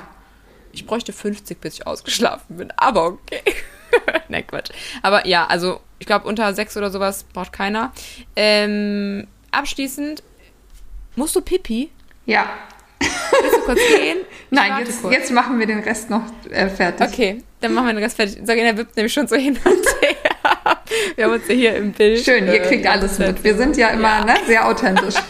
Ich 0.72 0.86
bräuchte 0.86 1.12
50, 1.12 1.60
bis 1.60 1.74
ich 1.74 1.86
ausgeschlafen 1.86 2.56
bin, 2.56 2.72
aber 2.76 3.06
okay. 3.06 3.42
ne, 4.28 4.42
Quatsch. 4.44 4.70
Aber 5.02 5.26
ja, 5.26 5.46
also 5.46 5.80
ich 6.00 6.06
glaube, 6.06 6.26
unter 6.26 6.52
sechs 6.54 6.76
oder 6.76 6.90
sowas 6.90 7.24
braucht 7.32 7.52
keiner. 7.52 7.92
Ähm, 8.34 9.28
abschließend, 9.52 10.24
musst 11.14 11.36
du 11.36 11.42
Pipi? 11.42 11.90
Ja. 12.26 12.46
Willst 12.98 13.56
du 13.56 13.60
kurz 13.60 13.80
gehen? 13.94 14.18
Nein, 14.50 14.84
jetzt, 14.84 15.02
kurz. 15.02 15.14
jetzt 15.14 15.30
machen 15.30 15.58
wir 15.58 15.66
den 15.66 15.80
Rest 15.80 16.10
noch 16.10 16.22
äh, 16.50 16.68
fertig. 16.68 17.06
Okay, 17.06 17.42
dann 17.60 17.74
machen 17.74 17.86
wir 17.86 17.94
den 17.94 18.02
Rest 18.02 18.16
fertig. 18.16 18.38
Sagina 18.44 18.76
wippt 18.76 18.96
nämlich 18.96 19.12
schon 19.12 19.28
so 19.28 19.36
hin 19.36 19.58
und 19.64 19.86
her. 20.00 20.16
Wir 21.16 21.24
haben 21.24 21.32
uns 21.32 21.48
ja 21.48 21.54
hier 21.54 21.76
im 21.76 21.92
Bild. 21.92 22.24
Schön, 22.24 22.46
ihr 22.46 22.54
äh, 22.54 22.66
kriegt 22.66 22.86
alles 22.86 23.18
mit. 23.18 23.44
Wir 23.44 23.56
sind 23.56 23.76
ja 23.76 23.88
immer 23.88 24.20
Ja. 24.20 24.24
Ne, 24.24 24.34
sehr 24.46 24.66
authentisch. 24.66 25.14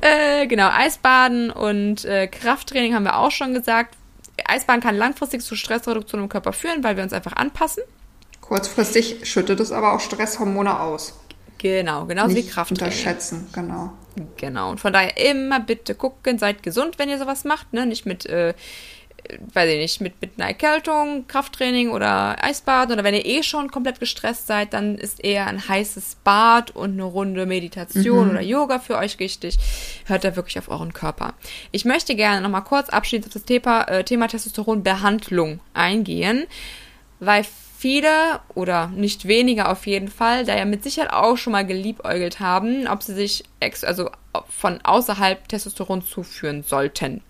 Äh, 0.00 0.46
genau, 0.46 0.68
Eisbaden 0.68 1.50
und 1.50 2.04
äh, 2.04 2.26
Krafttraining 2.26 2.94
haben 2.94 3.04
wir 3.04 3.16
auch 3.16 3.30
schon 3.30 3.54
gesagt. 3.54 3.94
Eisbaden 4.44 4.80
kann 4.82 4.96
langfristig 4.96 5.42
zu 5.42 5.54
Stressreduktion 5.56 6.22
im 6.22 6.28
Körper 6.28 6.52
führen, 6.52 6.82
weil 6.82 6.96
wir 6.96 7.02
uns 7.04 7.12
einfach 7.12 7.34
anpassen. 7.34 7.82
Kurzfristig 8.48 9.16
schüttet 9.24 9.60
es 9.60 9.72
aber 9.72 9.92
auch 9.92 10.00
Stresshormone 10.00 10.78
aus. 10.78 11.14
Genau, 11.58 12.04
genauso 12.04 12.36
wie 12.36 12.46
Krafttraining. 12.46 12.84
unterschätzen, 12.84 13.46
genau. 13.52 13.92
Genau. 14.36 14.70
Und 14.70 14.80
von 14.80 14.92
daher 14.92 15.16
immer 15.16 15.60
bitte 15.60 15.94
gucken, 15.94 16.38
seid 16.38 16.62
gesund, 16.62 16.98
wenn 16.98 17.08
ihr 17.08 17.18
sowas 17.18 17.44
macht, 17.44 17.72
ne? 17.72 17.86
Nicht 17.86 18.06
mit, 18.06 18.24
äh, 18.26 18.54
weiß 19.52 19.70
ich 19.70 19.78
nicht, 19.78 20.00
mit, 20.00 20.20
mit 20.20 20.32
einer 20.36 20.48
Erkältung, 20.48 21.26
Krafttraining 21.26 21.90
oder 21.90 22.42
Eisbaden 22.42 22.92
oder 22.92 23.04
wenn 23.04 23.14
ihr 23.14 23.26
eh 23.26 23.42
schon 23.42 23.70
komplett 23.70 24.00
gestresst 24.00 24.46
seid, 24.46 24.72
dann 24.72 24.96
ist 24.96 25.24
eher 25.24 25.46
ein 25.46 25.68
heißes 25.68 26.18
Bad 26.22 26.70
und 26.70 26.92
eine 26.92 27.04
Runde 27.04 27.46
Meditation 27.46 28.30
oder 28.30 28.42
Yoga 28.42 28.78
für 28.78 28.96
euch 28.96 29.18
richtig. 29.18 29.58
Hört 30.06 30.24
da 30.24 30.36
wirklich 30.36 30.58
auf 30.58 30.68
euren 30.68 30.92
Körper. 30.92 31.34
Ich 31.72 31.84
möchte 31.84 32.14
gerne 32.14 32.40
nochmal 32.40 32.64
kurz 32.64 32.90
abschließend 32.90 33.26
auf 33.26 33.32
das 33.32 33.44
Thema, 33.44 33.82
äh, 33.88 34.04
Thema 34.04 34.28
Testosteronbehandlung 34.28 35.60
eingehen, 35.74 36.46
weil 37.18 37.44
viele 37.86 38.40
oder 38.56 38.88
nicht 38.88 39.28
wenige 39.28 39.68
auf 39.68 39.86
jeden 39.86 40.08
Fall, 40.08 40.44
da 40.44 40.56
ja 40.56 40.64
mit 40.64 40.82
Sicherheit 40.82 41.12
auch 41.12 41.36
schon 41.36 41.52
mal 41.52 41.64
geliebäugelt 41.64 42.40
haben, 42.40 42.88
ob 42.88 43.00
sie 43.00 43.14
sich 43.14 43.44
ex 43.60 43.84
also 43.84 44.10
von 44.48 44.80
außerhalb 44.82 45.46
Testosteron 45.46 46.02
zuführen 46.02 46.64
sollten. 46.64 47.22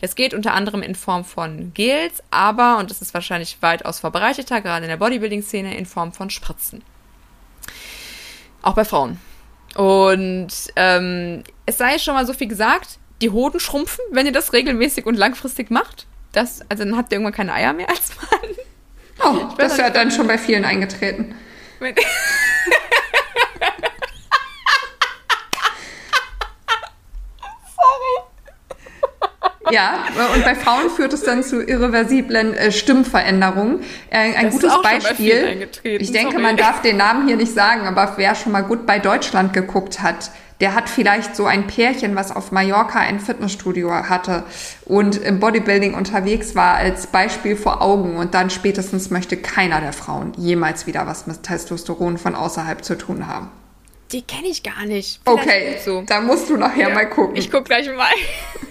Das 0.00 0.14
geht 0.14 0.32
unter 0.32 0.54
anderem 0.54 0.82
in 0.82 0.94
Form 0.94 1.24
von 1.24 1.72
Gels, 1.74 2.22
aber, 2.30 2.78
und 2.78 2.88
das 2.88 3.02
ist 3.02 3.14
wahrscheinlich 3.14 3.56
weitaus 3.62 3.98
verbreiteter, 3.98 4.60
gerade 4.60 4.84
in 4.84 4.90
der 4.90 4.96
Bodybuilding-Szene, 4.96 5.76
in 5.76 5.86
Form 5.86 6.12
von 6.12 6.30
Spritzen. 6.30 6.84
Auch 8.62 8.74
bei 8.74 8.84
Frauen. 8.84 9.18
Und 9.74 10.52
ähm, 10.76 11.42
es 11.66 11.78
sei 11.78 11.98
schon 11.98 12.14
mal 12.14 12.26
so 12.26 12.32
viel 12.32 12.46
gesagt, 12.46 13.00
die 13.22 13.30
Hoden 13.30 13.58
schrumpfen, 13.58 14.04
wenn 14.12 14.26
ihr 14.26 14.32
das 14.32 14.52
regelmäßig 14.52 15.04
und 15.04 15.16
langfristig 15.16 15.72
macht. 15.72 16.06
Das, 16.30 16.60
also 16.68 16.84
dann 16.84 16.96
habt 16.96 17.10
ihr 17.10 17.16
irgendwann 17.16 17.34
keine 17.34 17.54
Eier 17.54 17.72
mehr 17.72 17.90
als 17.90 18.14
Mann. 18.14 18.66
Oh, 19.24 19.48
das 19.56 19.72
ist 19.72 19.78
ja 19.78 19.90
dann 19.90 20.10
schon 20.10 20.26
bei 20.26 20.38
vielen 20.38 20.64
eingetreten. 20.64 21.34
Ja, 29.70 30.04
und 30.34 30.44
bei 30.44 30.54
Frauen 30.54 30.90
führt 30.90 31.12
es 31.12 31.22
dann 31.22 31.42
zu 31.42 31.60
irreversiblen 31.60 32.54
äh, 32.54 32.70
Stimmveränderungen. 32.70 33.80
Äh, 34.10 34.34
ein 34.34 34.44
Das 34.46 34.54
gutes 34.54 34.72
Beispiel. 34.82 35.68
Ich 35.82 36.12
denke, 36.12 36.32
sorry. 36.32 36.42
man 36.42 36.56
darf 36.56 36.82
den 36.82 36.98
Namen 36.98 37.26
hier 37.26 37.36
nicht 37.36 37.52
sagen, 37.52 37.86
aber 37.86 38.14
wer 38.16 38.34
schon 38.36 38.52
mal 38.52 38.62
gut 38.62 38.86
bei 38.86 38.98
Deutschland 39.00 39.52
geguckt 39.52 40.00
hat, 40.02 40.30
der 40.60 40.74
hat 40.74 40.88
vielleicht 40.88 41.36
so 41.36 41.44
ein 41.46 41.66
Pärchen, 41.66 42.16
was 42.16 42.34
auf 42.34 42.50
Mallorca 42.50 42.98
ein 43.00 43.20
Fitnessstudio 43.20 43.92
hatte 43.92 44.44
und 44.86 45.16
im 45.16 45.38
Bodybuilding 45.38 45.94
unterwegs 45.94 46.54
war, 46.54 46.74
als 46.74 47.06
Beispiel 47.08 47.56
vor 47.56 47.82
Augen. 47.82 48.16
Und 48.16 48.34
dann 48.34 48.48
spätestens 48.50 49.10
möchte 49.10 49.36
keiner 49.36 49.80
der 49.80 49.92
Frauen 49.92 50.32
jemals 50.36 50.86
wieder 50.86 51.06
was 51.06 51.26
mit 51.26 51.42
Testosteron 51.42 52.16
von 52.16 52.34
außerhalb 52.34 52.84
zu 52.84 52.96
tun 52.96 53.26
haben. 53.26 53.50
Die 54.12 54.22
kenne 54.22 54.46
ich 54.46 54.62
gar 54.62 54.86
nicht. 54.86 55.20
Vielleicht 55.24 55.48
Okay, 55.48 55.78
so. 55.84 56.02
da 56.06 56.20
musst 56.20 56.48
du 56.48 56.56
nachher 56.56 56.90
mal 56.90 57.10
gucken. 57.10 57.34
Ich 57.36 57.50
guck 57.50 57.64
gleich 57.64 57.88
mal. 57.88 58.06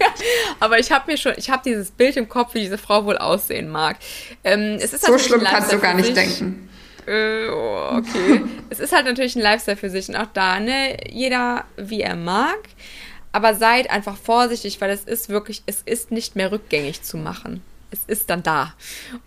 Aber 0.60 0.78
ich 0.78 0.90
habe 0.90 1.10
mir 1.10 1.18
schon, 1.18 1.34
ich 1.36 1.50
habe 1.50 1.62
dieses 1.64 1.90
Bild 1.90 2.16
im 2.16 2.28
Kopf, 2.28 2.54
wie 2.54 2.60
diese 2.60 2.78
Frau 2.78 3.04
wohl 3.04 3.18
aussehen 3.18 3.68
mag. 3.68 3.98
Ähm, 4.44 4.78
es 4.80 4.94
ist 4.94 5.04
so 5.04 5.18
schlimm 5.18 5.44
kannst 5.44 5.72
du 5.72 5.78
gar 5.78 5.92
nicht 5.92 6.16
denken. 6.16 6.70
Äh, 7.06 7.48
oh, 7.48 7.98
okay. 7.98 8.42
es 8.70 8.80
ist 8.80 8.92
halt 8.92 9.06
natürlich 9.06 9.36
ein 9.36 9.42
Lifestyle 9.42 9.76
für 9.76 9.90
sich 9.90 10.08
und 10.08 10.16
auch 10.16 10.28
da, 10.32 10.60
ne, 10.60 10.96
jeder 11.10 11.64
wie 11.76 12.00
er 12.00 12.16
mag. 12.16 12.58
Aber 13.32 13.54
seid 13.54 13.90
einfach 13.90 14.16
vorsichtig, 14.16 14.80
weil 14.80 14.90
es 14.90 15.04
ist 15.04 15.28
wirklich, 15.28 15.62
es 15.66 15.82
ist 15.82 16.10
nicht 16.10 16.36
mehr 16.36 16.52
rückgängig 16.52 17.02
zu 17.02 17.18
machen. 17.18 17.62
Es 17.90 18.00
ist 18.06 18.30
dann 18.30 18.42
da. 18.42 18.74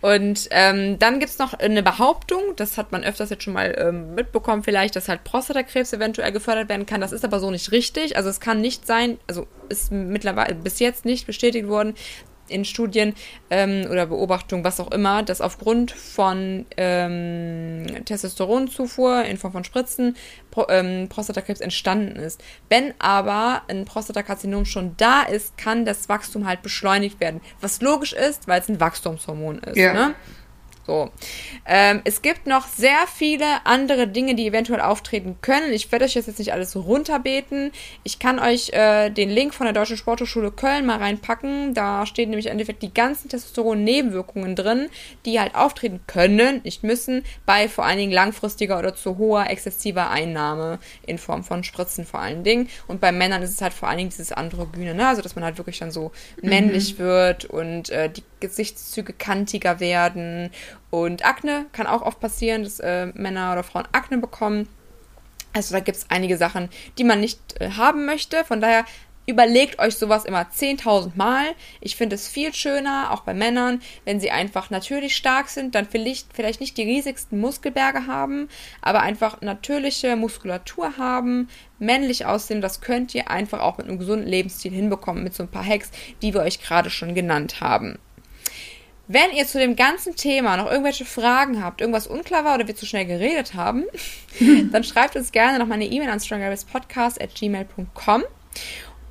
Und 0.00 0.48
ähm, 0.50 0.98
dann 0.98 1.18
gibt's 1.18 1.38
noch 1.38 1.54
eine 1.54 1.82
Behauptung, 1.82 2.42
das 2.56 2.76
hat 2.76 2.92
man 2.92 3.04
öfters 3.04 3.30
jetzt 3.30 3.44
schon 3.44 3.54
mal 3.54 3.74
ähm, 3.78 4.14
mitbekommen, 4.14 4.62
vielleicht, 4.62 4.96
dass 4.96 5.08
halt 5.08 5.24
Prostatakrebs 5.24 5.92
eventuell 5.92 6.30
gefördert 6.30 6.68
werden 6.68 6.86
kann. 6.86 7.00
Das 7.00 7.12
ist 7.12 7.24
aber 7.24 7.40
so 7.40 7.50
nicht 7.50 7.72
richtig. 7.72 8.16
Also 8.16 8.28
es 8.28 8.40
kann 8.40 8.60
nicht 8.60 8.86
sein, 8.86 9.18
also 9.26 9.46
ist 9.68 9.92
mittlerweile 9.92 10.54
bis 10.54 10.78
jetzt 10.78 11.04
nicht 11.04 11.26
bestätigt 11.26 11.68
worden, 11.68 11.94
in 12.50 12.64
Studien 12.64 13.14
ähm, 13.50 13.86
oder 13.90 14.06
Beobachtungen, 14.06 14.64
was 14.64 14.80
auch 14.80 14.90
immer, 14.90 15.22
dass 15.22 15.40
aufgrund 15.40 15.90
von 15.92 16.66
ähm, 16.76 17.86
Testosteronzufuhr 18.04 19.24
in 19.24 19.36
Form 19.36 19.52
von 19.52 19.64
Spritzen 19.64 20.16
Pro, 20.50 20.66
ähm, 20.68 21.08
Prostatakrebs 21.08 21.60
entstanden 21.60 22.16
ist. 22.16 22.42
Wenn 22.68 22.94
aber 22.98 23.62
ein 23.68 23.84
Prostatakarzinom 23.84 24.64
schon 24.64 24.94
da 24.96 25.22
ist, 25.22 25.56
kann 25.56 25.84
das 25.84 26.08
Wachstum 26.08 26.46
halt 26.46 26.62
beschleunigt 26.62 27.20
werden. 27.20 27.40
Was 27.60 27.80
logisch 27.80 28.12
ist, 28.12 28.48
weil 28.48 28.60
es 28.60 28.68
ein 28.68 28.80
Wachstumshormon 28.80 29.60
ist. 29.60 29.76
Ja. 29.76 29.92
Ne? 29.92 30.14
So. 30.90 31.12
Ähm, 31.66 32.00
es 32.02 32.20
gibt 32.20 32.48
noch 32.48 32.66
sehr 32.66 33.06
viele 33.14 33.64
andere 33.64 34.08
Dinge, 34.08 34.34
die 34.34 34.48
eventuell 34.48 34.80
auftreten 34.80 35.36
können. 35.40 35.72
Ich 35.72 35.92
werde 35.92 36.04
euch 36.04 36.14
jetzt 36.14 36.36
nicht 36.36 36.52
alles 36.52 36.74
runterbeten. 36.74 37.70
Ich 38.02 38.18
kann 38.18 38.40
euch 38.40 38.70
äh, 38.70 39.08
den 39.10 39.30
Link 39.30 39.54
von 39.54 39.66
der 39.66 39.72
Deutschen 39.72 39.96
Sporthochschule 39.96 40.50
Köln 40.50 40.86
mal 40.86 40.98
reinpacken. 40.98 41.74
Da 41.74 42.06
stehen 42.06 42.30
nämlich 42.30 42.46
im 42.46 42.52
Endeffekt 42.52 42.82
die 42.82 42.92
ganzen 42.92 43.28
Testosteron-Nebenwirkungen 43.28 44.56
drin, 44.56 44.88
die 45.26 45.38
halt 45.38 45.54
auftreten 45.54 46.00
können, 46.08 46.60
nicht 46.64 46.82
müssen, 46.82 47.22
bei 47.46 47.68
vor 47.68 47.84
allen 47.84 47.98
Dingen 47.98 48.10
langfristiger 48.10 48.76
oder 48.76 48.92
zu 48.92 49.16
hoher 49.16 49.48
exzessiver 49.48 50.10
Einnahme 50.10 50.80
in 51.06 51.18
Form 51.18 51.44
von 51.44 51.62
Spritzen 51.62 52.04
vor 52.04 52.18
allen 52.18 52.42
Dingen. 52.42 52.68
Und 52.88 53.00
bei 53.00 53.12
Männern 53.12 53.42
ist 53.42 53.50
es 53.50 53.62
halt 53.62 53.74
vor 53.74 53.88
allen 53.88 53.98
Dingen 53.98 54.10
dieses 54.10 54.32
Androgyne, 54.32 54.94
ne? 54.94 55.06
Also 55.06 55.22
dass 55.22 55.36
man 55.36 55.44
halt 55.44 55.56
wirklich 55.56 55.78
dann 55.78 55.92
so 55.92 56.10
männlich 56.42 56.98
wird 56.98 57.44
und 57.44 57.90
äh, 57.90 58.10
die 58.10 58.24
Gesichtszüge 58.40 59.12
kantiger 59.12 59.78
werden. 59.78 60.50
Und 60.90 61.24
Akne 61.24 61.66
kann 61.72 61.86
auch 61.86 62.02
oft 62.02 62.20
passieren, 62.20 62.64
dass 62.64 62.80
äh, 62.80 63.06
Männer 63.14 63.52
oder 63.52 63.62
Frauen 63.62 63.88
Akne 63.92 64.18
bekommen. 64.18 64.68
Also 65.52 65.74
da 65.74 65.80
gibt 65.80 65.98
es 65.98 66.10
einige 66.10 66.36
Sachen, 66.36 66.68
die 66.98 67.04
man 67.04 67.20
nicht 67.20 67.38
äh, 67.60 67.70
haben 67.70 68.06
möchte. 68.06 68.44
Von 68.44 68.60
daher 68.60 68.84
überlegt 69.26 69.78
euch 69.78 69.96
sowas 69.96 70.24
immer 70.24 70.42
10.000 70.42 71.12
Mal. 71.14 71.46
Ich 71.80 71.96
finde 71.96 72.16
es 72.16 72.28
viel 72.28 72.52
schöner, 72.52 73.12
auch 73.12 73.20
bei 73.22 73.32
Männern, 73.32 73.80
wenn 74.04 74.20
sie 74.20 74.30
einfach 74.30 74.70
natürlich 74.70 75.16
stark 75.16 75.48
sind, 75.48 75.74
dann 75.74 75.86
vielleicht, 75.86 76.34
vielleicht 76.34 76.60
nicht 76.60 76.76
die 76.76 76.82
riesigsten 76.82 77.38
Muskelberge 77.38 78.06
haben, 78.06 78.48
aber 78.82 79.00
einfach 79.02 79.40
natürliche 79.40 80.16
Muskulatur 80.16 80.98
haben, 80.98 81.48
männlich 81.78 82.26
aussehen. 82.26 82.60
Das 82.60 82.80
könnt 82.80 83.14
ihr 83.14 83.30
einfach 83.30 83.60
auch 83.60 83.78
mit 83.78 83.88
einem 83.88 83.98
gesunden 83.98 84.26
Lebensstil 84.26 84.72
hinbekommen, 84.72 85.22
mit 85.22 85.34
so 85.34 85.44
ein 85.44 85.50
paar 85.50 85.64
Hacks, 85.64 85.90
die 86.22 86.34
wir 86.34 86.40
euch 86.42 86.60
gerade 86.60 86.90
schon 86.90 87.14
genannt 87.14 87.60
haben. 87.60 87.98
Wenn 89.12 89.32
ihr 89.32 89.44
zu 89.44 89.58
dem 89.58 89.74
ganzen 89.74 90.14
Thema 90.14 90.56
noch 90.56 90.70
irgendwelche 90.70 91.04
Fragen 91.04 91.64
habt, 91.64 91.80
irgendwas 91.80 92.06
unklar 92.06 92.44
war 92.44 92.54
oder 92.54 92.68
wir 92.68 92.76
zu 92.76 92.86
schnell 92.86 93.06
geredet 93.06 93.54
haben, 93.54 93.84
dann 94.70 94.84
schreibt 94.84 95.16
uns 95.16 95.32
gerne 95.32 95.58
noch 95.58 95.66
mal 95.66 95.74
eine 95.74 95.86
E-Mail 95.86 96.10
an 96.10 96.20
strongerwestpodcast 96.20 97.20
at 97.20 97.34
gmail.com. 97.34 98.22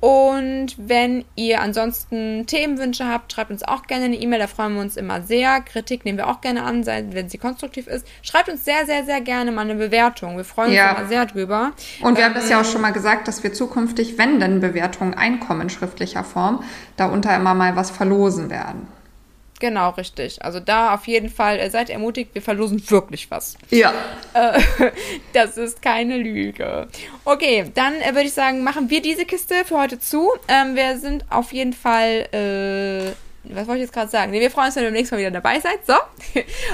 Und 0.00 0.74
wenn 0.78 1.26
ihr 1.36 1.60
ansonsten 1.60 2.46
Themenwünsche 2.46 3.06
habt, 3.06 3.30
schreibt 3.30 3.50
uns 3.50 3.62
auch 3.62 3.82
gerne 3.82 4.06
eine 4.06 4.16
E-Mail, 4.16 4.38
da 4.38 4.46
freuen 4.46 4.72
wir 4.76 4.80
uns 4.80 4.96
immer 4.96 5.20
sehr. 5.20 5.60
Kritik 5.60 6.06
nehmen 6.06 6.16
wir 6.16 6.28
auch 6.28 6.40
gerne 6.40 6.62
an, 6.62 6.86
wenn 6.86 7.28
sie 7.28 7.36
konstruktiv 7.36 7.86
ist. 7.86 8.06
Schreibt 8.22 8.48
uns 8.48 8.64
sehr, 8.64 8.86
sehr, 8.86 9.04
sehr 9.04 9.20
gerne 9.20 9.52
mal 9.52 9.68
eine 9.68 9.74
Bewertung. 9.74 10.38
Wir 10.38 10.46
freuen 10.46 10.68
uns 10.68 10.78
ja. 10.78 10.92
immer 10.92 11.08
sehr 11.08 11.26
drüber. 11.26 11.72
Und 12.00 12.16
wir 12.16 12.24
ähm, 12.24 12.30
haben 12.30 12.34
das 12.40 12.48
ja 12.48 12.58
auch 12.58 12.64
schon 12.64 12.80
mal 12.80 12.94
gesagt, 12.94 13.28
dass 13.28 13.42
wir 13.42 13.52
zukünftig, 13.52 14.16
wenn 14.16 14.40
denn 14.40 14.60
Bewertungen 14.60 15.12
einkommen 15.12 15.60
in 15.60 15.68
schriftlicher 15.68 16.24
Form, 16.24 16.64
darunter 16.96 17.36
immer 17.36 17.52
mal 17.52 17.76
was 17.76 17.90
verlosen 17.90 18.48
werden. 18.48 18.88
Genau, 19.60 19.90
richtig. 19.90 20.42
Also 20.42 20.58
da 20.58 20.94
auf 20.94 21.06
jeden 21.06 21.28
Fall 21.28 21.60
äh, 21.60 21.70
seid 21.70 21.90
ermutigt, 21.90 22.34
wir 22.34 22.42
verlosen 22.42 22.82
wirklich 22.90 23.30
was. 23.30 23.56
Ja. 23.68 23.92
Äh, 24.32 24.60
das 25.34 25.56
ist 25.58 25.82
keine 25.82 26.16
Lüge. 26.16 26.88
Okay, 27.24 27.70
dann 27.74 28.00
äh, 28.00 28.14
würde 28.14 28.22
ich 28.22 28.32
sagen, 28.32 28.64
machen 28.64 28.88
wir 28.90 29.02
diese 29.02 29.26
Kiste 29.26 29.64
für 29.66 29.78
heute 29.78 30.00
zu. 30.00 30.30
Ähm, 30.48 30.74
wir 30.74 30.98
sind 30.98 31.26
auf 31.30 31.52
jeden 31.52 31.74
Fall, 31.74 32.26
äh, 32.32 33.12
was 33.54 33.66
wollte 33.68 33.80
ich 33.80 33.86
jetzt 33.86 33.92
gerade 33.92 34.10
sagen? 34.10 34.32
Nee, 34.32 34.40
wir 34.40 34.50
freuen 34.50 34.68
uns, 34.68 34.76
wenn 34.76 34.84
ihr 34.84 34.88
beim 34.88 34.94
nächsten 34.94 35.14
Mal 35.14 35.20
wieder 35.20 35.30
dabei 35.30 35.60
seid. 35.60 35.86
So. 35.86 35.94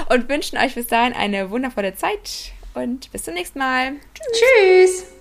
Und 0.13 0.29
wünschen 0.29 0.57
euch 0.57 0.73
bis 0.73 0.87
dahin 0.87 1.13
eine 1.13 1.51
wundervolle 1.51 1.93
Zeit. 1.95 2.53
Und 2.73 3.11
bis 3.11 3.23
zum 3.23 3.33
nächsten 3.33 3.59
Mal. 3.59 3.95
Tschüss. 4.13 4.39
Tschüss. 4.39 5.16